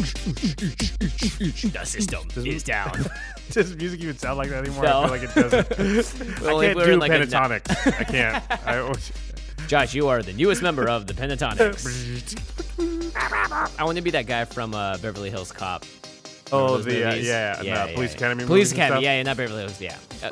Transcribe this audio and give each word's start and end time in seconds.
The 0.00 1.82
system 1.84 2.28
is 2.46 2.62
down. 2.62 2.92
Does 3.50 3.76
music 3.76 4.00
even 4.00 4.16
sound 4.16 4.38
like 4.38 4.48
that 4.50 4.64
anymore? 4.64 4.84
No. 4.84 5.00
I 5.02 5.02
feel 5.02 5.10
like 5.10 5.22
it 5.22 5.34
doesn't. 5.34 6.40
Well, 6.42 6.60
I 6.60 6.66
can't 6.66 6.78
do 6.78 6.96
like, 6.96 7.10
a- 7.10 7.14
pentatonics. 7.14 8.00
I 8.00 8.04
can't. 8.04 8.44
I, 8.66 8.92
Josh, 9.66 9.94
you 9.94 10.08
are 10.08 10.22
the 10.22 10.32
newest 10.32 10.62
member 10.62 10.88
of 10.88 11.06
the 11.06 11.12
Pentatonix. 11.14 11.84
I 13.78 13.84
want 13.84 13.96
to 13.96 14.02
be 14.02 14.10
that 14.10 14.26
guy 14.26 14.44
from 14.44 14.74
uh, 14.74 14.98
Beverly 14.98 15.30
Hills 15.30 15.52
Cop. 15.52 15.84
oh, 16.52 16.78
the 16.78 17.08
uh, 17.10 17.14
yeah, 17.14 17.22
yeah, 17.22 17.56
the 17.56 17.64
yeah, 17.66 17.94
Police 17.94 18.10
yeah. 18.12 18.16
Academy. 18.16 18.46
Police 18.46 18.72
Academy, 18.72 19.02
yeah, 19.02 19.16
yeah, 19.16 19.22
not 19.22 19.36
Beverly 19.36 19.60
Hills, 19.60 19.80
yeah. 19.80 19.96
Uh, 20.22 20.28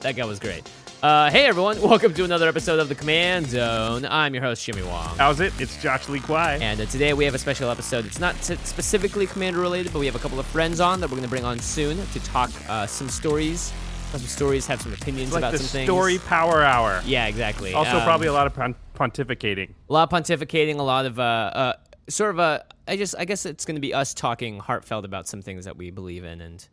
that 0.00 0.14
guy 0.16 0.24
was 0.24 0.38
great. 0.38 0.62
Uh, 1.02 1.28
hey 1.32 1.46
everyone, 1.46 1.80
welcome 1.82 2.14
to 2.14 2.22
another 2.24 2.46
episode 2.46 2.78
of 2.78 2.88
the 2.88 2.94
Command 2.94 3.48
Zone. 3.48 4.04
I'm 4.08 4.34
your 4.34 4.42
host 4.44 4.64
Jimmy 4.64 4.82
Wong. 4.84 5.16
How's 5.18 5.40
it? 5.40 5.52
It's 5.60 5.80
Josh 5.82 6.08
Lee 6.08 6.20
Kwai. 6.20 6.58
And 6.62 6.80
uh, 6.80 6.86
today 6.86 7.12
we 7.12 7.24
have 7.24 7.34
a 7.34 7.38
special 7.40 7.70
episode. 7.70 8.06
It's 8.06 8.20
not 8.20 8.36
s- 8.36 8.56
specifically 8.62 9.26
Commander 9.26 9.58
related, 9.58 9.92
but 9.92 9.98
we 9.98 10.06
have 10.06 10.14
a 10.14 10.20
couple 10.20 10.38
of 10.38 10.46
friends 10.46 10.78
on 10.78 11.00
that 11.00 11.08
we're 11.08 11.16
going 11.16 11.24
to 11.24 11.28
bring 11.28 11.44
on 11.44 11.58
soon 11.58 11.96
to 12.12 12.20
talk 12.20 12.50
uh, 12.68 12.86
some 12.86 13.08
stories, 13.08 13.72
some 14.12 14.20
stories, 14.20 14.64
have 14.68 14.80
some 14.80 14.92
opinions 14.92 15.30
It's 15.30 15.32
like 15.34 15.40
about 15.40 15.52
the 15.52 15.58
some 15.58 15.66
things. 15.66 15.88
story 15.88 16.18
power 16.18 16.62
hour. 16.62 17.02
Yeah, 17.04 17.26
exactly. 17.26 17.74
Also, 17.74 17.96
Um, 17.96 18.04
probably 18.04 18.28
a 18.28 18.32
lot 18.32 18.46
of 18.46 18.54
pon- 18.54 18.76
pontificating. 18.94 19.70
a 19.90 19.92
lot 19.92 20.04
of 20.12 20.22
pontificating, 20.22 20.78
a 20.78 20.82
lot 20.84 21.04
of 21.06 21.18
uh, 21.18 21.22
uh, 21.22 21.72
sort 22.08 22.30
of 22.30 22.38
a. 22.38 22.64
I 22.86 22.96
just, 22.96 23.16
I 23.18 23.24
guess 23.24 23.44
it's 23.44 23.64
going 23.64 23.76
to 23.76 23.80
be 23.80 23.92
us 23.92 24.14
talking 24.14 24.60
heartfelt 24.60 25.04
about 25.04 25.26
some 25.26 25.42
things 25.42 25.64
that 25.64 25.76
we 25.76 25.90
believe 25.90 26.22
in 26.22 26.40
and 26.40 26.64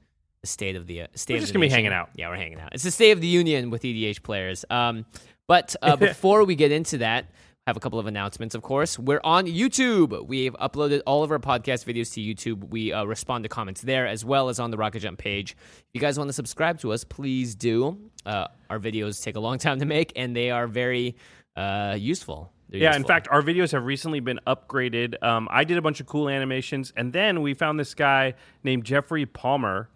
state 0.44 0.76
of 0.76 0.88
the 0.88 1.04
uh, 1.04 1.08
state. 1.16 1.34
We're 1.34 1.38
of 1.38 1.42
just 1.42 1.54
the 1.54 1.60
gonna 1.60 1.68
be 1.68 1.72
hanging 1.72 1.94
out. 1.94 2.10
Yeah, 2.16 2.30
we're 2.30 2.38
hanging 2.38 2.60
out. 2.60 2.74
It's 2.74 2.84
the 2.84 2.92
state 2.92 3.12
of 3.12 3.22
the 3.22 3.28
union 3.28 3.70
with 3.70 3.84
EDH 3.84 4.24
players. 4.24 4.66
Um, 4.70 5.06
but 5.48 5.76
uh, 5.82 5.96
before 5.98 6.44
we 6.44 6.56
get 6.56 6.72
into 6.72 7.00
that. 7.00 7.26
Have 7.68 7.78
a 7.78 7.80
couple 7.82 8.00
of 8.00 8.08
announcements, 8.08 8.56
of 8.56 8.64
course. 8.64 8.98
We're 8.98 9.22
on 9.24 9.46
YouTube. 9.46 10.26
We've 10.26 10.54
uploaded 10.54 11.02
all 11.06 11.22
of 11.22 11.30
our 11.30 11.38
podcast 11.38 11.86
videos 11.86 12.12
to 12.14 12.22
YouTube. 12.22 12.68
We 12.70 12.92
uh, 12.92 13.04
respond 13.04 13.44
to 13.44 13.50
comments 13.50 13.82
there 13.82 14.08
as 14.08 14.26
well 14.26 14.50
as 14.50 14.60
on 14.60 14.72
the 14.72 14.78
Rocket 14.78 15.02
Jump 15.02 15.20
page. 15.20 15.56
If 15.78 15.86
you 15.94 16.02
guys 16.02 16.18
want 16.18 16.30
to 16.30 16.34
subscribe 16.34 16.80
to 16.80 16.94
us, 16.94 17.04
please 17.04 17.54
do. 17.54 18.00
Uh, 18.26 18.48
our 18.72 18.80
videos 18.80 19.22
take 19.22 19.36
a 19.36 19.40
long 19.40 19.58
time 19.60 19.78
to 19.82 19.86
make, 19.86 20.14
and 20.16 20.36
they 20.36 20.50
are 20.50 20.66
very 20.66 21.16
uh, 21.56 21.96
useful. 22.00 22.52
They're 22.70 22.82
Yeah, 22.82 22.96
in 22.96 23.04
fact, 23.04 23.28
our 23.30 23.44
videos 23.44 23.72
have 23.74 23.86
recently 23.86 24.20
been 24.20 24.40
upgraded. 24.48 25.22
Um, 25.22 25.48
I 25.52 25.64
did 25.64 25.78
a 25.78 25.82
bunch 25.82 26.00
of 26.00 26.08
cool 26.08 26.28
animations, 26.28 26.92
and 26.96 27.14
then 27.14 27.44
we 27.44 27.54
found 27.54 27.80
this 27.80 27.94
guy 27.94 28.34
named 28.64 28.84
Jeffrey 28.84 29.28
Palmer, 29.28 29.90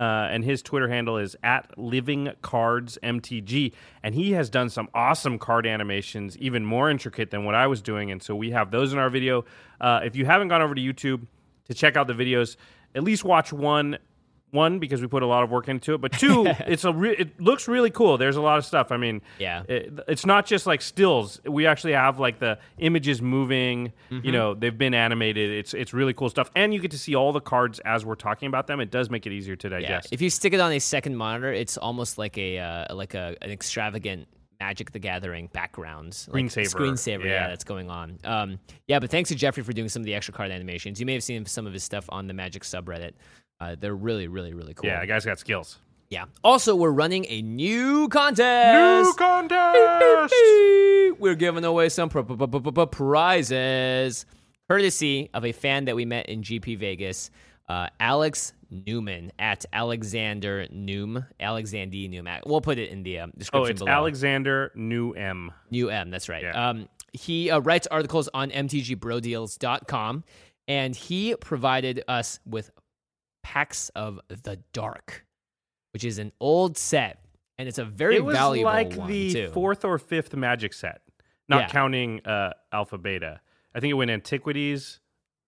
uh, 0.00 0.28
and 0.30 0.44
his 0.44 0.62
Twitter 0.62 0.88
handle 0.88 1.18
is 1.18 1.36
at 1.42 1.76
Living 1.76 2.30
Cards 2.42 2.98
MTG, 3.02 3.72
and 4.02 4.14
he 4.14 4.32
has 4.32 4.48
done 4.48 4.70
some 4.70 4.88
awesome 4.94 5.38
card 5.38 5.66
animations, 5.66 6.36
even 6.38 6.64
more 6.64 6.88
intricate 6.88 7.30
than 7.30 7.44
what 7.44 7.54
I 7.54 7.66
was 7.66 7.82
doing, 7.82 8.10
and 8.10 8.22
so 8.22 8.36
we 8.36 8.50
have 8.50 8.70
those 8.70 8.92
in 8.92 8.98
our 8.98 9.10
video. 9.10 9.44
Uh, 9.80 10.00
if 10.04 10.16
you 10.16 10.24
haven't 10.24 10.48
gone 10.48 10.62
over 10.62 10.74
to 10.74 10.80
YouTube 10.80 11.26
to 11.66 11.74
check 11.74 11.96
out 11.96 12.06
the 12.06 12.14
videos, 12.14 12.56
at 12.94 13.02
least 13.02 13.24
watch 13.24 13.52
one. 13.52 13.98
One 14.50 14.78
because 14.78 15.02
we 15.02 15.08
put 15.08 15.22
a 15.22 15.26
lot 15.26 15.42
of 15.44 15.50
work 15.50 15.68
into 15.68 15.92
it, 15.94 16.00
but 16.00 16.12
two, 16.12 16.46
it's 16.66 16.84
a 16.84 16.92
re- 16.92 17.14
it 17.18 17.38
looks 17.40 17.68
really 17.68 17.90
cool. 17.90 18.16
There's 18.16 18.36
a 18.36 18.40
lot 18.40 18.56
of 18.58 18.64
stuff. 18.64 18.90
I 18.90 18.96
mean, 18.96 19.20
Yeah. 19.38 19.62
it, 19.68 19.92
it's 20.08 20.24
not 20.24 20.46
just 20.46 20.66
like 20.66 20.80
stills. 20.80 21.40
We 21.44 21.66
actually 21.66 21.92
have 21.92 22.18
like 22.18 22.38
the 22.38 22.58
images 22.78 23.20
moving. 23.20 23.92
Mm-hmm. 24.10 24.24
You 24.24 24.32
know, 24.32 24.54
they've 24.54 24.76
been 24.76 24.94
animated. 24.94 25.50
It's 25.50 25.74
it's 25.74 25.92
really 25.92 26.14
cool 26.14 26.30
stuff, 26.30 26.50
and 26.56 26.72
you 26.72 26.80
get 26.80 26.92
to 26.92 26.98
see 26.98 27.14
all 27.14 27.32
the 27.32 27.40
cards 27.42 27.78
as 27.80 28.04
we're 28.06 28.14
talking 28.14 28.46
about 28.48 28.66
them. 28.66 28.80
It 28.80 28.90
does 28.90 29.10
make 29.10 29.26
it 29.26 29.32
easier 29.32 29.56
to 29.56 29.68
Yeah. 29.68 29.80
digest. 29.80 30.08
If 30.12 30.22
you 30.22 30.30
stick 30.30 30.54
it 30.54 30.60
on 30.60 30.72
a 30.72 30.78
second 30.78 31.16
monitor, 31.16 31.52
it's 31.52 31.76
almost 31.76 32.16
like 32.16 32.38
a 32.38 32.58
uh, 32.58 32.94
like 32.94 33.12
a 33.14 33.36
an 33.42 33.50
extravagant 33.50 34.28
Magic 34.60 34.90
the 34.92 34.98
Gathering 34.98 35.48
background, 35.52 36.06
like 36.28 36.46
Screensaver. 36.46 36.74
screensaver, 36.74 37.24
yeah. 37.24 37.30
Yeah. 37.30 37.48
that's 37.48 37.64
going 37.64 37.90
on. 37.90 38.18
Um, 38.24 38.58
yeah, 38.88 38.98
but 38.98 39.08
thanks 39.10 39.28
to 39.28 39.36
Jeffrey 39.36 39.62
for 39.62 39.72
doing 39.72 39.88
some 39.88 40.00
of 40.02 40.06
the 40.06 40.14
extra 40.14 40.32
card 40.34 40.50
animations. 40.50 40.98
You 40.98 41.06
may 41.06 41.12
have 41.12 41.22
seen 41.22 41.44
some 41.46 41.66
of 41.66 41.72
his 41.72 41.84
stuff 41.84 42.06
on 42.08 42.26
the 42.26 42.34
Magic 42.34 42.62
subreddit. 42.64 43.12
Uh, 43.60 43.74
they're 43.78 43.94
really, 43.94 44.28
really, 44.28 44.54
really 44.54 44.74
cool. 44.74 44.88
yeah, 44.88 45.00
the 45.00 45.06
guy's 45.06 45.24
got 45.24 45.38
skills. 45.38 45.78
Yeah. 46.10 46.24
Also, 46.42 46.74
we're 46.74 46.90
running 46.92 47.26
a 47.28 47.42
new 47.42 48.08
contest. 48.08 49.08
New 49.08 49.12
contest. 49.14 50.34
We're 51.20 51.34
giving 51.34 51.64
away 51.64 51.88
some 51.90 52.08
pr- 52.08 52.20
pr- 52.20 52.34
pr- 52.34 52.46
pr- 52.46 52.70
pr- 52.70 52.84
prizes, 52.86 54.24
courtesy 54.70 55.28
of 55.34 55.44
a 55.44 55.52
fan 55.52 55.84
that 55.86 55.96
we 55.96 56.04
met 56.04 56.26
in 56.28 56.42
GP 56.42 56.78
Vegas, 56.78 57.30
uh, 57.68 57.88
Alex 58.00 58.54
Newman 58.70 59.32
at 59.38 59.66
Alexander 59.72 60.66
Noom, 60.72 61.26
Alexander 61.40 61.96
Noom. 61.96 62.40
We'll 62.46 62.60
put 62.62 62.78
it 62.78 62.90
in 62.90 63.02
the 63.02 63.20
Oh, 63.20 63.26
description 63.36 63.70
it's 63.72 63.80
below. 63.80 63.90
Alexander 63.92 64.72
New 64.74 65.12
M. 65.12 65.50
New 65.70 65.90
M, 65.90 66.10
that's 66.10 66.28
right. 66.28 66.42
Yeah. 66.44 66.68
Um, 66.70 66.88
he 67.12 67.50
uh, 67.50 67.58
writes 67.60 67.86
articles 67.90 68.28
on 68.32 68.50
mtgbrodeals.com, 68.50 70.24
and 70.68 70.94
he 70.96 71.34
provided 71.36 72.04
us 72.08 72.38
with 72.46 72.70
Packs 73.52 73.88
of 73.96 74.20
the 74.28 74.58
Dark, 74.74 75.24
which 75.94 76.04
is 76.04 76.18
an 76.18 76.32
old 76.38 76.76
set, 76.76 77.24
and 77.56 77.66
it's 77.66 77.78
a 77.78 77.84
very 77.84 78.16
It 78.16 78.24
was 78.24 78.36
valuable 78.36 78.70
like 78.70 78.92
one, 78.94 79.08
the 79.10 79.32
too. 79.32 79.50
fourth 79.54 79.86
or 79.86 79.96
fifth 79.98 80.34
Magic 80.36 80.74
set, 80.74 81.00
not 81.48 81.60
Yeah. 81.62 81.68
counting 81.68 82.20
uh, 82.26 82.52
Alpha 82.72 82.98
Beta. 82.98 83.40
I 83.74 83.80
think 83.80 83.90
it 83.90 83.94
went 83.94 84.10
Antiquities, 84.10 85.00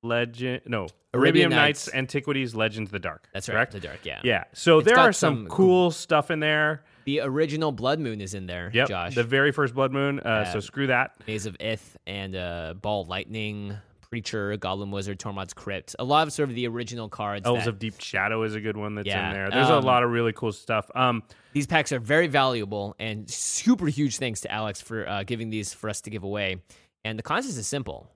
Legend, 0.03 0.63
no 0.67 0.87
Arabian 1.13 1.13
Arabian 1.13 1.51
Nights, 1.51 1.89
Nights. 1.89 1.95
Antiquities, 1.95 2.55
Legends, 2.55 2.91
the 2.91 2.99
Dark. 2.99 3.29
That's 3.35 3.49
right, 3.51 3.55
correct? 3.57 3.73
the 3.73 3.81
Dark, 3.81 3.99
yeah. 4.05 4.21
Yeah. 4.25 4.45
So 4.55 4.79
It's 4.79 4.87
there 4.89 4.99
are 4.99 5.13
some, 5.13 5.41
some 5.41 5.47
cool 5.49 5.91
stuff 5.91 6.31
in 6.31 6.41
there. 6.41 6.85
The 7.05 7.21
original 7.21 7.71
Blood 7.71 8.01
Moon 8.01 8.23
is 8.23 8.33
in 8.33 8.47
there, 8.47 8.71
Yep. 8.73 8.89
Josh. 8.89 9.15
The 9.15 9.25
very 9.25 9.53
first 9.53 9.75
Blood 9.75 9.93
Moon. 9.93 10.21
Uh, 10.21 10.45
Yeah. 10.47 10.53
So 10.55 10.61
screw 10.61 10.87
that. 10.87 11.17
Maze 11.27 11.45
of 11.45 11.55
Ith 11.61 11.99
and 12.07 12.35
uh, 12.35 12.75
Ball 12.81 13.05
Lightning, 13.05 13.77
Preacher, 14.15 14.57
Goblin 14.57 14.91
Wizard, 14.91 15.21
Tormod's 15.21 15.55
Crypt. 15.55 15.95
A 16.01 16.05
lot 16.05 16.27
of 16.27 16.33
sort 16.33 16.49
of 16.49 16.57
the 16.57 16.67
original 16.67 17.09
cards. 17.09 17.47
Elves 17.47 17.65
that- 17.65 17.69
of 17.71 17.79
Deep 17.79 17.95
Shadow 18.01 18.43
is 18.43 18.57
a 18.57 18.61
good 18.61 18.77
one 18.77 18.97
that's 18.97 19.07
Yeah. 19.07 19.29
in 19.29 19.35
there. 19.35 19.51
There's 19.51 19.71
Um, 19.71 19.83
a 19.85 19.87
lot 19.87 20.03
of 20.03 20.11
really 20.11 20.33
cool 20.33 20.51
stuff. 20.53 20.91
Um, 20.97 21.23
These 21.53 21.69
packs 21.69 21.93
are 21.93 22.01
very 22.01 22.27
valuable 22.27 22.97
and 22.99 23.31
super 23.31 23.87
huge 23.87 24.19
thanks 24.19 24.41
to 24.43 24.51
Alex 24.53 24.81
for 24.81 25.09
uh, 25.09 25.23
giving 25.23 25.51
these 25.51 25.73
for 25.73 25.89
us 25.89 26.01
to 26.03 26.11
give 26.11 26.25
away. 26.25 26.61
And 27.05 27.19
the 27.19 27.23
contest 27.23 27.57
is 27.57 27.67
simple. 27.67 28.11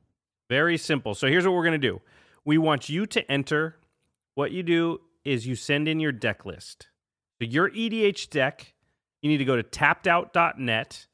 very 0.51 0.77
simple. 0.77 1.15
So 1.15 1.27
here's 1.27 1.47
what 1.47 1.55
we're 1.55 1.65
gonna 1.65 1.79
do. 1.79 2.03
We 2.45 2.59
want 2.59 2.89
you 2.91 3.07
to 3.07 3.33
enter. 3.33 3.79
What 4.35 4.51
you 4.53 4.63
do 4.63 5.01
is 5.25 5.47
you 5.47 5.57
send 5.57 5.89
in 5.89 6.01
your 6.01 6.13
deck 6.13 6.45
list. 6.45 6.89
So 7.41 7.47
your 7.49 7.71
EDH 7.71 8.29
deck, 8.29 8.75
you 9.23 9.31
need 9.31 9.39
to 9.39 9.45
go 9.47 9.57
to 9.57 9.63
tappedout.net 9.63 11.07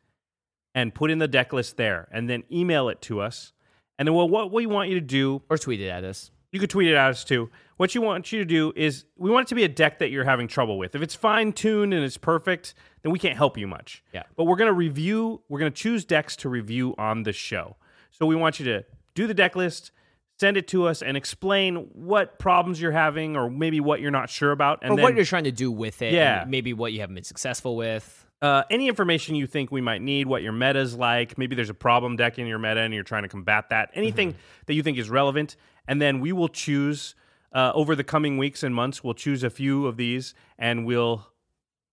and 0.75 0.93
put 0.95 1.11
in 1.13 1.19
the 1.19 1.29
deck 1.29 1.53
list 1.53 1.77
there, 1.77 2.09
and 2.11 2.29
then 2.29 2.43
email 2.51 2.89
it 2.89 3.01
to 3.03 3.21
us. 3.21 3.53
And 4.01 4.09
then 4.09 4.15
well, 4.15 4.31
what 4.31 4.51
we 4.51 4.65
want 4.65 4.89
you 4.89 4.95
to 4.95 5.03
do 5.03 5.43
Or 5.51 5.59
tweet 5.59 5.79
it 5.79 5.89
at 5.89 6.05
us. 6.05 6.31
You 6.53 6.59
could 6.59 6.71
tweet 6.71 6.89
it 6.89 6.95
at 6.95 7.11
us 7.11 7.23
too. 7.23 7.51
What 7.77 7.95
you 7.95 8.01
want 8.01 8.33
you 8.33 8.39
to 8.39 8.47
do 8.47 8.73
is 8.75 9.05
we 9.19 9.31
want 9.31 9.47
it 9.47 9.49
to 9.51 9.55
be 9.55 9.63
a 9.63 9.69
deck 9.69 9.99
that 9.99 10.11
you're 10.11 10.25
having 10.25 10.49
trouble 10.49 10.79
with. 10.79 10.95
If 10.95 11.03
it's 11.03 11.15
fine 11.15 11.53
tuned 11.53 11.93
and 11.93 12.03
it's 12.03 12.17
perfect, 12.17 12.73
then 13.03 13.13
we 13.13 13.19
can't 13.19 13.37
help 13.37 13.59
you 13.59 13.69
much. 13.69 14.03
Yeah. 14.15 14.23
But 14.37 14.45
we're 14.45 14.57
gonna 14.57 14.73
review. 14.73 15.43
We're 15.51 15.59
gonna 15.59 15.71
choose 15.71 16.07
decks 16.07 16.35
to 16.37 16.49
review 16.49 16.95
on 16.97 17.25
the 17.25 17.33
show. 17.35 17.77
So 18.11 18.25
we 18.25 18.37
want 18.37 18.59
you 18.59 18.65
to 18.67 18.85
do 19.15 19.27
the 19.27 19.35
deck 19.35 19.55
list, 19.55 19.93
send 20.39 20.57
it 20.57 20.67
to 20.69 20.89
us, 20.89 21.03
and 21.03 21.15
explain 21.15 21.91
what 21.93 22.39
problems 22.39 22.81
you're 22.81 22.93
having, 22.93 23.37
or 23.37 23.51
maybe 23.51 23.81
what 23.81 24.01
you're 24.01 24.11
not 24.11 24.31
sure 24.31 24.51
about, 24.51 24.79
and 24.81 24.93
or 24.93 24.97
then 24.97 25.03
what 25.03 25.15
you're 25.15 25.27
trying 25.27 25.45
to 25.45 25.53
do 25.53 25.71
with 25.71 26.01
it. 26.01 26.15
Yeah. 26.15 26.47
maybe 26.49 26.73
what 26.73 26.95
you 26.95 27.01
haven't 27.01 27.17
been 27.17 27.25
successful 27.25 27.77
with. 27.77 28.20
Uh, 28.43 28.63
any 28.71 28.89
information 28.89 29.35
you 29.35 29.47
think 29.47 29.71
we 29.71 29.81
might 29.81 30.01
need, 30.03 30.27
what 30.27 30.43
your 30.43 30.53
meta's 30.53 30.95
like. 30.97 31.37
Maybe 31.37 31.55
there's 31.55 31.71
a 31.71 31.75
problem 31.75 32.17
deck 32.17 32.39
in 32.39 32.47
your 32.47 32.59
meta 32.59 32.81
and 32.81 32.95
you're 32.95 33.03
trying 33.05 33.23
to 33.23 33.29
combat 33.29 33.69
that. 33.71 33.91
Anything 33.95 34.35
that 34.67 34.75
you 34.75 34.83
think 34.83 34.99
is 34.99 35.11
relevant. 35.11 35.57
And 35.87 36.01
then 36.01 36.21
we 36.21 36.33
will 36.33 36.49
choose 36.49 37.15
uh, 37.53 37.73
over 37.75 37.95
the 37.97 38.05
coming 38.05 38.39
weeks 38.39 38.63
and 38.63 38.75
months, 38.75 39.03
we'll 39.03 39.15
choose 39.15 39.43
a 39.43 39.51
few 39.51 39.87
of 39.87 39.97
these 39.97 40.35
and 40.59 40.87
we'll 40.87 41.27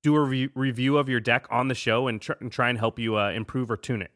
do 0.03 0.15
a 0.15 0.21
re- 0.21 0.49
review 0.53 0.97
of 0.97 1.09
your 1.09 1.19
deck 1.19 1.47
on 1.49 1.67
the 1.67 1.75
show 1.75 2.07
and, 2.07 2.21
tr- 2.21 2.33
and 2.39 2.51
try 2.51 2.69
and 2.69 2.77
help 2.77 2.99
you 2.99 3.17
uh, 3.17 3.31
improve 3.31 3.71
or 3.71 3.75
tune 3.77 4.01
it. 4.01 4.11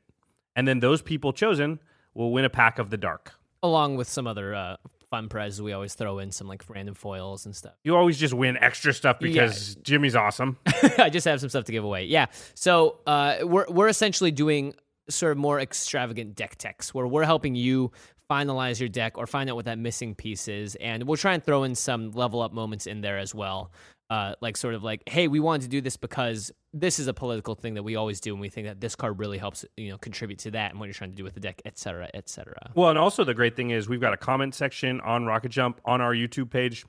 And 0.56 0.68
then 0.68 0.80
those 0.82 1.02
people 1.02 1.34
chosen 1.34 1.80
will 2.14 2.32
win 2.32 2.46
a 2.46 2.50
pack 2.50 2.78
of 2.78 2.92
the 2.92 2.98
dark. 2.98 3.34
along 3.64 3.96
with 3.96 4.08
some 4.08 4.28
other 4.28 4.54
uh, 4.54 4.76
fun 5.12 5.28
prizes 5.28 5.62
we 5.62 5.74
always 5.74 5.94
throw 5.94 6.18
in 6.20 6.32
some 6.32 6.48
like 6.48 6.64
random 6.68 6.96
foils 6.96 7.46
and 7.46 7.56
stuff. 7.56 7.74
You 7.84 7.96
always 7.96 8.18
just 8.18 8.34
win 8.34 8.58
extra 8.58 8.94
stuff 8.94 9.20
because 9.20 9.76
Jimmy's 9.84 10.16
awesome. 10.16 10.58
i 10.98 11.10
just 11.10 11.28
have 11.28 11.40
some 11.40 11.50
stuff 11.50 11.66
to 11.66 11.72
give 11.72 11.84
away. 11.84 12.06
Yeah. 12.06 12.28
So 12.56 13.00
uh, 13.06 13.40
we're, 13.44 13.66
we're 13.70 13.90
essentially 13.90 14.32
doing 14.32 14.74
sort 15.10 15.34
of 15.34 15.38
more 15.38 15.60
extravagant 15.60 16.36
deck 16.36 16.56
techs 16.56 16.94
where 16.94 17.06
we're 17.06 17.26
helping 17.26 17.54
you 17.54 17.92
finalize 18.30 18.80
your 18.80 18.88
deck 18.88 19.18
or 19.18 19.28
find 19.28 19.50
out 19.50 19.58
what 19.58 19.66
that 19.66 19.78
missing 19.78 20.16
piece 20.16 20.48
is. 20.48 20.76
And 20.76 21.04
we'll 21.04 21.18
try 21.18 21.34
and 21.34 21.44
throw 21.44 21.64
in 21.64 21.76
some 21.76 22.12
level 22.12 22.42
up 22.42 22.54
moments 22.54 22.88
in 22.88 23.02
there 23.02 23.20
as 23.20 23.36
well 23.36 23.72
uh, 24.12 24.36
like 24.42 24.58
sort 24.58 24.74
of 24.74 24.84
like 24.84 25.02
hey 25.08 25.30
we 25.30 25.40
wanted 25.40 25.62
to 25.62 25.70
do 25.70 25.80
this 25.80 25.96
because 25.96 26.52
this 26.74 27.00
is 27.00 27.08
a 27.08 27.14
political 27.14 27.56
thing 27.56 27.76
that 27.76 27.84
we 27.84 27.96
always 27.96 28.20
do 28.20 28.34
and 28.34 28.42
we 28.42 28.50
think 28.50 28.68
that 28.68 28.82
this 28.82 28.94
card 28.94 29.18
really 29.18 29.38
helps 29.38 29.64
you 29.78 29.90
know 29.90 29.98
contribute 29.98 30.38
to 30.38 30.52
that 30.52 30.72
and 30.72 30.80
what 30.82 30.88
you're 30.88 30.94
trying 30.94 31.12
to 31.12 31.16
do 31.16 31.24
with 31.24 31.34
the 31.34 31.40
deck 31.40 31.62
et 31.64 31.78
cetera 31.78 32.10
et 32.14 32.28
cetera 32.28 32.72
Well, 32.76 32.90
and 32.90 33.00
also 33.00 33.24
the 33.24 33.34
great 33.34 33.56
thing 33.56 33.70
is 33.70 33.88
we've 33.88 34.02
got 34.02 34.14
a 34.14 34.18
comment 34.18 34.54
section 34.54 35.00
on 35.00 35.26
Rocket 35.26 35.50
Jump 35.50 35.80
on 35.86 36.02
our 36.02 36.14
YouTube 36.14 36.50
page. 36.50 36.86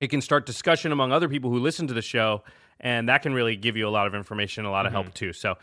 It 0.00 0.08
can 0.08 0.20
start 0.20 0.44
discussion 0.44 0.90
among 0.90 1.12
other 1.12 1.28
people 1.28 1.48
who 1.50 1.60
listen 1.60 1.86
to 1.86 1.94
the 1.94 2.02
show, 2.02 2.42
and 2.80 3.08
that 3.08 3.22
can 3.22 3.32
really 3.34 3.54
give 3.54 3.76
you 3.76 3.86
a 3.86 3.90
lot 3.98 4.08
of 4.08 4.14
information, 4.16 4.64
a 4.64 4.70
lot 4.72 4.84
of 4.84 4.90
help 4.90 5.14
too. 5.14 5.32
So 5.32 5.54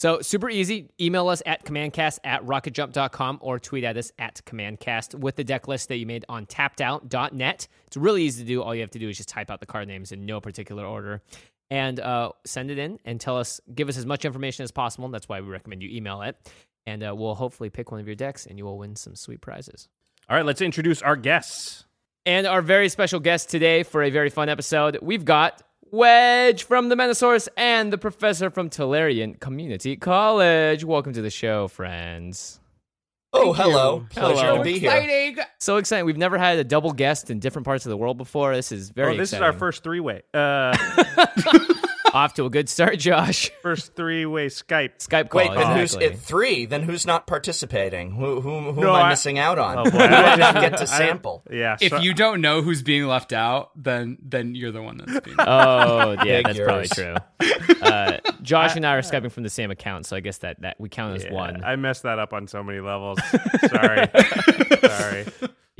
So 0.00 0.22
super 0.22 0.48
easy. 0.48 0.88
Email 0.98 1.28
us 1.28 1.42
at 1.44 1.66
commandcast 1.66 2.20
at 2.24 2.42
rocketjump.com 2.46 3.38
or 3.42 3.58
tweet 3.58 3.84
at 3.84 3.98
us 3.98 4.10
at 4.18 4.40
commandcast 4.46 5.14
with 5.14 5.36
the 5.36 5.44
deck 5.44 5.68
list 5.68 5.88
that 5.88 5.98
you 5.98 6.06
made 6.06 6.24
on 6.26 6.46
tappedout.net. 6.46 7.68
It's 7.86 7.96
really 7.98 8.22
easy 8.22 8.42
to 8.42 8.48
do. 8.48 8.62
All 8.62 8.74
you 8.74 8.80
have 8.80 8.90
to 8.92 8.98
do 8.98 9.10
is 9.10 9.18
just 9.18 9.28
type 9.28 9.50
out 9.50 9.60
the 9.60 9.66
card 9.66 9.88
names 9.88 10.10
in 10.10 10.24
no 10.24 10.40
particular 10.40 10.86
order 10.86 11.20
and 11.70 12.00
uh, 12.00 12.32
send 12.46 12.70
it 12.70 12.78
in 12.78 12.98
and 13.04 13.20
tell 13.20 13.36
us, 13.36 13.60
give 13.74 13.90
us 13.90 13.98
as 13.98 14.06
much 14.06 14.24
information 14.24 14.64
as 14.64 14.70
possible. 14.70 15.06
That's 15.10 15.28
why 15.28 15.42
we 15.42 15.48
recommend 15.48 15.82
you 15.82 15.90
email 15.94 16.22
it. 16.22 16.50
And 16.86 17.04
uh, 17.04 17.14
we'll 17.14 17.34
hopefully 17.34 17.68
pick 17.68 17.90
one 17.90 18.00
of 18.00 18.06
your 18.06 18.16
decks 18.16 18.46
and 18.46 18.56
you 18.56 18.64
will 18.64 18.78
win 18.78 18.96
some 18.96 19.14
sweet 19.14 19.42
prizes. 19.42 19.86
all 20.30 20.36
right, 20.36 20.46
let's 20.46 20.62
introduce 20.62 21.02
our 21.02 21.14
guests. 21.14 21.84
And 22.24 22.46
our 22.46 22.62
very 22.62 22.88
special 22.88 23.20
guest 23.20 23.50
today 23.50 23.82
for 23.82 24.02
a 24.02 24.08
very 24.08 24.30
fun 24.30 24.48
episode, 24.48 24.98
we've 25.02 25.26
got 25.26 25.62
Wedge 25.92 26.62
from 26.62 26.88
the 26.88 26.94
Mana 26.94 27.14
Source 27.14 27.48
and 27.56 27.92
the 27.92 27.98
professor 27.98 28.48
from 28.48 28.70
Tolarian 28.70 29.38
Community 29.40 29.96
College. 29.96 30.84
Welcome 30.84 31.12
to 31.14 31.22
the 31.22 31.30
show, 31.30 31.66
friends. 31.66 32.60
Oh, 33.32 33.52
hello. 33.52 34.06
Pleasure 34.10 34.34
Hello. 34.34 34.58
to 34.58 34.64
be 34.64 34.78
here. 34.78 35.34
So 35.58 35.76
exciting. 35.76 36.04
We've 36.04 36.16
never 36.16 36.38
had 36.38 36.58
a 36.58 36.64
double 36.64 36.92
guest 36.92 37.30
in 37.30 37.38
different 37.38 37.64
parts 37.64 37.86
of 37.86 37.90
the 37.90 37.96
world 37.96 38.18
before. 38.18 38.54
This 38.54 38.72
is 38.72 38.90
very 38.90 39.14
oh, 39.14 39.16
this 39.16 39.32
exciting. 39.32 39.48
is 39.48 39.52
our 39.52 39.58
first 39.58 39.82
three 39.82 40.00
way. 40.00 40.22
Uh, 40.34 40.76
Off 42.12 42.34
to 42.34 42.44
a 42.44 42.50
good 42.50 42.68
start, 42.68 42.98
Josh. 42.98 43.50
first 43.62 43.94
three 43.94 44.26
way 44.26 44.48
Skype. 44.48 44.98
Skype 44.98 45.28
call. 45.28 45.40
Wait, 45.42 45.54
then 45.54 45.76
who's 45.78 45.94
at 45.96 46.18
three? 46.18 46.66
Then 46.66 46.82
who's 46.82 47.06
not 47.06 47.26
participating? 47.26 48.12
Who 48.12 48.40
who, 48.40 48.72
who 48.72 48.80
No, 48.80 48.88
am 48.90 48.94
I, 48.96 49.00
I- 49.02 49.08
missing 49.10 49.38
out 49.38 49.58
on? 49.58 49.78
Oh, 49.78 49.84
who 49.90 49.90
boy. 49.90 49.98
do 49.98 50.04
I 50.14 50.36
not 50.36 50.54
get 50.54 50.76
to 50.78 50.86
sample? 50.88 51.42
Yeah. 51.50 51.76
If 51.80 51.90
so- 51.90 51.98
you 51.98 52.14
don't 52.14 52.40
know 52.40 52.62
who's 52.62 52.82
being 52.82 53.06
left 53.06 53.32
out, 53.32 53.70
then 53.76 54.18
then 54.22 54.54
you're 54.54 54.72
the 54.72 54.82
one 54.82 54.98
that's 54.98 55.20
being. 55.20 55.36
Oh, 55.38 56.12
yeah, 56.24 56.42
that's 56.44 56.58
probably 56.58 56.88
true. 56.88 57.14
Uh, 57.82 58.18
Josh 58.42 58.76
and 58.76 58.86
I 58.86 58.94
are 58.96 59.02
Skyping 59.02 59.30
from 59.32 59.42
the 59.42 59.50
same 59.50 59.70
account, 59.70 60.06
so 60.06 60.16
I 60.16 60.20
guess 60.20 60.38
that, 60.38 60.60
that 60.62 60.78
we 60.80 60.88
count 60.88 61.16
as 61.16 61.24
Yeah, 61.24 61.32
one. 61.32 61.64
I 61.64 61.76
messed 61.76 62.02
that 62.02 62.18
up 62.18 62.32
on 62.32 62.46
so 62.48 62.62
many 62.62 62.80
levels. 62.80 63.18
Sorry. 63.68 64.08
Sorry. 64.80 65.26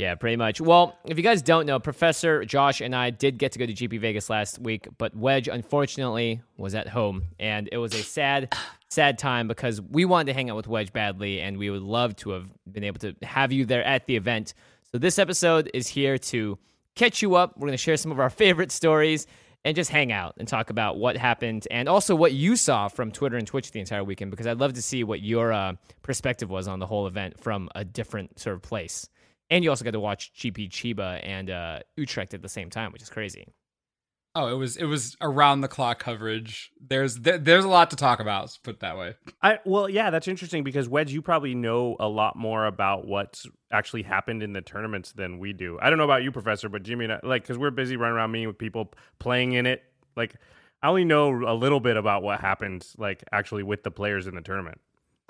Yeah, 0.01 0.15
pretty 0.15 0.37
much. 0.37 0.63
Well, 0.63 0.97
if 1.05 1.19
you 1.19 1.23
guys 1.23 1.43
don't 1.43 1.67
know, 1.67 1.79
Professor 1.79 2.43
Josh 2.47 2.81
and 2.81 2.97
I 2.97 3.11
did 3.11 3.37
get 3.37 3.53
to 3.53 3.59
go 3.59 3.67
to 3.67 3.75
GP 3.75 4.01
Vegas 4.01 4.31
last 4.31 4.59
week, 4.59 4.89
but 4.97 5.15
Wedge 5.15 5.47
unfortunately 5.47 6.41
was 6.57 6.75
at 6.75 6.89
home, 6.89 7.25
and 7.39 7.69
it 7.71 7.77
was 7.77 7.93
a 7.93 8.03
sad, 8.03 8.51
sad 8.89 9.19
time 9.19 9.47
because 9.47 9.79
we 9.79 10.07
wanted 10.07 10.29
to 10.29 10.33
hang 10.33 10.49
out 10.49 10.57
with 10.57 10.67
Wedge 10.69 10.91
badly, 10.91 11.43
and 11.43 11.59
we 11.59 11.69
would 11.69 11.83
love 11.83 12.17
to 12.17 12.31
have 12.31 12.51
been 12.73 12.83
able 12.83 12.99
to 13.01 13.15
have 13.23 13.53
you 13.53 13.67
there 13.67 13.85
at 13.85 14.07
the 14.07 14.17
event. 14.17 14.55
So 14.91 14.97
this 14.97 15.19
episode 15.19 15.71
is 15.75 15.87
here 15.87 16.17
to 16.17 16.59
catch 16.95 17.21
you 17.21 17.35
up. 17.35 17.59
We're 17.59 17.67
going 17.67 17.73
to 17.73 17.77
share 17.77 17.99
some 17.99 18.11
of 18.11 18.19
our 18.19 18.31
favorite 18.31 18.73
stories 18.73 19.27
and 19.67 19.77
just 19.77 19.91
hang 19.91 20.13
out 20.13 20.33
and 20.39 20.49
talk 20.49 20.71
about 20.71 20.97
what 20.97 21.19
happened 21.19 21.69
and 21.71 21.91
also 21.91 22.15
what 22.15 22.33
you 22.33 22.57
saw 22.57 22.89
from 22.89 23.13
Twitter 23.13 23.37
and 23.37 23.47
Twitch 23.47 23.71
the 23.71 23.81
entire 23.81 24.03
weekend 24.03 24.31
because 24.31 24.47
I'd 24.47 24.61
love 24.61 24.73
to 24.73 24.83
see 24.83 25.05
what 25.05 25.21
your 25.21 25.53
uh, 25.53 25.75
perspective 26.01 26.49
was 26.49 26.67
on 26.69 26.79
the 26.79 26.87
whole 26.87 27.07
event 27.07 27.39
from 27.39 27.69
a 27.75 27.85
different 27.85 28.39
sort 28.41 28.57
of 28.57 28.63
place. 28.63 29.07
And 29.51 29.65
you 29.65 29.71
also 29.71 29.85
got 29.85 29.93
to 29.93 30.01
watch 30.01 30.33
GP 30.35 30.71
Chiba 30.71 31.21
and 31.25 31.51
uh, 31.51 31.81
Utrecht 31.97 32.35
at 32.35 32.43
the 32.43 32.49
same 32.49 32.71
time, 32.71 32.93
which 32.93 33.03
is 33.03 33.11
crazy. 33.11 33.53
Oh, 34.37 34.47
it 34.47 34.55
was 34.55 34.77
it 34.77 34.85
was 34.85 35.17
around 35.21 35.61
the 35.61 35.69
clock 35.69 35.99
coverage. 35.99 36.71
There's 36.81 37.17
there, 37.17 37.37
there's 37.37 37.65
a 37.65 37.69
lot 37.69 37.91
to 37.91 37.97
talk 37.97 38.21
about. 38.21 38.57
Put 38.63 38.77
it 38.77 38.81
that 38.81 38.97
way. 38.97 39.17
I 39.43 39.59
well, 39.65 39.89
yeah, 39.89 40.11
that's 40.11 40.29
interesting 40.29 40.63
because 40.63 40.89
Wedge, 40.89 41.13
you 41.13 41.21
probably 41.21 41.57
know 41.57 41.97
a 41.99 42.07
lot 42.07 42.37
more 42.37 42.67
about 42.67 43.09
what's 43.09 43.45
actually 43.73 44.05
happened 44.05 44.45
in 44.45 44.53
the 44.53 44.61
tournaments 44.61 45.11
than 45.13 45.41
we 45.41 45.53
do. 45.53 45.81
I 45.83 45.91
don't 45.91 45.99
know 45.99 46.05
about 46.05 46.23
you, 46.23 46.31
Professor, 46.31 46.69
but 46.69 46.85
Jimmy, 46.85 47.07
and 47.07 47.15
I, 47.15 47.21
like, 47.25 47.43
because 47.43 47.59
we're 47.59 47.73
busy 47.73 47.97
running 47.97 48.17
around 48.17 48.31
meeting 48.31 48.47
with 48.47 48.59
people 48.59 48.93
playing 49.19 49.55
in 49.55 49.67
it. 49.67 49.83
Like, 50.17 50.37
I 50.81 50.89
only 50.89 51.05
know 51.05 51.31
a 51.31 51.55
little 51.55 51.81
bit 51.81 51.97
about 51.97 52.23
what 52.23 52.41
happened, 52.41 52.87
like, 52.99 53.25
actually 53.33 53.65
with 53.65 53.83
the 53.83 53.91
players 53.91 54.29
in 54.29 54.37
the 54.37 54.43
tournament. 54.43 54.81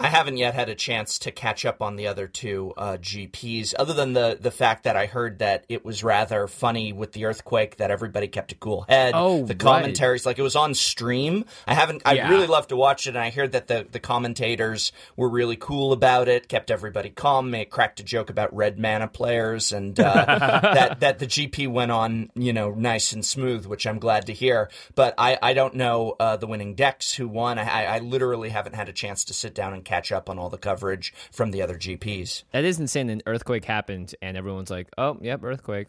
I 0.00 0.08
haven't 0.08 0.38
yet 0.38 0.54
had 0.54 0.68
a 0.68 0.74
chance 0.74 1.18
to 1.20 1.30
catch 1.30 1.64
up 1.64 1.82
on 1.82 1.96
the 1.96 2.06
other 2.06 2.26
two 2.26 2.72
uh, 2.76 2.96
GPs, 2.96 3.74
other 3.78 3.92
than 3.92 4.14
the 4.14 4.38
the 4.40 4.50
fact 4.50 4.84
that 4.84 4.96
I 4.96 5.06
heard 5.06 5.40
that 5.40 5.64
it 5.68 5.84
was 5.84 6.02
rather 6.02 6.46
funny 6.46 6.92
with 6.92 7.12
the 7.12 7.26
earthquake 7.26 7.76
that 7.76 7.90
everybody 7.90 8.26
kept 8.28 8.52
a 8.52 8.54
cool 8.54 8.86
head. 8.88 9.12
Oh, 9.14 9.40
the 9.44 9.52
right. 9.54 9.58
commentaries, 9.58 10.24
like 10.24 10.38
it 10.38 10.42
was 10.42 10.56
on 10.56 10.74
stream. 10.74 11.44
I 11.66 11.74
haven't. 11.74 12.02
I 12.04 12.14
Yeah. 12.14 12.30
really 12.30 12.46
love 12.46 12.66
to 12.68 12.76
watch 12.76 13.06
it, 13.06 13.10
and 13.10 13.18
I 13.18 13.30
heard 13.30 13.52
that 13.52 13.68
the 13.68 13.86
the 13.90 14.00
commentators 14.00 14.92
were 15.16 15.28
really 15.28 15.56
cool 15.56 15.92
about 15.92 16.28
it, 16.28 16.48
kept 16.48 16.70
everybody 16.70 17.10
calm. 17.10 17.50
They 17.50 17.64
cracked 17.64 18.00
a 18.00 18.04
joke 18.04 18.30
about 18.30 18.54
red 18.54 18.78
mana 18.78 19.06
players, 19.08 19.72
and 19.72 19.98
uh, 20.00 20.24
that 20.74 21.00
that 21.00 21.18
the 21.18 21.26
GP 21.26 21.68
went 21.70 21.90
on, 21.92 22.30
you 22.34 22.52
know, 22.52 22.70
nice 22.70 23.12
and 23.12 23.24
smooth, 23.24 23.66
which 23.66 23.86
I'm 23.86 23.98
glad 23.98 24.26
to 24.26 24.32
hear. 24.32 24.70
But 24.94 25.14
I 25.18 25.38
I 25.42 25.52
don't 25.52 25.74
know 25.74 26.16
uh, 26.18 26.36
the 26.36 26.46
winning 26.46 26.74
decks 26.74 27.12
who 27.12 27.28
won. 27.28 27.58
I, 27.58 27.84
I 27.84 27.98
literally 27.98 28.48
haven't 28.48 28.74
had 28.74 28.88
a 28.88 28.92
chance 28.92 29.24
to 29.24 29.34
sit 29.34 29.54
down 29.54 29.74
and 29.74 29.84
catch 29.90 30.12
up 30.12 30.30
on 30.30 30.38
all 30.38 30.48
the 30.48 30.56
coverage 30.58 31.12
from 31.32 31.50
the 31.50 31.60
other 31.62 31.76
GPs. 31.76 32.44
That 32.52 32.64
is 32.64 32.78
insane. 32.78 33.10
An 33.10 33.22
earthquake 33.26 33.64
happened, 33.64 34.14
and 34.22 34.36
everyone's 34.36 34.70
like, 34.70 34.88
"Oh, 34.96 35.18
yep, 35.20 35.42
earthquake." 35.42 35.88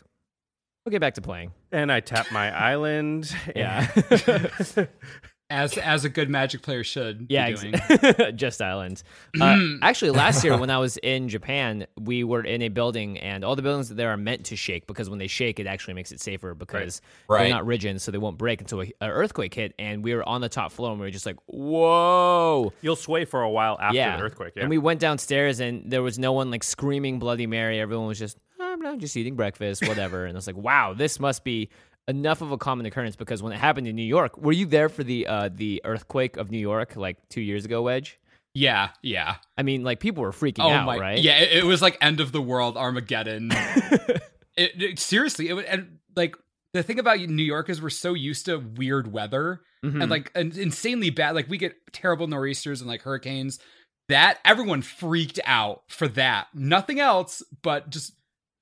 We'll 0.84 0.91
get 0.91 1.01
back 1.01 1.13
to 1.13 1.22
playing. 1.22 1.51
And 1.72 1.91
I 1.91 2.00
tapped 2.00 2.31
my 2.31 2.51
island. 2.72 3.31
Yeah, 3.55 3.88
As 5.51 5.77
as 5.77 6.05
a 6.05 6.10
good 6.10 6.29
Magic 6.29 6.62
player 6.62 6.84
should. 6.84 7.27
yeah, 7.29 7.50
be 7.51 7.55
doing. 7.58 7.75
ex- 7.75 8.31
just 8.36 8.62
islands. 8.62 9.03
Uh, 9.39 9.58
actually, 9.81 10.12
last 10.12 10.43
year 10.43 10.58
when 10.58 10.70
I 10.70 10.77
was 10.77 10.98
in 10.98 11.27
Japan, 11.29 11.86
we 12.00 12.24
were 12.24 12.41
in 12.43 12.62
a 12.62 12.70
building, 12.70 13.17
and 13.20 13.43
all 13.43 13.55
the 13.55 13.62
buildings 13.62 13.89
there 13.89 14.10
are 14.10 14.17
meant 14.17 14.46
to 14.46 14.55
shake 14.55 14.88
because 14.88 15.10
when 15.10 15.20
they 15.20 15.27
shake, 15.27 15.60
it 15.60 15.67
actually 15.67 15.93
makes 15.93 16.12
it 16.12 16.22
safer 16.22 16.55
because 16.55 17.01
Right. 17.27 17.43
they're 17.43 17.50
not 17.53 17.65
rigid, 17.65 18.01
so 18.01 18.12
they 18.12 18.17
won't 18.17 18.38
break 18.38 18.62
until 18.62 18.79
an 18.79 18.91
earthquake 19.01 19.53
hit. 19.53 19.74
And 19.77 20.03
we 20.03 20.15
were 20.15 20.27
on 20.27 20.41
the 20.41 20.50
top 20.50 20.72
floor, 20.72 20.91
and 20.91 21.00
we 21.00 21.05
were 21.08 21.12
just 21.12 21.25
like, 21.25 21.38
"Whoa!" 21.48 22.72
You'll 22.81 22.96
sway 22.96 23.25
for 23.25 23.41
a 23.41 23.50
while 23.50 23.77
after 23.81 23.98
yeah. 23.98 24.17
the 24.17 24.24
earthquake. 24.24 24.53
Yeah. 24.55 24.62
And 24.63 24.70
we 24.70 24.77
went 24.77 25.00
downstairs 25.00 25.60
and 25.60 25.89
there 25.91 26.01
was 26.03 26.17
no 26.17 26.31
one 26.31 26.50
like 26.51 26.63
screaming 26.63 27.20
Bloody 27.20 27.48
Mary. 27.48 27.79
Everyone 27.79 28.08
was 28.08 28.20
just, 28.20 28.38
I'm 28.60 28.79
not 28.81 29.00
just 29.00 29.17
eating 29.17 29.36
breakfast, 29.36 29.86
whatever. 29.88 30.25
and 30.25 30.36
I 30.36 30.38
was 30.38 30.48
like, 30.48 30.55
wow, 30.55 30.93
this 30.93 31.20
must 31.20 31.43
be 31.43 31.70
enough 32.11 32.41
of 32.41 32.51
a 32.51 32.57
common 32.57 32.85
occurrence 32.85 33.15
because 33.15 33.41
when 33.41 33.51
it 33.53 33.57
happened 33.57 33.87
in 33.87 33.95
New 33.95 34.03
York, 34.03 34.37
were 34.37 34.51
you 34.51 34.65
there 34.67 34.89
for 34.89 35.03
the 35.03 35.25
uh, 35.25 35.49
the 35.51 35.81
earthquake 35.83 36.37
of 36.37 36.51
New 36.51 36.59
York 36.59 36.95
like 36.95 37.17
two 37.29 37.41
years 37.41 37.65
ago, 37.65 37.81
Wedge? 37.81 38.19
Yeah, 38.53 38.89
yeah. 39.01 39.37
I 39.57 39.63
mean, 39.63 39.83
like 39.83 39.99
people 39.99 40.21
were 40.23 40.31
freaking 40.31 40.65
Oh 40.65 40.69
out, 40.69 40.85
my, 40.85 40.97
right? 40.97 41.19
yeah. 41.19 41.37
It, 41.39 41.59
it 41.59 41.65
was 41.65 41.81
like 41.81 41.97
end 42.01 42.19
of 42.19 42.31
the 42.31 42.41
world, 42.41 42.77
Armageddon. 42.77 43.49
it, 44.55 44.81
it- 44.81 44.99
seriously, 44.99 45.49
it 45.49 45.65
and 45.67 45.97
like 46.15 46.35
the 46.73 46.83
thing 46.83 46.99
about 46.99 47.19
New 47.19 47.43
York 47.43 47.69
is 47.69 47.81
we're 47.81 47.89
so 47.89 48.13
used 48.13 48.45
to 48.45 48.57
weird 48.57 49.11
weather 49.11 49.61
Mhm. 49.83 50.01
and 50.01 50.11
like 50.11 50.31
an 50.35 50.51
insanely 50.57 51.09
bad. 51.09 51.33
Like 51.33 51.49
we 51.49 51.57
get 51.57 51.75
terrible 51.91 52.27
nor'easters 52.27 52.81
and 52.81 52.87
like 52.89 53.01
hurricanes. 53.01 53.57
That 54.09 54.39
everyone 54.43 54.81
freaked 54.81 55.39
out 55.45 55.83
for 55.87 56.07
that. 56.09 56.47
Nothing 56.53 56.99
else, 56.99 57.41
but 57.61 57.89
just 57.89 58.13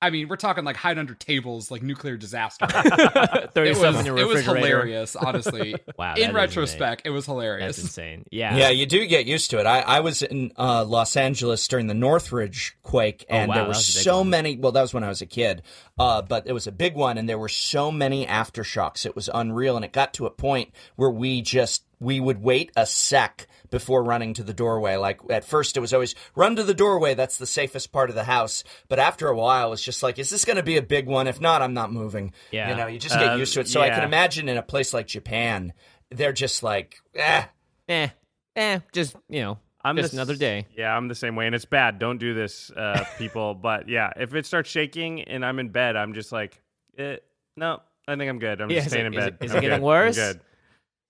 I 0.02 0.08
mean, 0.10 0.28
we're 0.28 0.36
talking 0.36 0.64
like 0.64 0.76
hide 0.76 0.98
under 0.98 1.14
tables, 1.14 1.70
like 1.70 1.82
nuclear 1.82 2.16
disaster. 2.16 2.66
it 2.70 3.52
Thirty-seven 3.54 4.12
was, 4.12 4.22
it 4.22 4.26
was 4.26 4.44
hilarious, 4.44 5.14
honestly. 5.16 5.74
Wow, 5.98 6.14
In 6.14 6.30
is 6.30 6.34
retrospect, 6.34 7.02
it 7.04 7.10
was 7.10 7.26
hilarious. 7.26 7.76
That's 7.76 7.82
insane. 7.88 8.24
Yeah. 8.30 8.56
Yeah, 8.56 8.68
you 8.70 8.86
do 8.86 9.06
get 9.06 9.26
used 9.26 9.50
to 9.50 9.58
it. 9.60 9.66
I, 9.66 9.80
I 9.80 10.00
was 10.00 10.22
in 10.22 10.52
uh, 10.58 10.84
Los 10.84 11.16
Angeles 11.16 11.66
during 11.68 11.86
the 11.88 11.94
Northridge 11.94 12.76
quake, 12.82 13.26
Oh, 13.28 13.34
and 13.34 13.48
wow, 13.50 13.54
there 13.54 13.62
were 13.64 13.68
was 13.68 13.94
a 13.94 13.98
big 13.98 14.04
so 14.04 14.18
one. 14.18 14.30
many. 14.30 14.56
Well, 14.56 14.72
that 14.72 14.80
was 14.80 14.94
when 14.94 15.04
I 15.04 15.08
was 15.08 15.20
a 15.20 15.26
kid, 15.26 15.62
uh, 15.98 16.22
but 16.22 16.46
it 16.46 16.52
was 16.54 16.66
a 16.66 16.72
big 16.72 16.94
one, 16.94 17.18
and 17.18 17.28
there 17.28 17.38
were 17.38 17.48
so 17.50 17.90
many 17.92 18.24
aftershocks. 18.26 19.04
It 19.04 19.14
was 19.14 19.28
unreal, 19.34 19.76
and 19.76 19.84
it 19.84 19.92
got 19.92 20.14
to 20.14 20.24
a 20.26 20.30
point 20.30 20.70
where 20.96 21.10
we 21.10 21.42
just 21.42 21.84
we 22.00 22.18
would 22.18 22.42
wait 22.42 22.72
a 22.76 22.86
sec 22.86 23.46
before 23.70 24.02
running 24.02 24.34
to 24.34 24.42
the 24.42 24.54
doorway. 24.54 24.96
Like 24.96 25.20
at 25.30 25.44
first, 25.44 25.76
it 25.76 25.80
was 25.80 25.92
always 25.94 26.14
run 26.34 26.56
to 26.56 26.64
the 26.64 26.74
doorway. 26.74 27.14
That's 27.14 27.36
the 27.38 27.46
safest 27.46 27.92
part 27.92 28.08
of 28.10 28.16
the 28.16 28.24
house. 28.24 28.64
But 28.88 28.98
after 28.98 29.28
a 29.28 29.36
while, 29.36 29.72
it's 29.72 29.84
just 29.84 30.02
like, 30.02 30.18
is 30.18 30.30
this 30.30 30.44
going 30.44 30.56
to 30.56 30.62
be 30.62 30.76
a 30.78 30.82
big 30.82 31.06
one? 31.06 31.26
If 31.28 31.40
not, 31.40 31.62
I'm 31.62 31.74
not 31.74 31.92
moving. 31.92 32.32
Yeah. 32.50 32.70
you 32.70 32.76
know, 32.76 32.86
you 32.86 32.98
just 32.98 33.14
get 33.18 33.32
Uh, 33.32 33.36
used 33.36 33.54
to 33.54 33.60
it. 33.60 33.68
So 33.68 33.80
I 33.80 33.90
can 33.90 34.02
imagine 34.02 34.48
in 34.48 34.56
a 34.56 34.62
place 34.62 34.92
like 34.94 35.06
Japan, 35.06 35.72
they're 36.10 36.32
just 36.32 36.62
like, 36.62 36.96
eh. 37.14 37.44
Eh. 37.88 38.08
Eh. 38.56 38.78
Just 38.92 39.14
you 39.28 39.42
know. 39.42 39.58
I'm 39.82 39.96
just 39.96 40.10
the 40.12 40.18
another 40.18 40.36
day. 40.36 40.66
Yeah, 40.76 40.94
I'm 40.94 41.08
the 41.08 41.14
same 41.14 41.36
way, 41.36 41.46
and 41.46 41.54
it's 41.54 41.64
bad. 41.64 41.98
Don't 41.98 42.18
do 42.18 42.34
this, 42.34 42.70
uh, 42.70 43.02
people. 43.18 43.54
but 43.54 43.88
yeah, 43.88 44.10
if 44.14 44.34
it 44.34 44.44
starts 44.44 44.68
shaking 44.68 45.22
and 45.22 45.42
I'm 45.42 45.58
in 45.58 45.70
bed, 45.70 45.96
I'm 45.96 46.12
just 46.12 46.32
like, 46.32 46.60
eh, 46.98 47.16
no, 47.56 47.80
I 48.06 48.14
think 48.16 48.28
I'm 48.28 48.38
good. 48.38 48.60
I'm 48.60 48.70
Yeah, 48.70 48.80
just 48.80 48.90
staying 48.90 49.06
it- 49.06 49.14
in 49.14 49.18
bed. 49.18 49.22
is 49.22 49.30
bed. 49.30 49.36
it- 49.40 49.44
is 49.46 49.50
I'm 49.52 49.56
it 49.56 49.60
getting 49.62 49.78
good. 49.78 49.86
worse? 49.86 50.16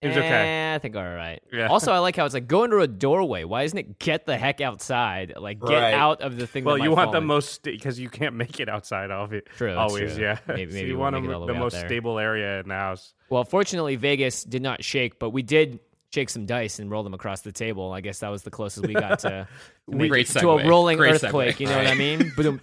I'm 0.03 0.11
good. 0.11 0.19
Okay. 0.19 0.29
Eh, 0.29 0.75
I 0.75 0.79
think 0.79 0.97
all 0.97 1.03
right. 1.05 1.43
Yeah. 1.53 1.67
Also, 1.69 1.93
I 1.93 1.99
like 1.99 2.17
how 2.17 2.25
it's 2.25 2.33
like 2.33 2.49
go 2.49 2.65
into 2.65 2.79
a 2.79 2.87
doorway. 2.89 3.45
Why 3.45 3.65
isn't 3.65 3.77
it 3.79 3.99
get 3.99 4.25
the 4.25 4.37
heck 4.39 4.61
outside? 4.63 5.35
Like 5.37 5.61
get 5.61 5.75
Right. 5.79 5.93
out 5.95 6.23
of 6.23 6.39
the 6.39 6.47
thing. 6.47 6.65
Well, 6.65 6.77
that 6.79 6.83
you 6.85 6.91
want 6.91 7.13
the 7.13 7.19
in. 7.19 7.27
most 7.27 7.63
because 7.65 8.01
you 8.01 8.09
can't 8.09 8.35
make 8.35 8.61
it 8.61 8.69
outside. 8.71 9.11
Always, 9.11 9.43
True, 9.57 9.75
always, 9.75 10.15
true. 10.15 10.23
yeah. 10.23 10.39
Maybe- 10.49 10.71
So 10.71 10.75
maybe 10.77 10.89
you 10.89 10.95
we 10.95 11.01
want 11.01 11.15
won't 11.17 11.27
a- 11.27 11.31
it 11.31 11.35
all 11.35 11.41
the 11.41 11.47
the 11.49 11.53
way 11.53 11.59
out 11.59 11.63
most 11.63 11.73
there. 11.75 11.89
stable 11.89 12.19
area 12.19 12.61
in 12.61 12.69
the 12.69 12.75
house. 12.75 13.13
Well, 13.29 13.45
fortunately, 13.45 13.97
Vegas 13.97 14.43
did 14.45 14.63
not 14.63 14.83
shake, 14.83 15.19
but 15.19 15.31
we 15.31 15.43
did 15.43 15.81
shake 16.13 16.29
some 16.29 16.45
dice 16.47 16.79
and 16.81 16.91
roll 16.91 17.03
them 17.03 17.15
across 17.15 17.43
the 17.43 17.53
table. 17.53 17.93
I 17.93 18.01
guess 18.01 18.19
that 18.21 18.29
was 18.31 18.43
the 18.43 18.51
closest 18.51 18.87
we 18.87 18.95
got 18.95 19.21
to, 19.21 19.47
to, 19.91 20.09
Great 20.09 20.29
it 20.29 20.41
to 20.41 20.51
a 20.51 20.67
rolling 20.69 20.97
Great 20.99 21.23
earthquake. 21.23 21.57
segue. 21.57 21.61
You 21.61 21.67
know 21.67 21.77
what 21.79 21.87
I 21.87 21.95
mean? 21.95 22.33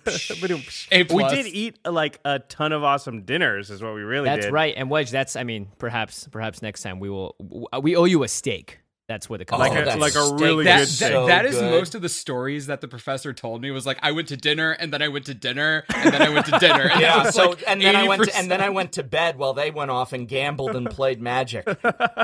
We 1.10 1.24
did 1.28 1.48
eat 1.48 1.80
uh, 1.86 1.92
like 1.92 2.20
a 2.26 2.40
ton 2.40 2.72
of 2.74 2.84
awesome 2.84 3.24
dinners. 3.24 3.70
Is 3.72 3.82
what 3.82 3.94
we 3.96 4.02
really 4.02 4.26
That's 4.26 4.46
did. 4.46 4.54
right. 4.54 4.74
And 4.76 4.90
Wedge, 4.90 5.12
that's 5.12 5.36
I 5.36 5.44
mean, 5.44 5.68
perhaps 5.78 6.28
perhaps 6.32 6.62
next 6.62 6.82
time 6.84 7.00
we 7.00 7.10
will 7.10 7.36
uh, 7.74 7.80
we 7.82 7.96
owe 7.96 8.06
you 8.06 8.24
a 8.24 8.28
steak. 8.28 8.80
That's 9.08 9.30
what 9.30 9.40
it 9.40 9.46
comes 9.46 9.62
Oh, 9.62 9.70
Like 9.70 9.86
down 9.86 9.98
a- 9.98 10.02
like 10.02 10.16
a 10.16 10.22
steak 10.26 10.40
really 10.42 10.68
is 10.68 11.00
that, 11.00 11.08
good 11.08 11.14
that- 11.16 11.22
so 11.22 11.28
that 11.28 11.46
is 11.46 11.56
good. 11.56 11.72
most 11.72 11.96
of 11.96 12.02
the 12.02 12.10
stories 12.10 12.68
that 12.68 12.82
the 12.82 12.90
professor 12.90 13.32
told 13.32 13.62
me 13.62 13.72
was 13.72 13.86
like 13.86 13.98
I 14.02 14.12
went 14.12 14.28
to 14.30 14.36
dinner 14.38 14.72
and 14.74 14.92
then 14.92 15.02
I 15.02 15.08
went 15.08 15.26
to 15.28 15.34
dinner 15.34 15.86
and 15.96 16.14
then 16.14 16.22
I 16.22 16.30
went 16.30 16.46
to 16.48 16.60
dinner. 16.60 16.90
And 16.92 17.00
Yeah, 17.02 17.30
so 17.30 17.52
like 17.52 17.64
and 17.66 17.82
then 17.82 17.96
I 17.96 18.06
went 18.08 18.24
to, 18.26 18.38
and 18.38 18.52
then 18.52 18.60
I 18.60 18.68
went 18.70 18.92
to 18.94 19.04
bed 19.04 19.38
while 19.38 19.54
they 19.54 19.72
went 19.72 19.92
off 19.92 20.12
and 20.12 20.28
gambled 20.28 20.76
and 20.76 20.90
played 20.90 21.22
magic. 21.22 21.66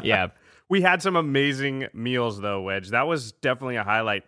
yeah. 0.03 0.27
We 0.73 0.81
had 0.81 1.03
some 1.03 1.15
amazing 1.15 1.85
meals 1.93 2.41
though, 2.41 2.61
Wedge. 2.63 2.89
That 2.89 3.05
was 3.05 3.31
definitely 3.31 3.75
a 3.75 3.83
highlight. 3.83 4.23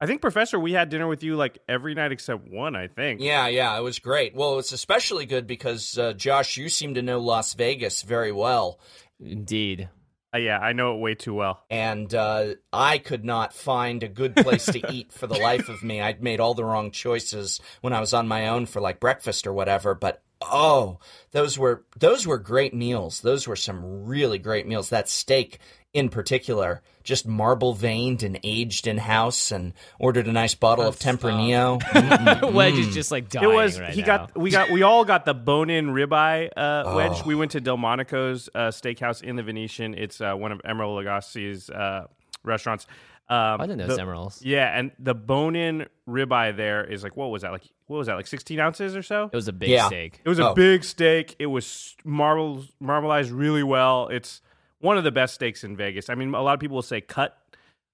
I 0.00 0.06
think, 0.06 0.20
Professor, 0.20 0.56
we 0.56 0.70
had 0.70 0.90
dinner 0.90 1.08
with 1.08 1.24
you 1.24 1.34
like 1.34 1.58
every 1.68 1.92
night 1.92 2.12
except 2.12 2.48
one. 2.48 2.76
I 2.76 2.86
think. 2.86 3.20
Yeah, 3.20 3.48
yeah, 3.48 3.76
it 3.76 3.82
was 3.82 3.98
great. 3.98 4.32
Well, 4.32 4.60
it's 4.60 4.70
especially 4.70 5.26
good 5.26 5.48
because 5.48 5.98
uh, 5.98 6.12
Josh, 6.12 6.56
you 6.56 6.68
seem 6.68 6.94
to 6.94 7.02
know 7.02 7.18
Las 7.18 7.54
Vegas 7.54 8.02
very 8.02 8.30
well, 8.30 8.78
Indeed. 9.18 9.88
Uh, 10.32 10.38
yeah, 10.38 10.60
I 10.60 10.72
know 10.72 10.94
it 10.94 11.00
way 11.00 11.16
too 11.16 11.34
well. 11.34 11.64
and 11.68 12.14
uh, 12.14 12.54
I 12.72 12.98
could 12.98 13.24
not 13.24 13.52
find 13.52 14.04
a 14.04 14.08
good 14.08 14.36
place 14.36 14.66
to 14.66 14.92
eat 14.92 15.12
for 15.12 15.26
the 15.26 15.40
life 15.40 15.68
of 15.68 15.82
me. 15.82 16.00
I'd 16.00 16.22
made 16.22 16.38
all 16.38 16.54
the 16.54 16.64
wrong 16.64 16.92
choices 16.92 17.60
when 17.80 17.92
I 17.92 17.98
was 17.98 18.14
on 18.14 18.28
my 18.28 18.46
own 18.46 18.66
for 18.66 18.80
like 18.80 19.00
breakfast 19.00 19.48
or 19.48 19.52
whatever, 19.52 19.96
but. 19.96 20.22
Oh, 20.40 21.00
those 21.32 21.58
were 21.58 21.84
those 21.98 22.24
were 22.24 22.38
great 22.38 22.72
meals. 22.72 23.22
Those 23.22 23.48
were 23.48 23.56
some 23.56 24.04
really 24.04 24.38
great 24.38 24.68
meals. 24.68 24.90
That 24.90 25.08
steak 25.08 25.58
in 25.94 26.08
particular, 26.10 26.82
just 27.02 27.26
marble 27.26 27.72
veined 27.72 28.22
and 28.22 28.38
aged 28.44 28.86
in 28.86 28.98
house, 28.98 29.50
and 29.50 29.72
ordered 29.98 30.26
a 30.28 30.32
nice 30.32 30.54
bottle 30.54 30.86
of 30.86 30.98
Tempranillo. 30.98 32.52
Wedge 32.52 32.74
is 32.78 32.92
just 32.94 33.10
like 33.10 33.28
dying 33.30 33.50
It 33.50 33.54
was 33.54 33.80
right 33.80 33.92
he 33.94 34.02
now. 34.02 34.06
got 34.06 34.36
we 34.38 34.50
got 34.50 34.70
we 34.70 34.82
all 34.82 35.04
got 35.04 35.24
the 35.24 35.34
bone 35.34 35.70
in 35.70 35.88
ribeye 35.88 36.48
uh, 36.56 36.82
Oh. 36.86 36.96
wedge. 36.96 37.24
We 37.24 37.34
went 37.34 37.52
to 37.52 37.60
Delmonico's 37.60 38.48
uh, 38.54 38.68
Steakhouse 38.68 39.22
in 39.22 39.36
the 39.36 39.42
Venetian. 39.42 39.94
It's 39.94 40.20
uh, 40.20 40.34
one 40.34 40.52
of 40.52 40.60
Emeril 40.62 41.02
Lagasse's 41.02 41.70
uh, 41.70 42.06
restaurants. 42.44 42.86
Um, 43.30 43.60
I 43.60 43.66
didn't 43.66 43.78
know 43.78 43.86
the- 43.88 43.92
it's 43.94 44.02
Emeril's. 44.02 44.42
Yeah, 44.42 44.66
and 44.78 44.90
the 44.98 45.14
bone 45.14 45.54
in 45.56 45.86
ribeye 46.08 46.56
there 46.56 46.84
is 46.84 47.02
like 47.02 47.16
what 47.16 47.30
was 47.30 47.42
that 47.42 47.52
like? 47.52 47.62
What 47.86 47.96
was 47.98 48.06
that 48.08 48.14
like? 48.14 48.26
Sixteen 48.26 48.60
ounces 48.60 48.94
or 48.94 49.02
so? 49.02 49.24
It 49.24 49.36
was 49.36 49.48
a 49.48 49.52
big 49.52 49.70
Yeah. 49.70 49.86
steak. 49.86 50.20
It 50.24 50.28
was 50.28 50.38
a 50.38 50.50
Oh. 50.50 50.54
big 50.54 50.84
steak. 50.84 51.36
It 51.38 51.46
was 51.46 51.96
marble 52.04 52.64
marbleized 52.82 53.30
really 53.32 53.62
well. 53.62 54.08
It's 54.08 54.40
one 54.80 54.98
of 54.98 55.04
the 55.04 55.10
best 55.12 55.34
steaks 55.34 55.64
in 55.64 55.76
Vegas. 55.76 56.08
I 56.10 56.14
mean, 56.14 56.34
a 56.34 56.42
lot 56.42 56.54
of 56.54 56.60
people 56.60 56.76
will 56.76 56.82
say 56.82 57.00
cut, 57.00 57.36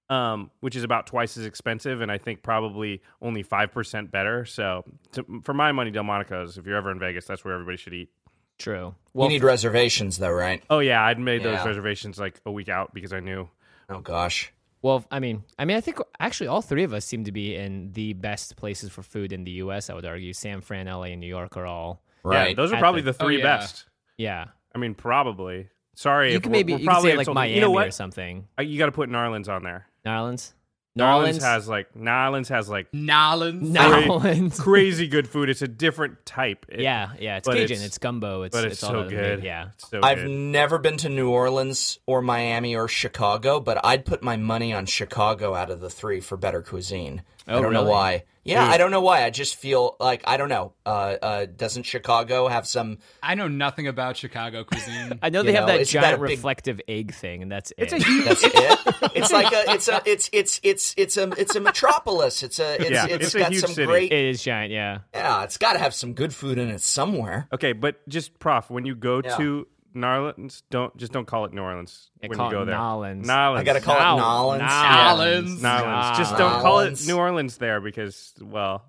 um, 0.09 0.51
which 0.59 0.75
is 0.75 0.83
about 0.83 1.07
twice 1.07 1.37
as 1.37 1.45
expensive, 1.45 2.01
and 2.01 2.11
I 2.11 2.17
think 2.17 2.43
probably 2.43 3.01
only 3.21 3.43
five 3.43 3.71
percent 3.71 4.11
better. 4.11 4.45
So, 4.45 4.83
to, 5.13 5.25
for 5.43 5.53
my 5.53 5.71
money, 5.71 5.91
Delmonico's. 5.91 6.57
If 6.57 6.65
you're 6.65 6.77
ever 6.77 6.91
in 6.91 6.99
Vegas, 6.99 7.25
that's 7.25 7.43
where 7.43 7.53
everybody 7.53 7.77
should 7.77 7.93
eat. 7.93 8.09
True. 8.57 8.95
you 9.13 9.27
need 9.27 9.43
reservations, 9.43 10.17
though, 10.17 10.31
right? 10.31 10.63
Oh 10.69 10.79
yeah, 10.79 11.03
I'd 11.03 11.19
made 11.19 11.43
those 11.43 11.65
reservations 11.65 12.17
like 12.17 12.39
a 12.45 12.51
week 12.51 12.69
out 12.69 12.93
because 12.93 13.11
I 13.13 13.19
knew. 13.19 13.49
Oh 13.89 13.99
gosh. 13.99 14.51
Well, 14.81 15.03
I 15.09 15.19
mean, 15.19 15.43
I 15.57 15.65
mean, 15.65 15.77
I 15.77 15.81
think 15.81 15.97
actually 16.19 16.47
all 16.47 16.61
three 16.61 16.83
of 16.83 16.93
us 16.93 17.03
seem 17.05 17.23
to 17.23 17.31
be 17.31 17.55
in 17.55 17.91
the 17.93 18.13
best 18.13 18.55
places 18.55 18.91
for 18.91 19.01
food 19.01 19.33
in 19.33 19.43
the 19.43 19.51
U.S. 19.51 19.89
I 19.89 19.95
would 19.95 20.05
argue 20.05 20.31
San 20.31 20.61
Fran, 20.61 20.87
L.A., 20.87 21.09
and 21.11 21.19
New 21.19 21.27
York 21.27 21.57
are 21.57 21.65
all. 21.65 22.01
Right. 22.23 22.49
Yeah, 22.49 22.55
those 22.55 22.71
are 22.71 22.77
probably 22.77 23.01
the- 23.01 23.11
the, 23.11 23.17
three 23.17 23.35
Oh, 23.37 23.39
yeah. 23.39 23.57
best. 23.57 23.85
Yeah, 24.17 24.45
I 24.73 24.77
mean, 24.77 24.93
probably. 24.93 25.67
Sorry, 25.95 26.31
you 26.31 26.37
if 26.37 26.43
could 26.43 26.51
we're- 26.51 26.59
maybe 26.59 26.73
we're 26.73 26.79
you 26.79 26.85
could 26.85 26.91
probably 26.91 27.09
say 27.11 27.17
like 27.17 27.21
insulting- 27.23 27.35
Miami 27.35 27.55
You 27.55 27.61
know 27.61 27.69
or 27.71 27.73
what? 27.73 27.93
something. 27.93 28.47
Uh, 28.59 28.61
You 28.63 28.77
got 28.77 28.85
to 28.87 28.91
put 28.91 29.09
Narlands 29.09 29.49
on 29.49 29.63
there. 29.63 29.87
Narlands. 30.05 30.53
Narlands 30.97 31.41
has 31.41 31.67
like 31.67 31.93
Narlands 31.93 32.47
has 32.47 32.69
like 32.69 32.87
Nolans. 32.93 33.69
Narlands. 33.75 34.57
crazy 34.61 35.07
good 35.07 35.27
food. 35.27 35.49
It's 35.49 35.61
a 35.61 35.67
different 35.67 36.25
type. 36.25 36.65
It- 36.69 36.79
yeah, 36.79 37.09
yeah. 37.19 37.35
It's 37.37 37.47
Cajun. 37.49 37.63
it's- 37.63 37.85
It's, 37.85 37.97
gumbo. 37.97 38.43
It's 38.43 38.55
but 38.55 38.63
it's, 38.65 38.81
all 38.81 38.91
so 38.91 39.03
that- 39.03 39.09
good. 39.09 39.43
Yeah. 39.43 39.69
It's 39.73 39.89
so 39.89 39.99
I've 40.01 40.19
good. 40.19 40.29
never 40.31 40.77
been 40.77 40.95
to 40.97 41.09
New 41.09 41.29
Orleans 41.31 41.99
or 42.05 42.21
Miami 42.21 42.77
or 42.77 42.87
Chicago, 42.87 43.59
but 43.59 43.85
I'd 43.85 44.05
put 44.05 44.23
my 44.23 44.37
money 44.37 44.71
on 44.71 44.85
Chicago 44.85 45.53
out 45.53 45.69
of 45.69 45.81
the 45.81 45.89
three 45.89 46.21
for 46.21 46.37
better 46.37 46.61
cuisine. 46.61 47.23
Oh, 47.47 47.57
I 47.57 47.61
don't 47.61 47.73
know 47.73 47.83
why. 47.83 48.23
Yeah, 48.43 48.63
I 48.63 48.77
don't 48.77 48.91
know 48.91 49.01
why. 49.01 49.23
I 49.23 49.31
just 49.31 49.55
feel 49.55 49.95
like 49.99 50.21
I 50.27 50.37
don't 50.37 50.49
know. 50.49 50.73
Uh, 50.85 50.89
uh, 51.19 51.45
doesn't 51.47 51.81
Chicago 51.83 52.47
have 52.47 52.67
some? 52.67 52.99
I 53.23 53.33
know 53.33 53.47
nothing 53.47 53.87
about 53.87 54.17
Chicago 54.17 54.63
cuisine. 54.63 55.17
I 55.23 55.29
know 55.31 55.39
You 55.41 55.47
they 55.47 55.53
have 55.53 55.61
know, 55.63 55.73
that 55.73 55.81
it's 55.81 55.91
that 55.93 56.01
giant 56.01 56.21
big- 56.21 56.29
reflective 56.29 56.79
egg 56.87 57.15
thing, 57.15 57.41
and 57.41 57.51
that's 57.51 57.71
it. 57.71 57.91
It's 57.91 57.93
it. 57.93 58.01
a 58.01 58.05
huge. 58.05 58.25
That's 58.25 58.43
it. 58.45 59.11
It's 59.15 59.31
like 59.31 59.51
a. 59.51 59.71
It's 59.73 59.87
a. 59.87 60.01
It's 60.05 60.29
it's 60.31 60.59
it's 60.61 60.93
it's 60.95 61.17
a. 61.17 61.31
It's 61.39 61.55
a 61.55 61.59
metropolis. 61.59 62.43
It's 62.43 62.59
a. 62.59 62.79
It's, 62.79 62.91
Yeah, 62.91 63.05
it's 63.07 63.25
it's 63.25 63.35
a 63.35 63.39
got 63.39 63.51
huge 63.51 63.61
some 63.61 63.71
city. 63.73 63.87
great. 63.87 64.11
it 64.11 64.25
is 64.25 64.43
giant. 64.43 64.71
Yeah. 64.71 64.99
Yeah, 65.15 65.43
it's 65.43 65.57
got 65.57 65.73
to 65.73 65.79
have 65.79 65.95
some 65.95 66.13
good 66.13 66.31
food 66.33 66.59
in 66.59 66.69
it 66.69 66.81
somewhere. 66.81 67.47
Okay, 67.51 67.73
but 67.73 68.07
just 68.07 68.37
prof, 68.37 68.69
when 68.69 68.85
you 68.85 68.93
go 68.93 69.21
Yeah. 69.25 69.37
to 69.37 69.67
Narlands, 69.95 70.61
don't 70.69 70.95
just 70.97 71.11
don't 71.13 71.25
call 71.25 71.45
it 71.45 71.53
New 71.53 71.61
Orleans 71.61 72.09
Yeah, 72.21 72.27
when 72.29 72.37
call 72.37 72.47
you 72.47 72.51
go 72.57 72.61
it 72.63 72.65
there. 72.65 72.75
Nolans. 72.77 73.25
Nolans. 73.25 73.61
I 73.61 73.63
gotta 73.63 73.79
call 73.81 73.95
it 73.95 74.19
Nolans. 74.21 74.61
Nolans. 74.61 75.61
Nolans. 75.61 76.17
Just 76.17 76.37
don't 76.37 76.61
call 76.61 76.79
it 76.81 77.07
New 77.07 77.15
Orleans 77.17 77.57
there 77.57 77.79
because 77.81 78.33
well, 78.41 78.83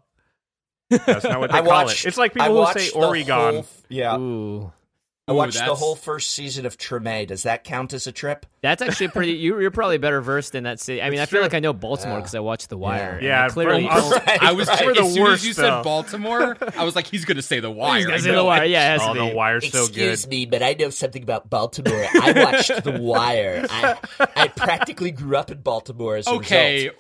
that's 0.91 1.25
not 1.25 1.41
what 1.41 1.51
they 1.53 1.59
I 1.59 1.63
call 1.63 1.71
watched. 1.85 2.05
it. 2.05 2.09
It's 2.09 2.17
like 2.19 2.33
I 2.41 2.45
people 2.49 2.67
who 2.67 2.73
say 2.79 2.91
Oregon. 2.91 3.55
whole- 3.55 3.67
yeah, 3.89 4.19
Ooh. 4.19 4.73
I 5.29 5.33
Ooh, 5.33 5.35
watched 5.35 5.59
the 5.59 5.75
whole 5.75 5.97
first 5.97 6.31
season 6.31 6.67
of 6.67 6.79
Treme. 6.79 7.27
Does 7.27 7.43
that 7.43 7.65
count 7.65 7.93
as 7.93 8.07
a 8.07 8.13
trip? 8.13 8.47
That's 8.63 8.81
actually 8.81 9.09
pretty. 9.09 9.33
You, 9.33 9.59
you're 9.61 9.73
probably 9.73 9.99
better 9.99 10.21
versed 10.21 10.55
in 10.55 10.63
that 10.65 10.79
city. 10.79 11.03
I 11.03 11.07
mean, 11.11 11.15
It's 11.19 11.23
I 11.23 11.27
feel 11.27 11.39
true. 11.39 11.43
like 11.47 11.55
I 11.55 11.59
know 11.59 11.73
Baltimore 11.73 12.19
because 12.19 12.37
I 12.37 12.39
watched 12.39 12.69
The 12.69 12.79
Wire. 12.79 13.15
and 13.15 13.27
Yeah, 13.27 13.45
I 13.45 13.49
clearly. 13.49 13.89
for- 13.89 13.95
don't- 13.95 14.25
Right, 14.27 14.41
I 14.43 14.53
was 14.53 14.69
right. 14.69 14.87
We're 14.87 14.95
the 14.95 15.01
as 15.03 15.15
soon 15.15 15.23
worst, 15.25 15.43
as 15.43 15.49
you 15.49 15.55
though. 15.55 15.63
said 15.63 15.83
Baltimore, 15.83 16.57
I 16.77 16.85
was 16.85 16.95
like, 16.95 17.09
he's 17.09 17.25
gonna 17.25 17.43
say 17.43 17.59
the 17.59 17.73
wire. 17.73 17.97
He's 17.97 18.05
gonna 18.07 18.19
I 18.19 18.21
say 18.21 18.31
know 18.31 18.37
The 18.39 18.45
Wire. 18.45 18.65
it. 18.65 18.71
Yeah, 18.71 18.95
it 18.95 19.01
has 19.01 19.09
Oh, 19.09 19.15
to 19.15 19.19
the 19.21 19.27
be. 19.31 19.35
wire's 19.35 19.73
so 19.73 19.87
good. 19.89 19.89
Excuse 20.13 20.29
me, 20.29 20.47
but 20.47 20.63
I 20.63 20.75
know 20.79 20.91
something 20.91 21.25
about 21.25 21.51
Baltimore. 21.51 22.05
I 22.15 22.33
watched 22.37 22.85
The 22.85 22.93
Wire. 23.01 23.67
I, 23.69 23.97
I 24.37 24.47
practically 24.47 25.11
grew 25.11 25.37
up 25.37 25.51
in 25.51 25.61
Baltimore 25.61 26.15
as 26.19 26.29
a 26.29 26.31
Okay, 26.35 26.91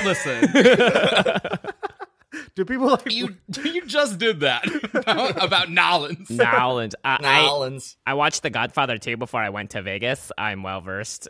result. 0.00 0.04
listen, 0.06 1.58
Do 2.54 2.64
people 2.64 2.88
like 2.88 3.12
you 3.12 3.36
you 3.64 3.86
just 3.86 4.18
did 4.18 4.40
that 4.40 4.66
about, 4.94 5.42
about 5.42 5.70
Nolans. 5.70 6.28
Nolans. 6.30 6.94
I, 7.04 7.18
I, 7.20 7.42
Nolans. 7.42 7.96
I 8.06 8.14
watched 8.14 8.42
The 8.42 8.50
Godfather 8.50 8.98
too 8.98 9.16
before 9.16 9.40
I 9.40 9.50
went 9.50 9.70
to 9.70 9.82
Vegas. 9.82 10.30
I'm 10.36 10.62
well 10.62 10.80
versed. 10.80 11.28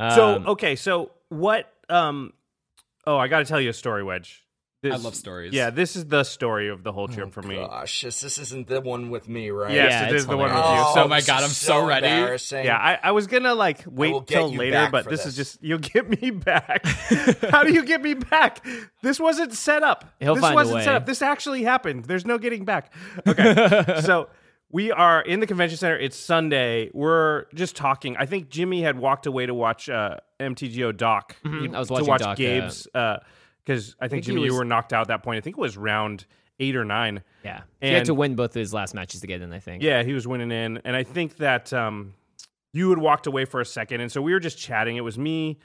So 0.00 0.36
Um, 0.36 0.46
okay, 0.48 0.76
so 0.76 1.10
what? 1.28 1.72
Um, 1.88 2.32
oh, 3.06 3.16
I 3.18 3.26
got 3.28 3.40
to 3.40 3.44
tell 3.44 3.60
you 3.60 3.70
a 3.70 3.74
story, 3.74 4.04
Wedge. 4.04 4.44
This, 4.80 4.94
I 4.94 4.96
love 4.98 5.16
stories. 5.16 5.52
Yeah, 5.52 5.70
this 5.70 5.96
is 5.96 6.06
the 6.06 6.22
story 6.22 6.68
of 6.68 6.84
the 6.84 6.92
whole 6.92 7.08
trip 7.08 7.32
for 7.32 7.42
me. 7.42 7.56
Gosh, 7.56 8.02
this, 8.02 8.20
this 8.20 8.38
isn't 8.38 8.68
the 8.68 8.80
one 8.80 9.10
with 9.10 9.28
me, 9.28 9.50
right? 9.50 9.74
Yes, 9.74 9.90
Yeah, 9.90 10.14
it's 10.14 10.24
the 10.24 10.36
one 10.36 10.46
with 10.46 10.52
you. 10.54 10.62
Oh 10.62 10.92
So, 10.94 11.08
my 11.08 11.20
God, 11.20 11.42
I'm 11.42 11.48
so 11.50 11.84
ready. 11.84 12.06
embarrassing. 12.06 12.64
yeah, 12.64 12.76
I, 12.76 12.98
I 13.02 13.10
was 13.10 13.26
gonna 13.26 13.56
like 13.56 13.82
wait 13.88 14.28
till 14.28 14.52
later, 14.54 14.88
but 14.92 15.02
for 15.04 15.10
this, 15.10 15.26
is 15.26 15.34
just 15.34 15.58
you'll 15.64 15.78
get 15.80 16.08
me 16.08 16.30
back. 16.30 16.86
How 17.50 17.64
do 17.64 17.72
you 17.72 17.84
get 17.84 18.02
me 18.02 18.14
back? 18.14 18.64
This 19.02 19.18
wasn't 19.18 19.52
set 19.52 19.82
up. 19.82 20.04
He'll 20.20 20.34
this 20.36 20.42
find 20.42 20.52
a 20.52 20.54
wasn't 20.54 20.84
set 20.84 20.90
way. 20.90 20.96
up. 20.96 21.06
This 21.06 21.22
actually 21.22 21.64
happened. 21.64 22.04
There's 22.04 22.24
no 22.24 22.38
getting 22.38 22.64
back. 22.64 22.92
Okay, 23.26 23.84
so 24.02 24.28
we 24.70 24.92
are 24.92 25.20
in 25.22 25.40
the 25.40 25.48
convention 25.48 25.76
center. 25.76 25.98
It's 25.98 26.16
Sunday. 26.16 26.90
We're 26.94 27.46
just 27.52 27.74
talking. 27.74 28.16
I 28.16 28.26
think 28.26 28.48
Jimmy 28.48 28.82
had 28.82 28.96
walked 28.96 29.26
away 29.26 29.46
to 29.46 29.54
watch 29.54 29.88
uh, 29.88 30.18
MTGO 30.38 30.96
Doc. 30.96 31.34
He- 31.42 31.48
Mm-hmm. 31.48 31.74
I 31.74 31.78
was 31.80 31.88
to 31.88 31.94
watching 31.94 32.06
watch 32.08 32.20
Doc, 32.20 32.28
uh, 32.30 32.34
Gabe's 32.36 32.86
because 33.68 33.94
I 34.00 34.08
think, 34.08 34.24
think 34.24 34.36
Jimmy, 34.36 34.46
you 34.46 34.54
were 34.54 34.64
knocked 34.64 34.94
out 34.94 35.02
at 35.02 35.08
that 35.08 35.22
point. 35.22 35.36
I 35.36 35.40
think 35.42 35.58
it 35.58 35.60
was 35.60 35.76
round 35.76 36.24
eight 36.58 36.74
or 36.74 36.86
nine. 36.86 37.22
Yeah, 37.44 37.60
and, 37.82 37.90
he 37.90 37.94
had 37.94 38.06
to 38.06 38.14
win 38.14 38.34
both 38.34 38.50
of 38.50 38.60
his 38.60 38.72
last 38.72 38.94
matches 38.94 39.20
to 39.20 39.26
get 39.26 39.42
in. 39.42 39.52
I 39.52 39.58
think. 39.58 39.82
Yeah, 39.82 40.02
he 40.02 40.14
was 40.14 40.26
winning 40.26 40.50
in, 40.50 40.80
and 40.84 40.96
I 40.96 41.02
think 41.02 41.36
that 41.36 41.70
um, 41.74 42.14
you 42.72 42.88
had 42.88 42.98
walked 42.98 43.26
away 43.26 43.44
for 43.44 43.60
a 43.60 43.66
second, 43.66 44.00
and 44.00 44.10
so 44.10 44.22
we 44.22 44.32
were 44.32 44.40
just 44.40 44.56
chatting. 44.56 44.96
It 44.96 45.02
was 45.02 45.18
me, 45.18 45.58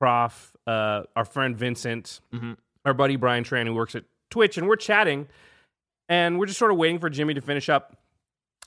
Prof, 0.00 0.52
uh, 0.66 1.04
our 1.14 1.24
friend 1.24 1.56
Vincent, 1.56 2.20
our 2.84 2.92
buddy 2.92 3.14
Brian 3.14 3.44
Tran, 3.44 3.66
who 3.66 3.74
works 3.74 3.94
at 3.94 4.02
Twitch, 4.30 4.58
and 4.58 4.66
we're 4.66 4.74
chatting, 4.74 5.28
and 6.08 6.40
we're 6.40 6.46
just 6.46 6.58
sort 6.58 6.72
of 6.72 6.76
waiting 6.76 6.98
for 6.98 7.08
Jimmy 7.08 7.34
to 7.34 7.40
finish 7.40 7.68
up. 7.68 7.96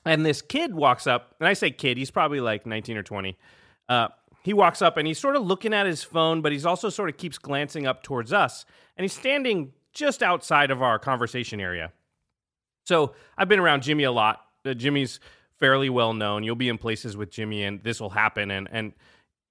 And 0.05 0.25
this 0.25 0.41
kid 0.41 0.73
walks 0.73 1.07
up, 1.07 1.35
and 1.41 1.47
I 1.49 1.53
say 1.53 1.71
kid, 1.71 1.97
he's 1.97 2.11
probably 2.11 2.39
like 2.39 2.65
19 2.65 2.95
or 2.95 3.03
20. 3.03 3.37
Uh, 3.89 4.07
he 4.47 4.53
walks 4.53 4.81
up 4.81 4.95
and 4.95 5.05
he's 5.05 5.19
sort 5.19 5.35
of 5.35 5.45
looking 5.45 5.73
at 5.73 5.85
his 5.85 6.05
phone, 6.05 6.41
but 6.41 6.53
he's 6.53 6.65
also 6.65 6.87
sort 6.87 7.09
of 7.09 7.17
keeps 7.17 7.37
glancing 7.37 7.85
up 7.85 8.01
towards 8.01 8.31
us. 8.31 8.65
And 8.95 9.03
he's 9.03 9.11
standing 9.11 9.73
just 9.91 10.23
outside 10.23 10.71
of 10.71 10.81
our 10.81 10.97
conversation 10.97 11.59
area. 11.59 11.91
So 12.85 13.11
I've 13.37 13.49
been 13.49 13.59
around 13.59 13.83
Jimmy 13.83 14.05
a 14.05 14.11
lot. 14.13 14.39
Uh, 14.65 14.73
Jimmy's 14.73 15.19
fairly 15.59 15.89
well 15.89 16.13
known. 16.13 16.45
You'll 16.45 16.55
be 16.55 16.69
in 16.69 16.77
places 16.77 17.17
with 17.17 17.29
Jimmy, 17.29 17.65
and 17.65 17.83
this 17.83 17.99
will 17.99 18.11
happen. 18.11 18.49
And 18.49 18.69
and 18.71 18.93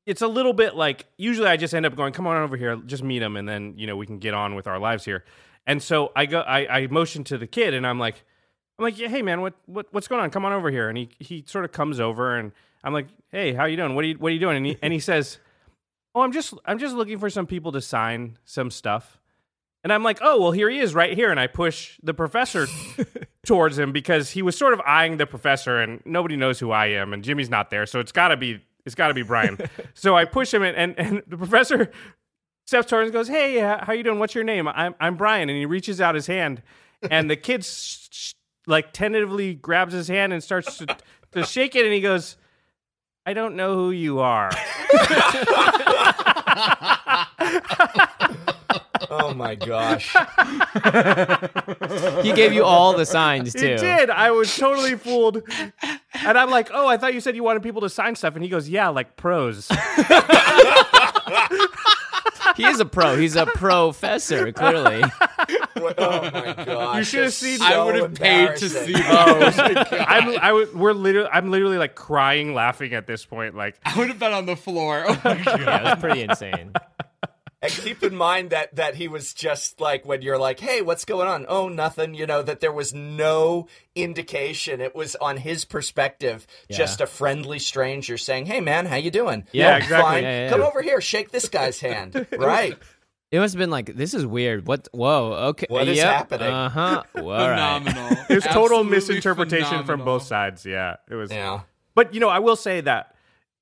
it's 0.06 0.22
a 0.22 0.28
little 0.28 0.54
bit 0.54 0.74
like 0.74 1.04
usually 1.18 1.48
I 1.48 1.58
just 1.58 1.74
end 1.74 1.84
up 1.84 1.94
going, 1.94 2.14
"Come 2.14 2.26
on 2.26 2.38
over 2.38 2.56
here, 2.56 2.76
just 2.76 3.02
meet 3.02 3.20
him, 3.20 3.36
and 3.36 3.46
then 3.46 3.74
you 3.76 3.86
know 3.86 3.98
we 3.98 4.06
can 4.06 4.18
get 4.18 4.32
on 4.32 4.54
with 4.54 4.66
our 4.66 4.78
lives 4.78 5.04
here." 5.04 5.24
And 5.66 5.82
so 5.82 6.10
I 6.16 6.24
go, 6.24 6.40
I, 6.40 6.78
I 6.78 6.86
motion 6.86 7.22
to 7.24 7.36
the 7.36 7.46
kid, 7.46 7.74
and 7.74 7.86
I'm 7.86 7.98
like, 7.98 8.24
I'm 8.78 8.84
like, 8.84 8.98
yeah, 8.98 9.08
hey 9.08 9.20
man, 9.20 9.42
what 9.42 9.52
what 9.66 9.88
what's 9.90 10.08
going 10.08 10.22
on? 10.22 10.30
Come 10.30 10.46
on 10.46 10.54
over 10.54 10.70
here. 10.70 10.88
And 10.88 10.96
he 10.96 11.10
he 11.18 11.44
sort 11.46 11.66
of 11.66 11.72
comes 11.72 12.00
over, 12.00 12.34
and 12.38 12.52
I'm 12.86 12.92
like, 12.92 13.08
hey, 13.32 13.52
how 13.52 13.62
are 13.62 13.68
you 13.68 13.76
doing? 13.76 13.96
What 13.96 14.04
are 14.04 14.08
you 14.08 14.14
what 14.14 14.28
are 14.28 14.34
you 14.34 14.40
doing? 14.40 14.56
And 14.56 14.64
he 14.64 14.78
and 14.80 14.92
he 14.92 15.00
says, 15.00 15.38
oh, 16.14 16.20
I'm 16.22 16.30
just 16.32 16.54
I'm 16.64 16.78
just 16.78 16.94
looking 16.94 17.18
for 17.18 17.28
some 17.28 17.46
people 17.46 17.72
to 17.72 17.80
sign 17.80 18.38
some 18.44 18.70
stuff. 18.70 19.20
And 19.82 19.92
I'm 19.92 20.02
like, 20.04 20.18
oh, 20.22 20.40
well, 20.40 20.52
here 20.52 20.70
he 20.70 20.78
is 20.78 20.94
right 20.94 21.12
here. 21.14 21.30
And 21.30 21.38
I 21.38 21.48
push 21.48 21.98
the 22.02 22.14
professor 22.14 22.66
towards 23.46 23.78
him 23.78 23.92
because 23.92 24.30
he 24.30 24.42
was 24.42 24.56
sort 24.56 24.72
of 24.72 24.80
eyeing 24.86 25.16
the 25.16 25.26
professor, 25.26 25.80
and 25.80 26.00
nobody 26.04 26.36
knows 26.36 26.58
who 26.60 26.70
I 26.70 26.86
am, 26.86 27.12
and 27.12 27.22
Jimmy's 27.22 27.50
not 27.50 27.70
there, 27.70 27.86
so 27.86 28.00
it's 28.00 28.12
got 28.12 28.28
to 28.28 28.36
be 28.36 28.62
it's 28.84 28.94
got 28.94 29.08
to 29.08 29.14
be 29.14 29.22
Brian. 29.22 29.58
so 29.94 30.16
I 30.16 30.24
push 30.24 30.54
him, 30.54 30.62
and, 30.62 30.76
and 30.76 30.94
and 30.98 31.22
the 31.26 31.36
professor 31.36 31.90
steps 32.66 32.88
towards 32.88 33.08
and 33.08 33.12
goes, 33.12 33.26
"Hey, 33.28 33.60
uh, 33.60 33.84
how 33.84 33.92
you 33.94 34.04
doing? 34.04 34.20
What's 34.20 34.34
your 34.34 34.44
name?" 34.44 34.68
I'm 34.68 34.94
I'm 35.00 35.16
Brian, 35.16 35.48
and 35.48 35.58
he 35.58 35.66
reaches 35.66 36.00
out 36.00 36.14
his 36.14 36.28
hand, 36.28 36.62
and 37.10 37.28
the 37.28 37.36
kid 37.36 37.60
s- 37.60 38.08
s- 38.12 38.34
like 38.68 38.92
tentatively 38.92 39.54
grabs 39.54 39.92
his 39.92 40.06
hand 40.08 40.32
and 40.32 40.42
starts 40.42 40.78
to, 40.78 40.96
to 41.32 41.44
shake 41.44 41.74
it, 41.76 41.84
and 41.84 41.92
he 41.92 42.00
goes, 42.00 42.36
"I 43.26 43.34
don't 43.34 43.56
know 43.56 43.74
who 43.74 43.90
you 43.90 44.20
are." 44.20 44.50
Oh 49.08 49.32
my 49.34 49.54
gosh. 49.54 50.12
He 52.24 52.32
gave 52.32 52.52
you 52.52 52.64
all 52.64 52.96
the 52.96 53.06
signs 53.06 53.52
He 53.52 53.58
too. 53.60 53.76
did. 53.76 54.10
I 54.10 54.30
was 54.30 54.54
totally 54.56 54.96
fooled. 54.96 55.42
And 56.14 56.38
I'm 56.38 56.50
like, 56.50 56.70
oh, 56.72 56.86
I 56.86 56.96
thought 56.96 57.14
you 57.14 57.20
said 57.20 57.36
you 57.36 57.42
wanted 57.42 57.62
people 57.62 57.82
to 57.82 57.88
sign 57.90 58.14
stuff. 58.16 58.34
And 58.34 58.42
he 58.42 58.48
goes, 58.48 58.68
yeah, 58.68 58.88
like 58.88 59.16
pros. 59.16 59.68
He 62.56 62.64
is 62.64 62.80
a 62.80 62.84
pro. 62.86 63.16
He's 63.16 63.36
a 63.36 63.46
professor. 63.46 64.50
Clearly. 64.52 65.02
oh 65.76 66.30
my 66.32 66.54
gosh. 66.64 66.96
You 66.98 67.04
should 67.04 67.24
have 67.24 67.32
seen- 67.34 67.58
so 67.58 67.64
I 67.64 67.84
would 67.84 67.94
have 67.96 68.14
paid 68.14 68.56
to 68.56 68.68
see 68.68 68.94
oh 68.96 69.50
that. 69.50 69.92
I'm, 70.08 70.28
I 70.40 70.48
w- 70.48 70.70
we're 70.74 70.92
literally, 70.92 71.28
I'm 71.32 71.50
literally 71.50 71.78
like 71.78 71.94
crying, 71.94 72.54
laughing 72.54 72.94
at 72.94 73.06
this 73.06 73.24
point. 73.24 73.54
Like, 73.54 73.78
I 73.84 73.96
would 73.98 74.08
have 74.08 74.18
been 74.18 74.32
on 74.32 74.46
the 74.46 74.56
floor. 74.56 75.04
Oh 75.06 75.20
my 75.24 75.34
god. 75.42 75.60
Yeah, 75.60 75.80
it 75.80 75.84
was 75.84 75.98
pretty 76.00 76.22
insane. 76.22 76.72
And 77.74 77.84
keep 77.84 78.02
in 78.02 78.14
mind 78.16 78.50
that 78.50 78.74
that 78.76 78.94
he 78.94 79.08
was 79.08 79.34
just 79.34 79.80
like 79.80 80.04
when 80.06 80.22
you're 80.22 80.38
like, 80.38 80.60
"Hey, 80.60 80.82
what's 80.82 81.04
going 81.04 81.28
on?" 81.28 81.46
Oh, 81.48 81.68
nothing. 81.68 82.14
You 82.14 82.26
know 82.26 82.42
that 82.42 82.60
there 82.60 82.72
was 82.72 82.94
no 82.94 83.68
indication. 83.94 84.80
It 84.80 84.94
was 84.94 85.16
on 85.16 85.36
his 85.36 85.64
perspective, 85.64 86.46
just 86.70 87.00
a 87.00 87.06
friendly 87.06 87.58
stranger 87.58 88.16
saying, 88.18 88.46
"Hey, 88.46 88.60
man, 88.60 88.86
how 88.86 88.96
you 88.96 89.10
doing?" 89.10 89.44
Yeah, 89.52 89.74
"Oh, 89.74 89.76
exactly. 89.76 90.02
Fine. 90.02 90.22
Yeah, 90.24 90.44
yeah, 90.44 90.50
Come 90.50 90.62
over 90.62 90.82
here, 90.82 91.00
shake 91.00 91.30
this 91.30 91.48
guy's 91.48 91.80
hand. 91.80 92.26
right. 92.38 92.76
It 93.32 93.40
must 93.40 93.54
have 93.54 93.58
been 93.58 93.70
like, 93.70 93.94
this 93.96 94.14
is 94.14 94.24
weird. 94.24 94.68
What? 94.68 94.86
Whoa. 94.92 95.32
Okay. 95.48 95.66
What 95.68 95.88
is 95.88 95.96
yep, 95.96 96.06
happening? 96.06 96.46
Uh 96.52 96.68
huh. 96.68 97.02
Phenomenal. 97.12 98.16
it 98.30 98.34
was 98.36 98.44
total 98.44 98.78
Absolutely 98.78 98.90
misinterpretation 98.90 99.84
from 99.84 100.04
both 100.04 100.22
sides. 100.22 100.64
Yeah. 100.64 100.96
It 101.10 101.16
was. 101.16 101.32
Yeah. 101.32 101.62
But, 101.96 102.14
you 102.14 102.20
know, 102.20 102.28
I 102.28 102.38
will 102.38 102.54
say 102.54 102.80
that 102.82 103.14
i- 103.14 103.15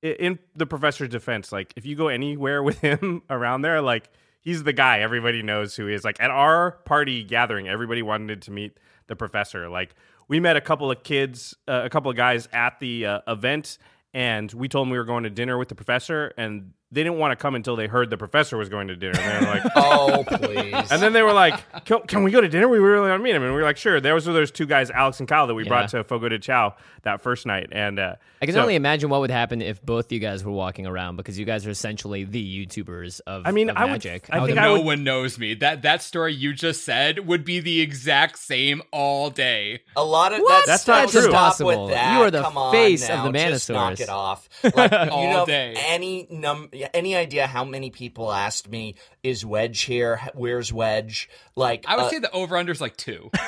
in 0.05 0.39
the 0.55 0.67
professor's 0.67 1.09
defense, 1.09 1.51
like, 1.51 1.73
if 1.77 1.87
you 1.87 1.97
go 1.97 2.09
anywhere 2.09 2.63
with 2.63 2.79
him 2.81 3.23
around 3.31 3.63
there, 3.63 3.81
like, 3.81 4.11
he's 4.41 4.63
the 4.63 4.73
guy 4.73 5.01
everybody 5.01 5.43
knows 5.43 5.75
who 5.75 5.89
is. 5.89 6.05
Like, 6.05 6.21
at 6.21 6.31
our 6.31 6.73
party 6.73 7.25
gathering, 7.25 7.69
everybody 7.69 8.03
wanted 8.03 8.43
to 8.43 8.51
meet 8.51 8.79
the 9.07 9.17
professor. 9.17 9.69
Like, 9.69 9.95
we 10.29 10.41
met 10.41 10.57
a 10.57 10.61
couple 10.61 10.91
of 10.91 11.03
kids, 11.03 11.57
uh, 11.67 11.83
a 11.85 11.91
couple 11.91 12.11
of 12.11 12.17
guys 12.17 12.49
at 12.53 12.79
the 12.81 13.07
uh, 13.07 13.21
event, 13.27 13.79
and 14.13 14.53
we 14.53 14.69
told 14.69 14.87
them 14.87 14.91
we 14.91 14.99
were 14.99 15.05
going 15.05 15.25
to 15.25 15.31
dinner 15.31 15.59
with 15.59 15.69
the 15.69 15.75
professor, 15.75 16.33
and 16.37 16.73
they 16.95 17.03
didn't 17.03 17.19
want 17.19 17.33
to 17.33 17.37
come 17.37 17.55
until 17.55 17.77
they 17.77 17.87
heard 17.87 18.09
the 18.11 18.17
professor 18.17 18.57
was 18.57 18.69
going 18.69 18.89
to 18.89 18.97
dinner. 18.97 19.19
And 19.19 19.45
they 19.45 19.49
were 19.49 19.55
like, 19.55 19.65
Oh, 19.77 20.25
please. 20.27 20.91
And 20.93 21.03
then 21.03 21.13
they 21.13 21.23
were 21.23 21.33
like, 21.33 21.61
can, 21.85 22.01
can 22.03 22.23
we 22.23 22.31
go 22.31 22.41
to 22.41 22.49
dinner? 22.49 22.69
We 22.69 22.79
really 22.79 23.09
want 23.09 23.19
to 23.21 23.23
meet 23.23 23.35
him. 23.35 23.43
And 23.43 23.53
we 23.53 23.59
were 23.59 23.65
like, 23.65 23.77
sure. 23.77 24.01
There 24.01 24.15
was 24.15 24.25
those 24.25 24.51
two 24.51 24.67
guys, 24.67 24.91
Alex 24.91 25.19
and 25.21 25.29
Kyle, 25.29 25.47
that 25.47 25.55
we 25.55 25.65
Yeah. 25.65 25.69
brought 25.69 25.89
to 25.91 26.05
Fogo 26.05 26.29
de 26.29 26.39
Chao 26.39 26.77
that 27.03 27.21
first 27.21 27.45
night. 27.47 27.69
And 27.73 27.99
uh, 27.99 28.15
I 28.41 28.47
can 28.47 28.55
so- 28.55 28.63
only 28.63 28.77
imagine 28.77 29.11
what 29.11 29.21
would 29.21 29.31
happen 29.31 29.61
if 29.61 29.83
both 29.85 30.07
of 30.07 30.13
you 30.13 30.21
guys 30.21 30.45
were 30.45 30.53
walking 30.53 30.87
around 30.87 31.17
because 31.17 31.39
you 31.39 31.45
guys 31.45 31.67
are 31.67 31.71
essentially 31.71 32.25
the 32.25 32.67
YouTubers 32.67 33.21
of, 33.27 33.43
I 33.47 33.51
mean, 33.51 33.71
of 33.71 33.77
I 33.77 33.85
would- 33.87 34.07
I 34.07 34.13
would 34.13 34.23
think 34.23 34.33
imagine- 34.35 34.55
no 34.63 34.73
would- 34.75 34.85
one 34.85 35.05
knows 35.05 35.39
me. 35.39 35.55
That 35.55 35.83
that 35.83 36.03
story 36.03 36.33
you 36.35 36.53
just 36.55 36.85
said 36.85 37.27
would 37.27 37.45
be 37.45 37.61
the 37.61 37.81
exact 37.81 38.39
same 38.39 38.83
all 38.93 39.31
day. 39.31 39.81
A 39.97 40.05
lot 40.05 40.33
of 40.33 40.41
What? 40.41 40.67
that's, 40.67 40.85
That's 40.85 40.87
not 40.87 41.01
that's 41.01 41.13
true. 41.13 41.21
Stop 41.23 41.31
Impossible. 41.33 41.87
with 41.87 41.95
that. 41.95 42.17
You 42.17 42.23
are 42.25 42.31
the 42.31 42.43
Come 42.43 42.57
on 42.59 42.73
face 42.73 43.03
of 43.05 43.09
now. 43.09 43.31
the 43.33 43.39
Just 43.39 43.71
knock 43.71 43.77
Mana 43.85 43.97
Source. 43.97 44.01
it 44.01 44.13
off. 44.13 44.49
Like, 44.63 44.93
you 44.93 45.07
know, 45.09 45.45
day. 45.47 45.75
any 45.79 46.27
num, 46.31 46.69
any 46.93 47.17
idea 47.17 47.47
how 47.47 47.65
many 47.65 47.91
people 47.91 48.33
asked 48.33 48.69
me, 48.69 48.97
"Is 49.23 49.45
Wedge 49.45 49.83
here? 49.83 50.21
Where's 50.35 50.73
Wedge?" 50.73 51.29
Like, 51.57 51.85
I 51.87 51.97
would 51.97 52.07
uh, 52.07 52.11
say 52.11 52.19
the 52.19 52.31
over 52.33 52.57
under 52.57 52.73
is 52.73 52.81
like 52.81 52.97
two. 52.97 53.31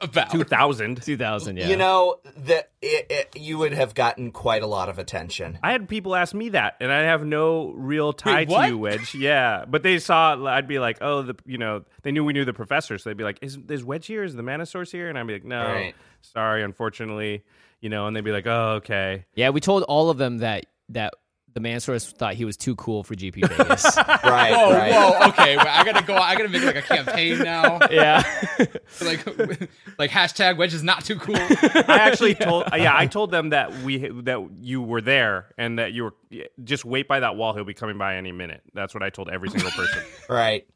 About 0.00 0.30
2000. 0.30 1.00
2000, 1.02 1.56
yeah. 1.56 1.68
you 1.68 1.76
know 1.76 2.16
that 2.38 2.70
it, 2.80 3.06
it, 3.08 3.36
you 3.40 3.58
would 3.58 3.72
have 3.72 3.94
gotten 3.94 4.32
quite 4.32 4.62
a 4.62 4.66
lot 4.66 4.88
of 4.88 4.98
attention. 4.98 5.58
I 5.62 5.70
had 5.70 5.88
people 5.88 6.16
ask 6.16 6.34
me 6.34 6.48
that, 6.50 6.76
and 6.80 6.90
I 6.90 7.02
have 7.02 7.24
no 7.24 7.70
real 7.76 8.12
tie 8.12 8.38
Wait, 8.38 8.44
to 8.46 8.50
what? 8.52 8.68
you, 8.68 8.78
Wedge. 8.78 9.14
Yeah, 9.22 9.64
but 9.68 9.84
they 9.84 9.98
saw. 10.00 10.44
I'd 10.46 10.66
be 10.66 10.80
like, 10.80 10.98
oh, 11.00 11.22
the 11.22 11.36
you 11.46 11.58
know, 11.58 11.84
they 12.02 12.10
knew 12.10 12.24
we 12.24 12.32
knew 12.32 12.44
the 12.44 12.52
professor, 12.52 12.98
so 12.98 13.10
they'd 13.10 13.16
be 13.16 13.22
like, 13.22 13.38
is 13.42 13.58
is 13.68 13.84
Wedge 13.84 14.06
here? 14.06 14.24
Is 14.24 14.34
the 14.34 14.42
Mana 14.42 14.66
Source 14.66 14.90
here? 14.90 15.08
And 15.08 15.16
I'd 15.16 15.26
be 15.26 15.34
like, 15.34 15.44
no, 15.44 15.62
Right. 15.62 15.94
sorry, 16.22 16.64
unfortunately, 16.64 17.44
you 17.80 17.88
know. 17.88 18.08
And 18.08 18.16
they'd 18.16 18.24
be 18.24 18.32
like, 18.32 18.46
oh, 18.48 18.74
okay. 18.78 19.24
yeah, 19.34 19.50
we 19.50 19.60
told 19.60 19.84
all 19.84 20.10
of 20.10 20.18
them 20.18 20.38
that 20.38 20.66
that 20.88 21.14
the 21.54 21.60
Mana 21.60 21.80
Source 21.80 22.10
thought 22.10 22.34
he 22.34 22.44
was 22.44 22.56
too 22.56 22.74
cool 22.76 23.02
for 23.02 23.14
GP 23.14 23.48
Vegas. 23.48 23.96
Right, 24.24 24.52
Whoa, 24.52 24.72
right. 24.72 24.92
whoa, 24.92 25.28
okay. 25.28 25.56
wait, 25.56 25.66
I 25.66 25.84
gotta 25.84 26.04
go. 26.04 26.14
I 26.16 26.34
gotta 26.36 26.48
make 26.48 26.62
like 26.62 26.76
a 26.76 26.82
campaign 26.82 27.38
now. 27.38 27.78
yeah. 27.90 28.22
Like, 29.02 29.26
like 29.98 30.10
hashtag 30.10 30.56
Wedge 30.58 30.74
is 30.74 30.82
not 30.82 31.04
too 31.04 31.16
cool. 31.16 31.34
I 31.36 31.98
actually 32.00 32.34
told, 32.34 32.64
yeah, 32.76 32.94
I 32.96 33.06
told 33.06 33.30
them 33.30 33.50
that 33.50 33.72
we 33.82 33.96
that 34.22 34.48
you 34.60 34.82
were 34.82 35.00
there 35.00 35.46
and 35.58 35.78
that 35.78 35.92
you 35.92 36.04
were 36.04 36.14
just 36.62 36.84
wait 36.84 37.08
by 37.08 37.20
that 37.20 37.36
wall. 37.36 37.54
He'll 37.54 37.64
be 37.64 37.74
coming 37.74 37.98
by 37.98 38.16
any 38.16 38.32
minute. 38.32 38.62
That's 38.74 38.94
what 38.94 39.02
I 39.02 39.10
told 39.10 39.28
every 39.30 39.50
single 39.50 39.70
person. 39.70 40.02
Right. 40.28 40.66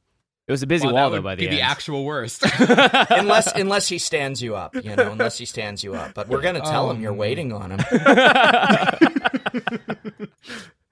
It 0.48 0.52
was 0.52 0.62
a 0.62 0.66
busy 0.66 0.86
Wow, 0.86 0.92
wall, 0.92 1.10
that 1.10 1.16
though, 1.16 1.22
would 1.22 1.24
by 1.24 1.34
be 1.34 1.46
the 1.46 1.56
the 1.56 1.62
end. 1.62 1.70
actual 1.70 2.04
worst. 2.04 2.44
unless 3.10 3.52
unless 3.52 3.88
he 3.88 3.98
stands 3.98 4.40
you 4.40 4.54
up, 4.54 4.76
you 4.76 4.94
know, 4.94 5.10
unless 5.10 5.38
he 5.38 5.44
stands 5.44 5.82
you 5.82 5.94
up. 5.94 6.14
But 6.14 6.28
we're 6.28 6.40
gonna 6.40 6.60
tell 6.60 6.88
him 6.90 7.00
you're 7.02 7.12
Um. 7.12 7.18
waiting 7.18 7.52
on 7.52 7.72
him. 7.72 7.80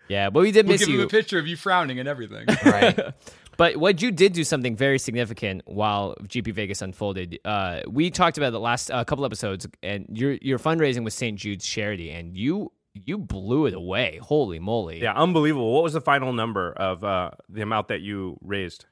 yeah, 0.09 0.31
but 0.31 0.41
we 0.41 0.53
did 0.53 0.67
we'll 0.67 0.75
miss 0.75 0.81
give 0.81 0.89
him 0.89 1.01
you. 1.01 1.07
a 1.07 1.09
picture 1.09 1.39
of 1.39 1.47
you 1.47 1.57
frowning 1.57 1.99
and 1.99 2.09
everything. 2.09 2.47
Right. 2.65 2.99
But 3.57 3.77
what 3.77 4.03
you 4.03 4.11
did 4.11 4.33
do 4.33 4.43
something 4.43 4.75
very 4.75 4.99
significant 4.99 5.63
while 5.67 6.17
GP 6.25 6.53
Vegas 6.55 6.83
unfolded. 6.83 7.39
Uh, 7.45 7.83
we 7.89 8.11
talked 8.11 8.37
about 8.37 8.51
the 8.51 8.59
last 8.59 8.91
uh, 8.91 9.05
couple 9.05 9.25
episodes, 9.25 9.65
and 9.81 10.07
your 10.13 10.33
your 10.43 10.59
fundraising 10.59 11.05
with 11.05 11.13
St. 11.13 11.39
Jude's 11.39 11.65
Charity, 11.65 12.11
and 12.11 12.37
you 12.37 12.73
you 12.95 13.17
blew 13.17 13.67
it 13.67 13.75
away. 13.75 14.19
Holy 14.21 14.59
moly! 14.59 15.01
Yeah, 15.01 15.13
unbelievable. 15.15 15.73
What 15.73 15.85
was 15.85 15.93
the 15.93 16.01
final 16.01 16.33
number 16.33 16.73
of 16.73 17.05
uh, 17.05 17.31
the 17.49 17.63
amount 17.63 17.89
that 17.89 18.01
you 18.01 18.39
raised? 18.43 18.87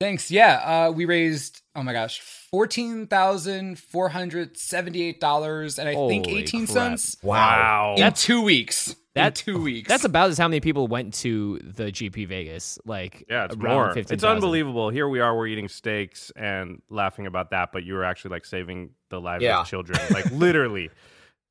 Thanks. 0.00 0.30
Yeah, 0.30 0.54
uh, 0.88 0.90
we 0.92 1.04
raised 1.04 1.60
oh 1.76 1.82
my 1.82 1.92
gosh, 1.92 2.20
fourteen 2.50 3.06
thousand 3.06 3.78
four 3.78 4.08
hundred 4.08 4.56
seventy-eight 4.56 5.20
dollars 5.20 5.78
and 5.78 5.88
I 5.88 5.94
think 5.94 6.26
eighteen 6.26 6.66
crap. 6.66 6.74
cents 6.74 7.16
Wow. 7.22 7.94
in 7.98 8.12
two 8.14 8.42
weeks. 8.42 8.96
That- 9.14 9.26
in 9.26 9.54
two 9.54 9.60
weeks. 9.62 9.88
That's 9.88 10.04
about 10.04 10.30
as 10.30 10.38
how 10.38 10.46
many 10.48 10.60
people 10.60 10.86
went 10.86 11.14
to 11.14 11.58
the 11.62 11.86
GP 11.92 12.28
Vegas. 12.28 12.78
Like 12.86 13.24
Yeah, 13.28 13.44
it's 13.46 13.56
more. 13.56 13.86
15,000. 13.92 14.14
It's 14.14 14.24
unbelievable. 14.24 14.88
Here 14.88 15.08
we 15.08 15.18
are, 15.20 15.36
we're 15.36 15.48
eating 15.48 15.68
steaks 15.68 16.30
and 16.36 16.80
laughing 16.88 17.26
about 17.26 17.50
that, 17.50 17.70
but 17.72 17.82
you 17.84 17.94
were 17.94 18.04
actually 18.04 18.30
like 18.30 18.46
saving 18.46 18.90
the 19.10 19.20
lives 19.20 19.42
Yeah. 19.42 19.60
of 19.60 19.66
children, 19.66 19.98
like 20.12 20.30
literally. 20.30 20.90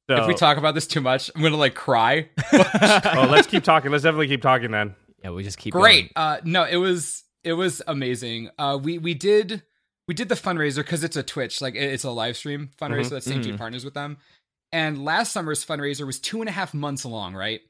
So, 0.10 0.16
if 0.22 0.28
we 0.28 0.34
talk 0.36 0.58
about 0.58 0.74
this 0.74 0.88
too 0.88 1.02
much, 1.02 1.30
I'm 1.36 1.42
gonna 1.44 1.58
like 1.58 1.76
cry. 1.76 2.30
oh, 2.54 3.28
let's 3.30 3.46
keep 3.48 3.64
talking. 3.64 3.92
Let's 3.92 4.06
definitely 4.06 4.30
keep 4.30 4.42
talking 4.42 4.72
then. 4.72 4.96
Yeah, 5.24 5.32
we 5.32 5.44
just 5.44 5.58
keep 5.58 5.74
Great. 5.74 6.12
going. 6.16 6.26
Uh, 6.28 6.38
no, 6.46 6.64
it 6.64 6.78
was 6.78 7.24
it 7.44 7.54
was 7.54 7.82
amazing. 7.88 8.50
Uh, 8.58 8.78
we 8.82 8.98
we 8.98 9.14
did 9.14 9.64
we 10.08 10.14
did 10.14 10.30
the 10.30 10.36
fundraiser 10.36 10.78
because 10.78 11.04
it's 11.04 11.16
a 11.18 11.24
Twitch, 11.24 11.62
like 11.62 11.76
it's 11.76 12.04
a 12.04 12.12
live 12.12 12.36
stream 12.38 12.72
fundraiser 12.80 13.06
Mhm, 13.06 13.10
that 13.12 13.24
St. 13.24 13.44
Jude 13.44 13.56
mhm. 13.56 13.58
partners 13.60 13.86
with 13.86 13.94
them. 13.94 14.18
And 14.72 15.04
last 15.04 15.32
summer's 15.32 15.66
fundraiser 15.66 16.06
was 16.06 16.20
two 16.20 16.42
and 16.42 16.50
a 16.50 16.52
half 16.52 16.74
months 16.74 17.06
long, 17.06 17.34
right? 17.34 17.62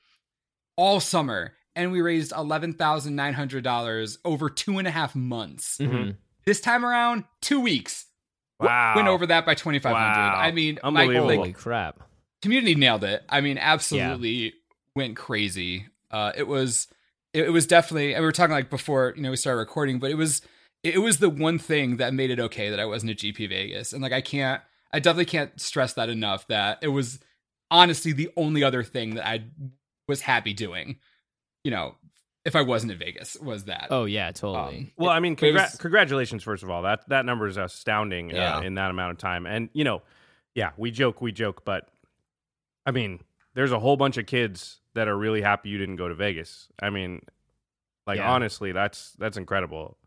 All 0.76 1.00
summer, 1.00 1.54
and 1.76 1.92
we 1.92 2.02
raised 2.02 2.32
eleven 2.32 2.74
thousand 2.74 3.16
nine 3.16 3.34
hundred 3.34 3.64
dollars 3.64 4.18
over 4.26 4.50
two 4.50 4.78
and 4.80 4.88
a 4.88 4.92
half 4.92 5.16
months. 5.16 5.78
Mhm. 5.80 6.16
This 6.46 6.62
time 6.62 6.86
around, 6.86 7.26
two 7.42 7.60
weeks. 7.60 8.06
Wow. 8.60 8.94
Went 8.96 9.08
over 9.08 9.26
that 9.28 9.46
by 9.46 9.56
twenty 9.56 9.80
five 9.80 9.96
hundred. 9.96 10.32
Wow. 10.32 10.36
I 10.40 10.52
mean, 10.52 10.80
my 10.84 10.90
Unbelievable. 11.04 11.28
like, 11.28 11.38
Holy 11.38 11.54
crap. 11.54 12.00
community 12.42 12.76
nailed 12.76 13.04
it. 13.04 13.24
I 13.30 13.42
mean, 13.42 13.58
absolutely 13.58 14.54
went 14.96 15.16
crazy. 15.16 15.86
Uh, 16.12 16.32
it 16.36 16.48
was, 16.48 16.88
it, 17.34 17.46
it 17.46 17.50
was 17.50 17.68
definitely. 17.68 18.13
And 18.13 18.22
we 18.22 18.26
were 18.26 18.32
talking 18.32 18.54
like 18.54 18.70
before, 18.70 19.13
you 19.15 19.22
know, 19.22 19.30
we 19.32 19.36
started 19.36 19.60
recording, 19.60 20.00
but 20.00 20.12
it 20.12 20.15
was, 20.15 20.42
it 20.84 21.00
was 21.02 21.18
the 21.20 21.30
one 21.30 21.60
thing 21.60 21.98
that 21.98 22.13
made 22.13 22.32
it 22.32 22.39
okay 22.39 22.70
that 22.70 22.80
I 22.80 22.86
wasn't 22.86 23.12
at 23.12 23.18
GP 23.18 23.50
Vegas, 23.50 23.92
and 23.94 24.02
like 24.02 24.13
I 24.13 24.22
can't, 24.22 24.62
I 24.94 25.00
definitely 25.00 25.26
can't 25.26 25.60
stress 25.60 25.94
that 25.94 26.10
enough. 26.10 26.48
That 26.48 26.80
it 26.82 26.88
was 26.88 27.20
honestly 27.70 28.12
the 28.13 28.30
only 28.38 28.63
other 28.63 28.84
thing 28.84 29.15
that 29.15 29.28
I 29.28 29.44
was 30.08 30.22
happy 30.22 30.54
doing. 30.54 30.98
You 31.65 31.72
know, 31.72 31.96
if 32.46 32.56
I 32.56 32.62
wasn't 32.62 32.94
in 32.94 32.98
Vegas, 32.98 33.36
was 33.42 33.65
that. 33.65 33.88
Oh 33.92 34.06
yeah, 34.06 34.32
totally. 34.32 34.78
Um, 34.78 34.92
Well, 34.98 35.10
I 35.10 35.20
mean, 35.20 35.38
It 35.42 35.54
was- 35.54 35.76
congratulations 35.78 36.42
first 36.44 36.63
of 36.63 36.70
all. 36.72 36.84
That 36.84 37.08
that 37.10 37.26
number 37.26 37.46
is 37.48 37.58
astounding 37.58 38.30
Yeah. 38.30 38.58
uh, 38.58 38.62
in 38.62 38.76
that 38.76 38.89
amount 38.89 39.12
of 39.12 39.18
time. 39.18 39.46
And 39.46 39.70
you 39.74 39.84
know, 39.84 40.02
yeah, 40.56 40.72
we 40.78 40.89
joke, 40.92 41.22
we 41.22 41.32
joke, 41.34 41.65
but 41.65 41.89
I 42.86 42.92
mean, 42.92 43.20
there's 43.54 43.74
a 43.74 43.80
whole 43.80 43.98
bunch 43.98 44.15
of 44.18 44.26
kids 44.26 44.79
that 44.95 45.08
are 45.08 45.17
really 45.17 45.41
happy 45.41 45.69
you 45.69 45.78
didn't 45.78 45.97
go 45.97 46.08
to 46.08 46.15
Vegas. 46.15 46.67
I 46.82 46.89
mean, 46.89 47.21
like 48.08 48.17
Yeah. 48.17 48.32
honestly, 48.32 48.71
that's 48.71 49.13
that's 49.19 49.38
incredible. 49.38 49.97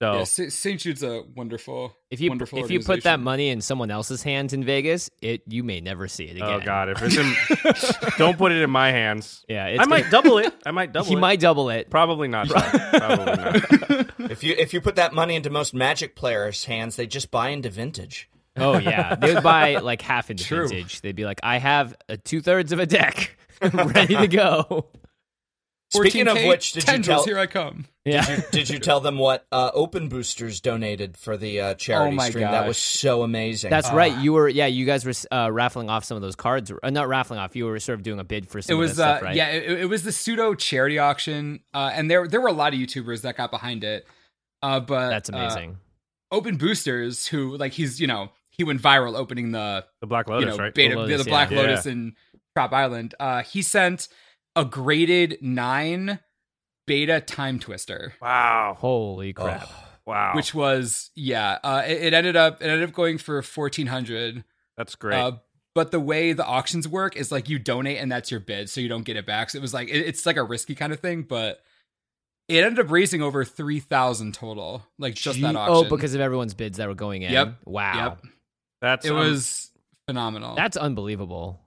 So 0.00 0.12
yeah, 0.14 0.24
St. 0.24 0.52
St. 0.52 0.80
Jude's 0.80 1.02
a 1.02 1.24
wonderful. 1.34 1.92
if 2.08 2.20
you 2.20 2.30
wonderful 2.30 2.60
if 2.60 2.70
you 2.70 2.78
put 2.78 3.02
that 3.02 3.18
money 3.18 3.48
in 3.48 3.60
someone 3.60 3.90
else's 3.90 4.22
hands 4.22 4.52
in 4.52 4.62
Vegas, 4.62 5.10
it 5.20 5.42
you 5.48 5.64
may 5.64 5.80
never 5.80 6.06
see 6.06 6.26
it 6.26 6.40
oh, 6.40 6.46
again. 6.46 6.60
oh 6.62 6.64
god, 6.64 6.88
if 6.90 7.02
it's 7.02 7.16
in, 7.16 8.12
don't 8.18 8.38
put 8.38 8.52
it 8.52 8.62
in 8.62 8.70
my 8.70 8.92
hands. 8.92 9.44
Yeah, 9.48 9.66
it's 9.66 9.82
I 9.82 9.86
might 9.86 10.02
gonna- 10.08 10.10
double 10.22 10.38
it. 10.38 10.54
I 10.66 10.70
might 10.70 10.92
double 10.92 11.06
it. 11.06 11.08
he 11.08 11.16
it. 11.16 11.20
might 11.20 11.40
double 11.40 11.68
it. 11.70 11.90
Probably 11.90 12.28
not. 12.28 12.48
Probably 12.48 13.24
not. 13.24 14.30
If 14.30 14.44
you 14.44 14.54
if 14.56 14.72
you 14.72 14.80
put 14.80 14.94
that 14.96 15.14
money 15.14 15.34
into 15.34 15.50
most 15.50 15.74
Magic 15.74 16.14
players' 16.14 16.64
hands, 16.64 16.94
they 16.94 17.08
just 17.08 17.32
buy 17.32 17.48
into 17.48 17.68
vintage. 17.68 18.28
Oh 18.56 18.78
yeah, 18.78 19.16
they 19.16 19.34
would 19.34 19.42
buy 19.42 19.78
like 19.78 20.00
half 20.02 20.30
into 20.30 20.44
True. 20.44 20.68
vintage. 20.68 21.00
They'd 21.00 21.16
be 21.16 21.24
like, 21.24 21.40
I 21.42 21.58
have 21.58 21.96
two 22.24 22.40
thirds 22.40 22.70
of 22.70 22.78
a 22.78 22.86
deck 22.86 23.36
ready 23.72 24.16
to 24.16 24.28
go. 24.28 24.86
Speaking 25.90 26.28
of 26.28 26.36
14K 26.36 26.48
which, 26.48 26.72
did 26.72 26.82
you 26.82 26.86
tendrils, 26.92 27.24
tell 27.24 27.24
here 27.24 27.38
I 27.38 27.46
come. 27.46 27.86
Yeah, 28.04 28.42
did 28.52 28.68
you 28.68 28.78
tell 28.78 29.00
them 29.00 29.16
what 29.16 29.46
uh, 29.50 29.70
Open 29.72 30.10
Boosters 30.10 30.60
donated 30.60 31.16
for 31.16 31.38
the 31.38 31.60
uh, 31.62 31.74
charity 31.74 32.12
Oh 32.12 32.14
my 32.14 32.28
stream? 32.28 32.42
That 32.44 32.66
was 32.66 32.76
gosh. 32.76 32.82
so 32.82 33.22
amazing. 33.22 33.70
that's 33.70 33.90
right. 33.90 34.14
You 34.18 34.34
were 34.34 34.48
yeah. 34.50 34.66
You 34.66 34.84
guys 34.84 35.06
were 35.06 35.12
uh, 35.34 35.50
raffling 35.50 35.88
off 35.88 36.04
some 36.04 36.16
of 36.16 36.22
those 36.22 36.36
cards. 36.36 36.70
Uh, 36.82 36.90
not 36.90 37.08
raffling 37.08 37.38
off. 37.38 37.56
You 37.56 37.64
were 37.64 37.78
sort 37.80 37.98
of 37.98 38.02
doing 38.02 38.18
a 38.18 38.24
bid 38.24 38.48
for 38.50 38.60
some 38.60 38.72
it 38.72 38.74
of 38.74 38.80
was 38.80 38.96
that 38.96 39.18
stuff, 39.18 39.22
uh 39.22 39.24
right? 39.26 39.34
yeah 39.36 39.48
it, 39.48 39.80
it 39.80 39.84
was 39.86 40.02
the 40.02 40.12
pseudo 40.12 40.54
charity 40.54 40.98
auction 40.98 41.60
uh 41.72 41.90
and 41.94 42.10
there 42.10 42.28
there 42.28 42.40
were 42.42 42.48
a 42.48 42.52
lot 42.52 42.74
of 42.74 42.78
youtubers 42.78 43.22
that 43.22 43.36
got 43.36 43.50
behind 43.50 43.82
it 43.84 44.06
uh 44.62 44.80
but 44.80 45.08
that's 45.08 45.30
uh, 45.30 45.36
amazing. 45.36 45.78
open 46.30 46.56
boosters 46.56 47.26
who 47.26 47.56
like 47.56 47.72
he's 47.72 47.98
you 48.00 48.06
know 48.06 48.30
he 48.50 48.64
went 48.64 48.82
viral 48.82 49.16
opening 49.16 49.52
the 49.52 49.84
The 50.00 50.06
Black 50.06 50.28
you 50.28 50.34
Lotus, 50.34 50.56
know 50.56 50.62
right? 50.64 50.74
beta 50.74 50.94
The 50.96 51.02
the, 51.02 51.08
Lotus, 51.08 51.26
black 51.26 51.50
yeah. 51.50 51.58
lotus 51.58 51.86
in 51.86 52.14
Trop 52.58 52.72
Island. 52.72 53.14
Uh, 53.20 53.42
he 53.44 53.62
sent 53.62 54.08
a 54.56 54.64
graded 54.64 55.38
nine 55.40 56.18
beta 56.88 57.22
Timetwister, 57.24 58.14
Wow. 58.20 58.76
Holy 58.76 59.32
crap! 59.32 59.68
Oh, 59.70 59.84
Wow. 60.06 60.32
which 60.34 60.54
was 60.54 61.10
yeah. 61.14 61.58
Uh, 61.62 61.84
it, 61.86 62.02
it 62.02 62.14
ended 62.14 62.34
up 62.34 62.60
it 62.60 62.66
ended 62.66 62.88
up 62.88 62.94
going 62.94 63.18
for 63.18 63.40
fourteen 63.42 63.86
hundred. 63.86 64.42
That's 64.76 64.96
great. 64.96 65.18
Uh, 65.18 65.32
but 65.76 65.92
the 65.92 66.00
way 66.00 66.32
the 66.32 66.44
auctions 66.44 66.88
work 66.88 67.14
is 67.14 67.30
like 67.30 67.48
you 67.48 67.60
donate 67.60 67.98
and 67.98 68.10
that's 68.10 68.32
your 68.32 68.40
bid, 68.40 68.68
so 68.68 68.80
you 68.80 68.88
don't 68.88 69.04
get 69.04 69.16
it 69.16 69.24
back. 69.24 69.50
So 69.50 69.58
it 69.58 69.62
was 69.62 69.72
like 69.72 69.88
it, 69.88 69.98
it's 69.98 70.26
like 70.26 70.36
a 70.36 70.42
risky 70.42 70.74
kind 70.74 70.92
of 70.92 70.98
thing, 70.98 71.22
but 71.22 71.60
it 72.48 72.64
ended 72.64 72.84
up 72.84 72.90
raising 72.90 73.22
over 73.22 73.44
three 73.44 73.78
thousand 73.78 74.34
total, 74.34 74.84
like 74.98 75.14
just 75.14 75.40
that 75.42 75.54
auction. 75.54 75.86
Oh, 75.86 75.88
because 75.88 76.12
of 76.16 76.20
everyone's 76.20 76.54
bids 76.54 76.78
that 76.78 76.88
were 76.88 76.96
going 76.96 77.22
in. 77.22 77.30
Yep. 77.32 77.58
Wow. 77.66 77.94
Yep. 77.94 78.32
That's 78.80 79.06
it 79.06 79.10
um, 79.12 79.18
was 79.18 79.70
phenomenal. 80.08 80.56
That's 80.56 80.76
unbelievable. 80.76 81.60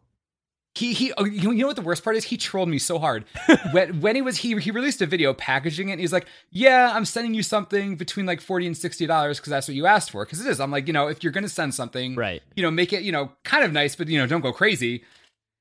He 0.74 0.94
he 0.94 1.12
oh, 1.18 1.26
you 1.26 1.44
know, 1.44 1.52
you 1.52 1.62
know 1.62 1.68
what 1.68 1.76
the 1.76 1.82
worst 1.82 2.04
part 2.04 2.16
is? 2.16 2.24
He 2.24 2.38
trolled 2.38 2.70
me 2.70 2.80
so 2.80 2.98
hard. 2.98 3.26
When 3.74 4.00
when 4.02 4.16
he 4.16 4.22
was 4.22 4.38
he 4.38 4.58
he 4.58 4.72
released 4.72 5.02
a 5.02 5.06
video 5.06 5.34
packaging 5.34 5.90
it 5.90 5.94
and 5.94 6.02
he's 6.02 6.14
like 6.14 6.26
yeah 6.50 6.92
i'm 6.94 7.06
sending 7.06 7.34
you 7.34 7.44
something 7.44 7.96
between 7.96 8.26
like 8.26 8.40
40 8.42 8.68
and 8.68 8.78
60 8.78 9.06
dollars 9.06 9.38
because 9.40 9.50
that's 9.52 9.68
what 9.68 9.76
you 9.76 9.86
asked 9.86 10.12
for 10.12 10.26
because 10.26 10.44
it 10.46 10.50
is. 10.50 10.60
I'm 10.60 10.72
like 10.72 10.88
you 10.88 10.94
know 10.94 11.08
if 11.08 11.24
you're 11.24 11.34
gonna 11.34 11.50
send 11.50 11.74
something 11.76 12.16
Right. 12.16 12.42
you 12.56 12.64
know 12.64 12.72
make 12.72 12.94
it 12.94 13.04
you 13.04 13.12
know 13.12 13.32
kind 13.44 13.64
of 13.66 13.72
nice 13.72 13.96
but 13.96 14.08
you 14.08 14.18
know 14.18 14.28
don't 14.28 14.42
go 14.42 14.54
crazy. 14.54 15.04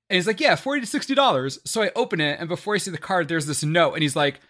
And 0.08 0.16
he's 0.16 0.26
like 0.26 0.40
yeah 0.40 0.54
40 0.56 0.82
to 0.82 0.86
60 0.86 1.14
dollars. 1.14 1.58
So 1.64 1.82
i 1.82 1.90
open 1.96 2.20
it 2.20 2.38
and 2.40 2.48
before 2.48 2.74
i 2.74 2.78
see 2.78 2.90
the 2.90 2.98
card 2.98 3.28
there's 3.28 3.46
this 3.46 3.62
note 3.64 3.94
and 3.94 4.02
he's 4.02 4.16
like 4.16 4.40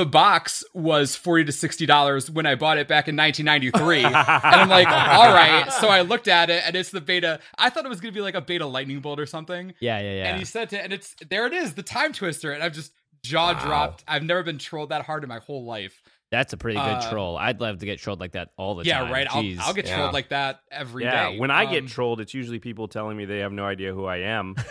the 0.00 0.06
box 0.06 0.64
was 0.74 1.14
40 1.16 1.44
to 1.44 1.52
60 1.52 1.86
dollars 1.86 2.30
when 2.30 2.46
i 2.46 2.54
bought 2.54 2.78
it 2.78 2.88
back 2.88 3.06
in 3.08 3.16
1993 3.16 4.04
and 4.04 4.14
i'm 4.16 4.68
like 4.68 4.88
all 4.88 5.32
right 5.32 5.70
so 5.74 5.88
i 5.88 6.00
looked 6.00 6.26
at 6.28 6.48
it 6.50 6.62
and 6.66 6.74
it's 6.74 6.90
the 6.90 7.00
beta 7.00 7.38
i 7.58 7.68
thought 7.70 7.84
it 7.84 7.88
was 7.88 8.00
gonna 8.00 8.12
be 8.12 8.20
like 8.20 8.34
a 8.34 8.40
beta 8.40 8.64
lightning 8.66 9.00
bolt 9.00 9.20
or 9.20 9.26
something 9.26 9.74
Yeah, 9.80 9.98
yeah, 10.00 10.12
yeah. 10.14 10.24
and 10.30 10.38
he 10.38 10.44
sent 10.44 10.72
it, 10.72 10.80
and 10.82 10.92
it's 10.92 11.14
there. 11.28 11.46
It 11.46 11.52
is 11.52 11.74
the 11.74 11.82
Timetwister, 11.82 12.52
and 12.54 12.62
I've 12.62 12.72
just 12.72 12.92
jaw 13.22 13.52
dropped. 13.54 14.02
I've 14.08 14.22
never 14.22 14.42
been 14.42 14.58
trolled 14.58 14.88
that 14.90 15.02
hard 15.04 15.22
in 15.22 15.28
my 15.28 15.38
whole 15.38 15.64
life. 15.64 16.00
That's 16.30 16.52
a 16.52 16.56
pretty 16.56 16.78
good 16.78 16.84
Uh, 16.86 17.10
troll. 17.10 17.36
I'd 17.36 17.60
love 17.60 17.78
to 17.78 17.86
get 17.86 17.98
trolled 17.98 18.20
like 18.20 18.32
that 18.32 18.50
all 18.56 18.74
the 18.76 18.84
yeah, 18.84 18.98
time. 19.00 19.08
Yeah, 19.08 19.12
right. 19.12 19.26
I'll, 19.30 19.42
Jeez. 19.42 19.58
I'll 19.58 19.74
get 19.74 19.86
Yeah. 19.86 19.96
trolled 19.96 20.12
like 20.14 20.28
that 20.30 20.60
every 20.70 21.04
day. 21.04 21.10
yeah. 21.34 21.38
When 21.40 21.50
I 21.50 21.64
Um, 21.64 21.72
get 21.72 21.88
trolled, 21.88 22.20
it's 22.20 22.32
usually 22.34 22.58
people 22.60 22.86
telling 22.88 23.16
me 23.16 23.24
they 23.24 23.40
have 23.40 23.52
no 23.52 23.64
idea 23.64 23.92
who 23.92 24.04
I 24.06 24.18
am. 24.18 24.54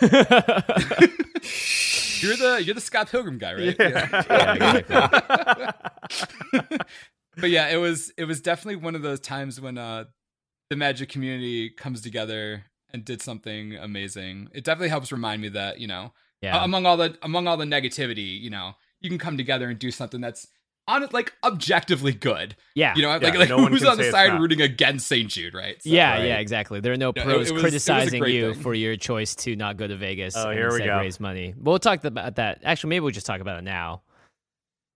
you're 2.22 2.36
the 2.36 2.62
you're 2.64 2.74
the 2.74 2.80
Scott 2.80 3.10
Pilgrim 3.10 3.38
guy, 3.38 3.54
right? 3.54 3.76
Yeah, 3.78 4.04
exactly. 4.54 5.18
but 7.36 7.50
yeah, 7.50 7.68
it 7.68 7.76
was 7.76 8.12
it 8.16 8.24
was 8.24 8.40
definitely 8.40 8.76
one 8.76 8.94
of 8.94 9.02
those 9.02 9.20
times 9.20 9.60
when 9.60 9.78
uh 9.78 10.04
the 10.68 10.76
Magic 10.76 11.08
community 11.08 11.70
comes 11.70 12.00
together 12.00 12.64
and 12.92 13.04
did 13.04 13.20
something 13.22 13.76
amazing. 13.76 14.48
It 14.52 14.64
definitely 14.64 14.88
helps 14.88 15.12
remind 15.12 15.42
me 15.42 15.48
that 15.50 15.80
you 15.80 15.86
know 15.86 16.12
yeah. 16.42 16.64
among 16.64 16.86
all 16.86 16.96
the 16.96 17.16
among 17.22 17.46
all 17.46 17.56
the 17.56 17.64
negativity, 17.64 18.40
you 18.40 18.50
know, 18.50 18.74
you 19.00 19.08
can 19.08 19.18
come 19.18 19.36
together 19.36 19.68
and 19.68 19.78
do 19.78 19.90
something 19.90 20.20
that's 20.20 20.46
on 20.90 21.08
like 21.12 21.32
objectively 21.44 22.12
good. 22.12 22.56
yeah. 22.74 22.94
You 22.96 23.02
know, 23.02 23.08
like, 23.08 23.22
Yeah, 23.22 23.38
like 23.38 23.48
no 23.48 23.66
who's 23.66 23.84
on 23.84 23.96
the 23.98 24.10
side 24.10 24.38
rooting 24.40 24.60
against 24.60 25.06
St. 25.06 25.28
Jude, 25.28 25.54
right? 25.54 25.82
So- 25.82 25.88
yeah, 25.90 26.12
Right. 26.18 26.26
yeah, 26.26 26.38
exactly. 26.38 26.80
There 26.80 26.92
are 26.92 26.96
no 26.96 27.12
Yeah, 27.14 27.22
it- 27.22 27.24
pros 27.24 27.34
it 27.34 27.38
was- 27.38 27.50
it 27.50 27.52
was 27.54 27.62
criticizing 27.62 28.24
you 28.26 28.52
thing. 28.54 28.62
for 28.62 28.74
your 28.74 28.96
choice 28.96 29.34
to 29.36 29.56
not 29.56 29.76
go 29.76 29.86
to 29.86 29.96
Vegas 29.96 30.36
Oh, 30.36 30.48
and 30.50 30.58
here 30.58 30.72
we 30.72 30.78
go. 30.84 30.98
raise 30.98 31.18
money. 31.20 31.54
We'll 31.56 31.78
talk 31.78 32.04
about 32.04 32.36
that. 32.36 32.60
Actually, 32.64 32.90
maybe 32.90 33.00
we'll 33.00 33.12
just 33.12 33.26
talk 33.26 33.40
about 33.40 33.58
it 33.58 33.64
now. 33.64 34.02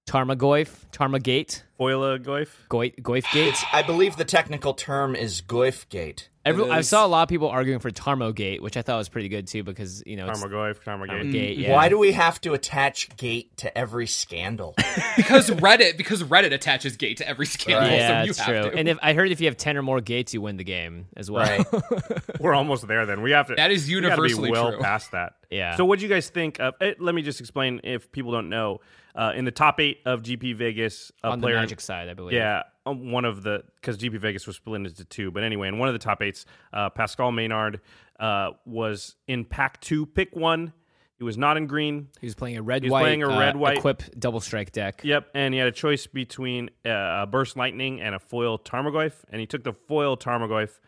Tarmogoyf, 0.09 0.69
Tarmagate, 0.93 1.63
Foila 1.79 2.19
Goif? 2.19 2.49
Goy, 2.69 2.91
Goyfgate. 2.91 3.63
I 3.73 3.83
believe 3.83 4.17
the 4.17 4.25
technical 4.25 4.75
term 4.75 5.15
is 5.17 5.43
Goifgate. 5.43 6.29
Every, 6.47 6.69
I 6.69 6.83
saw 6.83 7.07
a 7.07 7.09
lot 7.09 7.23
of 7.23 7.31
people 7.31 7.49
arguing 7.49 7.79
for 7.79 7.91
Tarmogate, 7.91 8.61
which 8.61 8.77
I 8.77 8.83
thought 8.83 8.99
was 8.99 9.09
pretty 9.09 9.31
good 9.31 9.47
too 9.47 9.63
because 9.65 10.03
you 10.05 10.17
know 10.17 10.29
it's 10.29 10.45
Tarmogoyf, 10.45 10.85
Tarmogate. 10.85 11.09
Tarmagate. 11.33 11.57
Yeah. 11.57 11.73
Why 11.73 11.89
do 11.89 11.99
we 11.99 12.13
have 12.13 12.39
to 12.43 12.53
attach 12.53 13.17
gate 13.17 13.57
to 13.59 13.79
every 13.79 14.07
scandal? 14.07 14.75
because 15.17 15.49
Reddit 15.49 15.97
because 15.97 16.23
Reddit 16.23 16.53
attaches 16.53 16.99
gate 16.99 17.17
to 17.17 17.27
every 17.29 17.47
scandal, 17.47 17.89
Right. 17.89 17.97
yeah, 17.97 18.21
so 18.21 18.25
you 18.25 18.31
it's 18.31 18.39
have 18.41 18.47
true. 18.63 18.71
to. 18.73 18.77
And 18.77 18.89
if 18.91 18.99
I 19.01 19.15
heard 19.15 19.31
if 19.33 19.41
you 19.41 19.47
have 19.47 19.57
ten 19.57 19.79
or 19.79 19.83
more 19.83 20.03
gates, 20.03 20.35
you 20.35 20.43
win 20.43 20.59
the 20.59 20.65
game 20.65 21.07
as 21.17 21.31
well. 21.31 21.65
Right. 21.73 22.23
We're 22.41 22.55
almost 22.55 22.87
there 22.87 23.07
then. 23.07 23.23
We 23.23 23.31
have 23.31 23.47
to 23.47 23.55
That 23.55 23.71
is 23.71 23.89
we 23.89 23.95
gotta 23.95 24.09
universally 24.09 24.49
be 24.49 24.53
well 24.53 24.73
true. 24.73 24.81
past 24.83 25.13
that. 25.13 25.37
Yeah. 25.51 25.77
So 25.77 25.87
what 25.87 25.99
do 25.99 26.05
you 26.05 26.11
guys 26.11 26.29
think 26.29 26.61
of 26.61 26.75
eh, 26.83 26.93
let 26.99 27.15
me 27.15 27.23
just 27.23 27.41
explain 27.41 27.81
if 27.85 28.13
people 28.13 28.33
don't 28.33 28.51
know. 28.51 28.83
Uh, 29.17 29.33
in 29.37 29.45
the 29.45 29.53
top 29.53 29.79
8 29.79 30.01
of 30.07 30.23
GP 30.23 30.57
Vegas, 30.57 31.13
a 31.23 31.29
On 31.29 31.41
player 31.41 31.64
Magic 31.65 31.81
side, 31.81 32.09
I 32.09 32.15
believe. 32.15 32.35
Yeah, 32.35 32.63
um, 32.87 33.11
one 33.11 33.25
of 33.25 33.43
the 33.43 33.65
because 33.77 33.99
GP 33.99 34.19
Vegas 34.19 34.47
was 34.47 34.57
split 34.57 34.81
into 34.81 35.05
two. 35.05 35.31
But 35.31 35.43
anyway, 35.43 35.69
in 35.69 35.79
one 35.79 35.89
of 35.89 35.95
the 35.95 35.99
top 35.99 36.23
eights, 36.23 36.47
uh, 36.73 36.91
Pascal 36.91 37.33
Maynard 37.33 37.81
uh, 38.21 38.51
was 38.65 39.17
in 39.27 39.45
pack 39.45 39.81
two, 39.81 40.07
pick 40.07 40.35
one. 40.35 40.73
He 41.17 41.25
was 41.25 41.39
not 41.39 41.57
in 41.57 41.67
green. 41.67 42.09
He 42.21 42.27
was 42.27 42.35
playing 42.35 42.57
a 42.57 42.63
red 42.63 42.83
He's 42.83 42.91
white, 42.91 43.03
playing 43.03 43.23
a 43.23 43.31
uh, 43.31 43.39
red-white- 43.39 43.79
equip 43.79 44.03
double 44.19 44.41
strike 44.41 44.73
deck. 44.73 45.01
Yep, 45.05 45.29
and 45.35 45.55
he 45.55 45.59
had 45.59 45.69
a 45.69 45.73
choice 45.73 46.07
between 46.07 46.71
uh, 46.85 47.23
a 47.23 47.27
burst 47.27 47.57
lightning 47.57 48.01
and 48.01 48.15
a 48.15 48.19
foil 48.19 48.59
Tarmogoyf, 48.59 49.13
and 49.31 49.41
he 49.41 49.47
took 49.47 49.63
the 49.63 49.73
foil 49.73 50.17
Tarmogoyf. 50.17 50.81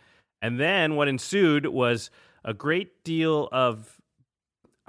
And 0.43 0.61
then 0.61 0.97
what 0.97 1.09
ensued 1.09 1.67
was 1.67 2.11
a 2.45 2.53
great 2.53 3.03
deal 3.05 3.49
of 3.53 4.01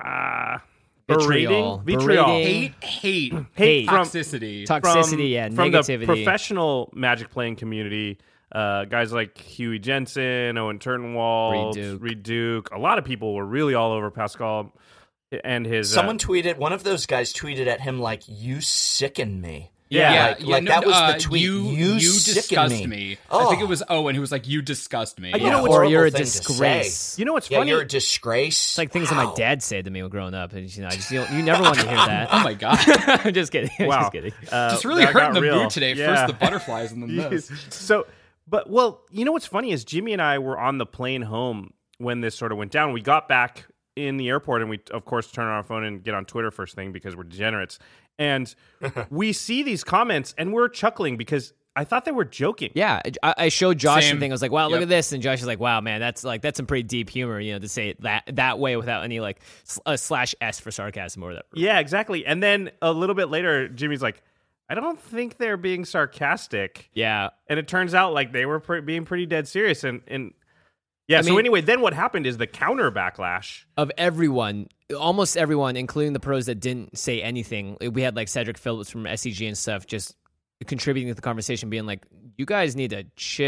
uh, 0.03 0.57
Vitriol. 0.57 0.61
Berating, 1.07 1.81
vitriol, 1.85 2.25
Berating. 2.25 2.73
Hate, 2.81 2.83
hate, 2.83 3.33
Hate. 3.53 3.85
from, 3.87 4.05
toxicity. 4.05 4.65
Toxicity, 4.65 5.31
yeah, 5.31 5.47
from 5.49 5.71
negativity. 5.71 5.99
the 6.01 6.05
professional 6.05 6.91
Magic 6.93 7.29
playing 7.29 7.55
community. 7.55 8.17
Uh, 8.51 8.85
guys 8.85 9.11
like 9.13 9.37
Huey 9.37 9.79
Jensen, 9.79 10.57
Owen 10.57 10.79
Turtenwald, 10.79 11.75
Reid 11.75 11.83
Duke. 11.83 12.01
Reid 12.01 12.23
Duke. 12.23 12.69
A 12.71 12.77
lot 12.79 12.97
of 12.97 13.05
people 13.05 13.33
were 13.35 13.45
really 13.45 13.73
all 13.73 13.91
over 13.91 14.09
Pascal 14.11 14.73
and 15.43 15.65
his. 15.65 15.91
uh, 15.91 15.95
Someone 15.95 16.17
tweeted, 16.17 16.57
one 16.57 16.73
of 16.73 16.83
those 16.83 17.05
guys 17.05 17.33
tweeted 17.33 17.67
at 17.67 17.81
him 17.81 17.99
like, 17.99 18.23
"You 18.27 18.61
sicken 18.61 19.41
me." 19.41 19.71
Yeah. 19.89 20.11
yeah, 20.13 20.27
like- 20.27 20.39
yeah, 20.41 20.47
like 20.47 20.63
no, 20.63 20.71
that 20.71 20.85
was 20.85 20.93
the 20.95 21.01
uh, 21.01 21.17
tweet. 21.19 21.41
You, 21.43 21.61
You 21.69 21.85
you 21.93 21.99
disgust 21.99 22.73
me. 22.75 22.87
me. 22.87 23.17
I 23.31 23.45
think 23.45 23.59
Oh. 23.61 23.63
it 23.63 23.67
was 23.69 23.83
Owen 23.89 24.15
who 24.15 24.21
was 24.21 24.31
like, 24.31 24.47
"You 24.47 24.61
disgust 24.61 25.19
me." 25.19 25.29
You 25.29 25.37
Yeah, 25.37 25.49
know 25.51 25.61
what's 25.61 25.69
or 25.69 25.77
horrible 25.77 25.91
you're 25.91 26.05
a 26.07 26.11
thing 26.11 26.19
to 26.19 26.23
disgrace. 26.25 26.93
say? 26.95 27.21
you 27.21 27.25
know 27.25 27.33
what's 27.33 27.49
Yeah, 27.49 27.59
funny? 27.59 27.69
you're 27.71 27.81
a 27.81 27.87
disgrace. 27.87 28.57
It's 28.57 28.77
like 28.77 28.91
things 28.91 29.09
that 29.09 29.15
my 29.15 29.33
dad 29.35 29.63
said 29.63 29.85
to 29.85 29.91
me 29.91 30.01
when 30.01 30.11
growing 30.11 30.33
up, 30.33 30.51
and 30.53 30.73
you 30.75 30.81
know, 30.81 30.87
I 30.89 30.91
just 30.91 31.09
you, 31.11 31.19
know, 31.19 31.27
you 31.31 31.41
never 31.41 31.61
want 31.63 31.75
to 31.79 31.87
hear 31.87 31.95
that. 31.95 32.27
oh 32.33 32.43
my 32.43 32.53
god, 32.53 32.77
I'm 33.25 33.33
just 33.33 33.51
kidding. 33.51 33.69
Wow, 33.87 34.01
just 34.01 34.11
kidding. 34.11 34.33
Uh, 34.51 34.71
just 34.71 34.83
really 34.85 35.05
that 35.05 35.13
hurting 35.13 35.33
the 35.33 35.41
real. 35.41 35.61
mood 35.61 35.69
today. 35.69 35.93
Yeah. 35.93 36.15
First 36.15 36.27
the 36.27 36.33
butterflies 36.45 36.91
and 36.91 37.03
then 37.03 37.15
this. 37.29 37.49
so, 37.69 38.05
but 38.47 38.69
well, 38.69 39.01
you 39.11 39.23
know 39.23 39.31
what's 39.31 39.47
funny 39.47 39.71
is 39.71 39.85
Jimmy 39.85 40.11
and 40.13 40.21
I 40.21 40.39
were 40.39 40.59
on 40.59 40.77
the 40.79 40.85
plane 40.85 41.21
home 41.21 41.71
when 41.97 42.19
this 42.21 42.35
sort 42.35 42.51
of 42.51 42.57
went 42.57 42.71
down. 42.71 42.91
We 42.93 43.01
got 43.01 43.27
back 43.29 43.65
in 43.95 44.17
the 44.17 44.29
airport, 44.29 44.61
and 44.61 44.69
we 44.69 44.79
of 44.91 45.05
course 45.05 45.31
turn 45.31 45.45
on 45.45 45.51
our 45.53 45.63
phone 45.63 45.83
and 45.83 46.03
get 46.03 46.13
on 46.13 46.25
Twitter 46.25 46.51
first 46.51 46.75
thing 46.75 46.91
because 46.91 47.15
we're 47.15 47.23
degenerates. 47.23 47.79
And 48.19 48.53
we 49.09 49.33
see 49.33 49.63
these 49.63 49.83
comments, 49.83 50.33
and 50.37 50.53
we're 50.53 50.69
chuckling 50.69 51.17
because 51.17 51.53
I 51.75 51.83
thought 51.83 52.05
they 52.05 52.11
were 52.11 52.25
joking. 52.25 52.71
Yeah, 52.73 53.01
I, 53.21 53.33
I 53.37 53.49
showed 53.49 53.77
Josh 53.77 54.05
Same. 54.05 54.15
the 54.15 54.19
thing. 54.19 54.31
I 54.31 54.33
was 54.33 54.41
like, 54.41 54.51
"Wow, 54.51 54.67
look 54.69 54.81
at 54.81 54.89
this!" 54.89 55.11
And 55.11 55.21
Josh 55.21 55.41
is 55.41 55.45
like, 55.47 55.59
"Wow, 55.59 55.79
man, 55.81 55.99
that's 55.99 56.23
like 56.23 56.41
that's 56.41 56.57
some 56.57 56.65
pretty 56.65 56.83
deep 56.83 57.09
humor, 57.09 57.39
you 57.39 57.53
know, 57.53 57.59
to 57.59 57.67
say 57.69 57.89
it 57.89 58.01
that 58.01 58.23
that 58.33 58.57
way 58.57 58.75
without 58.77 59.03
any 59.03 59.19
like 59.19 59.39
sl- 59.63 59.81
uh, 59.85 59.95
slash 59.97 60.33
s 60.41 60.59
for 60.59 60.71
sarcasm 60.71 61.23
or 61.23 61.27
whatever." 61.27 61.45
Yeah, 61.53 61.79
exactly. 61.79 62.25
And 62.25 62.41
then 62.41 62.71
a 62.81 62.91
little 62.91 63.13
bit 63.15 63.29
later, 63.29 63.67
Jimmy's 63.67 64.01
like, 64.01 64.23
"I 64.67 64.73
don't 64.73 64.99
think 64.99 65.37
they're 65.37 65.55
being 65.57 65.85
sarcastic." 65.85 66.89
Yeah, 66.93 67.29
and 67.47 67.59
it 67.59 67.67
turns 67.67 67.93
out 67.93 68.11
like 68.13 68.31
they 68.31 68.47
were 68.47 68.59
pre- 68.59 68.81
being 68.81 69.05
pretty 69.05 69.27
dead 69.27 69.47
serious 69.47 69.83
and 69.83 70.01
and 70.07 70.33
yeah 71.07 71.19
I 71.19 71.21
so 71.21 71.29
mean- 71.29 71.39
anyway 71.39 71.61
then 71.61 71.81
what 71.81 71.93
happened 71.93 72.25
is 72.25 72.37
the 72.37 72.47
counter 72.47 72.91
backlash 72.91 73.65
of 73.77 73.91
everyone, 73.99 74.67
almost 74.95 75.37
everyone, 75.37 75.75
including 75.75 76.13
the 76.13 76.19
pros 76.19 76.45
that 76.45 76.59
didn't 76.59 76.97
say 76.97 77.21
anything. 77.21 77.77
We 77.81 78.01
had 78.01 78.15
like 78.15 78.27
Cedric 78.27 78.57
Phillips 78.57 78.89
from 78.89 79.03
SCG 79.03 79.47
and 79.47 79.57
stuff, 79.57 79.85
just 79.85 80.15
contributing 80.65 81.09
to 81.09 81.15
the 81.15 81.21
conversation, 81.21 81.69
being 81.69 81.85
like, 81.85 82.05
"You 82.37 82.45
guys 82.45 82.75
need 82.75 82.91
to 82.91 83.05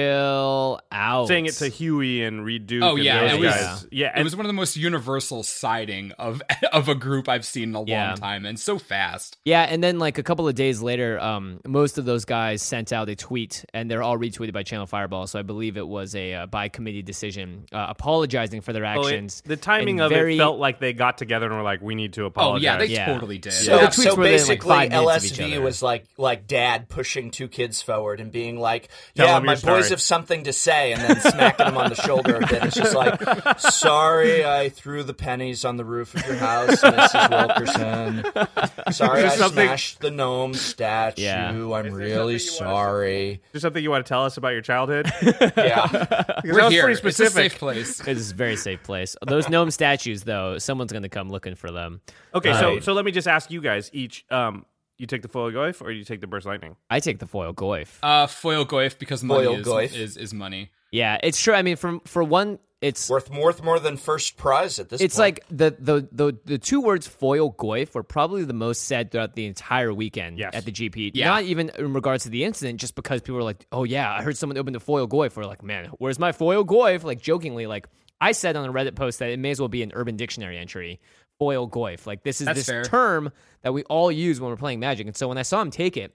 chill 0.10 0.80
out." 0.92 1.28
saying 1.28 1.46
it 1.46 1.54
to 1.56 1.68
Huey 1.68 2.24
and 2.24 2.44
Reid 2.44 2.68
Duke 2.68 2.84
Oh 2.84 2.96
and 2.96 3.04
yeah, 3.06 3.34
it 3.34 3.40
was. 3.40 3.54
guys 3.54 3.88
yeah 3.92 4.20
it 4.20 4.24
was 4.24 4.36
one 4.36 4.46
of 4.46 4.50
the 4.50 4.54
most 4.54 4.76
universal 4.78 5.44
siding 5.44 6.12
of 6.14 6.42
of 6.74 6.90
a 6.90 6.96
group 6.96 7.30
I've 7.30 7.46
seen 7.46 7.70
in 7.70 7.76
a 7.76 7.84
Yeah. 7.86 8.10
long 8.10 8.18
time, 8.18 8.46
and 8.46 8.60
so 8.60 8.80
fast. 8.80 9.38
Yeah, 9.46 9.62
and 9.64 9.84
then 9.84 10.00
like 10.00 10.18
a 10.18 10.24
couple 10.24 10.48
of 10.48 10.56
days 10.56 10.82
later, 10.82 11.20
um, 11.20 11.60
most 11.68 11.98
of 11.98 12.06
those 12.06 12.26
guys 12.26 12.62
sent 12.62 12.92
out 12.94 13.10
a 13.10 13.16
tweet, 13.16 13.66
and 13.74 13.90
they're 13.90 14.04
all 14.04 14.18
retweeted 14.18 14.54
by 14.54 14.64
Channel 14.64 14.86
Fireball. 14.88 15.28
So 15.28 15.40
I 15.40 15.44
believe 15.44 15.78
it 15.78 15.88
was 15.88 16.16
a 16.16 16.34
uh, 16.34 16.46
by 16.48 16.70
committee 16.70 17.02
decision, 17.02 17.66
uh, 17.72 17.88
apologizing 17.90 18.62
for 18.62 18.74
their 18.74 18.86
oh, 18.86 19.02
it- 19.02 19.06
actions. 19.06 19.42
the 19.46 19.58
timing 19.58 20.00
of 20.02 20.10
very- 20.10 20.36
it 20.36 20.38
felt 20.38 20.60
like 20.60 20.80
they 20.80 20.94
got 20.94 21.18
together 21.18 21.46
and 21.48 21.56
were 21.56 21.64
like 21.64 21.82
we 21.82 21.96
need 21.96 22.14
to 22.14 22.26
apologize." 22.26 22.40
Oh 22.40 22.74
apologize 22.74 22.90
yeah, 22.90 23.06
they 23.06 23.12
Yeah. 23.12 23.14
totally 23.14 23.38
did. 23.38 23.54
So 23.54 23.76
Yeah, 23.76 23.86
the 23.88 23.92
so 23.92 24.16
were 24.16 24.22
within, 24.24 24.32
like, 24.40 24.48
basically, 24.48 24.70
five 24.70 24.90
minutes 24.92 25.18
of 25.18 25.26
each 25.26 25.40
LSV 25.40 25.62
was 25.64 25.82
like 25.84 26.06
like 26.18 26.48
dad 26.48 26.90
pushing 26.90 27.32
two 27.32 27.48
kids 27.48 27.82
forward 27.82 28.20
and 28.20 28.32
being 28.32 28.58
like, 28.60 28.79
Tell 29.16 29.28
"Yeah, 29.28 29.40
my 29.40 29.54
your 29.54 29.62
boys 29.62 29.90
have 29.90 30.02
something 30.02 30.44
to 30.46 30.54
say," 30.54 30.94
and 30.94 31.02
then 31.02 31.20
smacking 31.20 31.66
them 31.68 31.78
on 31.78 31.90
the 31.90 31.96
shoulder 31.96 32.38
a 32.38 32.40
bit. 32.48 32.64
It's 32.66 32.76
just 32.76 32.96
like, 32.96 33.20
"Sorry, 33.60 34.46
I 34.46 34.70
threw 34.70 35.04
the 35.04 35.14
pennies 35.14 35.66
on 35.66 35.78
the 35.78 35.86
roof 35.86 36.16
of 36.16 36.26
your 36.26 36.36
house, 36.38 36.82
Mrs. 36.82 37.30
Wilkerson. 38.26 38.94
Sorry, 38.94 39.24
I 39.24 39.30
something- 39.30 39.66
smashed 39.68 40.00
the 40.02 40.12
gnome 40.12 40.54
statue. 40.54 41.22
Yeah. 41.24 41.50
I'm 41.50 41.94
really 41.94 42.40
sorry." 42.40 43.32
is 43.32 43.40
there 43.54 43.60
something 43.62 43.84
you 43.84 43.90
want 43.90 44.06
to 44.06 44.10
tell 44.10 44.26
us 44.26 44.38
about 44.38 44.50
your 44.50 44.62
childhood 44.62 45.10
Yeah, 45.22 45.88
Because 45.88 46.44
We're 46.44 46.54
that 46.54 46.64
was 46.66 46.74
here. 46.74 46.84
pretty 46.84 46.94
It's 46.94 47.06
a 47.06 47.12
specific 47.12 47.52
safe 47.52 47.60
place. 47.60 48.00
It 48.02 48.18
is 48.18 48.32
a 48.32 48.36
very 48.36 48.56
safe 48.56 48.84
place. 48.84 49.16
Those 49.26 49.50
gnome 49.50 49.72
statues, 49.72 50.24
though, 50.24 50.58
someone's 50.58 50.92
going 50.92 51.04
to 51.04 51.10
come 51.10 51.30
looking 51.30 51.56
for 51.56 51.72
them. 51.72 52.02
okay 52.34 52.54
so 52.54 52.80
so 52.80 52.94
let 52.94 53.06
me 53.06 53.12
just 53.12 53.28
ask 53.28 53.50
you 53.52 53.62
guys 53.62 53.90
each 53.94 54.26
um 54.30 54.66
you 55.00 55.08
take 55.08 55.22
the 55.24 55.28
foil 55.28 55.52
goif 55.52 55.82
or 55.82 55.90
you 55.92 56.04
take 56.04 56.22
the 56.22 56.28
burst 56.28 56.46
lightning 56.46 56.76
I 56.90 57.00
take 57.00 57.18
the 57.20 57.26
foil 57.28 57.54
goif. 57.54 57.88
Uh, 58.04 58.28
foil 58.28 58.66
goif 58.66 59.00
because 59.00 59.24
money 59.24 59.46
Foil 59.46 59.56
is, 59.60 59.66
goif. 59.68 59.96
is 59.96 60.18
is 60.18 60.34
money. 60.34 60.70
yeah, 60.92 61.18
it's 61.24 61.42
true. 61.42 61.54
I 61.56 61.62
mean, 61.64 61.76
from 61.78 62.02
for 62.02 62.24
one, 62.24 62.60
it's 62.82 63.10
worth 63.10 63.30
more 63.32 63.54
more 63.64 63.80
than 63.80 63.98
first 63.98 64.38
prize 64.38 64.80
at 64.80 64.88
this. 64.90 65.00
Point. 65.00 65.06
It's 65.06 65.16
point. 65.16 65.20
like 65.20 65.46
the, 65.50 65.76
the 65.80 66.08
the 66.12 66.38
the 66.46 66.58
two 66.58 66.80
words 66.82 67.08
foil 67.08 67.52
goif 67.54 67.94
were 67.94 68.04
probably 68.04 68.44
the 68.46 68.54
most 68.54 68.84
said 68.86 69.12
throughout 69.12 69.36
the 69.36 69.46
entire 69.48 69.94
weekend 69.94 70.38
Yes. 70.38 70.54
at 70.54 70.64
the 70.66 70.72
GP. 70.72 71.12
Yeah. 71.14 71.26
Not 71.28 71.44
even 71.44 71.72
in 71.78 71.94
regards 71.94 72.24
to 72.24 72.30
the 72.30 72.44
incident, 72.46 72.80
just 72.80 72.96
because 72.96 73.22
people 73.22 73.36
were 73.36 73.44
like, 73.44 73.66
"Oh 73.72 73.84
yeah, 73.84 74.12
I 74.14 74.22
heard 74.22 74.38
someone 74.38 74.58
open 74.58 74.74
the 74.74 74.80
foil 74.80 75.08
goif." 75.08 75.36
We're 75.36 75.46
like, 75.46 75.64
"Man, 75.64 75.88
where's 75.98 76.20
my 76.20 76.32
foil 76.32 76.64
goif?" 76.66 77.04
Like 77.04 77.22
jokingly, 77.22 77.68
like 77.68 77.88
I 78.22 78.32
said 78.34 78.56
on 78.58 78.68
a 78.68 78.74
Reddit 78.74 78.96
post 78.96 79.20
that 79.20 79.30
it 79.30 79.40
may 79.40 79.52
as 79.52 79.60
well 79.60 79.70
be 79.70 79.82
an 79.84 79.92
Urban 79.94 80.16
Dictionary 80.18 80.58
entry. 80.58 81.00
Foil 81.40 81.70
goif, 81.70 82.06
like 82.06 82.24
this 82.24 82.42
is 82.42 82.46
That's 82.46 82.60
this 82.60 82.66
fair. 82.68 82.84
term 82.84 83.32
that 83.64 83.74
we 83.74 83.84
all 83.86 84.12
use 84.12 84.40
when 84.40 84.50
we're 84.52 84.58
playing 84.58 84.80
Magic. 84.80 85.08
And 85.08 85.16
so 85.16 85.28
when 85.30 85.38
I 85.38 85.42
saw 85.44 85.62
him 85.62 85.72
take 85.72 85.98
it, 85.98 86.14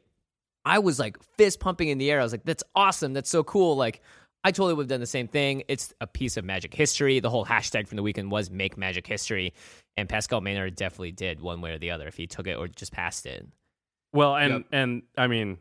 I 0.64 0.78
was 0.78 0.98
like 0.98 1.16
fist 1.36 1.60
pumping 1.60 1.88
in 1.88 1.98
the 1.98 2.10
air. 2.10 2.20
I 2.20 2.22
was 2.22 2.32
like, 2.32 2.44
"That's 2.44 2.62
awesome! 2.76 3.12
That's 3.14 3.30
so 3.30 3.42
cool!" 3.42 3.76
Like. 3.76 4.00
I 4.46 4.50
totally 4.50 4.74
would 4.74 4.82
have 4.82 4.88
done 4.90 5.00
the 5.00 5.06
same 5.06 5.26
thing. 5.26 5.62
It's 5.68 5.94
a 6.02 6.06
piece 6.06 6.36
of 6.36 6.44
magic 6.44 6.74
history. 6.74 7.18
The 7.18 7.30
whole 7.30 7.46
hashtag 7.46 7.88
from 7.88 7.96
the 7.96 8.02
weekend 8.02 8.30
was 8.30 8.50
make 8.50 8.76
magic 8.76 9.06
history. 9.06 9.54
And 9.96 10.06
Pascal 10.06 10.42
Maynard 10.42 10.74
definitely 10.74 11.12
did 11.12 11.40
one 11.40 11.62
way 11.62 11.70
or 11.72 11.78
the 11.78 11.90
other 11.92 12.06
if 12.08 12.18
he 12.18 12.26
took 12.26 12.46
it 12.46 12.52
or 12.58 12.68
just 12.68 12.92
passed 12.92 13.24
it. 13.24 13.46
well 14.12 14.36
and 14.36 14.52
Yep. 14.52 14.62
and 14.72 15.02
i 15.16 15.26
mean 15.28 15.56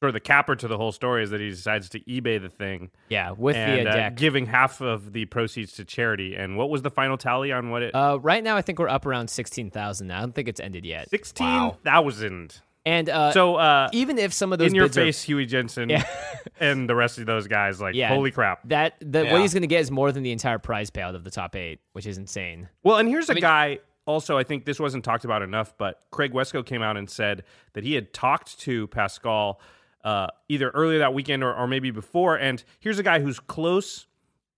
sort 0.00 0.08
of 0.08 0.14
the 0.14 0.20
capper 0.20 0.56
to 0.56 0.66
the 0.66 0.78
whole 0.78 0.92
story 0.92 1.22
is 1.22 1.28
that 1.30 1.40
he 1.40 1.50
decides 1.50 1.90
to 1.90 2.00
ebay 2.00 2.40
the 2.40 2.48
thing 2.48 2.90
Yeah, 3.10 3.32
with 3.32 3.54
and 3.54 3.86
the 3.86 3.90
uh, 3.90 3.94
deck. 3.94 4.16
giving 4.16 4.46
half 4.46 4.80
of 4.80 5.12
the 5.12 5.26
proceeds 5.26 5.72
to 5.74 5.84
charity. 5.84 6.34
And 6.36 6.56
what 6.56 6.70
was 6.70 6.80
the 6.80 6.90
final 6.90 7.18
tally 7.18 7.52
on 7.52 7.68
what 7.70 7.82
it? 7.82 7.94
uh, 7.94 8.18
right 8.20 8.42
now, 8.42 8.56
I 8.56 8.62
think 8.62 8.78
we're 8.78 8.88
up 8.88 9.04
around 9.04 9.28
16,000 9.28 10.06
now. 10.06 10.16
I 10.16 10.20
don't 10.20 10.34
think 10.34 10.48
it's 10.48 10.58
ended 10.60 10.86
yet. 10.86 11.10
Sixteen 11.10 11.72
thousand. 11.84 12.62
And 12.86 13.10
uh, 13.10 13.32
So, 13.32 13.56
uh, 13.56 13.90
even 13.92 14.16
if 14.18 14.32
some 14.32 14.54
of 14.54 14.58
those 14.58 14.68
in 14.70 14.74
your 14.74 14.86
bids 14.86 14.96
are- 14.96 15.02
face, 15.04 15.22
Huey 15.22 15.44
Jensen, 15.44 15.90
Yeah. 15.90 16.02
and 16.60 16.88
the 16.88 16.94
rest 16.94 17.18
of 17.18 17.26
those 17.26 17.46
guys, 17.46 17.78
like, 17.78 17.94
Yeah. 17.94 18.08
holy 18.08 18.30
crap! 18.30 18.60
that 18.68 18.94
the, 19.02 19.22
Yeah. 19.24 19.32
what 19.32 19.42
he's 19.42 19.52
going 19.52 19.60
to 19.62 19.66
get 19.68 19.80
is 19.82 19.90
more 19.90 20.12
than 20.12 20.22
the 20.22 20.32
entire 20.32 20.58
prize 20.58 20.90
payout 20.90 21.14
of 21.14 21.22
the 21.24 21.30
top 21.30 21.54
eight, 21.56 21.80
which 21.92 22.06
is 22.06 22.16
insane. 22.16 22.70
Well, 22.82 22.96
and 22.96 23.06
here's 23.06 23.28
a 23.28 23.34
mean- 23.34 23.42
guy. 23.42 23.78
Also, 24.06 24.38
I 24.38 24.44
think 24.44 24.64
this 24.64 24.80
wasn't 24.80 25.04
talked 25.04 25.26
about 25.26 25.42
enough, 25.42 25.74
but 25.76 26.00
Craig 26.10 26.32
Wescoe 26.32 26.64
came 26.64 26.80
out 26.82 26.96
and 26.96 27.08
said 27.08 27.44
that 27.74 27.84
he 27.84 27.94
had 27.94 28.14
talked 28.14 28.58
to 28.60 28.86
Pascal 28.88 29.60
uh, 30.04 30.28
either 30.48 30.70
earlier 30.70 30.98
that 30.98 31.14
weekend 31.14 31.42
or, 31.44 31.54
or 31.54 31.66
maybe 31.66 31.90
before. 31.90 32.36
And 32.36 32.62
here's 32.78 32.98
a 32.98 33.02
guy 33.02 33.20
who's 33.20 33.38
close 33.40 34.06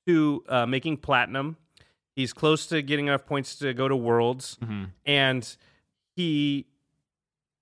to 0.06 0.44
uh, 0.48 0.66
making 0.66 0.98
platinum. 0.98 1.56
He's 2.14 2.32
close 2.32 2.66
to 2.66 2.82
getting 2.82 3.06
enough 3.06 3.24
points 3.24 3.56
to 3.56 3.72
go 3.72 3.88
to 3.88 3.96
Worlds, 3.96 4.58
and 5.06 5.56
he 6.14 6.66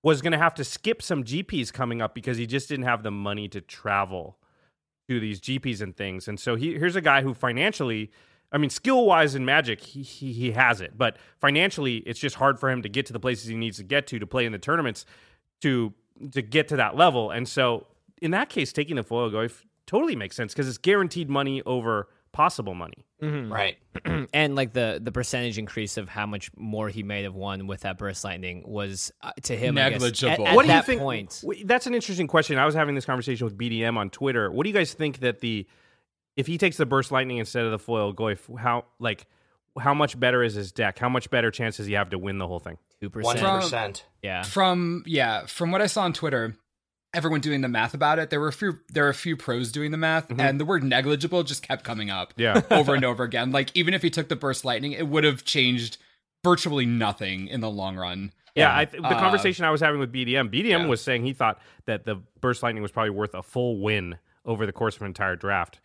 was 0.03 0.21
going 0.21 0.31
to 0.33 0.37
have 0.37 0.55
to 0.55 0.63
skip 0.63 1.01
some 1.01 1.23
GPs 1.23 1.71
coming 1.71 2.01
up 2.01 2.13
because 2.13 2.37
he 2.37 2.45
just 2.45 2.67
didn't 2.67 2.85
have 2.85 3.03
the 3.03 3.11
money 3.11 3.47
to 3.47 3.61
travel 3.61 4.37
to 5.07 5.19
these 5.19 5.39
GPs 5.39 5.81
and 5.81 5.95
things. 5.95 6.27
And 6.27 6.39
so 6.39 6.55
he, 6.55 6.73
here's 6.73 6.95
a 6.95 7.01
guy 7.01 7.21
who 7.21 7.33
financially, 7.33 8.11
I 8.51 8.57
mean, 8.57 8.69
skill 8.69 9.05
wise 9.05 9.35
in 9.35 9.45
Magic, 9.45 9.79
he, 9.81 10.01
he 10.01 10.33
he 10.33 10.51
has 10.51 10.81
it, 10.81 10.97
but 10.97 11.17
financially, 11.39 11.97
it's 11.97 12.19
just 12.19 12.35
hard 12.35 12.59
for 12.59 12.69
him 12.69 12.81
to 12.81 12.89
get 12.89 13.05
to 13.05 13.13
the 13.13 13.19
places 13.19 13.47
he 13.47 13.55
needs 13.55 13.77
to 13.77 13.83
get 13.83 14.07
to 14.07 14.19
to 14.19 14.27
play 14.27 14.45
in 14.45 14.51
the 14.51 14.59
tournaments 14.59 15.05
to 15.61 15.93
to 16.31 16.41
get 16.41 16.67
to 16.69 16.75
that 16.77 16.95
level. 16.95 17.31
And 17.31 17.47
so 17.47 17.87
in 18.21 18.31
that 18.31 18.49
case, 18.49 18.71
taking 18.73 18.95
the 18.95 19.03
foil 19.03 19.29
goif 19.31 19.63
totally 19.87 20.15
makes 20.15 20.35
sense 20.35 20.53
because 20.53 20.67
it's 20.67 20.77
guaranteed 20.77 21.29
money 21.29 21.61
over 21.65 22.07
possible 22.31 22.73
money. 22.73 23.05
right. 23.21 23.77
and 24.33 24.55
like 24.55 24.73
the 24.73 24.99
the 25.03 25.11
percentage 25.11 25.57
increase 25.57 25.97
of 25.97 26.09
how 26.09 26.25
much 26.25 26.49
more 26.55 26.89
he 26.89 27.03
might 27.03 27.23
have 27.23 27.35
won 27.35 27.67
with 27.67 27.81
that 27.81 27.97
burst 27.97 28.23
lightning 28.23 28.63
was 28.65 29.11
uh, 29.21 29.31
to 29.43 29.55
him 29.55 29.77
I 29.77 29.89
guess, 29.91 30.01
Negligible. 30.01 30.47
at, 30.47 30.51
at 30.51 30.55
what 30.55 30.65
do 30.65 30.71
you 30.73 30.81
think? 30.81 31.01
point. 31.01 31.39
w- 31.43 31.65
That's 31.65 31.85
an 31.87 31.93
interesting 31.93 32.27
question. 32.27 32.57
I 32.57 32.65
was 32.65 32.73
having 32.73 32.95
this 32.95 33.05
conversation 33.05 33.45
with 33.45 33.57
BDM 33.57 33.97
on 33.97 34.09
Twitter. 34.09 34.49
What 34.51 34.63
do 34.63 34.69
you 34.69 34.73
guys 34.75 34.93
think 34.93 35.19
that 35.19 35.39
the 35.41 35.67
if 36.37 36.47
he 36.47 36.57
takes 36.57 36.77
the 36.77 36.85
burst 36.85 37.11
lightning 37.11 37.37
instead 37.37 37.65
of 37.65 37.71
the 37.71 37.79
foil 37.79 38.13
goif, 38.13 38.57
how 38.57 38.85
like 38.99 39.27
how 39.79 39.93
much 39.93 40.19
better 40.19 40.41
is 40.41 40.53
his 40.55 40.71
deck? 40.71 40.97
How 40.97 41.09
much 41.09 41.29
better 41.29 41.51
chance 41.51 41.77
does 41.77 41.85
he 41.87 41.93
have 41.93 42.09
to 42.11 42.17
win 42.17 42.37
the 42.39 42.47
whole 42.47 42.59
thing? 42.59 42.77
Two 43.01 43.09
One 43.09 43.23
percent. 43.35 43.39
hundred 43.39 43.61
percent. 43.61 44.05
Yeah. 44.21 44.43
From 44.43 45.03
yeah, 45.05 45.45
from 45.47 45.71
what 45.71 45.81
I 45.81 45.87
saw 45.87 46.03
on 46.03 46.13
Twitter, 46.13 46.55
everyone 47.13 47.41
doing 47.41 47.61
the 47.61 47.67
math 47.67 47.93
about 47.93 48.19
it, 48.19 48.29
there 48.29 48.39
were 48.39 48.47
a 48.49 48.53
few 48.53 48.79
there 48.89 49.03
were 49.05 49.09
a 49.09 49.13
few 49.13 49.35
pros 49.35 49.71
doing 49.71 49.91
the 49.91 49.97
math, 49.97 50.27
and 50.39 50.59
the 50.59 50.65
word 50.65 50.83
negligible 50.83 51.43
just 51.43 51.63
kept 51.67 51.83
coming 51.83 52.09
up. 52.09 52.33
Yeah. 52.37 52.61
over 52.71 52.93
and 52.95 53.03
over 53.03 53.23
again. 53.23 53.51
Like 53.51 53.75
even 53.75 53.93
if 53.93 54.01
he 54.01 54.09
took 54.09 54.29
the 54.29 54.35
burst 54.35 54.63
lightning, 54.63 54.91
it 54.91 55.07
would 55.07 55.23
have 55.23 55.43
changed 55.43 55.97
virtually 56.43 56.85
nothing 56.85 57.47
in 57.47 57.59
the 57.61 57.69
long 57.69 57.95
run. 57.97 58.31
Yeah, 58.55 58.75
I 58.77 58.85
th- 58.85 59.01
the 59.01 59.07
Uh, 59.07 59.19
conversation 59.19 59.63
I 59.63 59.71
was 59.71 59.79
having 59.79 59.99
with 59.99 60.11
BDM, 60.11 60.49
BDM 60.51 60.65
yeah. 60.65 60.85
was 60.85 61.01
saying 61.01 61.23
he 61.23 61.31
thought 61.33 61.61
that 61.85 62.03
the 62.05 62.17
Burst 62.41 62.61
Lightning 62.63 62.81
was 62.83 62.91
probably 62.91 63.11
worth 63.11 63.33
a 63.33 63.41
full 63.41 63.79
win 63.79 64.17
over 64.45 64.65
the 64.65 64.73
course 64.73 64.97
of 64.97 65.03
an 65.03 65.07
entire 65.07 65.37
draft. 65.37 65.79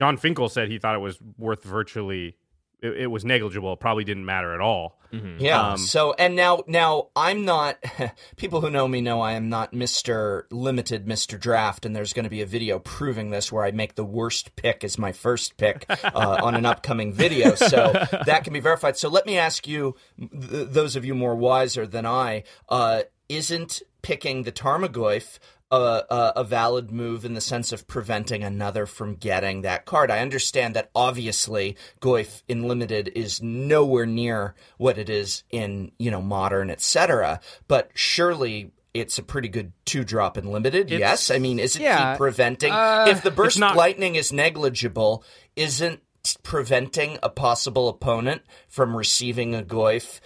Jon 0.00 0.16
Finkel 0.16 0.48
said 0.48 0.68
he 0.68 0.78
thought 0.78 0.94
it 0.94 1.00
was 1.00 1.18
worth 1.36 1.62
virtually, 1.62 2.36
it, 2.80 3.02
it 3.02 3.06
was 3.06 3.24
negligible. 3.24 3.72
It 3.72 3.80
probably 3.80 4.04
didn't 4.04 4.24
matter 4.24 4.54
at 4.54 4.60
all. 4.60 4.98
Yeah. 5.38 5.70
Um, 5.70 5.78
so 5.78 6.12
and 6.18 6.36
now 6.36 6.62
now 6.66 7.08
I'm 7.16 7.44
not 7.46 7.82
people 8.36 8.60
who 8.60 8.68
know 8.68 8.86
me 8.86 9.00
know 9.00 9.20
I 9.22 9.32
am 9.32 9.48
not 9.48 9.72
Mr. 9.72 10.42
Limited 10.50 11.06
Mr. 11.06 11.40
Draft 11.40 11.86
and 11.86 11.96
there's 11.96 12.12
going 12.12 12.24
to 12.24 12.30
be 12.30 12.42
a 12.42 12.46
video 12.46 12.78
proving 12.78 13.30
this 13.30 13.50
where 13.50 13.64
I 13.64 13.70
make 13.70 13.94
the 13.94 14.04
worst 14.04 14.56
pick 14.56 14.84
as 14.84 14.98
my 14.98 15.12
first 15.12 15.56
pick 15.56 15.86
uh, 15.88 16.10
on 16.42 16.54
an 16.54 16.66
upcoming 16.66 17.12
video. 17.14 17.54
So 17.54 17.92
that 18.26 18.44
can 18.44 18.52
be 18.52 18.60
verified. 18.60 18.98
So 18.98 19.08
let 19.08 19.24
me 19.24 19.38
ask 19.38 19.66
you 19.66 19.94
th- 20.18 20.68
those 20.68 20.96
of 20.96 21.04
you 21.04 21.14
more 21.14 21.34
wiser 21.34 21.86
than 21.86 22.04
I 22.04 22.42
uh, 22.68 23.02
isn't 23.28 23.82
picking 24.02 24.42
the 24.42 24.52
Tarmogoyf 24.52 25.38
a, 25.70 26.02
a, 26.10 26.32
a 26.36 26.44
valid 26.44 26.90
move 26.90 27.24
in 27.24 27.34
the 27.34 27.40
sense 27.40 27.72
of 27.72 27.86
preventing 27.86 28.44
another 28.44 28.86
from 28.86 29.14
getting 29.16 29.62
that 29.62 29.84
card. 29.84 30.10
I 30.10 30.20
understand 30.20 30.74
that 30.76 30.90
obviously 30.94 31.76
Goyf 32.00 32.42
in 32.46 32.68
limited 32.68 33.10
is 33.14 33.42
nowhere 33.42 34.06
near 34.06 34.54
what 34.78 34.98
it 34.98 35.08
is 35.10 35.42
in 35.50 35.92
you 35.98 36.10
know 36.10 36.22
modern, 36.22 36.70
etc. 36.70 37.40
But 37.68 37.90
surely. 37.94 38.72
It's 38.94 39.18
a 39.18 39.22
pretty 39.22 39.48
good 39.48 39.74
two 39.84 40.04
drop 40.04 40.38
in 40.38 40.50
limited. 40.50 40.86
It's- 40.90 40.98
yes, 40.98 41.30
I 41.30 41.38
mean, 41.38 41.58
isn't 41.58 41.82
Yeah. 41.82 42.12
he 42.12 42.16
preventing? 42.16 42.72
Uh, 42.72 43.04
if 43.10 43.22
the 43.22 43.30
burst 43.30 43.58
not- 43.58 43.76
lightning 43.76 44.14
is 44.14 44.32
negligible, 44.32 45.22
isn't 45.54 46.00
preventing 46.42 47.18
a 47.22 47.28
possible 47.28 47.90
opponent 47.90 48.40
from 48.68 48.96
receiving 48.96 49.54
a 49.54 49.62
Goyf 49.62 50.20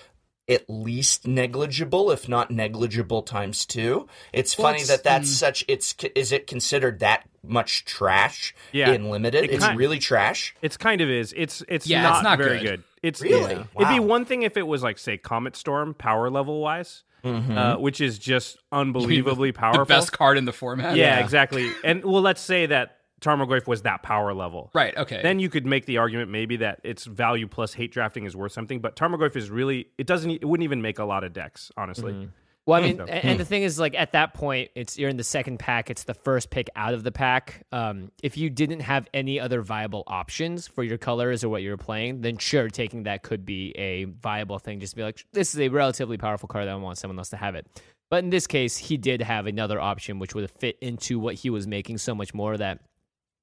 at 0.51 0.69
least 0.69 1.27
negligible, 1.27 2.11
if 2.11 2.29
not 2.29 2.51
negligible 2.51 3.23
times 3.23 3.65
two. 3.65 4.09
It's 4.33 4.59
Well, 4.59 4.69
funny 4.69 4.83
it's- 4.83 4.89
that 4.89 5.05
that's 5.05 5.31
such. 5.31 5.65
It's 5.69 5.95
is 6.15 6.33
it 6.33 6.47
considered 6.47 6.99
that 7.01 7.23
much 7.47 7.85
trash 7.85 8.55
Yeah. 8.73 8.91
in 8.91 9.09
limited? 9.11 9.45
It 9.45 9.51
it's 9.53 9.65
kind- 9.65 9.79
really 9.79 9.99
trash. 9.99 10.55
It's 10.61 10.77
kind 10.77 11.01
of 11.01 11.09
is. 11.09 11.33
It's 11.37 11.63
it's 11.69 11.87
Yeah, 11.87 12.03
not, 12.03 12.15
it's 12.17 12.23
not 12.25 12.39
very 12.39 12.59
good. 12.59 12.65
good. 12.67 12.83
It's 13.03 13.23
Really? 13.23 13.55
It'd 13.77 13.89
be 13.89 14.01
one 14.01 14.25
thing 14.27 14.43
if 14.43 14.57
it 14.59 14.67
was 14.67 14.83
like 14.83 14.99
say 14.99 15.17
Comet 15.17 15.57
Storm 15.57 15.95
power 15.95 16.29
level 16.29 16.61
wise, 16.61 17.03
uh, 17.25 17.77
which 17.77 18.01
is 18.01 18.19
just 18.19 18.59
unbelievably 18.73 19.53
powerful. 19.53 19.85
The 19.85 19.89
best 19.89 20.13
card 20.13 20.37
in 20.37 20.45
the 20.45 20.53
format. 20.53 20.97
yeah, 20.97 21.19
exactly. 21.21 21.71
And 21.85 22.05
well, 22.05 22.21
let's 22.23 22.41
say 22.43 22.67
that 22.67 22.97
Tarmogoyf 23.21 23.67
was 23.67 23.83
that 23.83 24.03
power 24.03 24.33
level. 24.35 24.71
Right. 24.75 24.97
Okay. 24.97 25.21
Then 25.23 25.39
you 25.39 25.49
could 25.49 25.67
make 25.67 25.87
the 25.87 25.99
argument 25.99 26.31
maybe 26.31 26.57
that 26.59 26.81
its 26.85 27.05
value 27.05 27.47
plus 27.47 27.75
hate 27.75 27.93
drafting 27.93 28.25
is 28.25 28.37
worth 28.37 28.53
something, 28.53 28.81
but 28.81 28.97
Tarmogoyf 28.97 29.37
is 29.37 29.51
really 29.51 29.89
it 29.99 30.07
doesn't 30.07 30.31
it 30.31 30.45
wouldn't 30.45 30.65
even 30.65 30.83
make 30.83 30.99
a 30.99 31.05
lot 31.05 31.25
of 31.25 31.33
decks, 31.33 31.71
honestly. 31.77 32.13
Mm-hmm. 32.13 32.31
Well, 32.67 32.79
I 32.79 32.83
hmm. 32.83 32.87
mean, 32.87 32.97
So- 32.99 33.13
and 33.13 33.33
hmm. 33.33 33.39
the 33.39 33.45
thing 33.45 33.63
is, 33.63 33.79
like 33.79 33.95
at 33.95 34.13
that 34.13 34.35
point, 34.35 34.71
it's 34.75 34.99
you're 34.99 35.09
in 35.09 35.17
the 35.17 35.25
second 35.25 35.59
pack. 35.59 35.91
It's 35.91 36.05
the 36.05 36.15
first 36.15 36.51
pick 36.51 36.69
out 36.77 36.95
of 36.95 37.03
the 37.03 37.13
pack. 37.13 37.67
Um, 37.73 38.13
if 38.23 38.37
you 38.37 38.51
didn't 38.51 38.81
have 38.81 39.09
any 39.13 39.41
other 39.41 39.63
viable 39.63 40.05
options 40.07 40.69
for 40.69 40.85
your 40.85 40.99
colors 40.99 41.43
or 41.43 41.49
what 41.49 41.63
you 41.63 41.71
were 41.71 41.77
playing, 41.77 42.21
then 42.21 42.37
sure, 42.39 42.69
taking 42.69 43.05
that 43.05 43.23
could 43.23 43.45
be 43.45 43.73
a 43.77 44.05
viable 44.05 44.59
thing. 44.59 44.81
Just 44.81 44.93
to 44.93 44.97
be 44.97 45.03
like, 45.03 45.25
this 45.33 45.55
is 45.55 45.61
a 45.61 45.69
relatively 45.69 46.17
powerful 46.17 46.49
card. 46.49 46.67
That 46.67 46.73
I 46.73 46.77
want 46.77 46.99
someone 46.99 47.19
else 47.19 47.31
to 47.31 47.37
have 47.37 47.55
it. 47.55 47.67
But 48.11 48.25
in 48.25 48.31
this 48.31 48.49
case, 48.49 48.77
he 48.77 48.97
did 48.97 49.23
have 49.23 49.47
another 49.47 49.81
option, 49.81 50.19
which 50.19 50.35
would 50.35 50.51
fit 50.51 50.77
into 50.81 51.19
what 51.19 51.37
he 51.37 51.49
was 51.49 51.67
making 51.69 51.99
so 51.99 52.15
much 52.15 52.35
more 52.35 52.57
that 52.57 52.81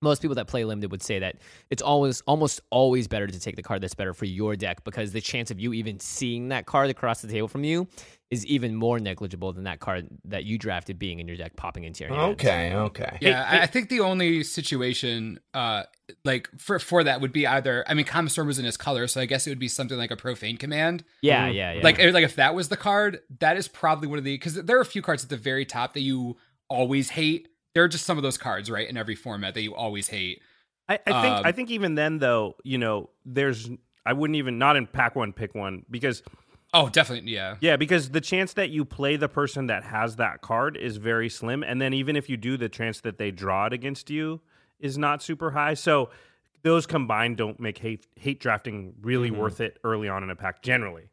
most 0.02 0.22
people 0.22 0.36
that 0.36 0.48
play 0.48 0.64
limited 0.64 0.92
would 0.92 1.02
say 1.02 1.20
that 1.20 1.38
it's 1.70 1.82
always 1.82 2.22
almost 2.22 2.62
always 2.70 3.08
better 3.08 3.28
to 3.28 3.40
take 3.40 3.56
the 3.56 3.64
card 3.64 3.82
that's 3.82 3.96
better 3.96 4.14
for 4.14 4.26
your 4.26 4.56
deck 4.56 4.84
because 4.84 5.12
the 5.12 5.22
chance 5.22 5.52
of 5.52 5.60
you 5.60 5.74
even 5.74 6.00
seeing 6.00 6.50
that 6.50 6.66
card 6.66 6.90
across 6.90 7.22
the 7.22 7.28
table 7.28 7.48
from 7.48 7.64
you 7.64 7.88
is 8.30 8.46
even 8.46 8.76
more 8.76 9.00
negligible 9.00 9.54
than 9.54 9.64
that 9.64 9.80
card 9.80 10.08
that 10.26 10.44
you 10.44 10.58
drafted 10.58 11.00
being 11.00 11.20
in 11.20 11.28
your 11.28 11.38
deck 11.38 11.56
popping 11.56 11.86
into 11.86 12.04
your 12.04 12.14
hand. 12.14 12.34
Okay, 12.34 12.74
okay. 12.74 13.18
Yeah, 13.22 13.46
I 13.50 13.62
I 13.62 13.66
think 13.66 13.90
the 13.90 14.02
only 14.02 14.44
situation, 14.44 15.40
uh, 15.54 15.84
like 16.26 16.50
for 16.58 16.78
for 16.80 17.04
that 17.04 17.22
would 17.22 17.32
be 17.32 17.48
either. 17.48 17.86
I 17.88 17.94
mean, 17.94 18.06
Comet 18.06 18.32
Storm 18.32 18.48
was 18.48 18.60
in 18.60 18.66
his 18.66 18.78
color, 18.78 19.08
so 19.08 19.22
I 19.22 19.26
guess 19.26 19.48
it 19.48 19.52
would 19.52 19.60
be 19.60 19.70
something 19.70 19.98
like 19.98 20.12
a 20.12 20.18
Profane 20.18 20.58
Command. 20.58 21.06
Yeah, 21.22 21.48
yeah, 21.48 21.74
yeah. 21.74 21.84
Like, 21.84 22.00
like 22.00 22.24
if 22.24 22.36
that 22.36 22.54
was 22.54 22.68
the 22.70 22.78
card, 22.78 23.22
that 23.40 23.56
is 23.56 23.68
probably 23.68 24.08
one 24.08 24.20
of 24.20 24.26
the 24.26 24.36
because 24.36 24.56
there 24.56 24.78
are 24.78 24.82
a 24.82 24.86
few 24.86 25.02
cards 25.02 25.24
at 25.24 25.30
the 25.30 25.38
very 25.38 25.66
top 25.66 25.94
that 25.94 26.02
you 26.02 26.38
always 26.70 27.12
hate. 27.12 27.48
There 27.78 27.84
are 27.84 27.88
just 27.88 28.08
some 28.08 28.18
of 28.18 28.24
those 28.24 28.40
cards, 28.40 28.72
right, 28.72 28.90
in 28.90 28.98
every 28.98 29.14
format 29.14 29.54
that 29.54 29.62
you 29.62 29.76
always 29.76 30.08
hate. 30.08 30.42
I, 30.90 30.96
I 30.96 31.22
think 31.22 31.38
Um, 31.38 31.46
I 31.46 31.52
think 31.52 31.70
even 31.70 31.94
then 31.94 32.18
though, 32.18 32.56
you 32.64 32.80
know, 32.80 33.12
there's 33.24 33.70
I 34.04 34.14
wouldn't 34.14 34.38
even 34.38 34.58
not 34.58 34.76
in 34.78 34.88
pack 34.88 35.16
one 35.16 35.32
pick 35.32 35.54
one 35.54 35.86
because 35.92 36.24
Oh, 36.74 36.90
definitely, 36.90 37.34
yeah. 37.34 37.58
yeah, 37.60 37.76
because 37.78 38.10
the 38.10 38.20
chance 38.20 38.54
that 38.54 38.72
you 38.72 38.84
play 38.84 39.16
the 39.16 39.30
person 39.30 39.68
that 39.68 39.84
has 39.84 40.16
that 40.16 40.42
card 40.42 40.76
is 40.76 40.98
very 40.98 41.30
slim, 41.30 41.62
and 41.62 41.80
then 41.80 41.94
even 41.94 42.16
if 42.16 42.30
you 42.30 42.36
do, 42.36 42.58
the 42.58 42.68
chance 42.68 43.00
that 43.02 43.20
they 43.20 43.30
draw 43.30 43.68
it 43.68 43.74
against 43.74 44.10
you 44.10 44.42
is 44.80 44.98
not 44.98 45.22
super 45.22 45.52
high. 45.52 45.76
So 45.76 46.10
those 46.64 46.88
combined 46.88 47.38
don't 47.38 47.60
make 47.60 47.78
hate 47.78 48.08
hate 48.16 48.40
drafting 48.40 48.96
really 49.02 49.30
Mm-hmm. 49.30 49.40
worth 49.40 49.62
it 49.62 49.78
early 49.84 50.10
on 50.10 50.24
in 50.24 50.32
a 50.32 50.36
pack 50.36 50.64
generally. 50.64 51.10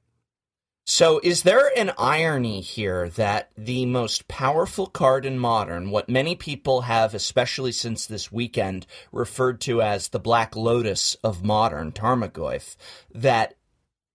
So, 0.87 1.19
is 1.23 1.45
there 1.45 1.73
an 1.79 1.93
irony 1.97 2.61
here 2.61 3.09
that 3.11 3.51
the 3.57 3.87
most 3.87 4.29
powerful 4.29 4.87
card 4.87 5.25
in 5.25 5.39
modern, 5.39 5.91
what 5.91 6.11
many 6.11 6.35
people 6.35 6.83
have, 6.83 7.15
especially 7.15 7.73
since 7.73 8.05
this 8.05 8.31
weekend, 8.31 8.87
referred 9.11 9.63
to 9.63 9.81
as 9.81 10.09
the 10.09 10.21
Black 10.21 10.55
Lotus 10.55 11.15
of 11.25 11.43
modern, 11.43 11.91
Tarmogoyf, 11.91 12.77
that 13.15 13.55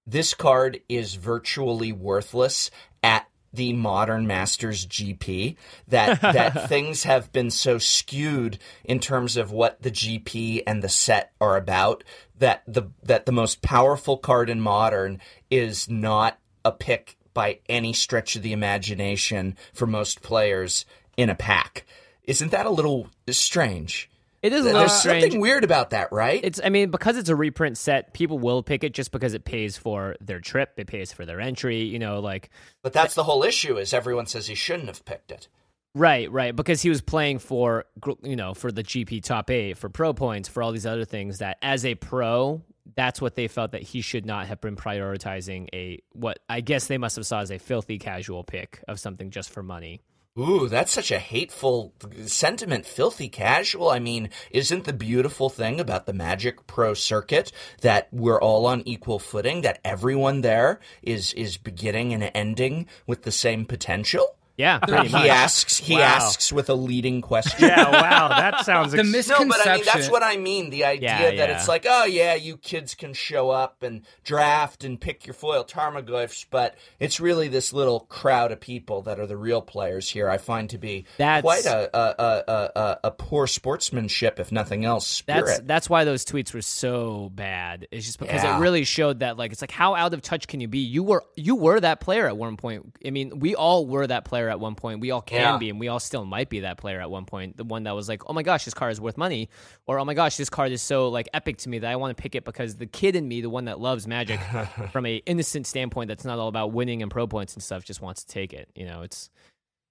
this 0.05 0.35
card 0.35 0.79
is 0.87 1.15
virtually 1.15 1.91
worthless 1.91 2.69
at 3.01 3.27
the 3.51 3.73
modern 3.73 4.27
Masters 4.27 4.85
GP? 4.85 5.55
That 5.87 6.21
that 6.21 6.69
things 6.69 7.01
have 7.01 7.31
been 7.31 7.49
so 7.49 7.79
skewed 7.79 8.59
in 8.83 8.99
terms 8.99 9.37
of 9.37 9.51
what 9.51 9.81
the 9.81 9.91
GP 9.91 10.61
and 10.67 10.83
the 10.83 10.89
set 10.89 11.31
are 11.41 11.57
about 11.57 12.03
that 12.37 12.61
the 12.67 12.83
that 13.01 13.25
the 13.25 13.31
most 13.31 13.63
powerful 13.63 14.17
card 14.17 14.51
in 14.51 14.61
modern 14.61 15.19
is 15.49 15.89
not 15.89 16.38
a 16.65 16.71
pick 16.71 17.17
by 17.33 17.59
any 17.69 17.93
stretch 17.93 18.35
of 18.35 18.41
the 18.41 18.53
imagination 18.53 19.55
for 19.73 19.85
most 19.85 20.21
players 20.21 20.85
in 21.17 21.29
a 21.29 21.35
pack. 21.35 21.85
Isn't 22.23 22.51
that 22.51 22.65
a 22.65 22.69
little 22.69 23.09
strange? 23.29 24.09
it 24.41 24.53
is 24.53 24.61
a 24.61 24.63
little 24.65 24.79
There's 24.81 24.93
strange. 24.93 25.23
something 25.23 25.41
weird 25.41 25.63
about 25.63 25.89
that, 25.89 26.11
right? 26.11 26.39
It's, 26.43 26.61
I 26.63 26.69
mean, 26.69 26.91
because 26.91 27.17
it's 27.17 27.29
a 27.29 27.35
reprint 27.35 27.77
set, 27.77 28.13
people 28.13 28.39
will 28.39 28.63
pick 28.63 28.83
it 28.83 28.93
just 28.93 29.11
because 29.11 29.33
it 29.33 29.43
pays 29.43 29.77
for 29.77 30.15
their 30.21 30.39
trip, 30.39 30.73
it 30.77 30.87
pays 30.87 31.11
for 31.11 31.25
their 31.25 31.41
entry. 31.41 31.83
You 31.83 31.99
know, 31.99 32.19
like 32.19 32.49
but 32.81 32.93
that's 32.93 33.15
the 33.15 33.23
whole 33.23 33.43
issue. 33.43 33.77
Is 33.77 33.93
everyone 33.93 34.27
says 34.27 34.47
he 34.47 34.55
shouldn't 34.55 34.87
have 34.87 35.03
picked 35.05 35.31
it. 35.31 35.47
Right, 35.95 36.31
right, 36.31 36.55
because 36.55 36.83
he 36.83 36.89
was 36.89 37.01
playing 37.01 37.39
for 37.39 37.85
you 38.23 38.35
know 38.35 38.53
for 38.53 38.71
the 38.71 38.83
GP 38.83 39.23
top 39.23 39.49
eight 39.49 39.77
for 39.77 39.89
pro 39.89 40.13
points 40.13 40.47
for 40.47 40.63
all 40.63 40.71
these 40.71 40.85
other 40.85 41.05
things 41.05 41.39
that 41.39 41.57
as 41.61 41.83
a 41.83 41.95
pro 41.95 42.61
that's 42.95 43.21
what 43.21 43.35
they 43.35 43.47
felt 43.47 43.71
that 43.71 43.83
he 43.83 44.01
should 44.01 44.25
not 44.25 44.47
have 44.47 44.61
been 44.61 44.75
prioritizing 44.75 45.67
a 45.73 46.01
what 46.13 46.39
I 46.49 46.61
guess 46.61 46.87
they 46.87 46.97
must 46.97 47.15
have 47.15 47.25
saw 47.25 47.39
as 47.39 47.51
a 47.51 47.57
filthy 47.57 47.97
casual 47.99 48.43
pick 48.43 48.83
of 48.87 48.99
something 48.99 49.31
just 49.31 49.49
for 49.49 49.63
money. 49.63 50.01
Ooh, 50.37 50.69
that's 50.69 50.91
such 50.91 51.11
a 51.11 51.19
hateful 51.19 51.93
sentiment. 52.25 52.85
Filthy 52.85 53.27
casual. 53.27 53.89
I 53.89 53.99
mean, 53.99 54.29
isn't 54.51 54.85
the 54.85 54.93
beautiful 54.93 55.49
thing 55.49 55.81
about 55.81 56.05
the 56.05 56.13
Magic 56.13 56.65
Pro 56.65 56.93
circuit 56.93 57.51
that 57.81 58.07
we're 58.11 58.39
all 58.39 58.65
on 58.65 58.83
equal 58.85 59.19
footing? 59.19 59.61
That 59.61 59.81
everyone 59.83 60.41
there 60.41 60.79
is 61.01 61.33
is 61.33 61.57
beginning 61.57 62.13
and 62.13 62.31
ending 62.33 62.87
with 63.05 63.23
the 63.23 63.31
same 63.31 63.65
potential? 63.65 64.35
Yeah, 64.59 64.79
pretty 64.79 65.07
He 65.07 65.13
much. 65.13 65.27
asks. 65.29 65.77
He 65.77 65.93
Wow. 65.95 66.01
asks 66.01 66.51
with 66.51 66.69
a 66.69 66.73
leading 66.73 67.21
question. 67.21 67.67
Yeah, 67.69 67.89
wow, 67.89 68.27
that 68.27 68.59
sounds 68.65 68.91
The 68.91 68.99
ex- 68.99 69.07
mis- 69.09 69.29
No, 69.29 69.45
but 69.45 69.65
I 69.65 69.75
mean 69.77 69.85
that's 69.85 70.09
what 70.09 70.21
I 70.21 70.35
mean. 70.35 70.69
The 70.69 70.83
idea 70.83 71.09
Yeah, 71.09 71.21
that 71.21 71.35
yeah. 71.49 71.57
it's 71.57 71.67
like, 71.69 71.85
oh 71.89 72.03
yeah, 72.05 72.35
you 72.35 72.57
kids 72.57 72.93
can 72.93 73.13
show 73.13 73.49
up 73.49 73.81
and 73.83 74.01
draft 74.25 74.83
and 74.83 74.99
pick 74.99 75.25
your 75.25 75.33
foil 75.33 75.63
Tarmogoyfs, 75.63 76.45
but 76.51 76.75
it's 76.99 77.19
really 77.21 77.47
this 77.47 77.71
little 77.71 78.01
crowd 78.01 78.51
of 78.51 78.59
people 78.59 79.01
that 79.03 79.17
are 79.19 79.25
the 79.27 79.37
real 79.37 79.61
players 79.61 80.09
here. 80.09 80.29
I 80.29 80.37
find 80.37 80.69
to 80.71 80.77
be 80.77 81.05
That's- 81.17 81.41
quite 81.41 81.65
a 81.65 81.89
a, 81.97 82.15
a, 82.19 82.43
a 82.47 82.71
a 82.81 82.99
a 83.05 83.11
poor 83.11 83.47
sportsmanship, 83.47 84.39
if 84.41 84.51
nothing 84.51 84.83
else. 84.83 85.07
Spirit. 85.07 85.45
That's 85.45 85.59
that's 85.61 85.89
why 85.89 86.03
those 86.03 86.25
tweets 86.25 86.53
were 86.53 86.61
so 86.61 87.29
bad. 87.33 87.87
It's 87.91 88.05
just 88.05 88.19
because 88.19 88.43
Yeah. 88.43 88.57
it 88.57 88.59
really 88.59 88.83
showed 88.83 89.19
that 89.21 89.37
like 89.37 89.53
it's 89.53 89.61
like 89.61 89.71
how 89.71 89.95
out 89.95 90.13
of 90.13 90.21
touch 90.21 90.47
can 90.47 90.59
you 90.59 90.67
be? 90.67 90.79
You 90.79 91.03
were 91.03 91.23
you 91.37 91.55
were 91.55 91.79
that 91.79 92.01
player 92.01 92.27
at 92.27 92.35
one 92.35 92.57
point. 92.57 92.93
I 93.05 93.11
mean, 93.11 93.39
we 93.39 93.55
all 93.55 93.85
were 93.87 94.05
that 94.05 94.25
player 94.25 94.48
at 94.49 94.59
one 94.59 94.75
point. 94.75 94.99
We 95.01 95.11
all 95.11 95.21
can 95.21 95.39
Yeah. 95.41 95.57
be, 95.57 95.69
and 95.69 95.79
we 95.79 95.87
all 95.87 95.99
still 95.99 96.25
might 96.25 96.49
be 96.49 96.61
that 96.61 96.77
player 96.77 96.99
at 97.01 97.09
one 97.11 97.25
point. 97.25 97.57
The 97.57 97.63
one 97.63 97.83
that 97.83 97.91
was 97.95 98.07
like, 98.09 98.21
oh 98.29 98.33
my 98.33 98.43
gosh, 98.43 98.65
this 98.65 98.73
card 98.73 98.91
is 98.91 98.99
worth 99.01 99.17
money, 99.17 99.49
or 99.87 99.99
oh 99.99 100.05
my 100.05 100.13
gosh, 100.13 100.37
this 100.37 100.49
card 100.49 100.71
is 100.71 100.81
so 100.81 101.09
like 101.09 101.27
epic 101.33 101.57
to 101.59 101.69
me 101.69 101.79
that 101.79 101.91
I 101.91 101.95
want 101.95 102.15
to 102.15 102.21
pick 102.21 102.35
it 102.35 102.45
because 102.45 102.75
the 102.75 102.85
kid 102.85 103.15
in 103.15 103.27
me, 103.27 103.41
the 103.41 103.49
one 103.49 103.65
that 103.65 103.79
loves 103.79 104.07
Magic 104.07 104.39
from 104.91 105.05
a 105.05 105.17
innocent 105.25 105.67
standpoint, 105.67 106.07
that's 106.07 106.25
not 106.25 106.39
all 106.39 106.47
about 106.47 106.71
winning 106.71 107.01
and 107.01 107.11
pro 107.11 107.27
points 107.27 107.53
and 107.53 107.63
stuff, 107.63 107.83
just 107.83 108.01
wants 108.01 108.23
to 108.23 108.33
take 108.33 108.53
it. 108.53 108.69
You 108.75 108.85
know, 108.85 109.01
it's 109.03 109.29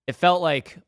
it 0.07 0.15
felt 0.15 0.41
like 0.43 0.79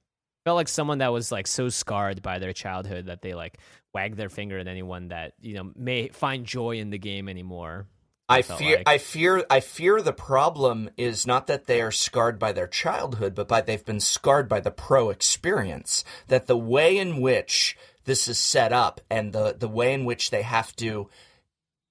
felt 0.45 0.57
like 0.57 0.69
someone 0.69 0.99
that 0.99 1.13
was 1.13 1.31
like 1.31 1.47
so 1.47 1.69
scarred 1.69 2.23
by 2.23 2.39
their 2.39 2.53
childhood 2.55 3.07
that 3.07 3.21
they 3.23 3.35
like 3.35 3.59
wag 3.93 4.17
their 4.17 4.29
finger 4.31 4.59
at 4.59 4.67
anyone 4.69 5.09
that 5.09 5.35
you 5.41 5.55
know 5.55 5.71
may 5.77 6.09
find 6.09 6.47
joy 6.47 6.77
in 6.79 6.91
the 6.91 6.99
game 6.99 7.29
anymore. 7.29 7.87
I 8.31 8.43
fear 8.43 8.77
like. 8.79 8.89
I 8.89 8.99
fear 8.99 9.45
I 9.51 9.61
fear 9.61 10.01
the 10.01 10.13
problem 10.13 10.91
is 10.97 11.27
not 11.27 11.47
that 11.49 11.67
they 11.67 11.83
are 11.83 11.91
scarred 11.91 12.39
by 12.39 12.53
their 12.53 12.67
childhood, 12.67 13.35
but 13.35 13.49
by 13.49 13.61
they've 13.61 13.85
been 13.85 14.01
scarred 14.01 14.49
by 14.49 14.61
the 14.61 14.71
pro 14.71 15.11
experience. 15.11 16.05
That 16.29 16.47
the 16.47 16.57
way 16.57 16.97
in 16.97 17.21
which 17.21 17.77
this 18.05 18.29
is 18.29 18.39
set 18.39 18.73
up 18.73 19.01
and 19.11 19.33
the, 19.33 19.55
the 19.59 19.69
way 19.69 19.93
in 19.93 20.05
which 20.05 20.31
they 20.31 20.43
have 20.43 20.75
to 20.77 21.09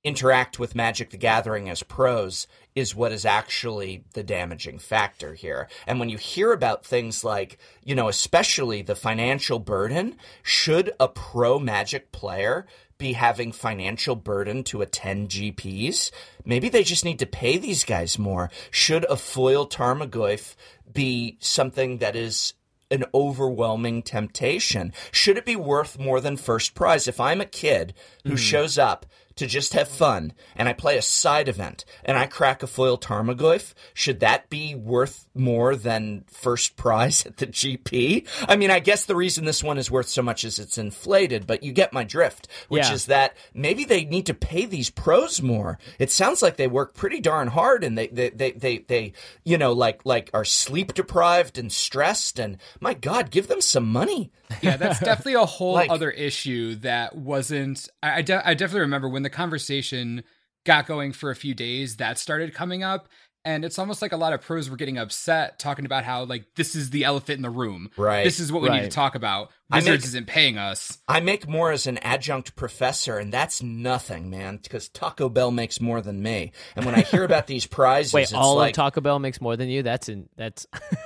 interact 0.03 0.57
with 0.57 0.75
Magic 0.75 1.09
the 1.09 1.17
Gathering 1.17 1.69
as 1.69 1.83
pros 1.83 2.47
is 2.73 2.95
what 2.95 3.11
is 3.11 3.25
actually 3.25 4.05
the 4.13 4.23
damaging 4.23 4.79
factor 4.79 5.33
here. 5.33 5.67
And 5.85 5.99
when 5.99 6.09
you 6.09 6.17
hear 6.17 6.53
about 6.53 6.85
things 6.85 7.23
like, 7.23 7.57
you 7.83 7.95
know, 7.95 8.07
especially 8.07 8.81
the 8.81 8.95
financial 8.95 9.59
burden, 9.59 10.15
should 10.41 10.91
a 10.99 11.09
pro 11.09 11.59
Magic 11.59 12.11
player 12.11 12.65
be 12.99 13.13
having 13.13 13.51
financial 13.51 14.15
burden 14.15 14.63
to 14.65 14.83
attend 14.83 15.29
GPs? 15.29 16.11
Maybe 16.45 16.69
they 16.69 16.83
just 16.83 17.03
need 17.03 17.17
to 17.19 17.25
pay 17.25 17.57
these 17.57 17.83
guys 17.83 18.19
more. 18.19 18.51
Should 18.69 19.05
a 19.05 19.15
foil 19.15 19.67
Tarmogoyf 19.67 20.55
be 20.93 21.37
something 21.39 21.97
that 21.97 22.15
is 22.15 22.53
an 22.91 23.05
overwhelming 23.13 24.03
temptation? 24.03 24.93
Should 25.11 25.37
it 25.37 25.45
be 25.45 25.55
worth 25.55 25.97
more 25.97 26.21
than 26.21 26.37
first 26.37 26.75
prize? 26.75 27.07
If 27.07 27.19
I'm 27.19 27.41
a 27.41 27.45
kid 27.45 27.95
who 28.23 28.31
hmm. 28.31 28.35
shows 28.35 28.77
up 28.77 29.07
to 29.39 29.47
just 29.47 29.73
have 29.73 29.87
fun 29.87 30.33
and 30.55 30.69
I 30.69 30.73
play 30.73 30.97
a 30.97 31.01
side 31.01 31.47
event 31.49 31.83
and 32.05 32.17
I 32.17 32.27
crack 32.27 32.61
a 32.61 32.67
foil 32.67 32.97
Tarmogoyf, 32.97 33.73
should 33.93 34.19
that 34.19 34.49
be 34.49 34.75
worth 34.75 35.27
more 35.33 35.75
than 35.75 36.25
first 36.27 36.75
prize 36.75 37.25
at 37.25 37.37
the 37.37 37.47
GP? 37.47 38.27
I 38.47 38.55
mean, 38.55 38.69
I 38.71 38.79
guess 38.79 39.05
the 39.05 39.15
reason 39.15 39.45
this 39.45 39.63
one 39.63 39.77
is 39.77 39.89
worth 39.89 40.07
so 40.09 40.21
much 40.21 40.43
is 40.43 40.59
it's 40.59 40.77
inflated, 40.77 41.47
but 41.47 41.63
you 41.63 41.71
get 41.71 41.93
my 41.93 42.03
drift, 42.03 42.47
which 42.67 42.85
Yeah. 42.87 42.93
is 42.93 43.05
that 43.07 43.35
maybe 43.53 43.83
they 43.85 44.05
need 44.05 44.25
to 44.27 44.33
pay 44.33 44.65
these 44.65 44.89
pros 44.89 45.41
more. 45.41 45.79
It 45.97 46.11
sounds 46.11 46.41
like 46.41 46.57
they 46.57 46.67
work 46.67 46.93
pretty 46.93 47.19
darn 47.19 47.47
hard 47.47 47.83
and 47.83 47.97
they, 47.97 48.07
they, 48.07 48.29
they, 48.29 48.51
they, 48.51 48.77
they 48.79 49.13
you 49.43 49.57
know, 49.57 49.73
like, 49.73 50.05
like 50.05 50.29
are 50.33 50.45
sleep 50.45 50.93
deprived 50.93 51.57
and 51.57 51.71
stressed 51.71 52.39
and 52.39 52.57
my 52.79 52.93
God, 52.93 53.31
give 53.31 53.47
them 53.47 53.61
some 53.61 53.85
money. 53.91 54.31
Yeah, 54.61 54.77
that's 54.77 54.99
definitely 55.01 55.35
a 55.35 55.45
whole 55.45 55.73
Like- 55.73 55.89
other 55.89 56.11
issue 56.11 56.75
that 56.75 57.15
wasn't. 57.15 57.87
I, 58.03 58.17
I, 58.17 58.21
de- 58.21 58.47
I 58.47 58.53
definitely 58.53 58.81
remember 58.81 59.09
when 59.09 59.23
the 59.23 59.29
conversation 59.29 60.23
got 60.65 60.85
going 60.85 61.13
for 61.13 61.31
a 61.31 61.35
few 61.35 61.53
days, 61.53 61.97
that 61.97 62.17
started 62.17 62.53
coming 62.53 62.83
up. 62.83 63.07
And 63.45 63.63
it's 63.63 63.79
almost 63.79 64.01
like 64.01 64.11
a 64.11 64.17
lot 64.17 64.33
of 64.33 64.41
pros 64.41 64.69
were 64.69 64.75
getting 64.75 64.97
upset 64.97 65.59
talking 65.59 65.85
about 65.85 66.03
how, 66.03 66.25
like, 66.25 66.43
this 66.55 66.75
is 66.75 66.89
the 66.89 67.05
elephant 67.05 67.37
in 67.37 67.41
the 67.41 67.49
room. 67.49 67.89
Right. 67.95 68.25
This 68.25 68.37
is 68.41 68.51
what 68.51 68.61
we 68.61 68.69
need 68.69 68.81
to 68.81 68.89
talk 68.89 69.15
about. 69.15 69.49
Wizards 69.71 70.03
make- 70.03 70.07
isn't 70.09 70.27
paying 70.27 70.57
us. 70.57 70.97
I 71.07 71.21
make 71.21 71.47
more 71.47 71.71
as 71.71 71.87
an 71.87 71.99
adjunct 71.99 72.57
professor, 72.57 73.17
and 73.17 73.31
that's 73.31 73.63
nothing, 73.63 74.29
man, 74.29 74.59
because 74.61 74.89
Taco 74.89 75.29
Bell 75.29 75.51
makes 75.51 75.79
more 75.79 76.01
than 76.01 76.21
me. 76.21 76.51
And 76.75 76.85
when 76.85 76.95
I 76.95 77.01
hear 77.01 77.23
about 77.23 77.47
these 77.47 77.65
prizes, 77.67 78.13
Wait, 78.13 78.23
it's 78.23 78.33
all 78.33 78.57
like, 78.57 78.71
of 78.71 78.75
Taco 78.75 78.99
Bell 78.99 79.19
makes 79.19 79.39
more 79.39 79.55
than 79.55 79.69
you? 79.69 79.83
That's 79.83 80.09
in 80.09 80.27
that's 80.35 80.67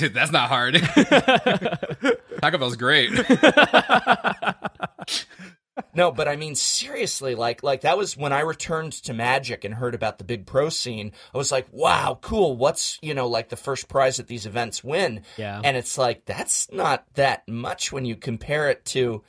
that's 0.00 0.30
not 0.30 0.50
hard. 0.50 0.76
Taco 2.40 2.58
Bell's 2.58 2.76
great. 2.76 3.10
No, 5.92 6.12
but 6.12 6.28
I 6.28 6.36
mean 6.36 6.54
seriously, 6.54 7.34
like 7.34 7.64
like 7.64 7.80
that 7.80 7.98
was 7.98 8.16
when 8.16 8.32
I 8.32 8.40
returned 8.40 8.92
to 9.04 9.12
Magic 9.12 9.64
and 9.64 9.74
heard 9.74 9.94
about 9.96 10.18
the 10.18 10.24
big 10.24 10.46
pro 10.46 10.68
scene. 10.68 11.10
I 11.34 11.38
was 11.38 11.50
like, 11.50 11.66
"Wow, 11.72 12.18
cool. 12.20 12.56
What's, 12.56 12.98
you 13.02 13.12
know, 13.12 13.26
like 13.28 13.48
the 13.48 13.56
first 13.56 13.88
prize 13.88 14.20
at 14.20 14.28
these 14.28 14.46
events 14.46 14.84
win?" 14.84 15.22
Yeah. 15.36 15.60
And 15.64 15.76
it's 15.76 15.98
like 15.98 16.26
that's 16.26 16.70
not 16.70 17.04
that 17.14 17.48
much 17.48 17.90
when 17.92 18.04
you 18.04 18.14
compare 18.14 18.70
it 18.70 18.84
to 18.86 19.22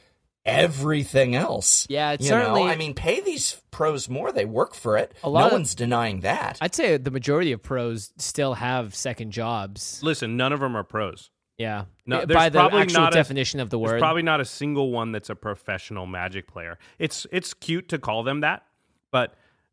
everything 0.46 1.36
else. 1.36 1.88
Yeah, 1.90 2.12
it's 2.12 2.24
you 2.24 2.30
certainly- 2.30 2.64
know? 2.66 2.70
I 2.70 2.76
mean, 2.76 2.94
pay 2.94 3.22
these 3.22 3.60
pros 3.72 4.08
more. 4.08 4.32
They 4.32 4.46
work 4.46 4.76
for 4.76 4.98
it. 4.98 5.14
A 5.24 5.30
lot 5.30 5.40
no 5.42 5.46
of- 5.48 5.52
one's 5.54 5.74
denying 5.74 6.20
that. 6.22 6.60
I'd 6.62 6.76
say 6.76 6.98
the 6.98 7.12
majority 7.12 7.52
of 7.54 7.64
pros 7.64 8.12
still 8.20 8.54
have 8.56 8.94
second 8.96 9.32
jobs. 9.32 10.00
Listen, 10.04 10.38
none 10.38 10.54
of 10.54 10.60
them 10.60 10.76
are 10.78 10.84
pros. 10.84 11.32
Yeah. 11.58 11.86
No, 12.06 12.20
by 12.20 12.26
there's 12.26 12.52
the 12.54 12.60
probably 12.60 12.82
actual 12.82 13.02
not 13.02 13.14
a- 13.14 13.16
definition 13.16 13.60
of 13.60 13.70
the 13.70 13.80
word. 13.80 13.92
There's 13.92 14.02
probably 14.02 14.24
not 14.24 14.42
a 14.42 14.46
single 14.46 14.92
one 14.92 15.12
that's 15.12 15.30
a 15.30 15.36
professional 15.36 16.06
Magic 16.06 16.48
player. 16.48 16.78
It's 17.00 17.26
it's 17.32 17.54
cute 17.54 17.90
to 17.90 17.98
call 17.98 18.24
them 18.24 18.42
that, 18.42 18.64
but 19.12 19.32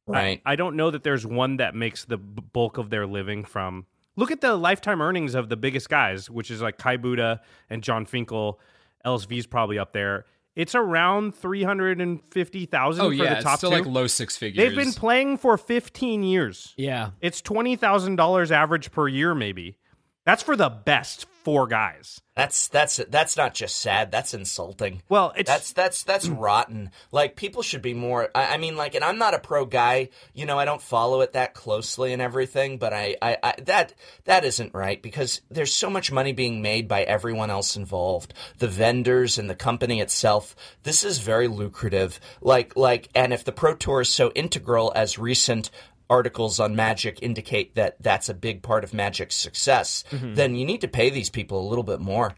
I- 0.08 0.12
Right. 0.12 0.42
I, 0.44 0.56
don't 0.56 0.74
know 0.76 0.90
that 0.90 1.04
there's 1.04 1.24
one 1.24 1.58
that 1.58 1.74
makes 1.76 2.04
the 2.04 2.16
bulk 2.18 2.76
of 2.78 2.90
their 2.90 3.06
living 3.06 3.44
from. 3.44 3.86
Look 4.16 4.30
at 4.32 4.40
the 4.40 4.56
lifetime 4.56 5.00
earnings 5.00 5.34
of 5.36 5.48
the 5.48 5.56
biggest 5.56 5.88
guys, 5.88 6.28
which 6.28 6.50
is 6.50 6.60
like 6.60 6.76
Kai 6.76 6.96
Budde 6.96 7.38
and 7.70 7.82
Jon 7.84 8.04
Finkel. 8.04 8.58
LSV's 9.06 9.46
probably 9.46 9.78
up 9.78 9.92
there. 9.92 10.26
It's 10.54 10.74
around 10.74 11.34
three 11.34 11.62
hundred 11.62 12.00
and 12.00 12.22
fifty 12.22 12.66
thousand 12.66 13.04
oh, 13.06 13.08
for 13.08 13.14
yeah. 13.14 13.30
the 13.30 13.36
It's 13.36 13.44
top 13.44 13.58
still 13.58 13.70
two. 13.70 13.76
like 13.76 13.86
low 13.86 14.06
six 14.06 14.36
figures. 14.36 14.62
They've 14.62 14.76
been 14.76 14.92
playing 14.92 15.38
for 15.38 15.56
fifteen 15.56 16.22
years. 16.22 16.74
yeah. 16.76 17.10
It's 17.22 17.40
twenty 17.40 17.74
thousand 17.76 18.16
dollars 18.16 18.52
average 18.52 18.90
per 18.92 19.08
year, 19.08 19.34
maybe. 19.34 19.78
That's 20.24 20.42
for 20.42 20.56
the 20.56 20.68
best 20.68 21.26
four 21.42 21.66
guys. 21.66 22.20
That's 22.34 22.68
that's 22.68 22.96
that's 23.10 23.36
not 23.36 23.52
just 23.52 23.76
sad. 23.76 24.10
That's 24.10 24.32
insulting. 24.32 25.02
Well, 25.08 25.34
it's 25.36 25.50
That's 25.50 25.72
that's 25.74 26.02
that's 26.04 26.28
rotten. 26.28 26.90
Like 27.10 27.36
people 27.36 27.62
should 27.62 27.82
be 27.82 27.92
more. 27.92 28.30
I, 28.34 28.54
I 28.54 28.56
mean, 28.56 28.74
like, 28.76 28.94
and 28.94 29.04
I'm 29.04 29.18
not 29.18 29.34
a 29.34 29.38
pro 29.38 29.66
guy. 29.66 30.08
You 30.32 30.46
know, 30.46 30.58
I 30.58 30.64
don't 30.64 30.80
follow 30.80 31.20
it 31.20 31.34
that 31.34 31.52
closely 31.52 32.14
and 32.14 32.22
everything. 32.22 32.78
But 32.78 32.94
I, 32.94 33.16
I, 33.20 33.36
I 33.42 33.54
that 33.64 33.92
that 34.24 34.46
isn't 34.46 34.72
right 34.72 35.02
because 35.02 35.42
there's 35.50 35.74
so 35.74 35.90
much 35.90 36.10
money 36.10 36.32
being 36.32 36.62
made 36.62 36.88
by 36.88 37.02
everyone 37.02 37.50
else 37.50 37.76
involved, 37.76 38.32
the 38.58 38.68
vendors 38.68 39.36
and 39.36 39.50
the 39.50 39.54
company 39.54 40.00
itself. 40.00 40.56
This 40.84 41.04
is 41.04 41.18
very 41.18 41.48
lucrative. 41.48 42.18
Like 42.40 42.76
like, 42.76 43.10
and 43.14 43.34
if 43.34 43.44
the 43.44 43.52
pro 43.52 43.74
tour 43.74 44.00
is 44.00 44.08
so 44.08 44.30
integral 44.34 44.90
as 44.94 45.18
recent 45.18 45.70
articles 46.12 46.60
on 46.60 46.76
Magic 46.76 47.18
indicate 47.22 47.74
that 47.76 47.96
that's 48.02 48.28
a 48.28 48.34
big 48.34 48.62
part 48.62 48.84
of 48.84 48.92
Magic's 48.92 49.34
success, 49.34 50.04
mm-hmm. 50.10 50.34
then 50.34 50.54
you 50.54 50.66
need 50.66 50.82
to 50.82 50.88
pay 50.88 51.08
these 51.08 51.30
people 51.30 51.66
a 51.66 51.68
little 51.68 51.82
bit 51.82 52.00
more. 52.00 52.36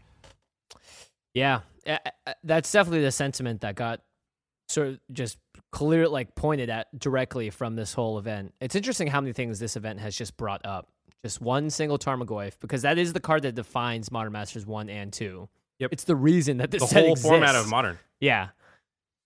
Yeah, 1.33 1.59
that's 2.43 2.71
definitely 2.71 3.01
the 3.01 3.11
sentiment 3.11 3.61
that 3.61 3.75
got 3.75 4.01
sort 4.69 4.87
of 4.87 4.99
just 5.11 5.37
clear, 5.71 6.07
like 6.07 6.33
pointed 6.33 6.69
at 6.69 6.87
directly 6.97 7.49
from 7.49 7.75
this 7.75 7.93
whole 7.93 8.17
event. 8.17 8.53
It's 8.61 8.75
interesting 8.75 9.07
how 9.07 9.19
many 9.19 9.33
things 9.33 9.59
this 9.59 9.75
event 9.75 9.99
has 9.99 10.15
just 10.15 10.37
brought 10.37 10.65
up. 10.65 10.87
Just 11.21 11.41
one 11.41 11.69
single 11.69 11.97
Tarmogoyf, 11.97 12.53
because 12.61 12.83
that 12.83 12.97
is 12.97 13.11
the 13.11 13.19
card 13.19 13.41
that 13.43 13.55
defines 13.55 14.11
Modern 14.11 14.31
Masters 14.31 14.65
one 14.65 14.89
and 14.89 15.11
two. 15.11 15.49
Yep. 15.79 15.91
it's 15.91 16.05
the 16.05 16.15
reason 16.15 16.57
that 16.57 16.71
this 16.71 16.81
the 16.81 16.87
set 16.87 17.01
whole 17.03 17.11
exists. 17.11 17.27
format 17.27 17.55
of 17.55 17.67
modern. 17.67 17.99
Yeah, 18.21 18.49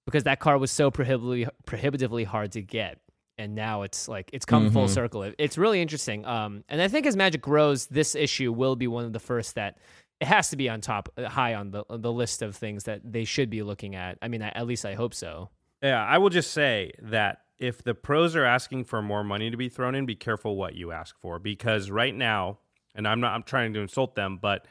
because 0.06 0.24
that 0.24 0.40
card 0.40 0.60
was 0.60 0.72
so 0.72 0.90
prohibitively 0.90 1.48
prohibitively 1.68 2.24
hard 2.24 2.54
to 2.54 2.62
get, 2.62 2.98
and 3.40 3.56
now 3.56 3.82
it's 3.82 4.08
like 4.08 4.30
it's 4.34 4.46
come 4.46 4.70
full 4.72 4.88
circle. 4.88 5.24
It- 5.24 5.36
It's 5.40 5.58
really 5.58 5.82
interesting. 5.82 6.26
Um, 6.26 6.64
and 6.70 6.82
I 6.82 6.88
think 6.88 7.08
as 7.08 7.16
Magic 7.16 7.42
grows, 7.42 7.88
this 7.88 8.14
issue 8.14 8.52
will 8.54 8.76
be 8.76 8.88
one 8.88 9.06
of 9.06 9.14
the 9.14 9.20
first 9.20 9.56
that 9.56 9.78
it 10.20 10.28
has 10.28 10.50
to 10.50 10.58
be 10.58 10.68
on 10.70 10.82
top, 10.82 11.10
uh, 11.18 11.28
high 11.30 11.56
on 11.56 11.72
the 11.72 11.84
the 11.90 12.12
list 12.12 12.42
of 12.42 12.56
things 12.56 12.84
that 12.84 13.02
they 13.04 13.24
should 13.24 13.50
be 13.50 13.64
looking 13.64 13.96
at. 13.96 14.18
I 14.22 14.28
mean, 14.28 14.42
I, 14.44 14.50
at 14.50 14.68
least 14.68 14.86
I 14.86 14.94
hope 14.94 15.14
so. 15.14 15.50
Yeah, 15.82 16.04
I 16.06 16.18
will 16.18 16.30
just 16.30 16.52
say 16.52 16.92
that 17.02 17.40
if 17.58 17.82
the 17.84 17.94
pros 17.96 18.36
are 18.36 18.44
asking 18.46 18.84
for 18.86 19.02
more 19.02 19.24
money 19.24 19.50
to 19.50 19.58
be 19.58 19.70
thrown 19.70 19.96
in, 19.96 20.06
be 20.06 20.16
careful 20.16 20.56
what 20.58 20.76
you 20.76 20.92
ask 20.92 21.18
for 21.20 21.40
because 21.40 21.90
right 21.90 22.14
now, 22.16 22.60
and 22.96 23.08
I'm 23.08 23.20
not 23.22 23.34
I'm 23.34 23.44
trying 23.44 23.74
to 23.74 23.80
insult 23.80 24.16
them, 24.16 24.38
but 24.42 24.66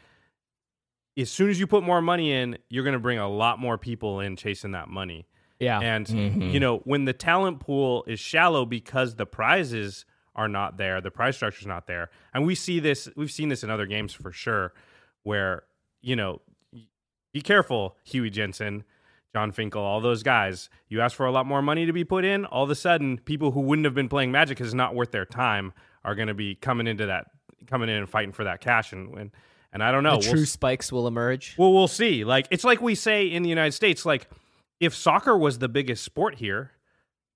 as 1.19 1.31
soon 1.31 1.51
as 1.51 1.59
you 1.59 1.67
put 1.67 1.83
more 1.83 2.01
money 2.01 2.31
in, 2.33 2.59
you're 2.69 2.85
going 2.85 2.93
to 2.95 2.99
bring 3.01 3.19
a 3.19 3.29
lot 3.29 3.59
more 3.59 3.77
people 3.79 4.21
in 4.21 4.37
chasing 4.37 4.73
that 4.73 4.89
money. 4.89 5.27
Yeah, 5.61 5.81
And 5.81 6.07
mm-hmm. 6.07 6.43
you 6.51 6.61
know, 6.61 6.79
when 6.79 7.05
the 7.05 7.13
talent 7.13 7.61
pool 7.61 8.05
is 8.07 8.21
shallow 8.21 8.65
because 8.65 9.17
the 9.17 9.27
prizes 9.27 10.05
are 10.37 10.49
not 10.49 10.77
there, 10.77 11.01
the 11.01 11.11
prize 11.11 11.35
structure's 11.35 11.67
not 11.67 11.87
there. 11.89 12.11
And 12.33 12.47
we 12.47 12.55
see 12.55 12.79
this 12.79 13.09
we've 13.17 13.31
seen 13.31 13.49
this 13.49 13.65
in 13.65 13.71
other 13.71 13.87
games 13.87 14.13
for 14.15 14.31
sure 14.31 14.73
where, 15.25 15.65
you 16.01 16.15
know, 16.15 16.41
be 17.33 17.41
careful, 17.41 17.97
Huey 18.05 18.31
Jensen, 18.31 18.85
Jon 19.35 19.53
Finkel, 19.53 19.83
all 19.83 20.01
those 20.01 20.23
guys. 20.23 20.71
You 20.89 21.01
ask 21.01 21.17
for 21.17 21.27
a 21.27 21.33
lot 21.33 21.45
more 21.45 21.61
money 21.61 21.87
to 21.87 21.93
be 21.93 22.05
put 22.05 22.25
in, 22.25 22.45
all 22.47 22.65
of 22.65 22.71
a 22.71 22.75
sudden 22.75 23.19
people 23.19 23.51
who 23.51 23.61
wouldn't 23.61 23.85
have 23.85 23.95
been 23.95 24.09
playing 24.09 24.31
Magic 24.33 24.57
because 24.57 24.69
it's 24.69 24.75
not 24.75 24.95
worth 24.95 25.11
their 25.11 25.27
time 25.27 25.73
are 26.05 26.15
going 26.15 26.29
to 26.29 26.35
be 26.35 26.55
coming 26.55 26.87
into 26.87 27.07
that 27.07 27.27
coming 27.67 27.89
in 27.89 27.97
and 27.97 28.09
fighting 28.09 28.33
for 28.33 28.45
that 28.45 28.61
cash 28.61 28.93
and 28.93 29.13
and, 29.19 29.31
and 29.73 29.83
I 29.83 29.93
don't 29.93 30.03
know. 30.03 30.13
the 30.13 30.27
We'll 30.27 30.37
true 30.37 30.47
spikes 30.47 30.93
will 30.93 31.07
emerge. 31.07 31.57
well, 31.59 31.73
we'll 31.73 31.89
see. 31.89 32.25
Like 32.25 32.47
it's 32.51 32.65
like 32.65 32.81
we 32.81 32.95
say 32.95 33.27
in 33.27 33.43
the 33.43 33.49
United 33.49 33.73
States, 33.73 34.07
like 34.07 34.29
if 34.81 34.95
soccer 34.95 35.37
was 35.37 35.59
the 35.59 35.69
biggest 35.69 36.05
sport 36.05 36.37
here, 36.37 36.73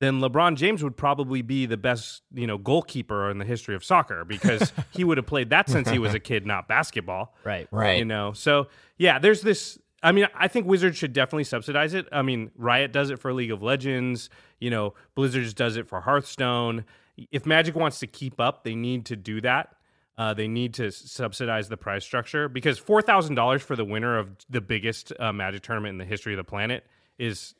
then 0.01 0.20
LeBron 0.20 0.57
James 0.57 0.82
would 0.82 0.97
probably 0.97 1.43
be 1.43 1.64
the 1.64 1.76
best, 1.76 2.22
you 2.34 2.47
know, 2.47 2.59
goalkeeper 2.59 3.30
in 3.30 3.38
the 3.38 3.45
history 3.45 3.76
of 3.76 3.84
soccer 3.84 4.24
because 4.24 4.72
he 4.90 5.05
would 5.05 5.16
have 5.16 5.26
played 5.26 5.51
that 5.51 5.68
since 5.68 5.88
he 5.88 5.99
was 6.01 6.12
a 6.12 6.18
kid, 6.18 6.45
not 6.45 6.66
basketball. 6.66 7.34
Right. 7.45 7.68
Right. 7.70 7.99
You 7.99 8.05
know. 8.05 8.32
So 8.32 8.68
yeah, 8.99 9.18
there's 9.18 9.43
this 9.43 9.78
I 10.03 10.11
mean, 10.11 10.26
I 10.34 10.49
think 10.49 10.66
Wizards 10.66 10.97
should 10.97 11.12
definitely 11.12 11.45
subsidize 11.45 11.95
it. 11.95 12.09
I 12.11 12.22
mean, 12.22 12.51
Riot 12.57 12.93
does 12.93 13.11
it 13.11 13.20
for 13.20 13.32
League 13.32 13.53
of 13.53 13.62
Legends, 13.62 14.28
you 14.59 14.70
know, 14.70 14.95
Blizzards 15.14 15.55
does 15.55 15.76
it 15.76 15.86
for 15.86 16.01
Hearthstone. 16.01 16.84
If 17.30 17.47
Magic 17.47 17.76
wants 17.76 18.01
to 18.01 18.09
keep 18.09 18.40
up, 18.40 18.64
they 18.64 18.74
need 18.74 19.07
to 19.07 19.16
do 19.16 19.40
that. 19.43 19.76
Uh, 20.18 20.34
they 20.34 20.49
need 20.49 20.74
to 20.74 20.90
subsidize 20.90 21.68
the 21.68 21.76
price 21.76 22.05
structure 22.05 22.49
because 22.49 22.78
four 22.78 23.03
thousand 23.03 23.36
dollars 23.36 23.62
for 23.62 23.76
the 23.76 23.84
winner 23.84 24.18
of 24.18 24.30
the 24.51 24.61
biggest 24.61 25.12
uh, 25.20 25.32
Magic 25.32 25.62
tournament 25.62 25.93
in 25.93 25.99
the 25.99 26.05
history 26.05 26.32
of 26.32 26.38
the 26.38 26.45
planet 26.45 26.84
is 27.23 27.55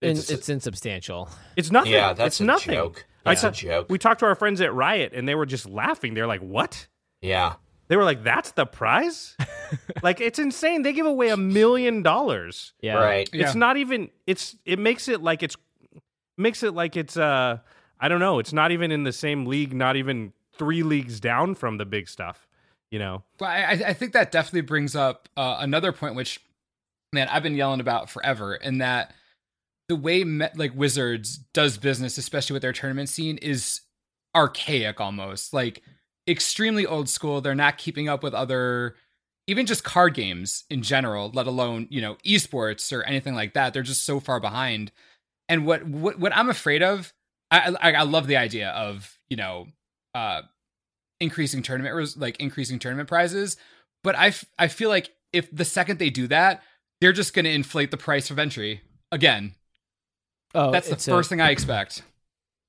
it's 0.00 0.30
it's 0.30 0.48
insubstantial. 0.48 1.28
it's 1.56 1.70
nothing. 1.70 1.92
Yeah, 1.92 2.12
that's 2.12 2.36
it's 2.36 2.40
a 2.40 2.44
nothing. 2.44 2.74
joke. 2.74 3.06
I 3.26 3.32
It's 3.32 3.44
a 3.44 3.50
joke. 3.50 3.86
We 3.90 3.98
talked 3.98 4.20
to 4.20 4.26
our 4.26 4.34
friends 4.34 4.60
at 4.60 4.72
Riot, 4.72 5.12
and 5.14 5.28
they 5.28 5.34
were 5.34 5.46
just 5.46 5.68
laughing. 5.68 6.14
They're 6.14 6.26
like, 6.26 6.40
"What?" 6.40 6.86
Yeah. 7.20 7.54
They 7.88 7.96
were 7.96 8.04
like, 8.04 8.22
"That's 8.22 8.52
the 8.52 8.66
prize." 8.66 9.36
like 10.02 10.20
it's 10.20 10.38
insane. 10.38 10.82
They 10.82 10.92
give 10.92 11.06
away 11.06 11.30
a 11.30 11.36
million 11.36 12.02
dollars. 12.02 12.74
Yeah. 12.80 12.94
Right. 12.94 13.28
Yeah. 13.32 13.46
It's 13.46 13.54
not 13.54 13.76
even. 13.76 14.10
It's 14.26 14.56
it 14.64 14.78
makes 14.78 15.08
it 15.08 15.22
like 15.22 15.42
it's 15.42 15.56
makes 16.36 16.62
it 16.62 16.74
like 16.74 16.96
it's 16.96 17.16
uh 17.16 17.58
I 18.00 18.08
don't 18.08 18.20
know. 18.20 18.38
It's 18.38 18.52
not 18.52 18.70
even 18.70 18.92
in 18.92 19.02
the 19.02 19.12
same 19.12 19.46
league. 19.46 19.74
Not 19.74 19.96
even 19.96 20.32
three 20.56 20.82
leagues 20.82 21.18
down 21.18 21.54
from 21.54 21.78
the 21.78 21.84
big 21.86 22.08
stuff. 22.08 22.46
You 22.90 22.98
know. 22.98 23.24
Well, 23.40 23.50
I, 23.50 23.82
I 23.86 23.92
think 23.92 24.12
that 24.12 24.32
definitely 24.32 24.62
brings 24.62 24.96
up 24.96 25.28
uh, 25.36 25.58
another 25.60 25.92
point, 25.92 26.14
which, 26.14 26.40
man, 27.12 27.28
I've 27.28 27.42
been 27.42 27.54
yelling 27.54 27.80
about 27.80 28.10
forever, 28.10 28.54
and 28.54 28.80
that 28.80 29.12
the 29.88 29.96
way 29.96 30.24
me- 30.24 30.46
like 30.54 30.74
Wizards 30.74 31.38
does 31.54 31.78
business, 31.78 32.18
especially 32.18 32.54
with 32.54 32.62
their 32.62 32.72
tournament 32.72 33.08
scene, 33.08 33.38
is 33.38 33.80
archaic 34.36 35.00
almost, 35.00 35.52
like 35.52 35.82
extremely 36.28 36.84
old 36.86 37.08
school. 37.08 37.40
They're 37.40 37.54
not 37.54 37.78
keeping 37.78 38.08
up 38.08 38.22
with 38.22 38.34
other, 38.34 38.96
even 39.46 39.66
just 39.66 39.84
card 39.84 40.14
games 40.14 40.64
in 40.70 40.82
general, 40.82 41.30
let 41.32 41.46
alone 41.46 41.86
you 41.90 42.00
know 42.00 42.16
esports 42.26 42.92
or 42.92 43.02
anything 43.04 43.34
like 43.34 43.54
that. 43.54 43.72
They're 43.72 43.82
just 43.82 44.04
so 44.04 44.20
far 44.20 44.40
behind. 44.40 44.92
And 45.48 45.64
what 45.66 45.86
what 45.86 46.18
what 46.18 46.36
I'm 46.36 46.50
afraid 46.50 46.82
of, 46.82 47.12
I 47.50 47.74
I, 47.80 47.92
I 47.92 48.02
love 48.02 48.26
the 48.26 48.36
idea 48.36 48.70
of 48.70 49.18
you 49.28 49.36
know. 49.36 49.66
uh 50.14 50.42
increasing 51.20 51.62
tournament 51.62 52.16
like 52.16 52.36
increasing 52.38 52.78
tournament 52.78 53.08
prizes 53.08 53.56
but 54.04 54.16
I, 54.16 54.28
f- 54.28 54.44
I 54.56 54.68
feel 54.68 54.88
like 54.88 55.10
if 55.32 55.50
the 55.54 55.64
second 55.64 55.98
they 55.98 56.10
do 56.10 56.28
that 56.28 56.62
they're 57.00 57.12
just 57.12 57.34
going 57.34 57.44
to 57.44 57.52
inflate 57.52 57.90
the 57.90 57.96
price 57.96 58.30
of 58.30 58.38
entry 58.38 58.82
again. 59.12 59.54
Oh, 60.54 60.70
that's 60.70 60.88
the 60.88 60.94
it's 60.94 61.08
a- 61.08 61.10
first 61.10 61.28
thing 61.28 61.40
i 61.40 61.50
expect. 61.50 62.02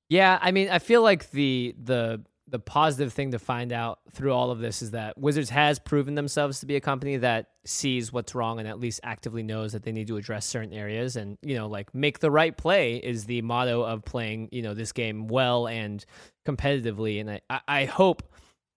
Yeah, 0.08 0.38
I 0.42 0.50
mean, 0.50 0.68
I 0.70 0.80
feel 0.80 1.02
like 1.02 1.30
the 1.30 1.74
the 1.82 2.24
the 2.48 2.58
positive 2.58 3.12
thing 3.12 3.30
to 3.30 3.38
find 3.38 3.72
out 3.72 4.00
through 4.10 4.32
all 4.32 4.50
of 4.50 4.58
this 4.58 4.82
is 4.82 4.90
that 4.90 5.16
Wizards 5.16 5.50
has 5.50 5.78
proven 5.78 6.16
themselves 6.16 6.58
to 6.58 6.66
be 6.66 6.74
a 6.74 6.80
company 6.80 7.16
that 7.18 7.50
sees 7.64 8.12
what's 8.12 8.34
wrong 8.34 8.58
and 8.58 8.66
at 8.66 8.80
least 8.80 8.98
actively 9.04 9.44
knows 9.44 9.72
that 9.72 9.84
they 9.84 9.92
need 9.92 10.08
to 10.08 10.16
address 10.16 10.46
certain 10.46 10.72
areas. 10.72 11.14
And 11.14 11.38
you 11.42 11.54
know 11.54 11.68
like 11.68 11.94
make 11.94 12.18
the 12.18 12.30
right 12.30 12.56
play 12.56 12.96
is 12.96 13.24
the 13.26 13.40
motto 13.42 13.82
of 13.82 14.04
playing 14.04 14.48
you 14.50 14.62
know 14.62 14.74
this 14.74 14.92
game 14.92 15.28
well 15.28 15.68
and 15.68 16.04
competitively. 16.46 17.20
And 17.20 17.40
I, 17.48 17.60
I 17.68 17.84
hope 17.84 18.24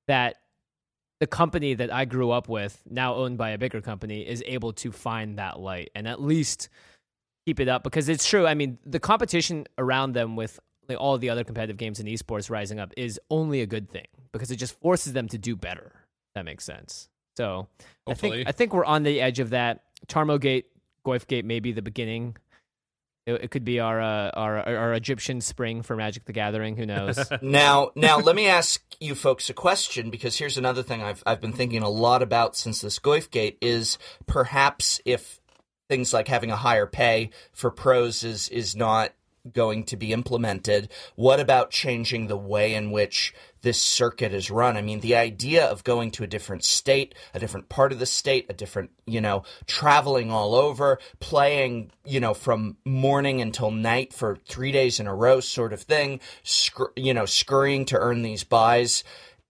that 0.07 0.35
the 1.23 1.27
company 1.27 1.73
that 1.73 1.89
I 1.89 2.03
grew 2.03 2.31
up 2.31 2.49
with 2.49 2.83
now 2.85 3.15
owned 3.15 3.37
by 3.37 3.51
a 3.51 3.57
bigger 3.57 3.79
company 3.79 4.27
is 4.27 4.43
able 4.45 4.73
to 4.73 4.91
find 4.91 5.39
that 5.39 5.57
light 5.57 5.89
and 5.95 6.05
at 6.05 6.21
least 6.21 6.67
keep 7.45 7.61
it 7.61 7.69
up 7.69 7.81
because 7.81 8.09
it's 8.09 8.27
true. 8.27 8.45
I 8.45 8.55
mean, 8.55 8.77
the 8.85 8.99
competition 8.99 9.65
around 9.77 10.11
them 10.11 10.35
with 10.35 10.59
like 10.89 10.99
all 10.99 11.17
the 11.17 11.29
other 11.29 11.45
competitive 11.45 11.77
games 11.77 12.01
in 12.01 12.07
esports 12.07 12.49
rising 12.49 12.77
up 12.77 12.91
is 12.97 13.21
only 13.29 13.61
a 13.61 13.65
good 13.65 13.89
thing 13.89 14.07
because 14.33 14.51
it 14.51 14.57
just 14.57 14.77
forces 14.81 15.13
them 15.13 15.29
to 15.29 15.37
do 15.37 15.55
better. 15.55 15.93
That 16.35 16.43
makes 16.43 16.65
sense. 16.65 17.07
So 17.37 17.69
I 18.05 18.15
think 18.15 18.45
I 18.45 18.51
think 18.51 18.73
we're 18.73 18.83
on 18.83 19.03
the 19.03 19.21
edge 19.21 19.39
of 19.39 19.51
that. 19.51 19.83
Tarmo 20.07 20.37
Gate, 20.41 20.65
Goyf 21.05 21.45
may 21.45 21.61
be 21.61 21.71
the 21.71 21.81
beginning. 21.81 22.35
It, 23.25 23.43
it 23.43 23.51
could 23.51 23.63
be 23.63 23.79
our, 23.79 24.01
uh, 24.01 24.31
our 24.31 24.67
our 24.67 24.93
Egyptian 24.93 25.41
spring 25.41 25.81
for 25.81 25.95
Magic 25.95 26.25
the 26.25 26.33
Gathering. 26.33 26.75
Who 26.75 26.85
knows? 26.85 27.17
Now, 27.41 27.91
now 27.95 28.19
let 28.19 28.35
me 28.35 28.47
ask 28.47 28.81
you 28.99 29.15
folks 29.15 29.49
a 29.49 29.53
question 29.53 30.09
because 30.09 30.37
here's 30.37 30.57
another 30.57 30.83
thing 30.83 31.03
I've 31.03 31.23
I've 31.25 31.41
been 31.41 31.53
thinking 31.53 31.83
a 31.83 31.89
lot 31.89 32.21
about 32.21 32.55
since 32.55 32.81
this 32.81 32.99
Goyf 32.99 33.29
Gate 33.29 33.57
is 33.61 33.97
perhaps 34.25 35.01
if 35.05 35.39
things 35.89 36.13
like 36.13 36.27
having 36.27 36.51
a 36.51 36.55
higher 36.55 36.85
pay 36.87 37.29
for 37.51 37.69
pros 37.69 38.23
is 38.23 38.49
is 38.49 38.75
not 38.75 39.13
going 39.51 39.83
to 39.85 39.97
be 39.97 40.13
implemented, 40.13 40.89
what 41.15 41.39
about 41.39 41.71
changing 41.71 42.27
the 42.27 42.37
way 42.37 42.73
in 42.73 42.91
which 42.91 43.33
this 43.61 43.81
circuit 43.81 44.33
is 44.33 44.49
run? 44.49 44.77
I 44.77 44.81
mean, 44.81 45.01
the 45.01 45.15
idea 45.15 45.65
of 45.65 45.83
going 45.83 46.11
to 46.11 46.23
a 46.23 46.27
different 46.27 46.63
state, 46.63 47.15
a 47.33 47.39
different 47.39 47.69
part 47.69 47.91
of 47.91 47.99
the 47.99 48.05
state, 48.05 48.45
a 48.49 48.53
different, 48.53 48.91
you 49.05 49.21
know, 49.21 49.43
traveling 49.65 50.31
all 50.31 50.55
over, 50.55 50.99
playing, 51.19 51.91
you 52.05 52.19
know, 52.19 52.33
from 52.33 52.77
morning 52.85 53.41
until 53.41 53.71
night 53.71 54.13
for 54.13 54.37
three 54.47 54.71
days 54.71 54.99
in 54.99 55.07
a 55.07 55.15
row, 55.15 55.39
sort 55.39 55.73
of 55.73 55.81
thing, 55.81 56.19
scr- 56.43 56.93
you 56.95 57.13
know, 57.13 57.25
scurrying 57.25 57.85
to 57.85 57.99
earn 57.99 58.21
these 58.21 58.43
buys 58.43 59.03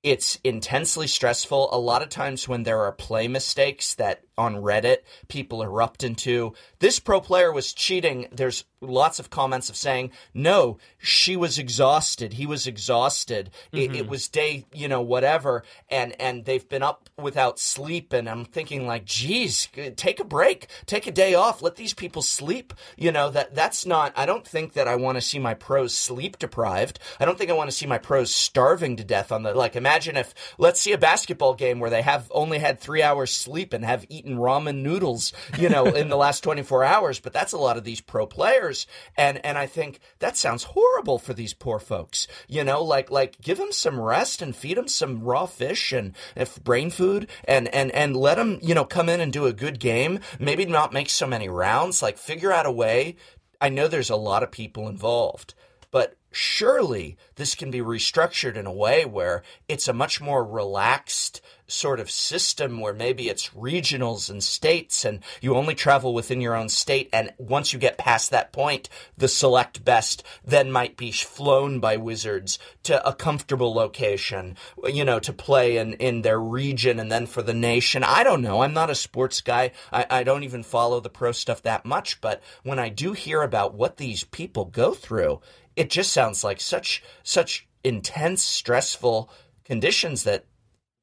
it's 0.04 0.38
intensely 0.44 1.08
stressful. 1.08 1.70
A 1.74 1.80
lot 1.80 2.02
of 2.02 2.10
times 2.10 2.46
when 2.46 2.64
there 2.64 2.82
are 2.82 2.92
play 2.92 3.30
mistakes 3.30 3.96
that 3.96 4.22
on 4.38 4.56
Reddit 4.56 4.98
people 5.28 5.62
erupt 5.62 6.04
into, 6.04 6.54
this 6.80 7.00
pro 7.00 7.22
player 7.22 7.52
was 7.52 7.74
cheating. 7.74 8.28
There's 8.32 8.66
lots 8.82 9.20
of 9.20 9.30
comments 9.30 9.70
of 9.70 9.76
saying, 9.76 10.12
no, 10.34 10.78
she 10.98 11.38
was 11.38 11.58
exhausted. 11.58 12.34
He 12.34 12.46
was 12.46 12.68
exhausted. 12.68 13.52
It, 13.72 13.78
it 13.78 13.92
mm-hmm. 13.92 14.10
was 14.10 14.28
day, 14.28 14.66
you 14.74 14.88
know, 14.88 15.02
whatever. 15.02 15.64
And, 15.90 16.20
and 16.20 16.44
they've 16.44 16.68
been 16.68 16.84
up 16.84 17.10
without 17.18 17.60
sleep. 17.60 18.12
And 18.12 18.30
I'm 18.30 18.44
thinking 18.44 18.86
like, 18.86 19.06
geez, 19.06 19.70
take 19.96 20.20
a 20.20 20.26
break, 20.26 20.68
take 20.86 21.08
a 21.08 21.12
day 21.12 21.34
off, 21.34 21.62
let 21.62 21.76
these 21.76 21.94
people 21.94 22.22
sleep. 22.22 22.74
You 22.98 23.12
know, 23.12 23.30
that, 23.30 23.56
that's 23.56 23.86
not, 23.86 24.14
I 24.18 24.26
don't 24.26 24.46
think 24.46 24.74
that 24.74 24.88
I 24.88 24.96
want 24.96 25.16
to 25.16 25.22
see 25.22 25.40
my 25.40 25.54
pros 25.54 25.94
sleep 25.94 26.38
deprived. 26.40 27.00
I 27.20 27.26
don't 27.26 27.38
think 27.38 27.52
I 27.52 27.54
want 27.54 27.70
to 27.70 27.76
see 27.76 27.86
my 27.86 28.00
pros 28.00 28.34
starving 28.34 28.98
to 28.98 29.04
death 29.04 29.32
on 29.32 29.44
the, 29.44 29.54
like, 29.54 29.76
imagine 29.76 30.18
if, 30.18 30.34
let's 30.58 30.82
see 30.82 30.92
a 30.92 30.98
basketball 30.98 31.54
game 31.54 31.80
where 31.80 31.90
they 31.90 32.02
have 32.02 32.30
only 32.34 32.60
had 32.60 32.80
three 32.80 33.02
hours 33.02 33.32
sleep 33.32 33.72
and 33.72 33.86
have 33.86 34.06
eaten 34.10 34.23
ramen 34.24 34.82
noodles, 34.82 35.34
you 35.58 35.70
know, 35.70 35.86
in 35.86 36.10
the 36.10 36.18
last 36.18 36.42
24 36.42 36.84
hours. 36.84 37.20
But 37.20 37.34
that's 37.34 37.54
a 37.54 37.58
lot 37.58 37.78
of 37.78 37.84
these 37.84 38.02
pro 38.02 38.26
players. 38.26 38.88
And, 39.16 39.44
and 39.46 39.58
I 39.58 39.66
think 39.66 40.00
that 40.20 40.38
sounds 40.38 40.64
horrible 40.64 41.20
for 41.20 41.34
these 41.34 41.54
poor 41.54 41.80
folks, 41.80 42.28
you 42.48 42.64
know, 42.64 42.84
like, 42.84 43.12
like 43.12 43.40
give 43.42 43.58
them 43.58 43.72
some 43.72 44.00
rest 44.00 44.42
and 44.42 44.56
feed 44.56 44.78
them 44.78 44.88
some 44.88 45.24
raw 45.24 45.46
fish 45.46 45.92
and 45.92 46.16
if 46.36 46.64
brain 46.64 46.90
food 46.90 47.28
and, 47.46 47.68
and, 47.74 47.92
and 47.92 48.16
let 48.16 48.36
them, 48.36 48.60
you 48.62 48.74
know, 48.74 48.86
come 48.86 49.10
in 49.10 49.20
and 49.20 49.34
do 49.34 49.46
a 49.46 49.54
good 49.54 49.80
game. 49.80 50.20
Maybe 50.40 50.66
not 50.66 50.94
make 50.94 51.10
so 51.10 51.28
many 51.28 51.50
rounds, 51.50 52.02
like 52.02 52.18
figure 52.18 52.52
out 52.52 52.66
a 52.66 52.72
way. 52.72 53.18
I 53.62 53.70
know 53.70 53.88
there's 53.88 54.10
a 54.10 54.16
lot 54.16 54.44
of 54.44 54.52
people 54.52 54.90
involved, 54.90 55.54
but 55.90 56.18
surely 56.34 57.18
this 57.36 57.56
can 57.56 57.72
be 57.72 57.80
restructured 57.80 58.56
in 58.56 58.66
a 58.66 58.74
way 58.74 59.06
where 59.06 59.44
it's 59.68 59.88
a 59.88 59.94
much 59.94 60.20
more 60.20 60.44
relaxed 60.44 61.42
sort 61.68 62.00
of 62.00 62.12
system 62.12 62.80
where 62.80 62.94
maybe 62.94 63.30
it's 63.30 63.50
regionals 63.50 64.30
and 64.30 64.44
states 64.44 65.06
and 65.06 65.20
you 65.42 65.56
only 65.56 65.76
travel 65.76 66.14
within 66.14 66.42
your 66.42 66.56
own 66.56 66.70
state 66.70 67.10
and 67.14 67.32
once 67.38 67.74
you 67.74 67.80
get 67.80 67.98
past 67.98 68.32
that 68.32 68.52
point 68.52 68.90
the 69.18 69.28
select 69.28 69.84
best 69.86 70.24
then 70.44 70.72
might 70.72 70.98
be 70.98 71.12
flown 71.12 71.80
by 71.80 71.96
wizards 71.96 72.60
to 72.84 73.08
a 73.08 73.14
comfortable 73.14 73.74
location 73.74 74.56
you 74.86 75.06
know 75.06 75.20
to 75.20 75.32
play 75.32 75.78
in 75.78 75.94
in 75.94 76.22
their 76.22 76.40
region 76.40 77.00
and 77.00 77.12
then 77.12 77.26
for 77.26 77.42
the 77.42 77.54
nation. 77.54 78.04
I 78.04 78.24
don't 78.24 78.42
know. 78.42 78.62
I'm 78.62 78.74
not 78.74 78.90
a 78.90 78.96
sports 78.96 79.42
guy. 79.42 79.72
I, 79.92 80.06
I 80.10 80.24
don't 80.24 80.44
even 80.44 80.64
follow 80.64 81.00
the 81.00 81.10
pro 81.10 81.32
stuff 81.32 81.62
that 81.64 81.86
much 81.86 82.22
but 82.22 82.42
when 82.64 82.80
i 82.80 82.90
do 82.90 83.14
hear 83.14 83.42
about 83.42 83.74
what 83.74 83.98
these 83.98 84.24
people 84.26 84.66
go 84.66 84.94
through 84.94 85.42
it 85.76 85.90
just 85.90 86.14
sounds 86.14 86.44
like 86.44 86.62
such 86.62 87.04
such 87.24 87.68
intense 87.84 88.44
stressful 88.44 89.30
conditions 89.66 90.24
that 90.24 90.46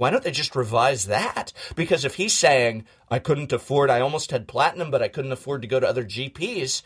why 0.00 0.08
don't 0.08 0.24
they 0.24 0.30
just 0.30 0.56
revise 0.56 1.08
that? 1.08 1.52
Because 1.76 2.06
if 2.06 2.14
he's 2.14 2.32
saying, 2.32 2.86
I 3.10 3.18
couldn't 3.18 3.52
afford, 3.52 3.90
I 3.90 4.00
almost 4.00 4.30
had 4.30 4.48
platinum, 4.48 4.90
but 4.90 5.02
I 5.02 5.08
couldn't 5.08 5.30
afford 5.30 5.60
to 5.60 5.68
go 5.68 5.78
to 5.78 5.86
other 5.86 6.04
GPs, 6.04 6.80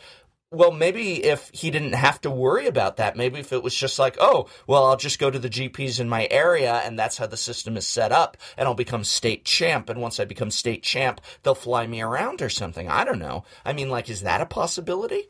well, 0.51 0.73
maybe 0.73 1.23
if 1.23 1.49
he 1.53 1.71
didn't 1.71 1.93
have 1.93 2.19
to 2.21 2.29
worry 2.29 2.67
about 2.67 2.97
that, 2.97 3.15
maybe 3.15 3.39
if 3.39 3.53
it 3.53 3.63
was 3.63 3.73
just 3.73 3.99
like, 3.99 4.17
oh, 4.19 4.49
well, 4.67 4.85
I'll 4.85 4.97
just 4.97 5.17
go 5.17 5.31
to 5.31 5.39
the 5.39 5.49
GPs 5.49 6.01
in 6.01 6.09
my 6.09 6.27
area 6.29 6.81
and 6.83 6.99
that's 6.99 7.17
how 7.17 7.25
the 7.25 7.37
system 7.37 7.77
is 7.77 7.87
set 7.87 8.11
up 8.11 8.35
and 8.57 8.67
I'll 8.67 8.73
become 8.73 9.05
state 9.05 9.45
champ. 9.45 9.89
And 9.89 10.01
once 10.01 10.19
I 10.19 10.25
become 10.25 10.51
state 10.51 10.83
champ, 10.83 11.21
they'll 11.43 11.55
fly 11.55 11.87
me 11.87 12.01
around 12.01 12.41
or 12.41 12.49
something. 12.49 12.89
I 12.89 13.05
don't 13.05 13.19
know. 13.19 13.45
I 13.63 13.71
mean, 13.71 13.89
like, 13.89 14.09
is 14.09 14.23
that 14.23 14.41
a 14.41 14.45
possibility? 14.45 15.29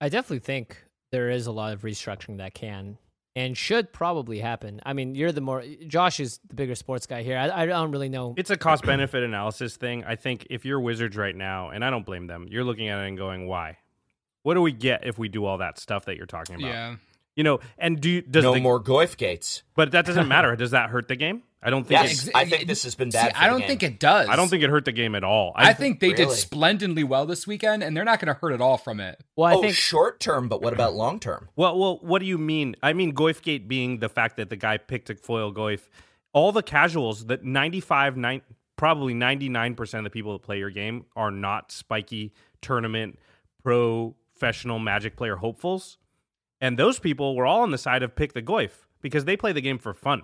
I 0.00 0.10
definitely 0.10 0.38
think 0.38 0.76
there 1.10 1.28
is 1.28 1.48
a 1.48 1.52
lot 1.52 1.72
of 1.72 1.82
restructuring 1.82 2.38
that 2.38 2.54
can 2.54 2.98
and 3.36 3.56
should 3.56 3.92
probably 3.92 4.40
happen. 4.40 4.80
I 4.84 4.92
mean, 4.92 5.14
you're 5.14 5.32
the 5.32 5.40
more 5.40 5.64
Josh 5.86 6.20
is 6.20 6.40
the 6.48 6.54
bigger 6.54 6.74
sports 6.74 7.06
guy 7.06 7.22
here. 7.22 7.36
I, 7.38 7.62
I 7.62 7.66
don't 7.66 7.92
really 7.92 8.08
know. 8.08 8.34
It's 8.36 8.50
a 8.50 8.56
cost 8.56 8.84
benefit 8.84 9.22
analysis 9.22 9.76
thing. 9.76 10.04
I 10.04 10.16
think 10.16 10.46
if 10.50 10.64
you're 10.64 10.80
Wizards 10.80 11.16
right 11.16 11.36
now, 11.36 11.70
and 11.70 11.84
I 11.84 11.90
don't 11.90 12.04
blame 12.04 12.26
them, 12.26 12.46
you're 12.50 12.64
looking 12.64 12.88
at 12.88 12.98
it 13.00 13.08
and 13.08 13.16
going, 13.16 13.46
why? 13.46 13.78
What 14.42 14.54
do 14.54 14.62
we 14.62 14.72
get 14.72 15.06
if 15.06 15.18
we 15.18 15.28
do 15.28 15.44
all 15.44 15.58
that 15.58 15.78
stuff 15.78 16.06
that 16.06 16.16
you're 16.16 16.26
talking 16.26 16.56
about? 16.56 16.68
yeah 16.68 16.94
You 17.38 17.44
know, 17.44 17.60
and 17.78 18.00
do 18.00 18.10
you, 18.10 18.22
does 18.22 18.42
no 18.42 18.54
the, 18.54 18.60
more 18.60 18.82
Goyf 18.82 19.16
gates. 19.16 19.62
But 19.76 19.92
that 19.92 20.04
doesn't 20.04 20.26
matter. 20.36 20.56
Does 20.56 20.72
that 20.72 20.90
hurt 20.90 21.06
the 21.06 21.14
game? 21.14 21.44
I 21.62 21.70
don't 21.70 21.86
think. 21.86 22.02
Yes, 22.02 22.26
It, 22.26 22.34
I 22.34 22.44
think 22.44 22.66
this 22.66 22.82
has 22.82 22.96
been 22.96 23.10
bad. 23.10 23.28
See, 23.28 23.38
for 23.38 23.44
i 23.44 23.46
don't 23.46 23.60
game. 23.60 23.68
think 23.68 23.82
it 23.84 24.00
does 24.00 24.28
I 24.28 24.34
don't 24.34 24.48
think 24.48 24.64
it 24.64 24.70
hurt 24.70 24.84
the 24.84 24.92
game 24.92 25.14
at 25.14 25.22
all. 25.22 25.52
i, 25.54 25.72
think 25.72 26.00
they 26.00 26.12
did 26.12 26.32
splendidly 26.32 27.04
well 27.04 27.26
this 27.26 27.46
weekend 27.46 27.84
and 27.84 27.96
they're 27.96 28.04
not 28.04 28.18
going 28.18 28.32
to 28.32 28.38
hurt 28.40 28.52
at 28.52 28.60
all 28.60 28.76
from 28.76 28.98
it 28.98 29.22
Well, 29.36 29.48
I 29.48 29.54
oh, 29.54 29.62
think 29.62 29.74
short 29.76 30.18
term, 30.18 30.48
but 30.48 30.62
what 30.62 30.72
about 30.72 30.94
long 30.94 31.20
term? 31.20 31.48
Well, 31.54 31.78
well, 31.78 31.98
what 32.02 32.18
do 32.18 32.26
you 32.26 32.38
mean? 32.38 32.74
I 32.82 32.92
mean, 32.92 33.14
Goyfgate 33.14 33.68
being 33.68 34.00
the 34.00 34.08
fact 34.08 34.36
that 34.36 34.50
the 34.50 34.56
guy 34.56 34.76
picked 34.76 35.08
a 35.08 35.14
foil 35.14 35.52
Goyf. 35.52 35.82
All 36.32 36.50
the 36.50 36.62
casuals, 36.62 37.26
that 37.26 37.44
95, 37.44 38.16
nine, 38.16 38.42
probably 38.76 39.14
99% 39.14 39.98
of 39.98 40.04
the 40.04 40.10
people 40.10 40.32
that 40.32 40.42
play 40.42 40.58
your 40.58 40.70
game 40.70 41.06
are 41.14 41.30
not 41.30 41.70
spiky 41.70 42.34
tournament 42.60 43.18
professional 43.62 44.78
magic 44.80 45.16
player 45.16 45.36
hopefuls. 45.36 45.98
And 46.60 46.78
those 46.78 46.98
people 46.98 47.36
were 47.36 47.46
all 47.46 47.62
on 47.62 47.70
the 47.70 47.78
side 47.78 48.02
of 48.02 48.16
pick 48.16 48.32
the 48.32 48.42
Goyf 48.42 48.70
because 49.00 49.24
they 49.24 49.36
play 49.36 49.52
the 49.52 49.60
game 49.60 49.78
for 49.78 49.94
fun. 49.94 50.22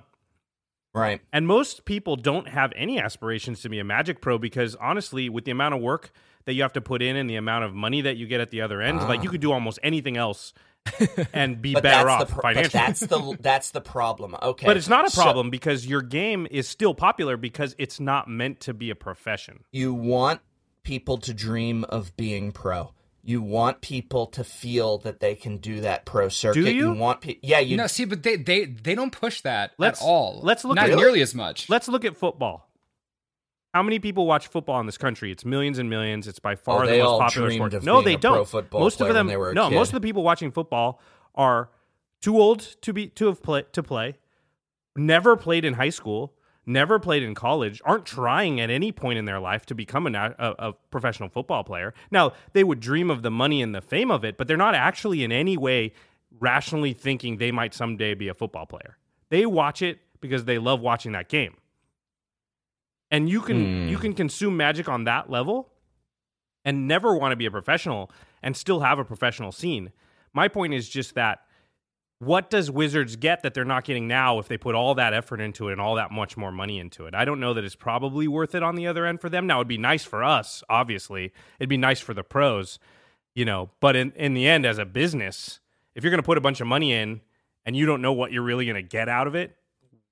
Right. 0.95 1.21
And 1.33 1.47
most 1.47 1.85
people 1.85 2.17
don't 2.17 2.49
have 2.49 2.73
any 2.77 3.01
aspirations 3.01 3.63
to 3.63 3.69
be 3.69 3.81
a 3.81 3.85
Magic 3.85 4.21
Pro 4.21 4.39
because 4.39 4.77
honestly, 4.77 5.29
with 5.29 5.45
the 5.45 5.51
amount 5.51 5.75
of 5.75 5.81
work 5.81 6.13
that 6.45 6.55
you 6.55 6.63
have 6.63 6.73
to 6.75 6.81
put 6.81 7.03
in 7.03 7.17
and 7.17 7.29
the 7.29 7.37
amount 7.37 7.65
of 7.65 7.75
money 7.75 8.01
that 8.03 8.17
you 8.17 8.27
get 8.27 8.41
at 8.41 8.51
the 8.51 8.61
other 8.61 8.81
end, 8.81 9.01
like 9.01 9.23
you 9.23 9.29
ah. 9.29 9.33
could 9.33 9.41
do 9.41 9.51
almost 9.51 9.81
anything 9.83 10.17
else 10.17 10.53
and 11.33 11.61
be 11.61 11.75
better 11.75 12.09
off 12.09 12.29
the 12.29 12.35
pro- 12.35 12.43
financially. 12.43 12.71
but 12.73 12.87
that's 12.87 13.01
the 13.01 13.39
that's 13.41 13.71
the 13.73 13.81
problem. 13.81 14.37
Okay. 14.41 14.67
But 14.67 14.77
it's 14.77 14.89
not 14.89 15.05
a 15.05 15.11
So 15.11 15.23
problem 15.23 15.51
because 15.51 15.87
your 15.87 16.03
game 16.03 16.47
is 16.51 16.69
still 16.69 16.95
popular 16.95 17.37
because 17.37 17.75
it's 17.79 17.99
not 17.99 18.29
meant 18.29 18.61
to 18.61 18.75
be 18.75 18.91
a 18.91 18.95
profession. 18.95 19.65
you 19.73 19.93
want 19.93 20.41
people 20.85 21.17
to 21.19 21.35
dream 21.35 21.83
of 21.85 22.17
being 22.17 22.53
pro. 22.53 22.93
You 23.27 23.41
want 23.41 23.81
people 23.81 24.27
to 24.27 24.45
feel 24.45 24.99
that 24.99 25.21
they 25.21 25.35
can 25.35 25.57
do 25.57 25.81
that 25.81 26.05
pro 26.05 26.29
circuit. 26.29 26.63
Do 26.63 26.71
you? 26.71 26.93
want 26.93 27.23
pe- 27.23 27.39
yeah, 27.43 27.59
you 27.59 27.77
no, 27.79 27.87
see, 27.87 28.05
but 28.05 28.23
they 28.23 28.37
they 28.37 28.67
they 28.67 28.95
don't 28.95 29.13
push 29.13 29.41
that 29.41 29.73
Let's- 29.79 30.03
at 30.03 30.05
all. 30.07 30.41
let's 30.43 30.63
look 30.65 30.77
not 30.77 30.91
at- 30.91 30.97
nearly 30.97 31.23
as 31.23 31.35
much. 31.35 31.71
Let's 31.71 31.89
look 31.89 32.05
at 32.05 32.17
football. 32.19 32.69
How 33.73 33.83
many 33.83 33.99
people 33.99 34.27
watch 34.27 34.47
football 34.49 34.79
in 34.81 34.87
this 34.87 34.99
country? 34.99 35.33
It's 35.33 35.45
millions 35.45 35.79
and 35.79 35.89
millions. 35.91 36.29
It's 36.29 36.39
by 36.39 36.53
oh, 36.53 36.57
far 36.57 36.85
Oh, 36.85 36.87
the 36.87 36.99
most 36.99 37.19
popular 37.21 37.51
sport. 37.51 37.75
of 37.75 37.83
No, 37.83 37.95
being 37.95 38.05
they 38.05 38.15
a 38.15 38.19
don't. 38.19 38.47
football 38.47 38.81
most 38.83 39.01
of 39.01 39.13
them, 39.13 39.27
they 39.27 39.37
were 39.37 39.53
no, 39.55 39.69
kid. 39.71 39.75
most 39.75 39.89
of 39.89 39.95
the 39.95 40.01
people 40.01 40.23
watching 40.23 40.53
football 40.53 41.01
are 41.35 41.71
too 42.21 42.39
old 42.39 42.61
to 42.83 42.93
be 42.93 43.09
to 43.09 43.27
have 43.27 43.43
play 43.43 43.65
to 43.73 43.83
play. 43.83 44.17
Never 44.97 45.37
played 45.37 45.65
in 45.65 45.75
high 45.75 45.89
school. 45.89 46.35
Never 46.67 46.99
played 46.99 47.23
in 47.23 47.35
college. 47.35 47.83
Aren't 47.85 48.07
trying 48.07 48.61
at 48.61 48.71
any 48.71 48.91
point 48.93 49.19
in 49.19 49.25
their 49.27 49.39
life 49.41 49.67
to 49.67 49.75
become 49.75 50.07
a, 50.07 50.35
a, 50.39 50.55
a 50.69 50.73
professional 50.91 51.29
football 51.29 51.63
player. 51.65 51.93
Now 52.11 52.33
they 52.53 52.65
would 52.65 52.81
dream 52.81 53.11
of 53.11 53.23
the 53.23 53.31
money 53.31 53.61
and 53.61 53.75
the 53.75 53.83
fame 53.83 54.11
of 54.11 54.25
it, 54.25 54.37
but 54.37 54.49
they're 54.49 54.57
not 54.57 54.75
actually 54.75 55.23
in 55.25 55.31
any 55.33 55.57
way 55.57 55.93
rationally 56.41 56.93
thinking 56.95 57.37
they 57.37 57.53
might 57.53 57.75
someday 57.75 58.15
be 58.15 58.29
a 58.29 58.35
football 58.35 58.67
player. 58.67 58.97
They 59.29 59.47
watch 59.47 59.83
it 59.83 60.01
because 60.21 60.47
they 60.47 60.59
love 60.59 60.81
watching 60.81 61.13
that 61.13 61.29
game 61.29 61.57
and 63.11 63.29
you 63.29 63.41
can 63.41 63.85
Hmm. 63.85 63.89
you 63.89 63.99
can 63.99 64.15
consume 64.15 64.57
magic 64.57 64.89
on 64.89 65.05
that 65.05 65.31
level 65.31 65.71
and 66.65 66.89
never 66.89 67.15
want 67.15 67.33
to 67.33 67.37
be 67.37 67.47
a 67.47 67.51
professional 67.51 68.11
and 68.43 68.57
still 68.57 68.81
have 68.81 68.99
a 68.99 69.05
professional 69.05 69.53
scene 69.53 69.93
my 70.33 70.49
point 70.49 70.73
is 70.75 70.89
just 70.89 71.15
that 71.15 71.44
what 72.19 72.49
does 72.49 72.71
wizards 72.71 73.17
get 73.17 73.43
that 73.43 73.55
they're 73.55 73.65
not 73.65 73.85
getting 73.85 74.09
now 74.09 74.39
if 74.39 74.49
they 74.49 74.57
put 74.57 74.75
all 74.75 74.95
that 74.95 75.13
effort 75.13 75.41
into 75.41 75.69
it 75.69 75.73
and 75.73 75.81
all 75.81 75.97
that 75.97 76.11
much 76.11 76.37
more 76.37 76.53
money 76.53 76.79
into 76.79 77.07
it? 77.07 77.15
I 77.15 77.25
don't 77.25 77.41
know 77.41 77.55
that 77.55 77.65
it's 77.65 77.75
probably 77.75 78.29
worth 78.29 78.55
it 78.55 78.63
on 78.63 78.77
the 78.77 78.87
other 78.87 79.05
end 79.05 79.21
for 79.21 79.29
them. 79.29 79.47
Now 79.47 79.59
it'd 79.59 79.69
be 79.69 79.79
nice 79.79 80.05
for 80.05 80.25
us 80.25 80.63
obviously. 80.69 81.33
It'd 81.59 81.69
be 81.69 81.77
nice 81.77 82.01
for 82.01 82.15
the 82.15 82.25
pros 82.25 82.79
you 83.35 83.45
know 83.45 83.71
but 83.81 83.97
in, 83.97 84.13
in 84.13 84.35
the 84.35 84.47
end 84.47 84.65
as 84.65 84.79
a 84.79 84.85
business 84.85 85.61
if 85.95 86.05
you're 86.05 86.11
going 86.11 86.23
to 86.23 86.27
put 86.27 86.39
a 86.39 86.41
bunch 86.41 86.61
of 86.61 86.67
money 86.67 86.93
in 86.93 87.21
and 87.67 87.77
you 87.77 87.85
don't 87.85 88.01
know 88.01 88.13
what 88.13 88.33
you're 88.33 88.43
really 88.43 88.65
going 88.65 88.77
to 88.77 88.83
get 88.83 89.09
out 89.09 89.27
of 89.27 89.35
it 89.35 89.57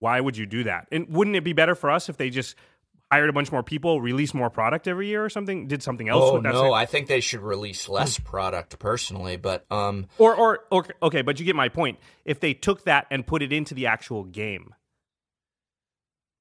why 0.03 0.21
would 0.21 0.37
you 0.37 0.47
do 0.47 0.65
that? 0.65 0.89
And 0.91 1.09
wouldn't 1.09 1.37
it 1.37 1.45
be 1.45 1.53
better 1.53 1.77
for 1.77 1.89
us 1.89 2.09
if 2.09 2.17
they 2.17 2.29
just 2.29 2.57
hired 3.13 3.29
a 3.29 3.33
bunch 3.33 3.53
more 3.53 3.63
people 3.63 4.01
release 4.01 4.33
more 4.33 4.49
product 4.49 4.89
every 4.89 5.07
year 5.07 5.23
or 5.23 5.29
something 5.29 5.69
did 5.69 5.83
something 5.83 6.09
else 6.09 6.25
Oh 6.25 6.35
with 6.35 6.45
that 6.45 6.55
no, 6.55 6.63
same- 6.63 6.73
I 6.73 6.87
think 6.87 7.09
they 7.09 7.21
should 7.21 7.41
release 7.41 7.89
less 7.89 8.19
product 8.19 8.79
personally, 8.79 9.37
but 9.37 9.67
um 9.71 10.07
or, 10.19 10.35
or 10.35 10.61
or 10.71 10.87
okay 11.03 11.21
but 11.23 11.39
you 11.39 11.45
get 11.47 11.55
my 11.55 11.69
point. 11.69 11.99
If 12.25 12.41
they 12.41 12.55
took 12.55 12.85
that 12.85 13.07
and 13.11 13.27
put 13.27 13.43
it 13.43 13.53
into 13.53 13.75
the 13.75 13.87
actual 13.87 14.25
game. 14.25 14.75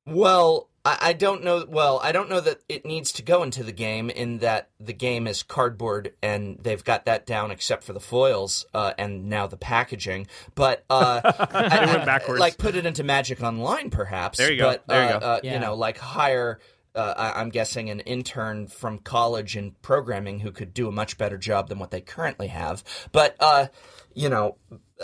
Well, 0.07 0.69
I, 0.83 0.97
I 1.01 1.13
don't 1.13 1.43
know. 1.43 1.65
Well, 1.67 1.99
I 2.03 2.11
don't 2.11 2.29
know 2.29 2.39
that 2.41 2.59
it 2.67 2.85
needs 2.85 3.11
to 3.13 3.21
go 3.21 3.43
into 3.43 3.63
the 3.63 3.71
game 3.71 4.09
in 4.09 4.39
that 4.39 4.69
the 4.79 4.93
game 4.93 5.27
is 5.27 5.43
cardboard 5.43 6.13
and 6.23 6.57
they've 6.61 6.83
got 6.83 7.05
that 7.05 7.25
down 7.25 7.51
except 7.51 7.83
for 7.83 7.93
the 7.93 7.99
foils 7.99 8.65
uh, 8.73 8.93
and 8.97 9.29
now 9.29 9.47
the 9.47 9.57
packaging. 9.57 10.27
But 10.55 10.83
uh, 10.89 11.21
I, 11.51 11.85
went 11.85 12.01
I- 12.01 12.05
backwards. 12.05 12.39
like 12.39 12.57
put 12.57 12.75
it 12.75 12.85
into 12.85 13.03
Magic 13.03 13.41
Online, 13.43 13.89
perhaps. 13.89 14.37
There 14.39 14.51
you 14.51 14.57
go. 14.57 14.71
But, 14.71 14.87
There 14.87 15.03
you 15.03 15.15
uh, 15.15 15.19
go. 15.19 15.25
Uh, 15.25 15.39
Yeah. 15.43 15.53
You 15.53 15.59
know, 15.59 15.75
like 15.75 15.97
hire. 15.97 16.59
Uh, 16.93 17.13
I- 17.15 17.39
I'm 17.39 17.49
guessing 17.49 17.89
an 17.89 18.01
intern 18.01 18.67
from 18.67 18.97
college 18.99 19.55
in 19.55 19.71
programming 19.81 20.41
who 20.41 20.51
could 20.51 20.73
do 20.73 20.87
a 20.89 20.91
much 20.91 21.17
better 21.17 21.37
job 21.37 21.69
than 21.69 21.79
what 21.79 21.91
they 21.91 22.01
currently 22.01 22.47
have. 22.47 22.83
But 23.13 23.35
uh, 23.39 23.67
you 24.13 24.27
know, 24.27 24.57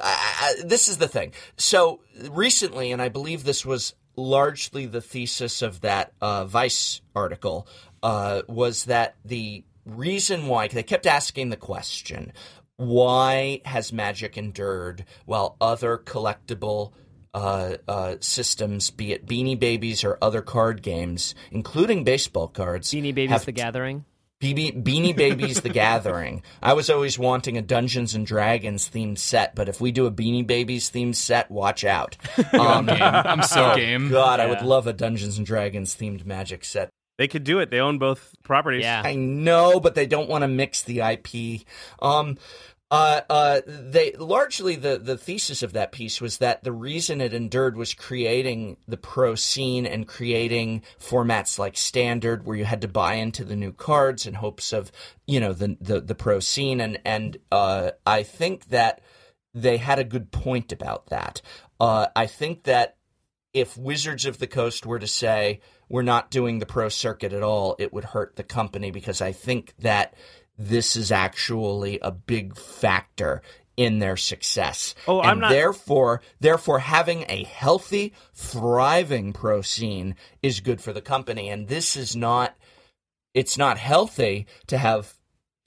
I, 0.03 0.55
I, 0.59 0.63
this 0.65 0.89
is 0.89 0.97
the 0.97 1.07
thing. 1.07 1.31
So 1.55 2.01
recently, 2.29 2.91
and 2.91 3.01
I 3.01 3.07
believe 3.09 3.43
this 3.45 3.65
was 3.65 3.93
largely 4.17 4.85
the 4.85 5.01
thesis 5.01 5.61
of 5.61 5.81
that 5.81 6.11
uh, 6.19 6.45
Vice 6.45 7.01
article, 7.15 7.67
uh, 8.03 8.41
was 8.47 8.85
that 8.85 9.15
the 9.23 9.63
reason 9.85 10.47
why 10.47 10.67
they 10.67 10.83
kept 10.83 11.05
asking 11.05 11.49
the 11.49 11.55
question, 11.57 12.33
why 12.75 13.61
has 13.65 13.93
Magic 13.93 14.37
endured 14.37 15.05
while 15.25 15.55
other 15.61 15.97
collectible 15.97 16.91
uh, 17.33 17.77
uh, 17.87 18.15
systems, 18.19 18.89
be 18.89 19.13
it 19.13 19.25
Beanie 19.25 19.59
Babies 19.59 20.03
or 20.03 20.17
other 20.21 20.41
card 20.41 20.81
games, 20.81 21.35
including 21.51 22.03
baseball 22.03 22.47
cards, 22.47 22.91
Beanie 22.91 23.13
Babies 23.13 23.45
The 23.45 23.51
Gathering. 23.51 24.05
BB, 24.41 24.83
Beanie 24.83 25.15
Babies 25.15 25.61
The 25.61 25.69
Gathering. 25.69 26.43
I 26.61 26.73
was 26.73 26.91
always 26.91 27.17
wanting 27.17 27.57
a 27.57 27.61
Dungeons 27.63 28.13
and 28.13 28.25
Dragons 28.25 28.87
themed 28.87 29.17
set, 29.17 29.55
but 29.55 29.67
if 29.67 29.81
we 29.81 29.91
do 29.91 30.05
a 30.05 30.11
Beanie 30.11 30.45
Babies 30.45 30.91
themed 30.91 31.15
set, 31.15 31.49
watch 31.49 31.83
out. 31.83 32.17
Um, 32.57 32.85
game. 32.85 32.97
I'm 33.01 33.43
so 33.43 33.71
oh, 33.71 33.75
game. 33.75 34.09
God, 34.09 34.39
I 34.39 34.47
would 34.47 34.61
love 34.61 34.87
a 34.87 34.93
Dungeons 34.93 35.37
and 35.37 35.45
Dragons 35.45 35.95
themed 35.95 36.25
magic 36.25 36.63
set. 36.63 36.89
they 37.17 37.27
could 37.27 37.43
do 37.43 37.59
it 37.59 37.69
they 37.71 37.79
own 37.79 37.97
both 37.97 38.33
properties 38.43 38.83
Yeah. 38.83 39.01
I 39.03 39.15
know, 39.15 39.79
but 39.79 39.95
they 39.95 40.05
don't 40.05 40.29
want 40.29 40.43
to 40.43 40.47
mix 40.47 40.83
the 40.83 41.01
IP. 41.01 41.65
Um, 41.99 42.37
uh, 42.89 43.21
uh, 43.29 43.61
they 43.67 44.13
largely 44.13 44.75
the 44.77 44.97
the 44.97 45.17
thesis 45.17 45.61
of 45.61 45.73
that 45.73 45.91
piece 45.91 46.21
was 46.21 46.37
that 46.37 46.63
the 46.63 46.71
reason 46.71 47.19
it 47.19 47.33
endured 47.33 47.75
was 47.75 47.93
creating 47.93 48.77
the 48.87 48.95
pro 48.95 49.35
scene 49.35 49.85
and 49.85 50.07
creating 50.07 50.81
formats 50.97 51.59
like 51.59 51.75
standard, 51.75 52.45
where 52.45 52.55
you 52.55 52.63
had 52.63 52.81
to 52.81 52.87
buy 52.87 53.15
into 53.15 53.43
the 53.43 53.57
new 53.57 53.73
cards 53.73 54.25
in 54.25 54.35
hopes 54.35 54.71
of 54.71 54.89
you 55.25 55.39
know 55.39 55.51
the 55.51 55.75
the, 55.81 55.99
the 55.99 56.15
pro 56.15 56.39
scene, 56.39 56.79
and 56.79 56.97
and 57.03 57.37
uh, 57.51 57.91
I 58.05 58.23
think 58.23 58.69
that 58.69 59.01
they 59.53 59.75
had 59.75 59.99
a 59.99 60.05
good 60.05 60.31
point 60.31 60.71
about 60.71 61.07
that. 61.07 61.41
Uh, 61.81 62.07
I 62.15 62.25
think 62.25 62.63
that 62.63 62.95
if 63.53 63.75
Wizards 63.75 64.25
of 64.25 64.37
the 64.37 64.47
Coast 64.47 64.85
were 64.85 64.99
to 64.99 65.07
say 65.07 65.59
we're 65.89 66.03
not 66.03 66.31
doing 66.31 66.59
the 66.59 66.65
pro 66.65 66.87
circuit 66.87 67.33
at 67.33 67.43
all, 67.43 67.75
it 67.79 67.91
would 67.91 68.05
hurt 68.05 68.37
the 68.37 68.43
company 68.43 68.91
because 68.91 69.21
I 69.21 69.33
think 69.33 69.73
that 69.79 70.13
this 70.57 70.95
is 70.95 71.11
actually 71.11 71.99
a 72.01 72.11
big 72.11 72.57
factor 72.57 73.41
in 73.75 73.99
their 73.99 74.17
success. 74.17 74.95
Oh, 75.07 75.19
and 75.19 75.29
I'm 75.29 75.39
not- 75.39 75.51
therefore 75.51 76.21
therefore 76.39 76.79
having 76.79 77.25
a 77.29 77.43
healthy, 77.43 78.13
thriving 78.33 79.33
pro 79.33 79.61
scene 79.61 80.15
is 80.41 80.59
good 80.59 80.81
for 80.81 80.91
the 80.91 81.01
company. 81.01 81.49
And 81.49 81.67
this 81.67 81.95
is 81.95 82.15
not 82.15 82.55
it's 83.33 83.57
not 83.57 83.77
healthy 83.77 84.47
to 84.65 84.79
have 84.79 85.13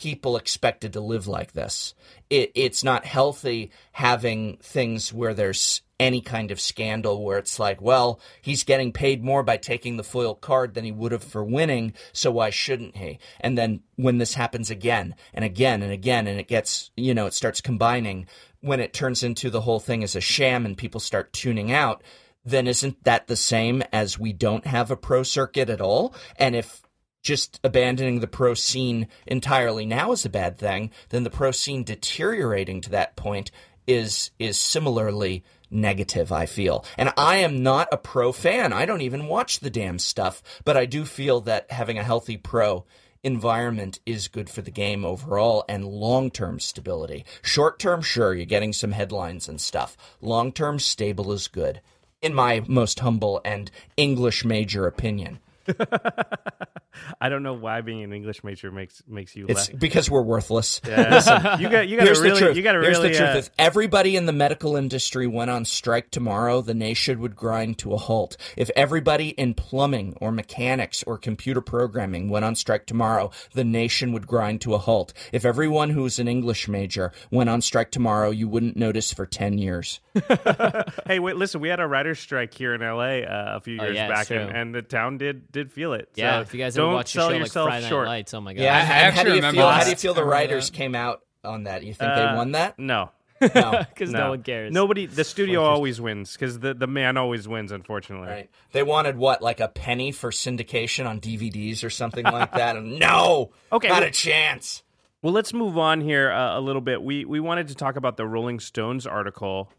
people 0.01 0.37
expected 0.37 0.93
to 0.95 1.01
live 1.01 1.29
like 1.29 1.53
this. 1.53 1.95
It, 2.31 2.51
it's 2.55 2.83
not 2.83 3.05
healthy 3.05 3.71
having 3.93 4.57
things 4.61 5.13
where 5.13 5.35
there's 5.35 5.83
any 6.01 6.23
kind 6.23 6.51
of 6.51 6.61
scandal 6.61 7.23
where 7.23 7.39
it's 7.39 7.59
like, 7.59 7.81
well, 7.81 8.19
he's 8.41 8.65
getting 8.65 8.91
paid 8.91 9.23
more 9.23 9.43
by 9.43 9.59
taking 9.59 9.99
the 9.99 10.03
foil 10.03 10.35
card 10.35 10.75
than 10.75 10.85
he 10.85 10.91
would 10.91 11.13
have 11.13 11.23
for 11.23 11.45
winning, 11.45 11.93
so 12.13 12.31
why 12.31 12.49
shouldn't 12.51 12.97
he? 12.97 13.19
And 13.39 13.57
then 13.57 13.83
when 13.97 14.17
this 14.19 14.35
happens 14.35 14.71
again 14.71 15.15
and 15.35 15.45
again 15.45 15.83
and 15.83 15.93
again, 15.93 16.27
and 16.27 16.41
it 16.41 16.49
gets, 16.49 16.91
you 16.97 17.13
know, 17.13 17.27
it 17.27 17.35
starts 17.35 17.61
combining, 17.61 18.27
when 18.61 18.81
it 18.81 18.95
turns 18.95 19.23
into 19.23 19.51
the 19.51 19.61
whole 19.61 19.79
thing 19.79 20.03
as 20.03 20.17
a 20.17 20.21
sham 20.21 20.65
and 20.65 20.77
people 20.77 21.01
start 21.01 21.33
tuning 21.33 21.71
out, 21.71 22.03
then 22.45 22.67
isn't 22.67 23.05
that 23.05 23.27
the 23.27 23.37
same 23.37 23.83
as 23.93 24.19
we 24.19 24.33
don't 24.33 24.67
have 24.67 24.91
a 24.91 24.97
pro 24.97 25.23
circuit 25.23 25.69
at 25.69 25.83
all? 25.83 26.15
And 26.37 26.57
if 26.57 26.83
just 27.23 27.61
abandoning 27.63 28.21
the 28.21 28.27
pro 28.27 28.55
scene 28.55 29.07
entirely 29.27 29.85
now 29.85 30.13
is 30.13 30.25
a 30.25 30.31
bad 30.31 30.57
thing, 30.57 30.91
then 31.11 31.25
the 31.25 31.31
pro 31.31 31.51
scene 31.51 31.85
deteriorating 31.85 32.81
to 32.81 32.91
that 32.91 33.17
point 33.17 33.51
is 33.87 34.31
is 34.39 34.59
similarly 34.59 35.45
negative, 35.71 36.33
I 36.33 36.47
feel. 36.47 36.85
And 36.99 37.13
I 37.17 37.37
am 37.37 37.63
not 37.63 37.89
a 37.93 37.97
pro 37.97 38.33
fan. 38.33 38.73
I 38.73 38.87
don't 38.87 39.03
even 39.03 39.27
watch 39.27 39.61
the 39.61 39.71
damn 39.71 39.99
stuff, 39.99 40.43
but 40.65 40.77
I 40.77 40.87
do 40.87 41.05
feel 41.05 41.41
that 41.43 41.71
having 41.71 41.99
a 41.99 42.05
healthy 42.05 42.37
pro 42.37 42.85
environment 43.23 44.01
is 44.07 44.29
good 44.29 44.49
for 44.49 44.63
the 44.63 44.71
game 44.71 45.05
overall 45.05 45.65
and 45.69 45.85
long-term 45.85 46.59
stability. 46.59 47.25
Short-term, 47.43 48.03
sure, 48.03 48.35
you're 48.35 48.47
getting 48.47 48.73
some 48.73 48.93
headlines 48.93 49.49
and 49.49 49.61
stuff. 49.61 49.97
Long-term, 50.21 50.79
stable 50.79 51.33
is 51.33 51.49
good. 51.49 51.81
In 52.23 52.35
my 52.35 52.63
most 52.67 53.01
humble 53.01 53.41
and 53.45 53.71
English 53.97 54.45
major 54.45 54.87
opinion. 54.87 55.41
I 57.21 57.29
don't 57.29 57.43
know 57.43 57.55
why 57.55 57.81
being 57.83 58.03
an 58.03 58.13
English 58.13 58.43
major 58.45 58.71
makes 58.71 59.03
makes 59.07 59.35
you. 59.37 59.47
It's 59.49 59.71
laugh. 59.71 59.79
because 59.79 60.11
we're 60.11 60.23
worthless. 60.23 60.81
Yeah. 60.87 61.59
you 61.59 61.69
got 61.69 61.89
you 61.89 61.97
got 61.97 62.05
Here's 62.07 62.19
to 62.19 62.23
the 62.23 62.29
really 62.31 62.41
truth. 62.41 62.57
you 62.57 62.63
got 62.63 62.73
to 62.73 62.81
Here's 62.81 62.99
really 62.99 63.11
the 63.13 63.17
truth. 63.19 63.35
uh, 63.35 63.39
if 63.39 63.51
everybody 63.59 64.17
in 64.17 64.27
the 64.27 64.33
medical 64.33 64.77
industry 64.77 65.27
went 65.27 65.51
on 65.51 65.65
strike 65.65 66.11
tomorrow, 66.11 66.61
the 66.63 66.75
nation 66.75 67.21
would 67.21 67.37
grind 67.37 67.79
to 67.79 67.93
a 67.95 67.97
halt. 67.97 68.37
If 68.57 68.71
everybody 68.75 69.29
in 69.31 69.55
plumbing 69.55 70.17
or 70.21 70.33
mechanics 70.33 71.03
or 71.05 71.17
computer 71.17 71.61
programming 71.61 72.29
went 72.29 72.45
on 72.45 72.55
strike 72.57 72.87
tomorrow, 72.87 73.31
the 73.55 73.65
nation 73.65 74.13
would 74.13 74.27
grind 74.27 74.61
to 74.63 74.75
a 74.75 74.79
halt. 74.79 75.13
If 75.33 75.45
everyone 75.45 75.91
who's 75.91 76.19
an 76.19 76.29
English 76.29 76.69
major 76.69 77.13
went 77.31 77.51
on 77.51 77.61
strike 77.61 77.91
tomorrow, 77.93 78.31
you 78.31 78.49
wouldn't 78.49 78.77
notice 78.77 79.13
for 79.13 79.27
10 79.27 79.59
years. 79.59 80.01
hey, 81.07 81.19
wait, 81.21 81.37
listen, 81.37 81.61
we 81.61 81.69
had 81.69 81.81
a 81.81 81.87
writers' 81.87 82.19
strike 82.19 82.53
here 82.55 82.75
in 82.75 82.81
LA 82.81 83.21
uh, 83.21 83.57
a 83.57 83.61
few 83.61 83.79
Oh, 83.81 83.85
years 83.85 83.97
yeah, 83.97 84.09
back, 84.09 84.31
and, 84.31 84.51
and 84.51 84.75
the 84.75 84.83
town 84.83 85.19
did 85.19 85.51
did 85.53 85.60
feel 85.69 85.93
it. 85.95 86.09
Yeah, 86.15 86.39
So 86.39 86.41
if 86.43 86.55
you 86.55 86.61
guys 86.61 86.77
ever 86.77 86.87
don't 86.87 86.95
watch 86.95 87.13
the 87.13 87.19
sell 87.21 87.29
show 87.29 87.33
like 87.35 87.41
yourself 87.41 87.69
Friday 87.69 87.83
Night 87.85 87.89
short. 87.89 88.07
Lights, 88.07 88.35
oh 88.35 88.41
my 88.41 88.55
god. 88.55 88.63
Yeah, 88.63 88.77
I 88.77 88.79
and 88.81 88.89
how 88.89 88.95
actually 88.95 89.25
do 89.25 89.29
you 89.31 89.35
remember 89.37 89.61
feel? 89.61 89.69
How 89.71 89.85
do 89.85 89.91
you 89.91 89.97
feel 89.97 90.15
the 90.15 90.25
writers 90.25 90.71
came 90.71 90.95
out 90.95 91.21
on 91.45 91.65
that? 91.65 91.83
You 91.83 91.95
think 91.95 92.11
Uh, 92.11 92.31
they 92.33 92.37
won 92.37 92.53
that? 92.53 92.79
No, 92.79 93.11
No. 93.41 93.85
because 93.95 94.11
no. 94.13 94.31
one 94.31 94.43
cares. 94.43 94.73
nobody. 94.73 95.07
The 95.07 95.25
studio 95.25 95.63
always 95.63 96.01
wins 96.01 96.33
because 96.33 96.59
the 96.59 96.75
the 96.75 96.87
man 96.87 97.17
always 97.17 97.49
wins. 97.49 97.73
Unfortunately, 97.73 98.29
Right. 98.29 98.51
They 98.73 98.83
wanted 98.83 99.17
what, 99.17 99.43
like 99.43 99.61
a 99.61 99.69
penny 99.69 100.13
for 100.13 100.31
syndication 100.31 101.07
on 101.09 101.21
DVDs 101.21 101.83
or 101.85 101.91
something 101.91 102.25
like 102.25 102.53
that? 102.53 102.77
And 102.77 102.99
no, 102.99 103.51
Okay, 103.73 103.89
not 103.89 104.03
a 104.03 104.11
chance. 104.11 104.83
Well, 105.23 105.35
let's 105.35 105.53
move 105.53 105.77
on 105.77 106.01
here 106.01 106.31
uh, 106.31 106.59
a 106.59 106.63
little 106.63 106.81
bit. 106.81 107.03
We 107.03 107.25
we 107.27 107.41
wanted 107.41 107.69
to 107.69 107.75
talk 107.75 107.97
about 107.97 108.17
the 108.17 108.27
Rolling 108.27 108.59
Stones 108.61 109.07
article. 109.07 109.71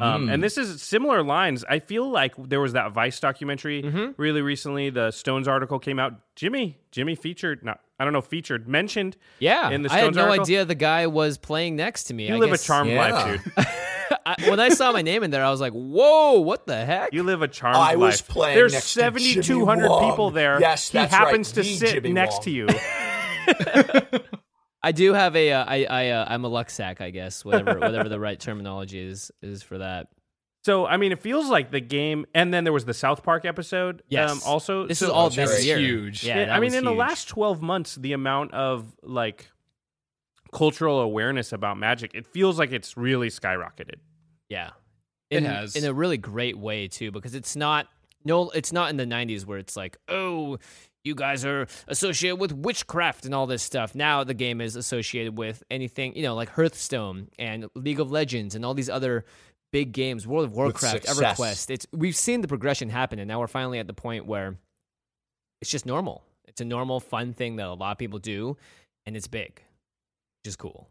Um, 0.00 0.28
and 0.28 0.42
this 0.42 0.56
is 0.58 0.80
similar 0.80 1.22
lines. 1.24 1.64
I 1.68 1.80
feel 1.80 2.08
like 2.08 2.34
there 2.36 2.60
was 2.60 2.74
that 2.74 2.92
Vice 2.92 3.18
documentary 3.18 3.82
Mm-hmm. 3.82 4.20
really 4.20 4.42
recently. 4.42 4.90
The 4.90 5.10
Stones 5.10 5.48
article 5.48 5.78
came 5.80 5.98
out. 5.98 6.14
Jimmy, 6.36 6.78
Jimmy 6.92 7.14
featured, 7.16 7.64
not 7.64 7.80
I 7.98 8.04
don't 8.04 8.12
know, 8.12 8.20
featured, 8.20 8.68
mentioned. 8.68 9.16
Yeah, 9.40 9.70
in 9.70 9.82
the 9.82 9.90
I 9.92 9.98
had 9.98 10.14
no 10.14 10.26
article. 10.26 10.42
idea 10.44 10.64
the 10.64 10.74
guy 10.76 11.08
was 11.08 11.36
playing 11.36 11.74
next 11.74 12.04
to 12.04 12.14
me. 12.14 12.28
You 12.28 12.36
I 12.36 12.38
live 12.38 12.50
guess, 12.50 12.62
a 12.62 12.66
charmed 12.66 12.90
Yeah. 12.90 13.10
life, 13.12 13.42
dude. 13.44 13.52
I, 14.24 14.36
when 14.50 14.60
I 14.60 14.68
saw 14.68 14.92
my 14.92 15.02
name 15.02 15.22
in 15.24 15.30
there, 15.32 15.44
I 15.44 15.50
was 15.50 15.60
like, 15.60 15.72
"Whoa, 15.72 16.38
what 16.40 16.66
the 16.66 16.84
heck?" 16.84 17.12
You 17.12 17.22
live 17.24 17.42
a 17.42 17.48
charmed 17.48 17.76
life. 17.78 17.92
I 17.92 17.96
was 17.96 18.20
life. 18.20 18.28
playing 18.28 18.56
There's 18.56 18.72
next 18.74 18.94
to 18.94 19.00
Jimmy 19.00 19.20
7,200 19.34 19.88
people 20.10 20.30
there. 20.30 20.60
Yes, 20.60 20.90
he 20.90 20.98
that's 20.98 21.12
right, 21.12 21.18
happens 21.18 21.50
to 21.52 21.62
the 21.62 21.74
sit 21.74 21.90
Jimmy 21.94 22.12
next 22.12 22.34
Wong. 22.34 22.42
to 22.44 22.50
you. 22.50 22.68
I 24.82 24.92
do 24.92 25.12
have 25.12 25.34
a, 25.34 25.52
uh, 25.52 25.64
I, 25.66 25.84
I, 25.84 26.08
uh, 26.10 26.24
I'm 26.28 26.44
a 26.44 26.48
luck 26.48 26.70
sack, 26.70 27.00
I 27.00 27.10
guess, 27.10 27.44
whatever, 27.44 27.78
whatever 27.80 28.08
the 28.08 28.20
right 28.20 28.38
terminology 28.38 29.00
is, 29.00 29.30
is 29.42 29.62
for 29.62 29.78
that. 29.78 30.08
So 30.64 30.86
I 30.86 30.96
mean, 30.98 31.12
it 31.12 31.20
feels 31.20 31.48
like 31.48 31.70
the 31.70 31.80
game. 31.80 32.26
And 32.34 32.52
then 32.52 32.64
there 32.64 32.72
was 32.72 32.84
the 32.84 32.94
South 32.94 33.22
Park 33.22 33.44
episode. 33.44 34.02
Yes. 34.08 34.30
Um, 34.30 34.40
also, 34.44 34.86
This 34.86 34.98
so- 34.98 35.06
is 35.06 35.10
all 35.12 35.30
this 35.30 35.64
year. 35.64 35.78
huge. 35.78 36.22
Yeah, 36.24 36.46
Yeah, 36.46 36.54
I 36.54 36.60
mean, 36.60 36.66
was 36.68 36.74
in 36.74 36.84
the 36.84 36.92
last 36.92 37.28
12 37.28 37.60
months, 37.62 37.94
the 37.96 38.12
amount 38.12 38.52
of 38.54 38.94
like 39.02 39.50
cultural 40.52 41.00
awareness 41.00 41.52
about 41.52 41.78
magic, 41.78 42.12
it 42.14 42.26
feels 42.26 42.58
like 42.58 42.72
it's 42.72 42.96
really 42.96 43.28
skyrocketed. 43.28 43.96
Yeah, 44.48 44.70
It 45.30 45.42
has. 45.42 45.76
in 45.76 45.84
a 45.84 45.92
really 45.92 46.16
great 46.16 46.56
way 46.56 46.88
too, 46.88 47.10
because 47.10 47.34
it's 47.34 47.54
not 47.56 47.86
no, 48.24 48.50
it's 48.50 48.72
not 48.72 48.90
in 48.90 48.96
the 48.96 49.04
'90s 49.06 49.46
where 49.46 49.58
it's 49.58 49.76
like, 49.76 49.96
oh, 50.08 50.58
you 51.08 51.16
guys 51.16 51.44
are 51.44 51.66
associated 51.88 52.36
with 52.36 52.52
witchcraft 52.52 53.24
and 53.24 53.34
all 53.34 53.46
this 53.46 53.62
stuff. 53.62 53.94
Now 53.94 54.22
the 54.22 54.34
game 54.34 54.60
is 54.60 54.76
associated 54.76 55.36
with 55.36 55.64
anything, 55.70 56.14
you 56.14 56.22
know, 56.22 56.34
like 56.34 56.50
Hearthstone 56.50 57.28
and 57.38 57.66
League 57.74 57.98
of 57.98 58.12
Legends 58.12 58.54
and 58.54 58.64
all 58.64 58.74
these 58.74 58.90
other 58.90 59.24
big 59.72 59.92
games, 59.92 60.26
World 60.26 60.44
of 60.44 60.52
Warcraft. 60.52 61.06
EverQuest. 61.06 61.70
It's 61.70 61.86
we've 61.92 62.16
seen 62.16 62.40
the 62.42 62.48
progression 62.48 62.88
happen, 62.88 63.18
and 63.18 63.26
now 63.26 63.40
we're 63.40 63.48
finally 63.48 63.78
at 63.78 63.86
the 63.86 63.94
point 63.94 64.26
where 64.26 64.56
it's 65.60 65.70
just 65.70 65.86
normal. 65.86 66.22
It's 66.46 66.60
a 66.60 66.64
normal, 66.64 67.00
fun 67.00 67.32
thing 67.32 67.56
that 67.56 67.66
a 67.66 67.74
lot 67.74 67.92
of 67.92 67.98
people 67.98 68.18
do, 68.18 68.56
and 69.06 69.16
it's 69.16 69.26
big, 69.26 69.62
which 70.42 70.48
is 70.48 70.56
cool. 70.56 70.88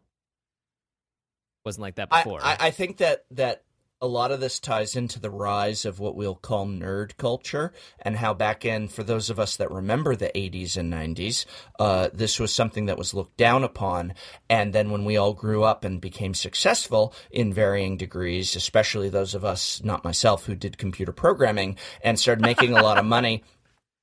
Wasn't 1.65 1.81
like 1.81 1.95
that 1.95 2.09
I, 2.11 2.23
before. 2.23 2.39
I, 2.43 2.57
I 2.59 2.71
think 2.71 2.97
that 2.97 3.25
that 3.31 3.63
a 3.99 4.07
lot 4.07 4.31
of 4.31 4.39
this 4.39 4.59
ties 4.59 4.95
into 4.95 5.19
the 5.19 5.31
rise 5.31 5.83
of 5.83 5.99
what 5.99 6.15
we'll 6.15 6.35
call 6.35 6.67
nerd 6.67 7.17
culture 7.17 7.73
and 7.99 8.17
how 8.17 8.31
back 8.31 8.63
in 8.63 8.87
for 8.87 9.03
those 9.03 9.29
of 9.31 9.39
us 9.39 9.57
that 9.57 9.71
remember 9.71 10.15
the 10.15 10.31
80s 10.35 10.77
and 10.77 10.93
90s 10.93 11.45
uh, 11.79 12.09
this 12.13 12.39
was 12.39 12.53
something 12.53 12.85
that 12.85 12.97
was 12.97 13.13
looked 13.13 13.37
down 13.37 13.63
upon. 13.63 14.13
And 14.49 14.71
then 14.71 14.91
when 14.91 15.03
we 15.03 15.17
all 15.17 15.33
grew 15.33 15.63
up 15.63 15.83
and 15.83 15.99
became 15.99 16.35
successful 16.35 17.13
in 17.31 17.51
varying 17.51 17.97
degrees 17.97 18.55
especially 18.55 19.09
those 19.09 19.33
of 19.33 19.43
us 19.43 19.81
not 19.83 20.03
myself 20.03 20.45
who 20.45 20.55
did 20.55 20.77
computer 20.77 21.11
programming 21.11 21.75
and 22.03 22.19
started 22.19 22.43
making 22.43 22.73
a 22.73 22.83
lot 22.83 22.97
of 22.99 23.05
money 23.05 23.43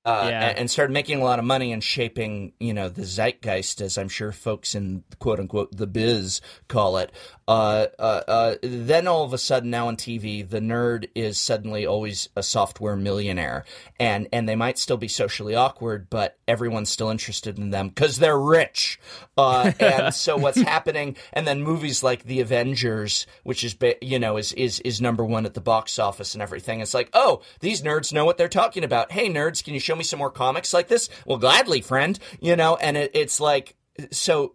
uh, 0.05 0.27
Yeah. 0.31 0.55
and, 0.57 0.71
started 0.71 0.93
making 0.93 1.21
a 1.21 1.25
lot 1.25 1.39
of 1.39 1.45
money 1.45 1.73
and 1.73 1.83
shaping, 1.83 2.53
you 2.59 2.75
know, 2.75 2.89
the 2.89 3.05
zeitgeist, 3.05 3.81
as 3.81 3.97
I'm 3.97 4.09
sure 4.09 4.33
folks 4.33 4.75
in 4.75 5.05
quote 5.19 5.39
unquote 5.41 5.77
the 5.77 5.87
biz 5.87 6.41
call 6.69 6.97
it. 6.99 7.13
Uh, 7.47 7.87
uh, 7.99 8.23
uh, 8.27 8.55
then 8.63 9.07
all 9.07 9.23
of 9.23 9.33
a 9.35 9.39
sudden, 9.39 9.69
now 9.71 9.89
on 9.89 9.97
TV, 9.97 10.49
the 10.49 10.61
nerd 10.61 11.09
is 11.15 11.39
suddenly 11.39 11.85
always 11.87 12.29
a 12.37 12.43
software 12.43 12.97
millionaire, 12.97 13.65
and 14.01 14.27
and 14.33 14.49
they 14.49 14.57
might 14.57 14.79
still 14.79 14.97
be 14.97 15.09
socially 15.09 15.55
awkward, 15.55 16.09
but 16.09 16.39
everyone's 16.49 16.89
still 16.89 17.11
interested 17.11 17.59
in 17.59 17.69
them 17.71 17.89
because 17.91 18.19
they're 18.19 18.39
rich. 18.39 18.99
Uh, 19.37 19.73
and 19.81 20.15
so 20.15 20.37
what's 20.39 20.61
happening? 20.61 21.17
And 21.35 21.47
then 21.47 21.63
movies 21.63 22.03
like 22.03 22.25
The 22.25 22.41
Avengers, 22.41 23.27
which 23.43 23.63
is 23.63 23.77
you 24.01 24.19
know 24.19 24.39
is 24.39 24.53
is 24.55 24.81
is 24.81 25.03
number 25.03 25.25
one 25.25 25.45
at 25.45 25.53
the 25.53 25.61
box 25.61 25.99
office 25.99 26.35
and 26.35 26.43
everything. 26.43 26.81
It's 26.81 26.95
like, 26.95 27.11
oh, 27.13 27.43
these 27.61 27.83
nerds 27.83 28.11
know 28.13 28.25
what 28.25 28.39
they're 28.39 28.49
talking 28.49 28.85
about. 28.85 29.13
Hey, 29.13 29.29
nerds, 29.29 29.63
can 29.63 29.75
you 29.75 29.81
show 29.81 29.94
me 29.97 30.05
some 30.05 30.19
more 30.19 30.31
comics 30.31 30.73
like 30.73 30.89
this? 30.89 31.09
Well, 31.27 31.39
gladly, 31.39 31.81
friend. 31.81 32.19
You 32.41 32.57
know, 32.57 32.77
and 32.77 32.97
it, 32.97 33.11
it's 33.15 33.41
like 33.41 33.77
so 34.11 34.55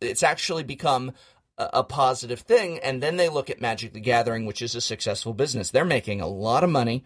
it's 0.00 0.22
actually 0.22 0.62
become 0.62 1.12
a, 1.58 1.70
a 1.74 1.84
positive 1.84 2.40
thing. 2.40 2.78
And 2.78 3.02
then 3.02 3.16
they 3.16 3.28
look 3.28 3.50
at 3.50 3.60
Magic 3.60 3.92
the 3.92 4.00
Gathering, 4.00 4.46
which 4.46 4.62
is 4.62 4.74
a 4.74 4.80
successful 4.80 5.34
business. 5.34 5.70
They're 5.70 5.84
making 5.84 6.20
a 6.20 6.28
lot 6.28 6.64
of 6.64 6.70
money. 6.70 7.04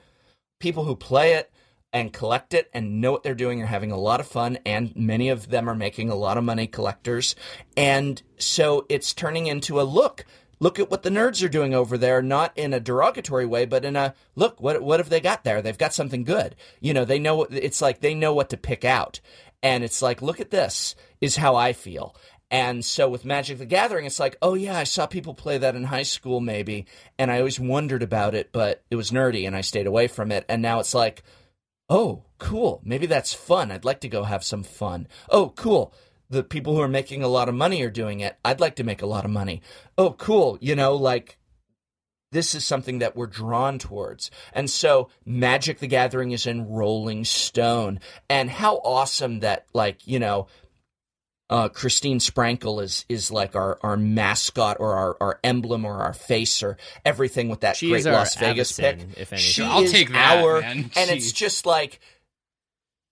People 0.59 0.85
who 0.85 0.97
play 0.97 1.35
it 1.35 1.51
and 1.93 2.13
collect 2.13 2.55
it 2.55 2.71
and 2.73 3.01
know 3.01 3.13
what 3.13 3.23
they're 3.23 3.35
doing 3.35 3.61
are 3.63 3.67
having 3.67 3.91
a 3.91 3.99
lot 3.99 4.21
of 4.21 4.27
fun 4.27 4.59
and 4.65 4.95
many 4.95 5.29
of 5.29 5.49
them 5.51 5.69
are 5.69 5.75
making 5.75 6.09
a 6.09 6.15
lot 6.15 6.39
of 6.39 6.45
money 6.45 6.67
collectors 6.67 7.35
and 7.77 8.23
so 8.39 8.87
it's 8.89 9.13
turning 9.13 9.47
into 9.47 9.81
a 9.81 9.83
look 9.83 10.25
look 10.61 10.79
at 10.79 10.91
what 10.91 11.03
the 11.03 11.11
nerds 11.11 11.45
are 11.45 11.49
doing 11.49 11.75
over 11.75 11.99
there 11.99 12.23
not 12.23 12.57
in 12.57 12.73
a 12.73 12.81
derogatory 12.81 13.47
way 13.47 13.65
but 13.65 13.85
in 13.85 13.97
a 13.97 14.15
look 14.37 14.61
what 14.61 14.81
what 14.83 15.01
have 15.01 15.09
they 15.09 15.21
got 15.21 15.43
there 15.45 15.61
they've 15.61 15.79
got 15.79 15.95
something 15.95 16.23
good 16.23 16.55
you 16.81 16.95
know 16.95 17.05
they 17.05 17.19
know 17.19 17.45
it's 17.45 17.83
like 17.83 18.01
they 18.01 18.15
know 18.15 18.33
what 18.33 18.51
to 18.51 18.57
pick 18.57 18.85
out 18.85 19.21
and 19.63 19.83
it's 19.83 20.03
like 20.03 20.23
look 20.23 20.41
at 20.41 20.51
this 20.51 20.95
is 21.21 21.37
how 21.37 21.57
i 21.57 21.73
feel 21.73 22.15
and 22.51 22.85
so 22.85 23.09
with 23.09 23.25
Magic 23.25 23.59
the 23.59 23.67
Gathering, 23.67 24.07
it's 24.07 24.19
like, 24.19 24.37
oh 24.43 24.55
yeah, 24.55 24.77
I 24.77 24.85
saw 24.85 25.07
people 25.07 25.35
play 25.35 25.59
that 25.59 25.77
in 25.77 25.85
high 25.85 26.03
school 26.03 26.41
maybe, 26.41 26.87
and 27.17 27.31
I 27.31 27.39
always 27.39 27.61
wondered 27.61 28.03
about 28.03 28.35
it, 28.35 28.51
but 28.51 28.83
it 28.91 28.97
was 28.97 29.13
nerdy 29.13 29.47
and 29.47 29.55
I 29.55 29.61
stayed 29.61 29.87
away 29.87 30.09
from 30.09 30.33
it. 30.33 30.45
And 30.49 30.61
now 30.61 30.81
it's 30.81 30.95
like, 30.95 31.23
oh, 31.89 32.25
cool, 32.39 32.81
maybe 32.85 33.07
that's 33.07 33.33
fun. 33.33 33.71
I'd 33.71 33.85
like 33.85 34.01
to 34.01 34.09
go 34.09 34.25
have 34.25 34.43
some 34.43 34.65
fun. 34.65 35.07
Oh, 35.29 35.51
cool. 35.51 35.95
The 36.31 36.45
people 36.45 36.75
who 36.75 36.81
are 36.81 36.89
making 36.89 37.23
a 37.23 37.29
lot 37.29 37.49
of 37.49 37.55
money 37.55 37.83
are 37.83 37.91
doing 37.91 38.21
it. 38.21 38.39
I'd 38.45 38.61
like 38.61 38.77
to 38.77 38.85
make 38.85 39.03
a 39.03 39.07
lot 39.07 39.25
of 39.25 39.31
money. 39.31 39.63
Oh, 39.99 40.13
cool. 40.13 40.57
You 40.61 40.77
know, 40.77 40.95
like 40.95 41.39
this 42.33 42.55
is 42.55 42.65
something 42.65 43.01
that 43.01 43.17
we're 43.17 43.27
drawn 43.27 43.79
towards. 43.79 44.31
And 44.53 44.71
so 44.71 45.09
Magic 45.27 45.81
the 45.81 45.89
Gathering 45.89 46.31
is 46.31 46.47
in 46.47 46.69
Rolling 46.69 47.25
Stone. 47.25 48.01
And 48.29 48.49
how 48.49 48.77
awesome 48.77 49.41
that, 49.41 49.67
like, 49.73 50.07
you 50.07 50.21
know, 50.21 50.47
uh, 51.49 51.69
Christine 51.69 52.21
Sprankle 52.21 52.81
is 52.81 53.05
is 53.09 53.33
like 53.33 53.57
our, 53.57 53.81
our 53.83 53.97
mascot 53.97 54.77
or 54.79 54.95
our, 54.95 55.17
our 55.21 55.41
emblem 55.43 55.85
or 55.85 56.01
our 56.01 56.13
face 56.13 56.63
or 56.63 56.77
everything 57.05 57.49
with 57.49 57.63
that 57.63 57.75
She's 57.77 58.05
great 58.05 58.13
Las 58.13 58.37
Vegas 58.37 58.71
Avacyn, 58.79 58.99
pick. 59.01 59.19
if 59.19 59.33
anything. 59.33 59.39
She 59.39 59.65
I'll 59.65 59.83
is 59.83 59.91
take 59.91 60.13
that, 60.13 60.45
our, 60.45 60.61
man. 60.61 60.93
and 60.95 61.11
it's 61.11 61.33
just 61.33 61.67
like 61.67 61.99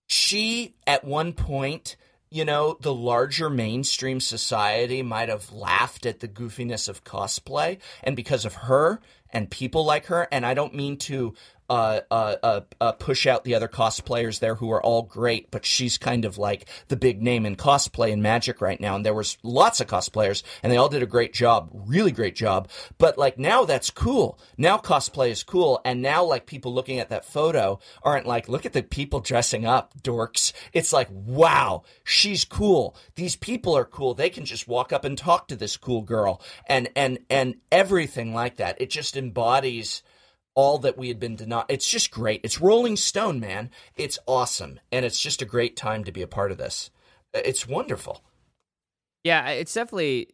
she 0.07 0.77
at 0.87 1.03
one 1.03 1.33
point 1.33 1.97
you 2.31 2.45
know 2.45 2.77
the 2.81 2.95
larger 2.95 3.49
mainstream 3.49 4.21
society 4.21 5.03
might 5.03 5.29
have 5.29 5.53
laughed 5.53 6.07
at 6.07 6.21
the 6.21 6.29
goofiness 6.29 6.89
of 6.89 7.05
cosplay 7.05 7.79
and 8.03 8.17
because 8.17 8.45
of 8.45 8.55
her 8.55 9.01
and 9.33 9.51
people 9.51 9.85
like 9.85 10.07
her 10.07 10.27
and 10.31 10.45
i 10.45 10.55
don't 10.55 10.75
mean 10.75 10.97
to 10.97 11.35
uh, 11.71 12.01
uh, 12.11 12.37
uh, 12.43 12.61
uh, 12.81 12.93
push 12.93 13.27
out 13.27 13.45
the 13.45 13.55
other 13.55 13.69
cosplayers 13.69 14.41
there 14.41 14.55
who 14.55 14.71
are 14.71 14.83
all 14.83 15.03
great, 15.03 15.51
but 15.51 15.67
she's 15.67 15.99
kind 15.99 16.25
of 16.25 16.39
like 16.39 16.67
the 16.89 16.97
big 16.97 17.23
name 17.23 17.45
in 17.45 17.57
cosplay 17.57 18.11
and 18.11 18.23
magic 18.23 18.63
right 18.63 18.81
now. 18.81 18.97
And 18.97 19.05
there 19.05 19.15
was 19.15 19.37
lots 19.43 19.81
of 19.81 19.87
cosplayers, 19.87 20.43
and 20.63 20.73
they 20.73 20.79
all 20.79 20.89
did 20.89 21.03
a 21.03 21.07
great 21.07 21.35
job, 21.35 21.69
really 21.73 22.11
great 22.11 22.35
job. 22.35 22.69
But 22.97 23.19
like 23.19 23.39
now, 23.39 23.65
that's 23.65 23.91
cool. 23.91 24.39
Now 24.57 24.79
cosplay 24.79 25.31
is 25.31 25.43
cool, 25.43 25.81
and 25.85 26.01
now 26.01 26.25
like 26.25 26.47
people 26.47 26.73
looking 26.73 27.01
at 27.01 27.11
that 27.11 27.27
photo 27.27 27.79
aren't 28.03 28.27
like, 28.27 28.49
look 28.49 28.65
at 28.65 28.73
the 28.73 28.83
people 28.83 29.21
dressing 29.21 29.67
up, 29.67 29.93
dorks. 30.03 30.55
It's 30.73 30.93
like, 30.93 31.09
wow, 31.11 31.83
she's 32.03 32.47
cool. 32.47 32.97
These 33.17 33.37
people 33.37 33.77
are 33.77 33.85
cool. 33.85 34.15
They 34.15 34.31
can 34.31 34.47
just 34.47 34.69
walk 34.69 34.91
up 34.91 35.05
and 35.05 35.19
talk 35.19 35.49
to 35.49 35.57
this 35.57 35.77
cool 35.77 36.01
girl, 36.01 36.41
and 36.67 36.89
and 36.97 37.19
and 37.29 37.57
everything 37.71 38.33
like 38.33 38.57
that. 38.57 38.81
It 38.81 38.89
just 38.89 39.18
embodies 39.19 40.03
all 40.55 40.79
that 40.79 40.97
we 40.99 41.09
had 41.09 41.21
been 41.21 41.37
denied. 41.37 41.67
It's 41.69 41.89
just 41.89 42.11
great. 42.11 42.41
It's 42.43 42.61
Rolling 42.61 42.97
Stone, 42.97 43.39
man. 43.41 43.71
It's 43.97 44.19
awesome, 44.27 44.81
and 44.91 45.05
it's 45.05 45.21
just 45.21 45.43
a 45.43 45.45
great 45.45 45.77
time 45.77 46.05
to 46.05 46.13
be 46.13 46.23
a 46.23 46.27
part 46.27 46.51
of 46.51 46.59
this. 46.59 46.91
It's 47.35 47.69
wonderful. 47.69 48.23
Yeah, 49.25 49.49
it's 49.51 49.75
definitely 49.75 50.29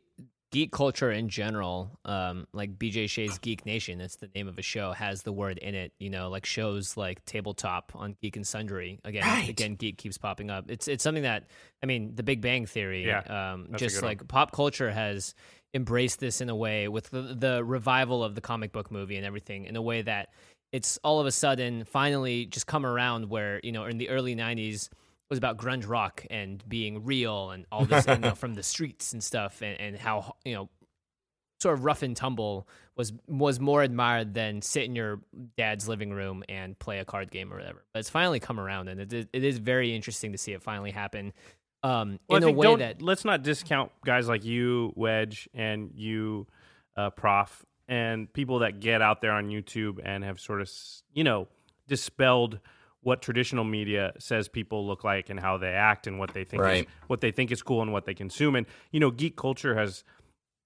geek 0.52 0.70
culture 0.70 1.10
in 1.10 1.28
general. 1.28 1.98
Um, 2.04 2.46
like 2.52 2.78
BJ 2.78 3.08
Shea's 3.10 3.38
Geek 3.38 3.66
Nation, 3.66 3.98
that's 3.98 4.16
the 4.16 4.30
name 4.36 4.46
of 4.46 4.56
a 4.58 4.62
show, 4.62 4.92
has 4.92 5.22
the 5.22 5.32
word 5.32 5.58
in 5.58 5.74
it. 5.74 5.92
You 5.98 6.10
know, 6.10 6.28
like 6.30 6.46
shows 6.46 6.96
like 6.96 7.24
Tabletop 7.24 7.92
on 7.94 8.16
Geek 8.22 8.36
and 8.36 8.46
Sundry. 8.46 9.00
Again, 9.04 9.24
Right. 9.24 9.48
again, 9.48 9.74
geek 9.74 9.98
keeps 9.98 10.16
popping 10.16 10.50
up. 10.50 10.70
It's 10.70 10.86
it's 10.86 11.02
something 11.02 11.24
that 11.24 11.48
I 11.82 11.86
mean, 11.86 12.14
The 12.14 12.22
Big 12.22 12.40
Bang 12.40 12.66
Theory. 12.66 13.04
Yeah, 13.06 13.52
um, 13.52 13.68
just 13.76 13.96
good 13.96 14.02
one. 14.02 14.10
like 14.10 14.28
pop 14.28 14.52
culture 14.52 14.90
has 14.90 15.34
embraced 15.74 16.20
this 16.20 16.40
in 16.40 16.48
a 16.48 16.56
way 16.56 16.88
with 16.88 17.10
the, 17.10 17.20
the 17.38 17.64
revival 17.64 18.22
of 18.22 18.34
the 18.34 18.40
comic 18.40 18.72
book 18.72 18.90
movie 18.90 19.16
and 19.16 19.26
everything 19.26 19.64
in 19.64 19.76
a 19.76 19.82
way 19.82 20.02
that 20.02 20.28
it's 20.72 20.98
all 21.04 21.20
of 21.20 21.26
a 21.26 21.32
sudden 21.32 21.84
finally 21.84 22.46
just 22.46 22.66
come 22.66 22.86
around 22.86 23.28
where 23.28 23.60
you 23.62 23.72
know 23.72 23.84
in 23.84 23.98
the 23.98 24.08
early 24.08 24.36
90s 24.36 24.86
it 24.86 24.92
was 25.30 25.38
about 25.38 25.56
grunge 25.56 25.88
rock 25.88 26.24
and 26.30 26.66
being 26.68 27.04
real 27.04 27.50
and 27.50 27.66
all 27.72 27.84
this 27.84 28.06
you 28.06 28.18
know, 28.18 28.34
from 28.34 28.54
the 28.54 28.62
streets 28.62 29.12
and 29.12 29.22
stuff 29.22 29.62
and, 29.62 29.80
and 29.80 29.98
how 29.98 30.36
you 30.44 30.54
know 30.54 30.68
sort 31.60 31.78
of 31.78 31.84
rough 31.84 32.02
and 32.02 32.16
tumble 32.16 32.68
was 32.96 33.12
was 33.26 33.58
more 33.58 33.82
admired 33.82 34.34
than 34.34 34.62
sit 34.62 34.84
in 34.84 34.94
your 34.94 35.20
dad's 35.56 35.88
living 35.88 36.12
room 36.12 36.44
and 36.48 36.78
play 36.78 36.98
a 36.98 37.04
card 37.04 37.30
game 37.30 37.52
or 37.52 37.56
whatever. 37.56 37.84
But 37.92 38.00
it's 38.00 38.10
finally 38.10 38.38
come 38.38 38.60
around 38.60 38.88
and 38.88 39.00
it, 39.00 39.12
is- 39.12 39.26
it 39.32 39.42
is 39.42 39.58
very 39.58 39.94
interesting 39.94 40.32
to 40.32 40.38
see 40.38 40.52
it 40.52 40.62
finally 40.62 40.90
happen 40.90 41.32
um, 41.84 42.18
Well, 42.28 42.38
in 42.38 42.42
I 42.42 42.46
a 42.46 42.48
think 42.48 42.58
way 42.58 42.66
don't, 42.66 42.78
that 42.80 43.02
let's 43.02 43.24
not 43.24 43.42
discount 43.44 43.92
guys 44.04 44.26
like 44.28 44.44
you, 44.44 44.92
Wedge, 44.96 45.48
and 45.54 45.90
you, 45.94 46.46
uh, 46.96 47.10
Prof, 47.10 47.64
and 47.86 48.32
people 48.32 48.60
that 48.60 48.80
get 48.80 49.02
out 49.02 49.20
there 49.20 49.32
on 49.32 49.48
YouTube 49.50 49.98
and 50.02 50.24
have 50.24 50.40
sort 50.40 50.60
of, 50.60 50.70
you 51.12 51.22
know, 51.22 51.46
dispelled 51.86 52.58
what 53.02 53.20
traditional 53.20 53.64
media 53.64 54.14
says 54.18 54.48
people 54.48 54.86
look 54.86 55.04
like 55.04 55.28
and 55.28 55.38
how 55.38 55.58
they 55.58 55.68
act 55.68 56.06
and 56.06 56.18
what 56.18 56.32
they 56.32 56.42
think 56.44 56.62
is, 56.80 56.86
what 57.08 57.20
they 57.20 57.30
think 57.30 57.52
is 57.52 57.62
cool 57.62 57.82
and 57.82 57.92
what 57.92 58.06
they 58.06 58.14
consume. 58.14 58.56
And 58.56 58.66
you 58.90 58.98
know, 59.00 59.10
geek 59.10 59.36
culture 59.36 59.76
has 59.76 60.02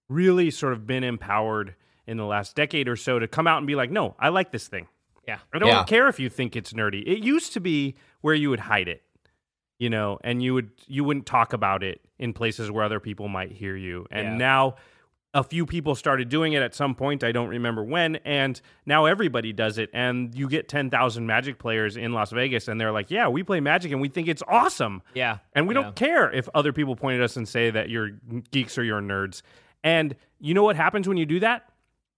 really 0.08 0.50
sort 0.52 0.72
of 0.72 0.86
been 0.86 1.02
empowered 1.02 1.74
in 2.06 2.16
the 2.16 2.24
last 2.24 2.54
decade 2.54 2.88
or 2.88 2.94
so 2.96 3.18
to 3.18 3.26
come 3.28 3.46
out 3.48 3.58
and 3.58 3.66
be 3.66 3.74
like, 3.74 3.90
no, 3.90 4.14
I 4.18 4.28
like 4.28 4.52
this 4.52 4.68
thing. 4.68 4.86
yeah 5.26 5.38
I 5.52 5.58
don't 5.58 5.68
Yeah. 5.68 5.82
care 5.84 6.08
if 6.08 6.18
you 6.20 6.30
think 6.30 6.54
it's 6.56 6.72
nerdy. 6.72 7.02
It 7.06 7.18
used 7.24 7.52
to 7.54 7.60
be 7.60 7.96
where 8.20 8.34
you 8.34 8.48
would 8.50 8.60
hide 8.60 8.86
it, 8.88 9.02
you 9.78 9.88
know, 9.90 10.18
and 10.24 10.42
you 10.42 10.54
would 10.54 10.70
you 10.86 11.04
wouldn't 11.04 11.26
talk 11.26 11.52
about 11.52 11.82
it 11.82 12.00
in 12.18 12.32
places 12.32 12.70
where 12.70 12.84
other 12.84 13.00
people 13.00 13.28
might 13.28 13.52
hear 13.52 13.76
you. 13.76 14.06
And 14.10 14.26
Yeah. 14.26 14.36
now 14.36 14.74
a 15.34 15.44
few 15.44 15.66
people 15.66 15.94
started 15.94 16.30
doing 16.30 16.54
it 16.54 16.62
at 16.62 16.74
some 16.74 16.94
point. 16.94 17.22
I 17.22 17.32
don't 17.32 17.48
remember 17.48 17.84
when, 17.84 18.16
and 18.24 18.60
now 18.86 19.04
everybody 19.04 19.52
does 19.52 19.76
it. 19.76 19.90
And 19.92 20.34
you 20.34 20.48
get 20.48 20.68
ten 20.68 20.88
thousand 20.90 21.26
Magic 21.26 21.58
players 21.58 21.96
in 21.96 22.12
Las 22.12 22.30
Vegas, 22.32 22.66
and 22.66 22.80
they're 22.80 22.92
like, 22.92 23.10
"Yeah, 23.10 23.28
we 23.28 23.42
play 23.42 23.60
Magic, 23.60 23.92
and 23.92 24.00
we 24.00 24.08
think 24.08 24.26
it's 24.26 24.42
awesome." 24.48 25.02
yeah 25.14 25.38
And 25.54 25.68
we 25.68 25.74
yeah. 25.74 25.82
don't 25.82 25.94
care 25.96 26.30
if 26.32 26.48
other 26.54 26.72
people 26.72 26.96
point 26.96 27.18
at 27.20 27.24
us 27.24 27.36
and 27.36 27.46
say 27.46 27.70
that 27.70 27.88
you're 27.90 28.12
geeks 28.50 28.78
or 28.78 28.82
you're 28.84 29.02
nerds. 29.02 29.42
And 29.84 30.16
you 30.40 30.54
know 30.54 30.62
what 30.64 30.76
happens 30.76 31.06
when 31.06 31.18
you 31.18 31.26
do 31.26 31.40
that? 31.40 31.70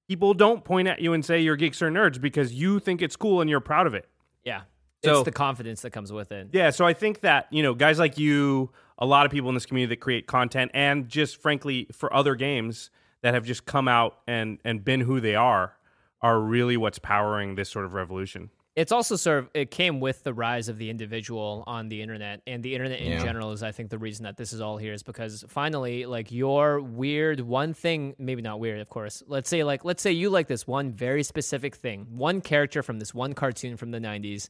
People 0.09 0.33
don't 0.33 0.65
point 0.65 0.89
at 0.89 1.01
you 1.01 1.13
and 1.13 1.25
say 1.25 1.41
you're 1.41 1.57
geeks 1.57 1.83
or 1.83 1.91
nerds 1.91 2.21
because 2.21 2.53
you 2.55 2.79
think 2.81 3.03
it's 3.03 3.17
cool 3.17 3.41
and 3.41 3.51
you're 3.51 3.61
proud 3.61 3.87
of 3.87 3.95
it. 3.95 4.09
yeah 4.45 4.63
So- 5.05 5.15
it's 5.21 5.25
the 5.25 5.33
confidence 5.33 5.83
that 5.83 5.91
comes 5.91 6.13
with 6.13 6.31
it 6.33 6.49
Yeah, 6.53 6.71
so 6.71 6.85
I 6.87 6.93
think 6.93 7.21
that, 7.21 7.47
you 7.51 7.63
know, 7.63 7.75
guys 7.75 7.99
like 7.99 8.19
you, 8.19 8.71
a 8.99 9.07
lot 9.07 9.25
of 9.27 9.33
people 9.33 9.49
in 9.49 9.55
this 9.55 9.67
community 9.67 9.95
that 9.95 10.01
create 10.01 10.27
content 10.27 10.71
and 10.75 11.09
just 11.09 11.41
frankly 11.41 11.87
for 11.93 12.13
other 12.15 12.35
games 12.35 12.91
that 13.23 13.35
have 13.35 13.45
just 13.45 13.65
come 13.67 13.89
out 13.89 14.19
and 14.27 14.59
and 14.65 14.85
been 14.85 15.01
who 15.01 15.21
they 15.21 15.35
are 15.35 15.75
are 16.23 16.39
really 16.41 16.77
what's 16.77 16.99
powering 16.99 17.55
this 17.55 17.71
sort 17.71 17.85
of 17.87 17.95
revolution. 17.95 18.51
it's 18.77 18.93
also 18.93 19.17
sort 19.17 19.39
of 19.39 19.51
it 19.55 19.71
came 19.71 20.01
with 20.01 20.23
the 20.23 20.33
rise 20.33 20.69
of 20.69 20.79
the 20.79 20.89
individual 20.91 21.65
on 21.67 21.89
the 21.89 22.01
internet 22.03 22.41
and 22.47 22.63
the 22.63 22.73
internet 22.75 23.01
in 23.01 23.13
Yeah. 23.13 23.25
general 23.25 23.51
is 23.53 23.63
i 23.63 23.73
think 23.73 23.91
the 23.91 23.99
reason 23.99 24.23
that 24.25 24.37
this 24.37 24.53
is 24.53 24.61
all 24.61 24.77
here 24.77 24.93
is 24.93 25.03
because 25.03 25.45
finally 25.49 26.07
like 26.07 26.31
your 26.31 26.81
weird 26.81 27.41
one 27.41 27.75
thing 27.75 28.15
maybe 28.19 28.43
not 28.43 28.61
weird 28.61 28.81
of 28.81 28.89
course 28.89 29.23
let's 29.27 29.49
say 29.51 29.65
like 29.65 29.85
let's 29.85 30.03
say 30.03 30.13
you 30.13 30.31
like 30.31 30.47
this 30.47 30.67
one 30.69 30.93
very 30.93 31.23
specific 31.25 31.75
thing 31.75 32.07
one 32.11 32.41
character 32.41 32.83
from 32.83 32.99
this 33.01 33.13
one 33.13 33.33
cartoon 33.35 33.77
from 33.77 33.91
the 33.91 33.99
90s 33.99 34.49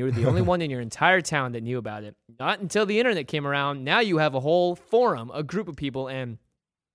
you 0.00 0.06
were 0.06 0.10
the 0.10 0.24
only 0.24 0.40
one 0.42 0.62
in 0.62 0.70
your 0.70 0.80
entire 0.80 1.20
town 1.20 1.52
that 1.52 1.62
knew 1.62 1.76
about 1.76 2.04
it. 2.04 2.16
Not 2.38 2.60
until 2.60 2.86
the 2.86 2.98
internet 2.98 3.28
came 3.28 3.46
around. 3.46 3.84
Now 3.84 4.00
you 4.00 4.16
have 4.16 4.34
a 4.34 4.40
whole 4.40 4.74
forum 4.74 5.30
a 5.34 5.42
group 5.42 5.68
of 5.68 5.76
people 5.76 6.08
and 6.08 6.38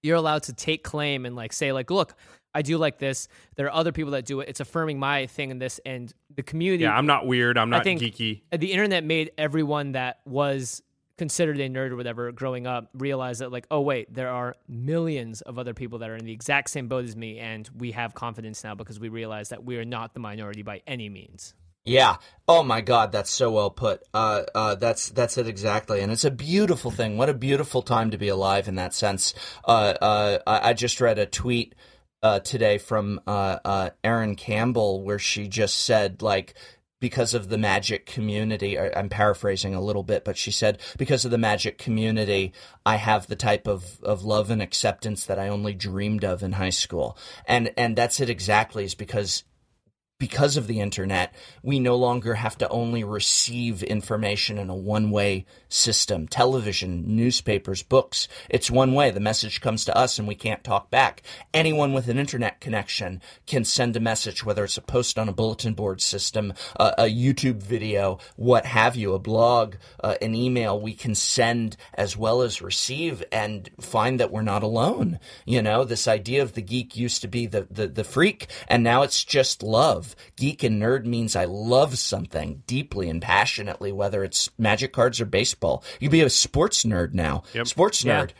you're 0.01 0.17
allowed 0.17 0.41
to 0.43 0.53
take 0.53 0.83
claim 0.83 1.25
and 1.27 1.35
like 1.35 1.53
say 1.53 1.71
like 1.71 1.89
look 1.91 2.15
i 2.55 2.61
do 2.63 2.77
like 2.79 2.97
this. 2.97 3.27
There 3.57 3.67
are 3.67 3.73
other 3.73 3.91
people 3.91 4.11
that 4.13 4.25
do 4.25 4.39
it. 4.39 4.49
It's 4.49 4.59
affirming 4.59 4.97
my 4.97 5.27
thing 5.27 5.51
in 5.51 5.59
this 5.59 5.79
and 5.85 6.11
the 6.35 6.41
community 6.41 6.83
Yeah, 6.83 6.95
I'm 6.97 7.05
not 7.05 7.27
weird, 7.27 7.57
I'm 7.59 7.69
not 7.69 7.81
I 7.81 7.83
think- 7.83 8.01
geeky. 8.01 8.41
the 8.51 8.71
internet 8.71 9.03
made 9.03 9.31
everyone 9.37 9.91
that 9.91 10.21
was 10.25 10.81
considered 11.17 11.59
a 11.61 11.69
nerd 11.69 11.91
or 11.91 11.95
whatever 11.95 12.31
growing 12.33 12.67
up 12.67 12.89
realize 12.93 13.39
that 13.39 13.49
like 13.51 13.65
oh 13.71 13.79
wait 13.81 14.13
there 14.13 14.29
are 14.29 14.53
millions 14.67 15.39
of 15.41 15.57
other 15.57 15.73
people 15.73 15.99
that 15.99 16.09
are 16.09 16.15
in 16.17 16.25
the 16.25 16.31
exact 16.33 16.69
same 16.69 16.87
boat 16.89 17.05
as 17.05 17.15
me 17.15 17.39
and 17.39 17.69
we 17.77 17.91
have 17.93 18.13
confidence 18.13 18.63
now 18.65 18.75
because 18.75 18.99
we 18.99 19.07
realize 19.07 19.47
that 19.49 19.63
we 19.63 19.77
are 19.77 19.85
not 19.85 20.13
the 20.13 20.19
minority 20.19 20.61
by 20.61 20.81
any 20.87 21.07
means 21.07 21.53
Yeah. 21.85 22.17
Oh 22.47 22.63
my 22.63 22.81
God, 22.81 23.11
that's 23.11 23.29
so 23.29 23.51
well 23.51 23.69
put. 23.69 24.03
Uh, 24.13 24.43
uh, 24.53 24.75
that's 24.75 25.09
that's 25.09 25.37
it 25.37 25.47
exactly, 25.47 26.01
and 26.01 26.11
it's 26.11 26.25
a 26.25 26.31
beautiful 26.31 26.91
thing. 26.91 27.17
What 27.17 27.29
a 27.29 27.33
beautiful 27.33 27.81
time 27.81 28.11
to 28.11 28.17
be 28.17 28.27
alive 28.27 28.67
in 28.67 28.75
that 28.75 28.93
sense. 28.93 29.33
Uh, 29.63 29.93
uh, 30.01 30.39
I, 30.45 30.69
I 30.69 30.73
just 30.73 30.99
read 30.99 31.19
a 31.19 31.25
tweet 31.25 31.75
uh, 32.21 32.39
today 32.39 32.77
from 32.77 33.21
uh, 33.25 33.91
Erin 34.03 34.35
Campbell 34.35 35.03
where 35.03 35.19
she 35.19 35.47
just 35.47 35.77
said 35.77 36.21
like. 36.21 36.55
Because 37.01 37.35
of 37.35 37.49
the 37.49 37.57
magic 37.57 38.07
community, 38.07 38.79
I'm 38.79 39.09
paraphrasing 39.09 39.75
a 39.75 39.81
little 39.81 40.01
bit, 40.01 40.23
but 40.23 40.37
she 40.37 40.49
said, 40.49 40.79
because 40.97 41.23
of 41.23 41.29
the 41.29 41.37
magic 41.37 41.77
community, 41.77 42.53
I 42.83 42.95
have 42.95 43.27
the 43.27 43.35
type 43.35 43.67
of, 43.67 43.99
of 44.01 44.23
love 44.23 44.49
and 44.49 44.61
acceptance 44.61 45.25
that 45.25 45.37
I 45.37 45.49
only 45.49 45.73
dreamed 45.73 46.23
of 46.23 46.41
in 46.41 46.53
high 46.53 46.71
school. 46.71 47.15
And, 47.45 47.71
and 47.77 47.95
that's 47.95 48.21
it 48.21 48.29
exactly, 48.29 48.85
is 48.85 48.95
because 48.95 49.43
because 50.17 50.55
of 50.55 50.67
the 50.67 50.79
internet, 50.79 51.35
we 51.61 51.77
no 51.77 51.95
longer 51.95 52.35
have 52.35 52.57
to 52.57 52.69
only 52.69 53.03
receive 53.03 53.83
information 53.83 54.57
in 54.57 54.69
a 54.69 54.75
one 54.75 55.11
way 55.11 55.45
system. 55.67 56.25
Television, 56.25 57.03
newspapers, 57.17 57.83
books, 57.83 58.29
it's 58.49 58.71
one 58.71 58.93
way. 58.93 59.11
The 59.11 59.19
message 59.19 59.59
comes 59.59 59.83
to 59.85 59.97
us 59.97 60.17
and 60.17 60.25
we 60.25 60.35
can't 60.35 60.63
talk 60.63 60.89
back. 60.89 61.21
Anyone 61.53 61.91
with 61.91 62.07
an 62.07 62.17
internet 62.17 62.61
connection 62.61 63.21
can 63.45 63.65
send 63.65 63.97
a 63.97 63.99
message, 63.99 64.45
whether 64.45 64.63
it's 64.63 64.77
a 64.77 64.81
post 64.81 65.19
on 65.19 65.27
a 65.27 65.33
bulletin 65.33 65.73
board 65.73 66.01
system, 66.01 66.53
a, 66.79 66.93
a 66.99 67.03
YouTube 67.03 67.61
video, 67.61 68.17
what 68.37 68.65
have 68.65 68.95
you, 68.95 69.13
a 69.13 69.19
blog, 69.19 69.75
uh, 70.01 70.15
an 70.21 70.33
email. 70.33 70.79
We 70.79 70.93
can 70.93 71.15
send 71.15 71.75
as 71.93 72.15
well 72.15 72.41
as 72.41 72.61
receive 72.61 73.21
and 73.33 73.69
find 73.81 74.19
that 74.21 74.31
we're 74.31 74.43
not 74.43 74.63
alone. 74.63 75.19
You 75.45 75.61
know, 75.61 75.83
this 75.83 76.07
idea 76.07 76.41
of 76.41 76.53
the 76.53 76.61
geek 76.61 76.95
used 76.95 77.21
to 77.21 77.27
be 77.27 77.47
the, 77.47 77.67
the, 77.69 77.87
the 77.87 78.03
freak, 78.05 78.47
and 78.69 78.81
now 78.81 79.01
it's 79.01 79.25
just 79.25 79.61
love. 79.61 80.04
Geek 80.35 80.63
and 80.63 80.81
nerd 80.81 81.05
means 81.05 81.35
I 81.35 81.45
love 81.45 81.97
something 81.97 82.63
deeply 82.67 83.09
and 83.09 83.21
passionately, 83.21 83.91
whether 83.91 84.23
it's 84.23 84.49
magic 84.57 84.93
cards 84.93 85.21
or 85.21 85.25
baseball. 85.25 85.83
You'd 85.99 86.11
be 86.11 86.21
a 86.21 86.29
sports 86.29 86.83
nerd 86.83 87.13
now. 87.13 87.43
Sports 87.63 88.03
nerd. 88.03 88.29
Yeah, 88.29 88.35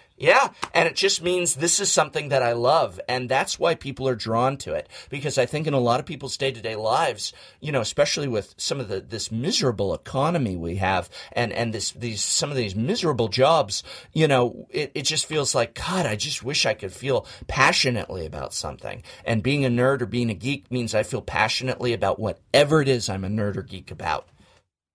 and 0.74 0.88
it 0.88 0.96
just 0.96 1.22
means 1.22 1.56
this 1.56 1.82
is 1.82 1.92
something 1.92 2.30
that 2.30 2.42
I 2.42 2.54
love, 2.54 3.02
and 3.10 3.28
that's 3.28 3.60
why 3.60 3.76
people 3.76 4.08
are 4.08 4.16
drawn 4.16 4.56
to 4.58 4.74
it. 4.74 4.88
Because 5.10 5.38
I 5.38 5.46
think 5.46 5.68
in 5.68 5.74
a 5.74 5.80
lot 5.80 6.00
of 6.00 6.06
people's 6.06 6.38
day 6.38 6.52
to 6.52 6.62
day 6.62 6.78
lives, 6.78 7.34
you 7.60 7.74
know, 7.74 7.82
especially 7.82 8.30
with 8.30 8.56
some 8.58 8.80
of 8.80 8.88
the 8.88 9.02
this 9.02 9.30
miserable 9.30 9.94
economy 9.94 10.56
we 10.56 10.78
have, 10.78 11.10
and 11.34 11.52
and 11.52 11.74
this 11.74 11.92
these 11.92 12.24
some 12.24 12.50
of 12.50 12.56
these 12.56 12.76
miserable 12.76 13.28
jobs, 13.28 13.84
you 14.14 14.28
know, 14.28 14.68
it, 14.70 14.92
it 14.96 15.04
just 15.04 15.26
feels 15.26 15.54
like 15.54 15.74
God. 15.74 16.06
I 16.06 16.16
just 16.16 16.44
wish 16.44 16.66
I 16.66 16.76
could 16.76 16.94
feel 16.94 17.28
passionately 17.48 18.26
about 18.26 18.54
something. 18.54 19.04
And 19.26 19.44
being 19.44 19.66
a 19.66 19.70
nerd 19.70 20.02
or 20.02 20.06
being 20.06 20.30
a 20.30 20.34
geek 20.34 20.72
means 20.72 20.96
I 20.96 21.04
feel 21.04 21.22
passionately 21.22 21.92
about 21.92 22.20
whatever 22.20 22.82
it 22.82 22.88
is 22.88 23.10
I'm 23.10 23.26
a 23.26 23.30
nerd 23.30 23.58
or 23.58 23.64
geek 23.64 23.92
about. 23.92 24.30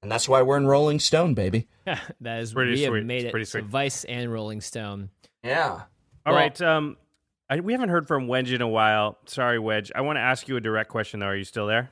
And 0.03 0.11
that's 0.11 0.28
why 0.28 0.40
we're 0.42 0.57
in 0.57 0.66
Rolling 0.66 0.98
Stone, 0.98 1.34
baby. 1.34 1.68
Yeah, 1.86 1.98
that 2.22 2.40
is 2.40 2.53
Pretty 2.55 2.72
we 2.72 2.76
sweet. 2.86 2.96
have 2.98 3.05
made 3.07 3.16
It's 3.18 3.24
it 3.26 3.30
pretty 3.32 3.44
sweet. 3.44 3.64
vice 3.64 4.05
and 4.05 4.32
rolling 4.32 4.61
stone 4.61 5.11
Yeah. 5.44 5.82
All 6.24 6.32
Well- 6.32 6.34
right. 6.36 6.61
Um, 6.62 6.96
I, 7.51 7.59
we 7.61 7.72
haven't 7.72 7.88
heard 7.88 8.07
from 8.07 8.28
Wedge 8.28 8.53
in 8.53 8.62
a 8.62 8.68
while. 8.68 9.18
Sorry, 9.26 9.59
Wedge. 9.59 9.90
I 9.94 10.03
want 10.03 10.16
to 10.18 10.20
ask 10.20 10.46
you 10.46 10.57
a 10.57 10.61
direct 10.61 10.88
question, 10.88 11.18
though. 11.18 11.26
Are 11.26 11.36
you 11.36 11.42
still 11.42 11.66
there? 11.66 11.90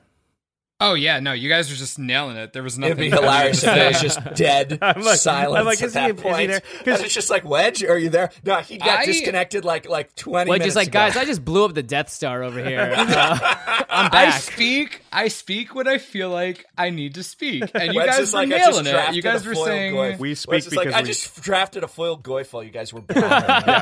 Oh 0.81 0.93
yeah, 0.93 1.19
no, 1.19 1.33
you 1.33 1.49
guys 1.49 1.69
are 1.69 1.75
just 1.75 1.99
nailing 1.99 2.37
it. 2.37 2.53
There 2.53 2.63
was 2.63 2.79
nothing. 2.79 2.97
It'd 2.99 3.11
be 3.11 3.15
hilarious 3.15 3.63
if 3.65 3.75
it 3.75 3.87
was 3.89 4.01
just 4.01 4.33
dead 4.35 4.77
I'm 4.81 5.01
like- 5.01 5.17
silence 5.19 5.59
I'm 5.59 5.65
like, 5.65 5.81
at 5.81 5.87
is 5.87 5.93
he- 5.93 5.99
that 5.99 6.09
is 6.11 6.15
he 6.15 6.21
point. 6.29 6.47
there? 6.51 6.61
And 6.77 6.85
'Cause- 6.85 7.01
it's 7.01 7.13
just 7.13 7.29
like, 7.29 7.43
Wedge, 7.43 7.83
are 7.83 7.97
you 7.97 8.09
there? 8.09 8.31
No, 8.45 8.55
he 8.59 8.77
got 8.77 8.99
I- 8.99 9.05
disconnected 9.05 9.65
like 9.65 9.89
like 9.89 10.15
20 10.15 10.49
Wedge 10.49 10.59
minutes 10.59 10.71
is 10.71 10.75
like, 10.77 10.87
ago. 10.87 10.99
guys, 10.99 11.17
I 11.17 11.25
just 11.25 11.43
blew 11.43 11.65
up 11.65 11.73
the 11.73 11.83
Death 11.83 12.09
Star 12.09 12.43
over 12.43 12.63
here. 12.63 12.95
Uh, 13.09 13.85
I'm 13.91 14.11
back. 14.11 14.35
I 14.35 14.37
speak. 14.37 15.01
I 15.11 15.27
speak 15.29 15.73
when 15.75 15.87
I 15.87 15.97
feel 15.97 16.29
like 16.29 16.65
I 16.77 16.91
need 16.91 17.15
to 17.15 17.23
speak, 17.23 17.63
and 17.73 17.91
you 17.93 17.97
Wedge 17.99 18.07
guys 18.09 18.19
is 18.19 18.33
were 18.33 18.39
like, 18.39 18.49
nailing 18.49 18.85
it. 18.85 19.15
You 19.15 19.21
guys 19.21 19.45
were 19.45 19.55
saying, 19.55 19.93
goyf. 19.95 20.19
We 20.19 20.29
Wedge 20.29 20.37
speak 20.37 20.57
is 20.59 20.75
like, 20.75 20.87
because 20.87 20.99
I 20.99 21.03
just 21.03 21.41
drafted 21.41 21.83
a 21.83 21.87
foil 21.87 22.17
goifle. 22.17 22.63
You 22.63 22.69
guys 22.71 22.93
were 22.93 23.01
bothering 23.01 23.23
me. 23.31 23.33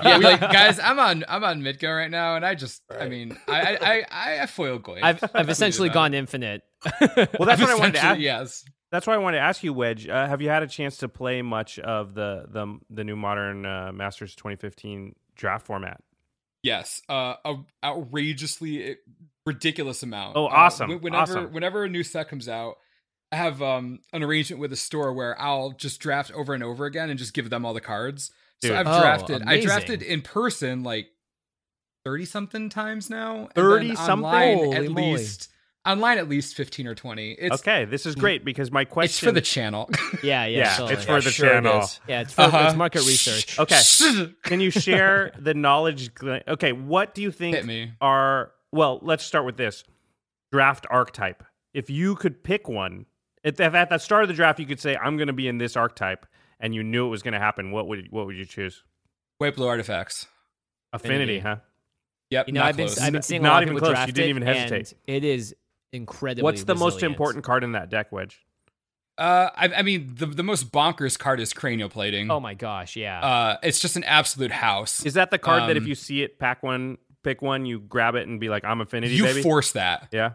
yeah, 0.10 0.18
like 0.18 0.40
guys, 0.40 0.80
I'm 0.80 0.98
on. 0.98 1.26
I'm 1.28 1.44
on 1.44 1.62
Midgo 1.62 1.96
right 1.96 2.10
now, 2.10 2.36
and 2.38 2.46
I 2.46 2.56
just. 2.56 2.82
I 2.90 3.10
mean, 3.10 3.38
I 3.48 3.76
I 3.76 4.06
I, 4.10 4.40
I 4.44 4.46
foil 4.46 4.80
goy. 4.80 5.00
I've 5.04 5.22
I've 5.36 5.50
essentially 5.50 5.90
gone 5.90 6.14
infinite. 6.14 6.64
Well, 6.86 6.92
that's 7.46 7.62
what 7.62 7.70
I 7.70 7.76
wanted 7.76 7.96
to 7.96 8.04
ask. 8.04 8.20
Yes. 8.20 8.66
That's 8.92 9.06
why 9.06 9.16
I 9.16 9.18
wanted 9.18 9.38
to 9.38 9.44
ask 9.44 9.64
you, 9.64 9.74
Wedge. 9.74 10.08
Uh, 10.08 10.28
have 10.28 10.42
you 10.42 10.50
had 10.50 10.64
a 10.64 10.68
chance 10.68 10.98
to 10.98 11.10
play 11.10 11.42
much 11.42 11.78
of 11.80 12.14
the 12.14 12.46
the 12.50 12.80
the 12.90 13.04
new 13.04 13.16
modern 13.16 13.66
uh, 13.66 13.92
Masters 13.94 14.34
2015 14.36 15.14
draft 15.36 15.66
format? 15.66 16.02
Yes, 16.64 17.02
uh, 17.10 17.36
a 17.46 17.56
outrageously 17.84 18.92
uh, 18.92 18.96
ridiculous 19.46 20.04
amount. 20.04 20.38
Oh, 20.38 20.46
Uh, 20.46 20.50
awesome, 20.50 20.92
wh- 20.92 21.04
whenever 21.04 21.22
awesome. 21.22 21.54
whenever 21.54 21.84
a 21.84 21.90
new 21.90 22.04
set 22.04 22.30
comes 22.30 22.48
out, 22.48 22.76
I 23.32 23.36
have 23.36 23.62
um, 23.62 24.00
an 24.14 24.24
arrangement 24.24 24.62
with 24.62 24.72
a 24.72 24.78
store 24.78 25.14
where 25.14 25.40
I'll 25.40 25.72
just 25.72 26.00
draft 26.00 26.32
over 26.32 26.54
and 26.54 26.64
over 26.64 26.86
again 26.86 27.10
and 27.10 27.20
just 27.20 27.34
give 27.34 27.50
them 27.50 27.66
all 27.66 27.74
the 27.74 27.82
cards. 27.82 28.32
Dude. 28.62 28.72
So 28.72 28.78
I've 28.78 28.88
Oh, 28.88 29.02
drafted. 29.02 29.44
I 29.46 29.60
drafted 29.62 30.02
in 30.02 30.22
person 30.22 30.84
like 30.84 31.10
thirty 32.06 32.26
something 32.26 32.70
times 32.70 33.10
now. 33.10 33.42
and 33.42 33.54
30 33.54 33.88
then 33.88 33.96
something? 33.98 34.26
online 34.26 34.58
Holy 34.58 34.76
at 34.78 34.90
moly. 34.92 35.12
least 35.14 35.50
online 35.88 36.18
at 36.18 36.28
least 36.30 36.56
fifteen 36.56 36.86
or 36.88 36.94
twenty. 36.96 37.32
It's 37.32 37.62
okay, 37.62 37.86
this 37.86 38.06
is 38.06 38.16
great 38.16 38.44
because 38.46 38.72
my 38.72 38.86
question 38.86 39.10
it's 39.12 39.20
for 39.20 39.32
the 39.32 39.42
channel. 39.42 39.90
Yeah, 40.24 40.46
yeah, 40.46 40.58
Yeah, 40.60 40.74
totally. 40.76 40.94
it's 40.94 41.06
for 41.06 41.22
the 41.22 41.32
sure 41.32 41.50
channel. 41.50 41.80
is. 41.82 42.00
yeah, 42.08 42.22
it's 42.22 42.34
for 42.34 42.42
Uh-huh. 42.42 42.66
it's 42.68 42.76
market 42.76 43.02
research. 43.06 43.58
Okay, 43.60 43.80
can 44.44 44.60
you 44.60 44.70
share 44.72 45.32
the 45.40 45.54
knowledge? 45.54 46.10
Okay, 46.48 46.72
what 46.74 47.14
do 47.16 47.22
you 47.22 47.32
think 47.32 47.64
me. 47.66 47.92
are 48.02 48.52
well? 48.72 49.00
Let's 49.02 49.24
start 49.24 49.46
with 49.46 49.58
this 49.58 49.84
draft 50.52 50.86
archetype. 50.90 51.44
If 51.74 51.90
you 51.90 52.16
could 52.16 52.44
pick 52.44 52.68
one, 52.68 53.06
if 53.44 53.60
if 53.60 53.74
at 53.74 53.90
the 53.90 53.98
start 53.98 54.24
of 54.24 54.28
the 54.30 54.34
draft 54.34 54.60
you 54.60 54.66
could 54.66 54.80
say, 54.80 54.96
"I'm 54.96 55.18
going 55.18 55.28
to 55.28 55.34
be 55.34 55.48
in 55.48 55.58
this 55.58 55.76
archetype," 55.76 56.26
and 56.60 56.74
you 56.74 56.84
knew 56.84 57.06
it 57.06 57.10
was 57.10 57.22
going 57.24 57.34
to 57.34 57.40
happen, 57.40 57.72
what 57.72 57.88
would 57.88 58.08
what 58.12 58.26
would 58.26 58.36
you 58.38 58.46
choose? 58.46 58.84
White 59.38 59.56
blue 59.56 59.68
artifacts. 59.68 60.26
Affinity, 60.94 61.38
Affinity. 61.38 61.40
huh? 61.40 61.56
Yep. 62.32 62.48
You 62.48 62.54
know, 62.54 62.62
not 62.62 62.68
I've 62.70 62.78
been 62.78 62.88
close. 62.88 63.00
I've 63.00 63.12
been 63.12 63.16
N- 63.18 63.22
seeing 63.24 63.42
a 63.42 63.44
not 63.44 63.54
lot 63.54 63.64
of 63.64 63.68
even 63.70 63.76
people 63.76 63.88
close. 63.88 63.96
draft 63.96 64.08
You 64.08 64.14
didn't 64.14 64.30
even 64.30 64.44
hesitate. 64.44 64.94
and 65.08 65.16
It 65.16 65.24
is 65.24 65.56
incredibly. 65.94 66.44
What's 66.44 66.64
the 66.64 66.76
most 66.76 67.04
important 67.04 67.44
card 67.44 67.64
in 67.64 67.74
that 67.74 67.90
deck, 67.90 68.12
Wedge? 68.12 68.40
Uh, 69.18 69.50
I, 69.56 69.70
I 69.78 69.82
mean, 69.82 70.14
the 70.16 70.28
the 70.28 70.44
most 70.44 70.72
bonkers 70.72 71.18
card 71.18 71.40
is 71.40 71.52
cranial 71.54 71.90
plating. 71.90 72.30
Oh 72.30 72.40
my 72.40 72.54
gosh, 72.54 72.96
yeah. 72.96 73.20
Uh, 73.20 73.58
it's 73.64 73.80
just 73.80 73.96
an 73.96 74.04
absolute 74.04 74.52
house. 74.52 75.04
Is 75.06 75.16
that 75.16 75.32
the 75.32 75.40
card 75.40 75.64
that 75.70 75.76
if 75.78 75.84
Um, 75.84 75.90
you 75.90 75.96
see 75.96 76.22
it, 76.22 76.38
pack 76.38 76.62
one, 76.62 77.00
pick 77.24 77.42
one, 77.42 77.66
you 77.66 77.80
grab 77.80 78.14
it 78.16 78.28
and 78.28 78.40
be 78.40 78.48
like, 78.50 78.64
"I'm 78.64 78.80
Affinity, 78.80 79.16
you 79.16 79.24
baby"? 79.24 79.42
force 79.42 79.72
that. 79.72 80.10
yeah. 80.12 80.34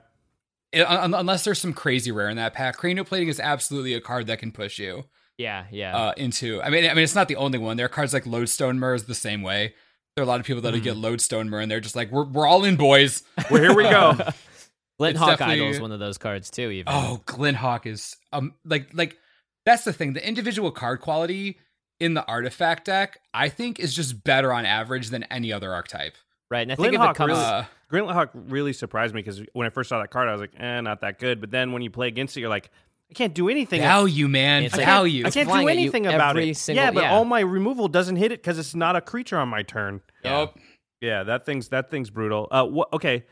It- 0.73 0.83
un- 0.89 1.15
unless 1.15 1.45
there's 1.45 1.61
some 1.61 1.73
crazy 1.75 2.11
rare 2.11 2.29
in 2.31 2.37
that 2.39 2.55
pack. 2.55 2.77
Cranial 2.77 3.05
plating 3.05 3.29
is 3.29 3.39
absolutely 3.39 3.95
a 3.95 4.01
card 4.01 4.27
that 4.27 4.39
can 4.41 4.51
push 4.51 4.79
you 4.81 5.05
yeah, 5.39 5.67
yeah. 5.71 5.95
uh, 5.97 6.13
into. 6.17 6.61
I 6.63 6.71
mean, 6.71 6.85
I 6.91 6.95
mean, 6.95 7.05
it's 7.05 7.15
not 7.15 7.29
the 7.29 7.37
only 7.37 7.59
one. 7.59 7.77
There 7.77 7.87
are 7.87 7.91
cards 7.91 8.13
like 8.15 8.27
Lodestone 8.27 8.81
Myr 8.81 8.95
is 8.95 9.05
the 9.05 9.15
same 9.15 9.43
way. 9.43 9.75
There 10.17 10.23
are 10.23 10.27
a 10.27 10.29
lot 10.29 10.41
of 10.41 10.47
people 10.47 10.61
that'll 10.63 10.81
Mm. 10.81 10.85
get 10.85 10.97
Lodestone 10.97 11.51
Myr 11.51 11.61
and 11.61 11.71
they're 11.71 11.79
just 11.81 11.95
like, 11.95 12.11
"We're 12.11 12.25
we're 12.25 12.47
all 12.49 12.65
in, 12.65 12.77
boys." 12.77 13.23
Well, 13.51 13.63
here 13.63 13.75
we 13.77 13.85
go. 13.85 14.19
Glint 14.99 15.17
it's 15.17 15.21
Hawk 15.25 15.41
Idol 15.41 15.69
is 15.69 15.81
one 15.81 15.93
of 15.93 15.99
those 16.01 16.19
cards 16.19 16.51
too. 16.51 16.71
Even 16.71 16.93
Oh, 16.93 17.23
Glenhawk 17.27 17.87
is 17.87 18.17
um 18.33 18.55
like 18.65 18.91
like 18.95 19.19
that's 19.65 19.85
the 19.85 19.93
thing. 19.93 20.13
The 20.13 20.27
individual 20.27 20.71
card 20.71 21.01
quality 21.01 21.59
in 22.01 22.15
the 22.15 22.25
artifact 22.27 22.87
deck, 22.87 23.19
I 23.33 23.49
think, 23.49 23.79
is 23.79 23.95
just 23.95 24.25
better 24.25 24.53
on 24.53 24.67
average 24.67 25.11
than 25.11 25.23
any 25.25 25.53
other 25.53 25.73
archetype. 25.73 26.15
right. 26.51 26.63
And 26.63 26.73
I 26.73 26.75
think 26.75 26.95
if 26.95 27.01
it 27.01 27.15
comes, 27.15 27.31
really- 27.33 27.43
Uh, 27.45 27.65
Grintlehawk 27.91 28.31
really 28.35 28.73
surprised 28.73 29.15
me 29.15 29.21
because 29.23 29.43
when 29.53 29.67
I 29.67 29.71
first 29.71 29.89
saw 29.89 30.01
that 30.01 30.11
card, 30.11 30.29
I 30.29 30.33
was 30.33 30.41
like, 30.41 30.53
"Eh, 30.59 30.81
not 30.81 31.01
that 31.03 31.19
good." 31.19 31.41
But 31.41 31.51
then 31.51 31.73
when 31.73 31.83
you 31.83 31.91
play 31.91 32.09
against 32.09 32.37
it, 32.37 32.41
you're 32.41 32.49
like, 32.49 32.71
"I 33.11 33.15
can't 33.15 33.35
do 33.35 33.49
anything." 33.51 33.81
value, 33.83 34.29
man, 34.29 34.65
It's 34.65 34.77
like- 34.77 34.87
value. 34.87 35.27
I 35.27 35.31
can't 35.31 35.49
flying 35.49 35.67
do 35.67 35.71
at 35.71 35.77
you 35.77 35.81
anything 35.83 36.07
about 36.07 36.31
every 36.31 36.51
it. 36.51 36.57
single- 36.57 36.85
yeah, 36.85 36.91
but 36.91 37.03
yeah. 37.05 37.13
all 37.13 37.25
my 37.27 37.41
removal 37.41 37.89
doesn't 37.89 38.17
hit 38.17 38.33
it 38.33 38.41
because 38.43 38.59
it's 38.59 38.75
not 38.75 38.97
a 38.97 39.01
creature 39.03 39.37
on 39.39 39.49
my 39.49 39.63
turn. 39.63 40.01
Yup. 40.25 40.59
Yeah, 41.03 41.23
that 41.25 41.45
thing's 41.47 41.69
that 41.69 41.91
thing's 41.91 42.11
brutal. 42.11 42.49
Uh, 42.51 42.65
what? 42.65 42.93
Okay, 42.95 43.25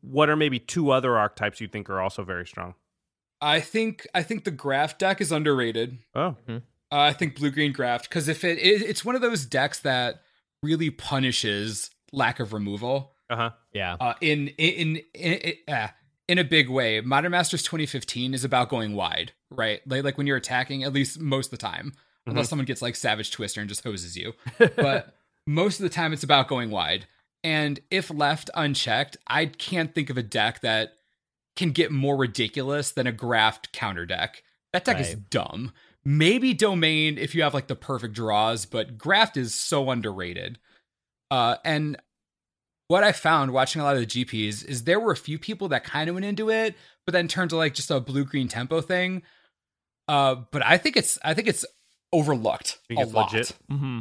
what 0.00 0.28
are 0.28 0.36
maybe 0.36 0.58
two 0.58 0.90
other 0.90 1.16
archetypes 1.16 1.60
you 1.60 1.68
think 1.68 1.90
are 1.90 2.00
also 2.00 2.24
very 2.24 2.46
strong? 2.46 2.74
I 3.40 3.60
think 3.60 4.06
I 4.14 4.22
think 4.22 4.44
the 4.44 4.50
Graft 4.50 4.98
deck 4.98 5.20
is 5.20 5.32
underrated. 5.32 5.98
Oh, 6.14 6.36
Uh, 6.48 6.58
I 6.90 7.12
think 7.12 7.36
blue 7.36 7.50
green 7.50 7.72
Graft 7.72 8.08
because 8.08 8.28
if 8.28 8.44
it, 8.44 8.58
it 8.58 8.82
it's 8.82 9.04
one 9.04 9.14
of 9.14 9.22
those 9.22 9.46
decks 9.46 9.80
that 9.80 10.22
really 10.62 10.90
punishes 10.90 11.90
lack 12.12 12.38
of 12.38 12.52
removal. 12.52 13.14
uh 13.30 13.36
huh. 13.36 13.50
yeah, 13.72 13.96
uh, 13.98 14.14
in 14.20 14.48
in 14.58 15.00
in 15.14 15.32
in, 15.66 15.74
uh, 15.74 15.88
in 16.28 16.38
a 16.38 16.44
big 16.44 16.68
way. 16.68 17.00
Modern 17.00 17.32
Masters 17.32 17.62
2015 17.62 18.34
is 18.34 18.44
about 18.44 18.68
going 18.68 18.94
wide, 18.94 19.32
right? 19.50 19.80
Like 19.86 20.04
like 20.04 20.18
when 20.18 20.26
you're 20.26 20.36
attacking, 20.36 20.84
at 20.84 20.92
least 20.92 21.18
most 21.18 21.46
of 21.46 21.50
the 21.52 21.56
time, 21.66 21.94
unless 22.26 22.48
someone 22.48 22.66
gets 22.66 22.82
like 22.82 22.94
Savage 22.94 23.30
Twister 23.32 23.60
and 23.60 23.68
just 23.68 23.82
hoses 23.82 24.16
you. 24.16 24.34
but 24.76 25.16
most 25.46 25.80
of 25.80 25.84
the 25.84 25.90
time, 25.90 26.12
it's 26.12 26.22
about 26.22 26.46
going 26.46 26.70
wide. 26.70 27.06
And 27.44 27.80
if 27.90 28.10
left 28.10 28.50
unchecked, 28.54 29.16
I 29.26 29.46
can't 29.46 29.94
think 29.94 30.10
of 30.10 30.16
a 30.16 30.22
deck 30.22 30.60
that 30.60 30.94
can 31.56 31.72
get 31.72 31.90
more 31.90 32.16
ridiculous 32.16 32.92
than 32.92 33.06
a 33.06 33.12
Graft 33.12 33.72
counter 33.72 34.06
deck. 34.06 34.42
That 34.72 34.84
deck 34.84 35.00
is 35.00 35.14
dumb. 35.14 35.72
Maybe 36.04 36.54
Domain 36.54 37.18
if 37.18 37.34
you 37.34 37.42
have 37.42 37.54
like 37.54 37.66
the 37.66 37.76
perfect 37.76 38.14
draws, 38.14 38.64
but 38.64 38.96
Graft 38.96 39.36
is 39.36 39.54
so 39.54 39.90
underrated. 39.90 40.58
Uh, 41.30 41.56
and 41.64 42.00
what 42.88 43.04
I 43.04 43.12
found 43.12 43.52
watching 43.52 43.80
a 43.80 43.84
lot 43.84 43.96
of 43.96 44.00
the 44.00 44.06
GPs 44.24 44.64
is 44.64 44.84
there 44.84 45.00
were 45.00 45.12
a 45.12 45.16
few 45.16 45.38
people 45.38 45.68
that 45.68 45.84
kind 45.84 46.08
of 46.08 46.14
went 46.14 46.26
into 46.26 46.50
it, 46.50 46.74
but 47.06 47.12
then 47.12 47.28
turned 47.28 47.50
to 47.50 47.56
like 47.56 47.74
just 47.74 47.90
a 47.90 48.00
blue 48.00 48.24
green 48.24 48.48
tempo 48.48 48.80
thing. 48.80 49.22
Uh, 50.08 50.36
but 50.50 50.64
I 50.64 50.78
think 50.78 50.96
it's 50.96 51.18
I 51.24 51.34
think 51.34 51.48
it's 51.48 51.64
overlooked 52.12 52.78
Think 52.88 53.00
a 53.00 53.02
it's 53.04 53.12
lot. 53.12 53.30
mm-hmm. 53.32 54.00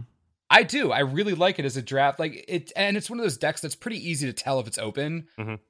I 0.52 0.64
do. 0.64 0.92
I 0.92 1.00
really 1.00 1.34
like 1.34 1.58
it 1.60 1.66
as 1.66 1.78
a 1.78 1.82
draft. 1.82 2.20
Like 2.20 2.44
it, 2.48 2.72
and 2.76 2.98
it's 2.98 3.10
one 3.10 3.18
of 3.20 3.24
those 3.24 3.38
decks 3.38 3.62
that's 3.62 3.74
pretty 3.76 3.98
easy 4.10 4.28
to 4.28 4.34
tell 4.34 4.60
if 4.60 4.68
it's 4.68 4.78
open 4.78 5.28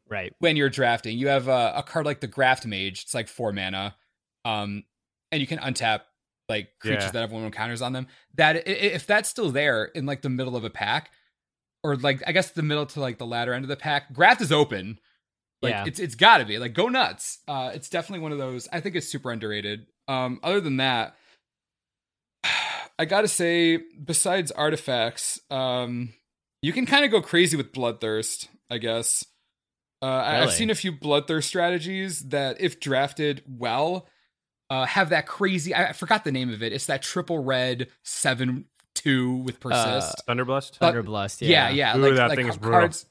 right. 0.09 0.33
when 0.39 0.57
you're 0.57 0.69
drafting. 0.71 1.17
You 1.17 1.27
have 1.27 1.47
a, 1.47 1.73
a 1.77 1.83
card 1.83 2.05
like 2.05 2.19
the 2.19 2.27
Graft 2.27 2.65
Mage. 2.65 3.03
It's 3.03 3.13
like 3.13 3.27
four 3.27 3.53
mana, 3.53 3.95
um, 4.43 4.83
and 5.31 5.39
you 5.39 5.45
can 5.47 5.59
untap 5.59 6.01
like 6.49 6.69
creatures 6.79 7.03
Yeah. 7.03 7.11
that 7.11 7.19
have 7.21 7.31
one 7.31 7.43
one 7.43 7.51
counters 7.51 7.81
on 7.81 7.93
them. 7.93 8.07
That 8.35 8.67
if 8.67 9.05
that's 9.05 9.29
still 9.29 9.51
there 9.51 9.85
in 9.85 10.05
like 10.07 10.23
the 10.23 10.29
middle 10.29 10.55
of 10.55 10.63
a 10.65 10.69
pack, 10.71 11.11
or 11.83 11.95
like 11.95 12.23
I 12.25 12.31
guess 12.31 12.49
the 12.51 12.63
middle 12.63 12.87
to 12.87 12.99
like 12.99 13.19
the 13.19 13.25
latter 13.27 13.53
end 13.53 13.63
of 13.63 13.69
the 13.69 13.77
pack, 13.77 14.11
Graft 14.13 14.41
is 14.41 14.51
open. 14.51 14.99
Like 15.61 15.73
Yeah. 15.73 15.83
it's 15.85 15.99
it's 15.99 16.15
got 16.15 16.39
to 16.39 16.45
be 16.45 16.57
like 16.57 16.73
go 16.73 16.87
nuts. 16.89 17.37
Uh, 17.47 17.69
it's 17.73 17.87
definitely 17.87 18.23
one 18.23 18.31
of 18.31 18.39
those. 18.39 18.67
I 18.73 18.79
think 18.79 18.95
it's 18.95 19.07
super 19.07 19.31
underrated. 19.31 19.85
Um, 20.07 20.39
other 20.41 20.59
than 20.59 20.77
that, 20.77 21.15
I 22.99 23.05
gotta 23.05 23.27
say, 23.27 23.79
besides 24.03 24.51
artifacts, 24.51 25.39
um, 25.49 26.13
you 26.61 26.73
can 26.73 26.85
kind 26.85 27.05
of 27.05 27.11
go 27.11 27.21
crazy 27.21 27.57
with 27.57 27.71
bloodthirst. 27.71 28.47
I 28.69 28.77
guess. 28.77 29.25
Uh, 30.01 30.05
I 30.05 30.41
I've 30.41 30.51
seen 30.53 30.69
a 30.71 30.75
few 30.75 30.91
bloodthirst 30.91 31.43
strategies 31.43 32.21
that, 32.29 32.59
if 32.59 32.79
drafted 32.79 33.43
well, 33.47 34.07
uh, 34.69 34.85
have 34.85 35.09
that 35.09 35.27
crazy. 35.27 35.73
I, 35.75 35.89
I 35.89 35.93
forgot 35.93 36.23
the 36.23 36.31
name 36.31 36.51
of 36.51 36.63
it. 36.63 36.73
It's 36.73 36.87
that 36.87 37.01
triple 37.03 37.43
red 37.43 37.87
seven 38.03 38.65
two 38.95 39.33
with 39.35 39.59
persist. 39.59 40.23
Thunderblust. 40.27 40.79
But- 40.79 40.95
Thunderblust. 40.95 41.41
yeah, 41.41 41.69
Yeah, 41.69 41.93
yeah. 41.93 41.97
Ooh, 41.97 42.01
like, 42.01 42.15
that 42.15 42.29
like 42.29 42.37
thing 42.37 42.47
is 42.47 42.57
brutal. 42.57 42.79
cards. 42.79 43.05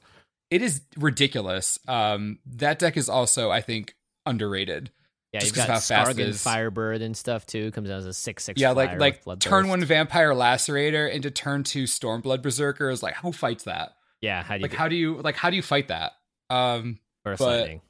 It 0.49 0.61
is 0.61 0.81
ridiculous. 0.97 1.79
Um, 1.87 2.39
that 2.45 2.77
deck 2.79 2.97
is 2.97 3.07
also, 3.07 3.49
I 3.51 3.61
think, 3.61 3.95
underrated. 4.25 4.91
Yeah. 5.33 5.39
just 5.39 5.55
You've 5.55 5.65
got 5.65 5.69
how 5.69 5.77
Skarrgan. 5.77 6.37
Firebird 6.41 7.01
and 7.01 7.15
stuff 7.15 7.45
too. 7.45 7.71
Comes 7.71 7.89
out 7.89 7.97
as 7.99 8.05
a 8.05 8.13
six 8.13 8.43
six. 8.43 8.59
yeah, 8.59 8.71
like 8.71 8.99
like 8.99 9.39
turn 9.39 9.67
one 9.69 9.83
vampire 9.85 10.31
lacerator 10.33 11.09
into 11.11 11.31
turn 11.31 11.63
two 11.63 11.83
Stormblood 11.85 12.41
Berserker 12.41 12.89
is 12.89 13.01
like 13.01 13.15
who 13.15 13.31
fights 13.31 13.63
that? 13.63 13.93
Yeah, 14.21 14.43
how 14.43 14.55
do 14.55 14.59
you 14.59 14.61
Like 14.63 14.71
do- 14.71 14.77
how 14.77 14.87
do 14.89 14.95
you 14.95 15.15
like 15.21 15.35
how 15.35 15.49
do 15.49 15.55
you 15.55 15.61
fight 15.61 15.87
that? 15.87 16.13
Um, 16.49 16.99
Burst 17.23 17.39
but- 17.39 17.59
Lightning. 17.61 17.81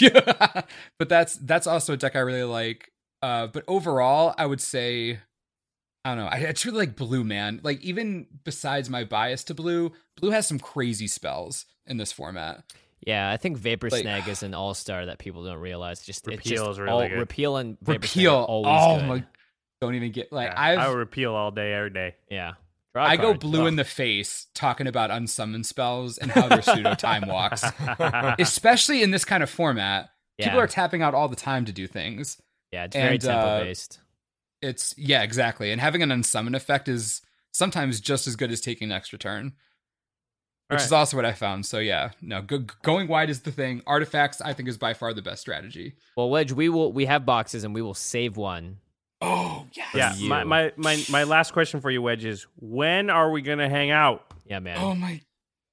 yeah, 0.00 0.62
but 0.98 1.08
that's 1.08 1.34
that's 1.36 1.66
also 1.66 1.92
a 1.92 1.96
deck 1.96 2.16
I 2.16 2.20
really 2.20 2.42
like. 2.44 2.90
Uh, 3.22 3.46
but 3.48 3.64
overall, 3.68 4.34
I 4.38 4.46
would 4.46 4.62
say, 4.62 5.18
I 6.04 6.14
don't 6.14 6.24
know. 6.24 6.30
I, 6.30 6.36
it's 6.38 6.64
really 6.64 6.78
like 6.78 6.96
blue, 6.96 7.22
man. 7.22 7.60
Like 7.62 7.80
even 7.82 8.26
besides 8.44 8.88
my 8.88 9.04
bias 9.04 9.44
to 9.44 9.54
blue, 9.54 9.92
blue 10.18 10.30
has 10.30 10.46
some 10.46 10.58
crazy 10.58 11.06
spells 11.06 11.66
in 11.86 11.98
this 11.98 12.12
format. 12.12 12.64
Yeah, 13.06 13.30
I 13.30 13.36
think 13.38 13.56
Vapor 13.56 13.88
Like- 13.90 14.02
Snag 14.02 14.28
is 14.28 14.42
an 14.42 14.54
all 14.54 14.74
star 14.74 15.06
that 15.06 15.18
people 15.18 15.44
don't 15.44 15.58
realize. 15.60 16.00
Just 16.02 16.26
it's 16.28 16.36
Repeal 16.36 16.64
just 16.66 16.70
is 16.72 16.78
really 16.80 16.90
all, 16.92 17.08
good. 17.08 17.18
repeal 17.18 17.56
and 17.56 17.78
Vapor 17.80 18.06
Snag 18.06 18.24
Repeal, 18.24 18.34
are 18.34 18.44
always 18.44 18.78
oh 18.82 18.98
good. 18.98 19.08
my, 19.08 19.24
don't 19.80 19.94
even 19.94 20.12
get 20.12 20.32
like 20.32 20.48
Yeah, 20.50 20.60
I've 20.60 20.78
I 20.78 20.92
repeal 20.92 21.34
all 21.34 21.50
day, 21.50 21.72
every 21.72 21.90
day. 21.90 22.14
Yeah, 22.30 22.52
Draw 22.94 23.04
a 23.04 23.08
I 23.08 23.16
go 23.16 23.34
blue 23.34 23.62
Ugh. 23.62 23.68
in 23.68 23.76
the 23.76 23.84
face 23.84 24.46
talking 24.54 24.86
about 24.86 25.10
unsummon 25.10 25.64
spells 25.64 26.18
and 26.18 26.30
how 26.30 26.48
they're 26.48 26.60
pseudo 26.62 26.94
time 26.94 27.26
walks, 27.26 27.64
especially 28.38 29.02
in 29.02 29.10
this 29.10 29.24
kind 29.24 29.42
of 29.42 29.50
format. 29.50 30.10
people 30.38 30.58
are 30.60 30.66
tapping 30.66 31.02
out 31.02 31.14
all 31.14 31.28
the 31.28 31.36
time 31.36 31.64
to 31.66 31.72
do 31.72 31.86
things. 31.86 32.40
Yeah, 32.72 32.84
it's 32.84 32.94
very 32.96 33.14
And, 33.16 33.24
uh, 33.24 33.42
tempo 33.42 33.64
based. 33.64 34.00
It's 34.62 34.94
yeah, 34.98 35.22
exactly. 35.22 35.72
And 35.72 35.80
having 35.80 36.02
an 36.02 36.10
unsummon 36.10 36.54
effect 36.54 36.88
is 36.88 37.22
sometimes 37.52 38.00
just 38.00 38.26
as 38.26 38.36
good 38.36 38.50
as 38.52 38.60
taking 38.60 38.90
an 38.90 38.92
extra 38.96 39.18
turn. 39.18 39.54
Which 40.70 40.78
All 40.78 40.84
is 40.86 40.92
also 40.92 41.16
what 41.16 41.26
I 41.26 41.32
found. 41.32 41.66
So 41.66 41.80
yeah, 41.80 42.10
no, 42.22 42.42
go, 42.42 42.64
going 42.82 43.08
wide 43.08 43.28
is 43.28 43.40
the 43.40 43.50
thing. 43.50 43.82
Artifacts, 43.88 44.40
I 44.40 44.52
think, 44.52 44.68
is 44.68 44.78
by 44.78 44.94
far 44.94 45.12
the 45.12 45.20
best 45.20 45.40
strategy. 45.40 45.94
Well, 46.16 46.30
Wedge, 46.30 46.52
we 46.52 46.68
will 46.68 46.92
we 46.92 47.06
have 47.06 47.26
boxes 47.26 47.64
and 47.64 47.74
we 47.74 47.82
will 47.82 47.94
save 47.94 48.36
one. 48.36 48.78
Oh 49.20 49.66
yes. 49.72 49.94
Yeah, 49.94 50.14
you. 50.14 50.28
my, 50.28 50.44
my, 50.44 50.72
my, 50.76 51.04
my 51.10 51.24
last 51.24 51.52
question 51.52 51.80
for 51.80 51.90
you, 51.90 52.00
Wedge, 52.02 52.24
is 52.24 52.46
when 52.56 53.10
are 53.10 53.30
we 53.32 53.42
going 53.42 53.58
to 53.58 53.68
hang 53.68 53.90
out? 53.90 54.32
Yeah, 54.46 54.60
man. 54.60 54.78
Oh 54.78 54.94
my. 54.94 55.20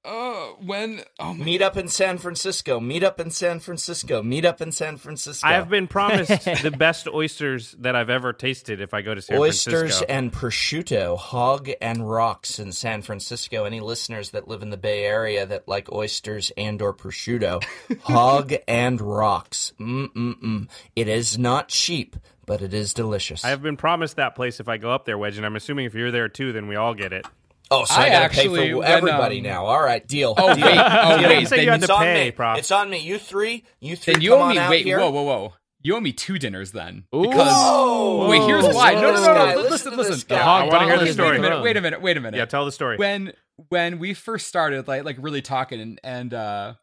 Oh, 0.04 0.56
when? 0.64 1.02
Oh. 1.18 1.34
Meet 1.34 1.60
up 1.60 1.76
in 1.76 1.88
San 1.88 2.18
Francisco. 2.18 2.78
Meet 2.80 3.02
up 3.02 3.20
in 3.20 3.30
San 3.30 3.58
Francisco. 3.58 4.22
Meet 4.22 4.44
up 4.44 4.60
in 4.60 4.72
San 4.72 4.96
Francisco. 4.96 5.46
I 5.46 5.54
have 5.54 5.68
been 5.68 5.88
promised 5.88 6.28
the 6.62 6.70
best 6.70 7.08
oysters 7.08 7.74
that 7.80 7.96
I've 7.96 8.08
ever 8.08 8.32
tasted 8.32 8.80
if 8.80 8.94
I 8.94 9.02
go 9.02 9.14
to 9.14 9.20
San 9.20 9.38
Oysters 9.38 9.72
Francisco. 9.72 10.04
Oysters 10.04 10.08
and 10.08 10.32
prosciutto, 10.32 11.18
hog 11.18 11.68
and 11.80 12.08
rocks 12.08 12.58
in 12.58 12.72
San 12.72 13.02
Francisco. 13.02 13.64
Any 13.64 13.80
listeners 13.80 14.30
that 14.30 14.46
live 14.46 14.62
in 14.62 14.70
the 14.70 14.76
Bay 14.76 15.04
Area 15.04 15.44
that 15.44 15.66
like 15.66 15.92
oysters 15.92 16.52
and 16.56 16.80
or 16.80 16.94
prosciutto, 16.94 17.62
hog 18.02 18.54
and 18.68 19.00
rocks. 19.00 19.72
Mm-mm-mm. 19.80 20.68
It 20.94 21.08
is 21.08 21.38
not 21.38 21.68
cheap, 21.68 22.16
but 22.46 22.62
it 22.62 22.72
is 22.72 22.94
delicious. 22.94 23.44
I 23.44 23.48
have 23.48 23.62
been 23.62 23.76
promised 23.76 24.16
that 24.16 24.36
place 24.36 24.60
if 24.60 24.68
I 24.68 24.76
go 24.76 24.90
up 24.90 25.04
there, 25.04 25.18
Wedge, 25.18 25.36
and 25.36 25.44
I'm 25.44 25.56
assuming 25.56 25.86
if 25.86 25.94
you're 25.94 26.12
there 26.12 26.28
too, 26.28 26.52
then 26.52 26.68
we 26.68 26.76
all 26.76 26.94
get 26.94 27.12
it. 27.12 27.26
Oh, 27.70 27.84
so 27.84 27.94
I, 27.94 28.04
I 28.04 28.08
gotta 28.10 28.24
actually, 28.24 28.58
pay 28.58 28.70
for 28.72 28.78
when, 28.78 28.88
everybody 28.88 29.38
um, 29.38 29.44
now. 29.44 29.66
All 29.66 29.82
right, 29.82 30.06
deal. 30.06 30.34
Oh 30.36 30.54
deal. 30.54 30.64
wait. 30.66 30.78
Oh 30.78 31.18
Deal. 31.18 31.28
wait. 31.28 31.40
You 31.40 31.46
say 31.46 31.56
you 31.60 31.66
Then, 31.66 31.68
had 31.72 31.80
It's 31.80 31.86
to 31.88 31.94
on 31.94 32.02
pay, 32.02 32.24
me. 32.26 32.30
Prof. 32.32 32.58
It's 32.58 32.70
on 32.70 32.90
me. 32.90 32.98
You 32.98 33.18
three. 33.18 33.64
You 33.80 33.96
three. 33.96 34.14
then 34.14 34.22
you 34.22 34.30
come 34.30 34.40
owe 34.40 34.42
on 34.44 34.50
me. 34.50 34.58
out 34.58 34.70
Wait. 34.70 34.84
here. 34.84 34.98
Whoa. 34.98 35.10
Whoa. 35.10 35.22
Whoa. 35.22 35.52
You 35.80 35.94
owe 35.96 36.00
me 36.00 36.12
two 36.12 36.38
dinners 36.38 36.72
then. 36.72 37.04
Ooh. 37.14 37.22
Because 37.22 37.52
Whoa. 37.52 38.28
wait, 38.28 38.42
here's 38.42 38.64
Listen 38.64 38.76
why. 38.76 38.94
No, 38.94 39.12
no, 39.12 39.24
no, 39.24 39.34
no. 39.34 39.60
Listen 39.62 39.96
Listen, 39.96 39.96
listen. 39.96 40.26
Yeah, 40.30 40.44
I 40.44 40.64
wanna 40.66 40.86
hear 40.86 40.98
the 40.98 41.12
story. 41.12 41.38
Wait 41.38 41.38
a 41.38 41.40
minute. 41.42 41.62
Wait 41.62 41.76
a 41.76 41.80
minute. 41.80 42.02
Wait 42.02 42.16
a 42.16 42.20
minute. 42.20 42.36
Yeah, 42.36 42.44
tell 42.46 42.64
the 42.64 42.72
story. 42.72 42.96
when 42.96 43.32
when 43.68 43.98
we 43.98 44.14
first 44.14 44.46
started 44.48 44.86
like 44.88 45.04
like 45.04 45.16
really 45.20 45.42
talking 45.42 45.80
and, 45.80 46.00
and 46.04 46.32
uh 46.34 46.74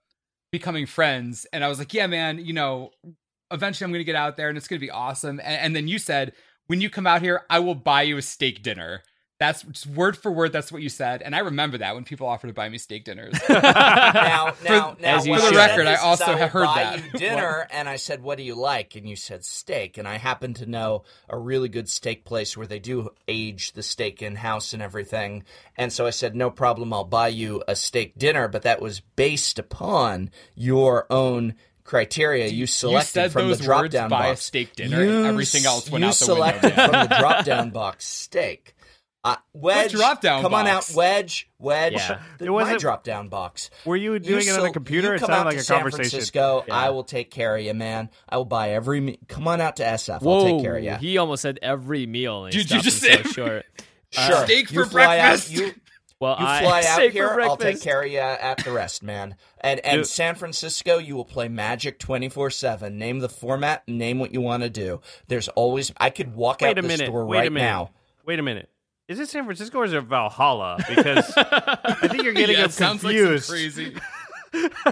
becoming 0.51 0.85
friends 0.85 1.45
and 1.53 1.63
i 1.63 1.69
was 1.69 1.79
like 1.79 1.93
yeah 1.93 2.05
man 2.07 2.37
you 2.37 2.51
know 2.51 2.91
eventually 3.51 3.85
i'm 3.85 3.91
gonna 3.93 4.03
get 4.03 4.15
out 4.15 4.35
there 4.35 4.49
and 4.49 4.57
it's 4.57 4.67
gonna 4.67 4.79
be 4.79 4.91
awesome 4.91 5.39
and, 5.43 5.61
and 5.61 5.75
then 5.75 5.87
you 5.87 5.97
said 5.97 6.33
when 6.67 6.81
you 6.81 6.89
come 6.89 7.07
out 7.07 7.21
here 7.21 7.43
i 7.49 7.59
will 7.59 7.75
buy 7.75 8.01
you 8.01 8.17
a 8.17 8.21
steak 8.21 8.61
dinner 8.61 9.03
that's 9.39 9.63
just 9.63 9.87
word 9.87 10.17
for 10.17 10.31
word 10.31 10.51
that's 10.51 10.71
what 10.71 10.81
you 10.81 10.89
said 10.89 11.21
and 11.21 11.35
i 11.35 11.39
remember 11.39 11.77
that 11.77 11.93
when 11.95 12.03
people 12.03 12.27
offer 12.27 12.47
to 12.47 12.53
buy 12.53 12.69
me 12.69 12.77
steak 12.77 13.03
dinners 13.03 13.33
now, 13.49 14.53
now, 14.63 14.95
now, 14.99 15.23
you 15.23 15.23
should. 15.23 15.33
I 15.33 15.39
For 15.39 15.51
the 15.51 15.57
record, 15.57 15.87
I 15.87 15.95
also 15.95 16.35
have 16.35 16.51
heard 16.51 16.65
buy 16.65 16.83
that. 16.83 17.03
You 17.13 17.19
dinner, 17.19 17.67
and 17.71 17.87
I 17.87 17.95
said, 17.95 18.23
"What 18.23 18.37
do 18.37 18.43
you 18.43 18.55
like?" 18.55 18.95
And 18.95 19.07
you 19.07 19.15
said 19.15 19.45
steak, 19.45 19.97
and 19.97 20.07
I 20.07 20.17
happen 20.17 20.53
to 20.55 20.65
know 20.65 21.03
a 21.29 21.37
really 21.37 21.69
good 21.69 21.89
steak 21.89 22.25
place 22.25 22.55
where 22.55 22.67
they 22.67 22.79
do 22.79 23.09
age 23.27 23.73
the 23.73 23.83
steak 23.83 24.21
in 24.21 24.35
house 24.35 24.73
and 24.73 24.81
everything. 24.81 25.43
And 25.77 25.91
so 25.91 26.05
I 26.05 26.09
said, 26.09 26.35
"No 26.35 26.49
problem, 26.49 26.93
I'll 26.93 27.03
buy 27.03 27.29
you 27.29 27.63
a 27.67 27.75
steak 27.75 28.17
dinner." 28.17 28.47
But 28.47 28.63
that 28.63 28.81
was 28.81 28.99
based 28.99 29.59
upon 29.59 30.31
your 30.55 31.05
own 31.09 31.55
criteria 31.83 32.47
you 32.47 32.65
selected 32.65 33.11
said 33.11 33.31
from 33.31 33.49
the 33.49 33.55
drop 33.55 33.89
down 33.89 34.09
box. 34.09 34.41
steak 34.41 34.75
dinner, 34.75 35.01
and 35.01 35.25
everything 35.25 35.65
else 35.65 35.89
went 35.89 36.03
you 36.03 36.09
out 36.09 36.15
the 36.15 36.25
window, 36.25 36.35
selected 36.35 36.75
man. 36.75 36.89
from 36.89 37.09
the 37.09 37.15
drop 37.19 37.45
down 37.45 37.69
box 37.69 38.05
steak. 38.05 38.74
Uh, 39.25 39.35
wedge, 39.53 39.91
drop-down 39.91 40.43
come 40.43 40.53
on 40.53 40.67
out. 40.67 40.87
Wedge, 40.95 41.49
Wedge. 41.57 41.93
Yeah. 41.93 42.21
The- 42.37 42.45
It 42.45 42.47
my 42.49 42.53
wasn't- 42.53 42.79
drop 42.79 43.03
down 43.03 43.27
box. 43.27 43.71
Were 43.83 43.95
you 43.95 44.19
doing 44.19 44.43
it 44.45 44.49
on 44.49 44.55
sel- 44.55 44.63
the 44.65 44.69
computer? 44.69 45.07
You 45.09 45.13
It 45.15 45.19
come 45.19 45.27
sounded 45.29 45.39
out 45.39 45.45
like 45.47 45.55
to 45.55 45.61
a 45.61 45.63
San 45.63 45.77
conversation. 45.79 46.09
Francisco. 46.11 46.63
Yeah. 46.67 46.75
I 46.75 46.89
will 46.91 47.03
take 47.03 47.31
care 47.31 47.57
of 47.57 47.63
you, 47.63 47.73
man. 47.73 48.11
I 48.29 48.37
will 48.37 48.45
buy 48.45 48.69
every. 48.69 48.99
Me- 49.01 49.17
come 49.27 49.47
on 49.47 49.61
out 49.61 49.77
to 49.77 49.83
SF. 49.83 50.21
Whoa, 50.21 50.37
I'll 50.37 50.45
take 50.45 50.61
care 50.61 50.77
of 50.77 50.83
you. 50.83 50.93
he 50.95 51.17
almost 51.17 51.41
said 51.41 51.57
every 51.63 52.05
meal. 52.05 52.45
Did 52.45 52.53
you 52.55 52.61
stopped 52.61 52.83
just 52.83 53.03
himself 53.03 53.25
say- 53.25 53.31
short? 53.33 53.65
sure. 54.11 54.45
steak 54.45 54.69
for 54.69 54.85
fly 54.85 55.17
breakfast. 55.17 55.51
Out, 55.51 55.57
you 55.57 55.73
Well, 56.19 56.37
you 56.39 56.45
I 56.45 56.61
fly 56.61 56.83
out 56.87 57.11
here. 57.11 57.41
I'll 57.41 57.57
take 57.57 57.81
care 57.81 58.03
of 58.03 58.11
you 58.11 58.19
at 58.19 58.63
the 58.63 58.71
rest, 58.71 59.01
man. 59.03 59.35
And 59.59 59.79
and 59.79 59.97
Dude. 60.01 60.07
San 60.07 60.35
Francisco, 60.35 60.97
you 60.99 61.15
will 61.15 61.25
play 61.25 61.47
Magic 61.49 61.97
twenty 61.99 62.29
four 62.29 62.51
seven. 62.51 62.97
Name 62.99 63.19
the 63.19 63.27
format. 63.29 63.87
Name 63.87 64.19
what 64.19 64.31
you 64.33 64.39
want 64.39 64.61
to 64.63 64.69
do. 64.69 65.01
There's 65.27 65.47
always. 65.49 65.91
I 65.97 66.11
could 66.11 66.35
walk 66.35 66.61
Wait 66.61 66.69
out 66.69 66.77
a 66.77 66.81
the 66.83 66.87
minute. 66.87 67.07
store 67.07 67.25
Wait 67.25 67.39
right 67.39 67.47
a 67.47 67.51
minute. 67.51 67.65
now. 67.65 67.89
Wait 68.25 68.37
a 68.39 68.43
minute. 68.43 68.69
Is 69.07 69.19
it 69.19 69.29
San 69.29 69.45
Francisco 69.45 69.79
or 69.79 69.85
is 69.85 69.93
it 69.93 70.01
Valhalla? 70.01 70.77
Because 70.89 71.31
I 71.37 72.07
think 72.09 72.23
you're 72.23 72.33
getting 72.33 72.55
yeah, 72.55 72.61
them 72.63 72.69
it 72.69 72.73
sounds 72.73 73.01
confused. 73.01 73.49
like 73.49 73.59
crazy 73.59 73.95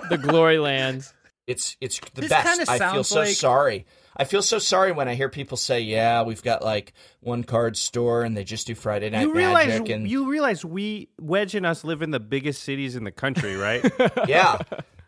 the 0.10 0.18
glory 0.22 0.60
land. 0.60 1.08
It's 1.48 1.76
it's 1.82 2.00
the 2.14 2.22
This 2.22 2.30
best. 2.30 2.70
I 2.70 2.92
feel 2.92 3.04
so 3.04 3.22
like- 3.22 3.30
sorry. 3.30 3.86
I 4.16 4.26
feel 4.26 4.44
so 4.44 4.60
sorry 4.60 4.92
when 4.92 5.08
I 5.08 5.16
hear 5.16 5.28
people 5.28 5.58
say, 5.58 5.80
"Yeah, 5.82 6.22
we've 6.22 6.44
got 6.44 6.64
like 6.64 6.94
one 7.22 7.44
card 7.44 7.76
store 7.76 8.22
and 8.24 8.38
they 8.38 8.44
just 8.44 8.68
do 8.68 8.76
Friday 8.76 9.10
night 9.10 9.24
you 9.24 9.34
realize 9.34 9.68
magic." 9.70 9.90
And 9.90 10.08
you 10.08 10.30
realize 10.30 10.64
we 10.64 11.10
Wedge 11.20 11.56
and 11.56 11.66
us 11.66 11.84
live 11.84 12.04
in 12.04 12.12
the 12.12 12.20
biggest 12.20 12.62
cities 12.62 12.96
in 12.96 13.06
the 13.06 13.12
country, 13.12 13.56
right? 13.56 13.84
yeah, 14.28 14.60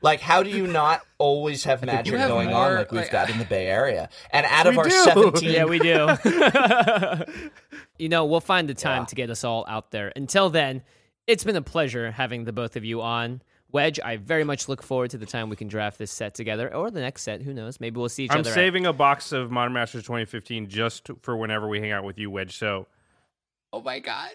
like 0.05 0.21
how 0.21 0.43
do 0.43 0.49
you 0.49 0.67
not 0.81 1.01
always 1.17 1.63
have 1.65 1.83
magic 1.83 2.13
have 2.15 2.29
going 2.29 2.49
more, 2.49 2.57
on 2.71 2.75
like 2.75 2.91
we've 2.91 3.01
like- 3.01 3.11
got 3.11 3.29
in 3.29 3.37
the 3.39 3.45
Bay 3.45 3.67
Area? 3.67 4.07
And 4.31 4.45
out 4.45 4.67
of 4.67 4.77
our 4.77 4.85
do. 4.85 4.91
seventeen, 4.91 5.51
Yeah, 5.51 5.65
we 5.65 5.79
do. 5.79 6.07
you 7.99 8.09
know, 8.09 8.25
we'll 8.25 8.39
find 8.39 8.69
the 8.69 8.73
time 8.73 9.01
Yeah. 9.01 9.05
to 9.07 9.15
get 9.15 9.29
us 9.29 9.43
all 9.43 9.65
out 9.67 9.91
there. 9.91 10.11
Until 10.15 10.49
then, 10.49 10.83
it's 11.27 11.43
been 11.43 11.55
a 11.55 11.61
pleasure 11.61 12.11
having 12.11 12.45
the 12.45 12.53
both 12.53 12.75
of 12.75 12.85
you 12.85 13.01
on. 13.01 13.41
Wedge, 13.71 13.99
I 13.99 14.17
very 14.17 14.43
much 14.45 14.69
look 14.69 14.81
forward 14.83 15.09
to 15.11 15.17
the 15.17 15.25
time 15.25 15.49
we 15.49 15.55
can 15.57 15.67
draft 15.67 15.97
this 15.97 16.11
set 16.11 16.33
together 16.33 16.73
or 16.73 16.91
the 16.91 17.01
next 17.01 17.23
set. 17.23 17.41
Who 17.41 17.53
knows? 17.53 17.79
Maybe 17.81 17.99
we'll 17.99 18.07
see 18.07 18.25
each 18.25 18.29
other. 18.29 18.37
I'm 18.37 18.41
other. 18.41 18.51
at- 18.51 18.55
saving 18.55 18.85
a 18.85 18.93
box 18.93 19.31
of 19.33 19.51
Modern 19.51 19.73
Masters 19.73 20.03
2015 20.03 20.69
just 20.69 21.09
for 21.23 21.35
whenever 21.35 21.67
we 21.67 21.81
hang 21.81 21.91
out 21.91 22.03
with 22.05 22.17
you, 22.17 22.29
Wedge. 22.31 22.57
So 22.57 22.87
oh 23.73 23.81
my 23.81 23.99
god 23.99 24.29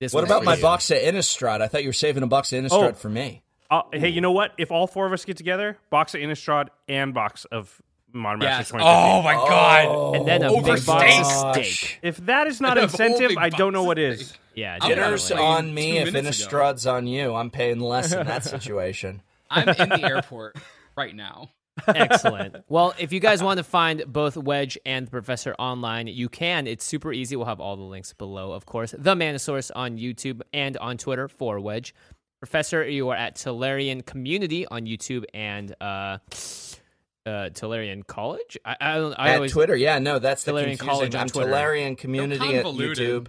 this 0.00 0.12
what 0.12 0.22
about 0.22 0.44
my 0.44 0.54
you. 0.54 0.62
box 0.62 0.90
of 0.92 0.98
Innistrad? 0.98 1.60
I 1.60 1.66
thought 1.66 1.82
you 1.82 1.88
were 1.88 1.92
saving 1.94 2.22
a 2.22 2.28
box 2.28 2.52
of 2.52 2.62
Innistrad 2.62 2.90
Oh. 2.90 2.92
for 2.92 3.08
me. 3.08 3.42
Uh, 3.70 3.82
hey, 3.92 4.08
you 4.08 4.20
know 4.20 4.32
what? 4.32 4.52
If 4.56 4.70
all 4.70 4.86
four 4.86 5.06
of 5.06 5.12
us 5.12 5.24
get 5.24 5.36
together, 5.36 5.76
box 5.90 6.14
of 6.14 6.20
Innistrad 6.20 6.68
and 6.88 7.12
box 7.12 7.44
of 7.46 7.80
Modern 8.10 8.40
yes 8.40 8.72
Masters 8.72 8.80
oh 8.82 9.20
my 9.20 9.34
god 9.34 10.16
And 10.16 10.26
then 10.26 10.42
a 10.42 10.50
Over 10.50 10.74
big 10.76 10.86
box 10.86 11.42
of 11.44 11.54
steak. 11.54 11.98
If 12.02 12.16
that 12.24 12.46
is 12.46 12.60
not 12.60 12.78
incentive, 12.78 13.36
I 13.36 13.50
don't 13.50 13.74
know 13.74 13.80
box 13.80 13.86
what 13.86 13.98
of 13.98 14.04
is. 14.04 14.28
steak. 14.28 14.40
Yeah, 14.54 14.78
I'm 14.80 14.88
Dinner's 14.88 15.30
on 15.30 15.74
me 15.74 15.98
if 15.98 16.12
minutes 16.12 16.44
ago. 16.44 16.56
Innistrad's 16.56 16.86
on 16.86 17.06
you. 17.06 17.34
I'm 17.34 17.50
paying 17.50 17.80
less 17.80 18.12
in 18.12 18.26
that 18.26 18.44
situation. 18.44 19.22
i'm 19.50 19.68
in 19.68 19.88
the 19.90 20.04
airport 20.04 20.56
right 20.96 21.14
now 21.14 21.50
Excellent. 21.86 22.56
Well, 22.68 22.94
if 22.98 23.12
you 23.12 23.20
guys 23.20 23.42
want 23.42 23.58
to 23.58 23.64
find 23.64 24.02
both 24.06 24.36
Wedge 24.36 24.76
and 24.84 25.06
the 25.06 25.10
Professor 25.10 25.54
online, 25.58 26.06
you 26.08 26.28
can. 26.28 26.66
It's 26.66 26.84
super 26.84 27.12
easy. 27.12 27.36
We'll 27.36 27.46
have 27.46 27.60
all 27.60 27.76
the 27.76 27.82
links 27.82 28.12
below, 28.12 28.52
of 28.52 28.66
course. 28.66 28.94
The 28.96 29.14
Mana 29.14 29.38
Source 29.38 29.70
on 29.70 29.96
YouTube 29.96 30.40
and 30.52 30.76
on 30.78 30.98
Twitter 30.98 31.28
for 31.28 31.60
Wedge. 31.60 31.94
Professor, 32.40 32.88
you 32.88 33.08
are 33.08 33.16
at 33.16 33.36
Tolarian 33.36 34.04
Community 34.06 34.64
on 34.66 34.82
YouTube 34.82 35.24
and 35.34 35.74
uh, 35.80 36.18
uh, 37.28 37.50
Tolarian 37.50 38.06
College. 38.06 38.56
I, 38.64 38.76
I 38.80 38.94
don't. 38.94 39.12
I 39.14 39.30
at 39.30 39.34
always 39.36 39.52
Twitter, 39.52 39.74
yeah, 39.74 39.98
no, 39.98 40.20
that's 40.20 40.44
the 40.44 40.76
College 40.78 41.14
on 41.16 41.22
I'm 41.22 41.28
Twitter. 41.28 41.50
Tolarian 41.50 41.98
Community 41.98 42.56
at. 42.56 42.64
YouTube. 42.64 43.26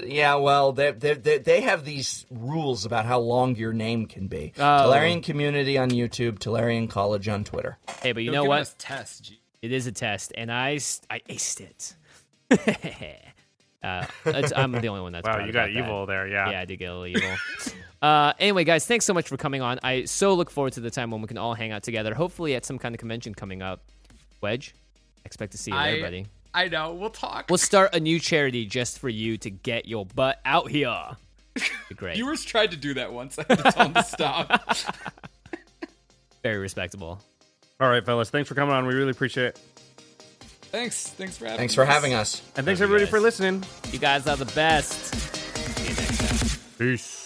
yeah, 0.06 0.36
well, 0.36 0.72
they 0.72 0.92
they 0.92 1.14
they 1.14 1.38
they 1.38 1.60
have 1.62 1.84
these 1.84 2.24
rules 2.30 2.84
about 2.84 3.06
how 3.06 3.18
long 3.18 3.56
your 3.56 3.72
name 3.72 4.06
can 4.06 4.28
be. 4.28 4.52
Oh. 4.56 4.62
Tolarian 4.62 5.22
Community 5.22 5.76
on 5.76 5.90
YouTube, 5.90 6.38
Tolarian 6.38 6.88
College 6.88 7.28
on 7.28 7.42
Twitter. 7.44 7.76
Hey, 8.02 8.12
but 8.12 8.22
you 8.22 8.30
They're 8.30 8.38
know 8.38 8.42
giving 8.44 8.48
what? 8.50 8.60
us 8.60 8.74
tests 8.78 9.32
It 9.62 9.72
is 9.72 9.88
a 9.88 9.92
test, 9.92 10.32
and 10.36 10.52
I 10.52 10.78
I 11.10 11.20
aced 11.28 11.60
it. 11.60 11.96
uh, 13.82 14.06
it's, 14.26 14.52
I'm 14.54 14.70
the 14.70 14.86
only 14.86 15.00
one 15.00 15.12
that's 15.12 15.26
Wow, 15.26 15.34
proud 15.34 15.46
you 15.48 15.52
got 15.52 15.70
about 15.70 15.74
that. 15.74 15.84
evil 15.84 16.06
there. 16.06 16.28
Yeah. 16.28 16.50
Yeah, 16.52 16.60
I 16.60 16.64
did 16.64 16.78
get 16.78 16.86
a 16.86 16.96
little 16.96 17.06
evil. 17.08 17.36
Uh, 18.02 18.32
anyway, 18.38 18.64
guys, 18.64 18.86
thanks 18.86 19.04
so 19.04 19.14
much 19.14 19.28
for 19.28 19.36
coming 19.36 19.62
on. 19.62 19.78
I 19.82 20.04
so 20.04 20.34
look 20.34 20.50
forward 20.50 20.74
to 20.74 20.80
the 20.80 20.90
time 20.90 21.10
when 21.10 21.20
we 21.22 21.26
can 21.28 21.38
all 21.38 21.54
hang 21.54 21.72
out 21.72 21.82
together. 21.82 22.14
Hopefully, 22.14 22.54
at 22.54 22.64
some 22.64 22.78
kind 22.78 22.94
of 22.94 22.98
convention 22.98 23.34
coming 23.34 23.62
up. 23.62 23.82
Wedge, 24.40 24.74
expect 25.24 25.52
to 25.52 25.58
see 25.58 25.70
you 25.70 25.76
I- 25.76 25.90
there, 25.92 26.02
buddy. 26.02 26.26
i 26.54 26.68
know 26.68 26.92
we'll 26.94 27.10
talk 27.10 27.46
We'll 27.50 27.58
start 27.58 27.94
a 27.94 28.00
new 28.00 28.18
charity 28.20 28.64
just 28.66 28.98
for 28.98 29.08
you 29.08 29.36
to 29.38 29.50
get 29.50 29.86
your 29.86 30.04
butt 30.06 30.40
out 30.44 30.70
here. 30.70 30.96
Be 31.54 31.62
Great, 31.96 32.14
viewers 32.16 32.44
tried 32.44 32.70
to 32.72 32.76
do 32.76 32.94
that 32.94 33.12
once 33.12 33.38
i 33.38 33.44
had 33.48 33.56
to 33.58 33.72
tell 33.72 33.84
them 33.84 33.94
to 33.94 34.02
stop 34.04 34.76
very 36.42 36.58
respectable. 36.58 37.20
All 37.80 37.88
right, 37.88 38.04
fellas. 38.04 38.30
Thanks 38.30 38.48
for 38.48 38.54
coming 38.54 38.74
on. 38.74 38.86
We 38.86 38.94
really 38.94 39.10
appreciate 39.10 39.48
it. 39.48 39.58
thanks 40.70 41.08
thanks 41.08 41.36
for 41.36 41.44
having 41.46 41.58
Thanks 41.58 41.74
for 41.74 41.82
us. 41.82 41.88
having 41.88 42.14
us. 42.14 42.42
And 42.56 42.64
thanks 42.66 42.80
Love 42.80 42.88
everybody 42.88 43.04
guys. 43.04 43.10
for 43.10 43.20
listening. 43.20 43.64
You 43.90 43.98
guys 43.98 44.26
are 44.26 44.36
the 44.36 44.44
best. 44.54 45.14
See 45.14 45.88
you 45.88 45.94
next 45.94 46.18
time. 46.18 46.60
Peace. 46.78 47.25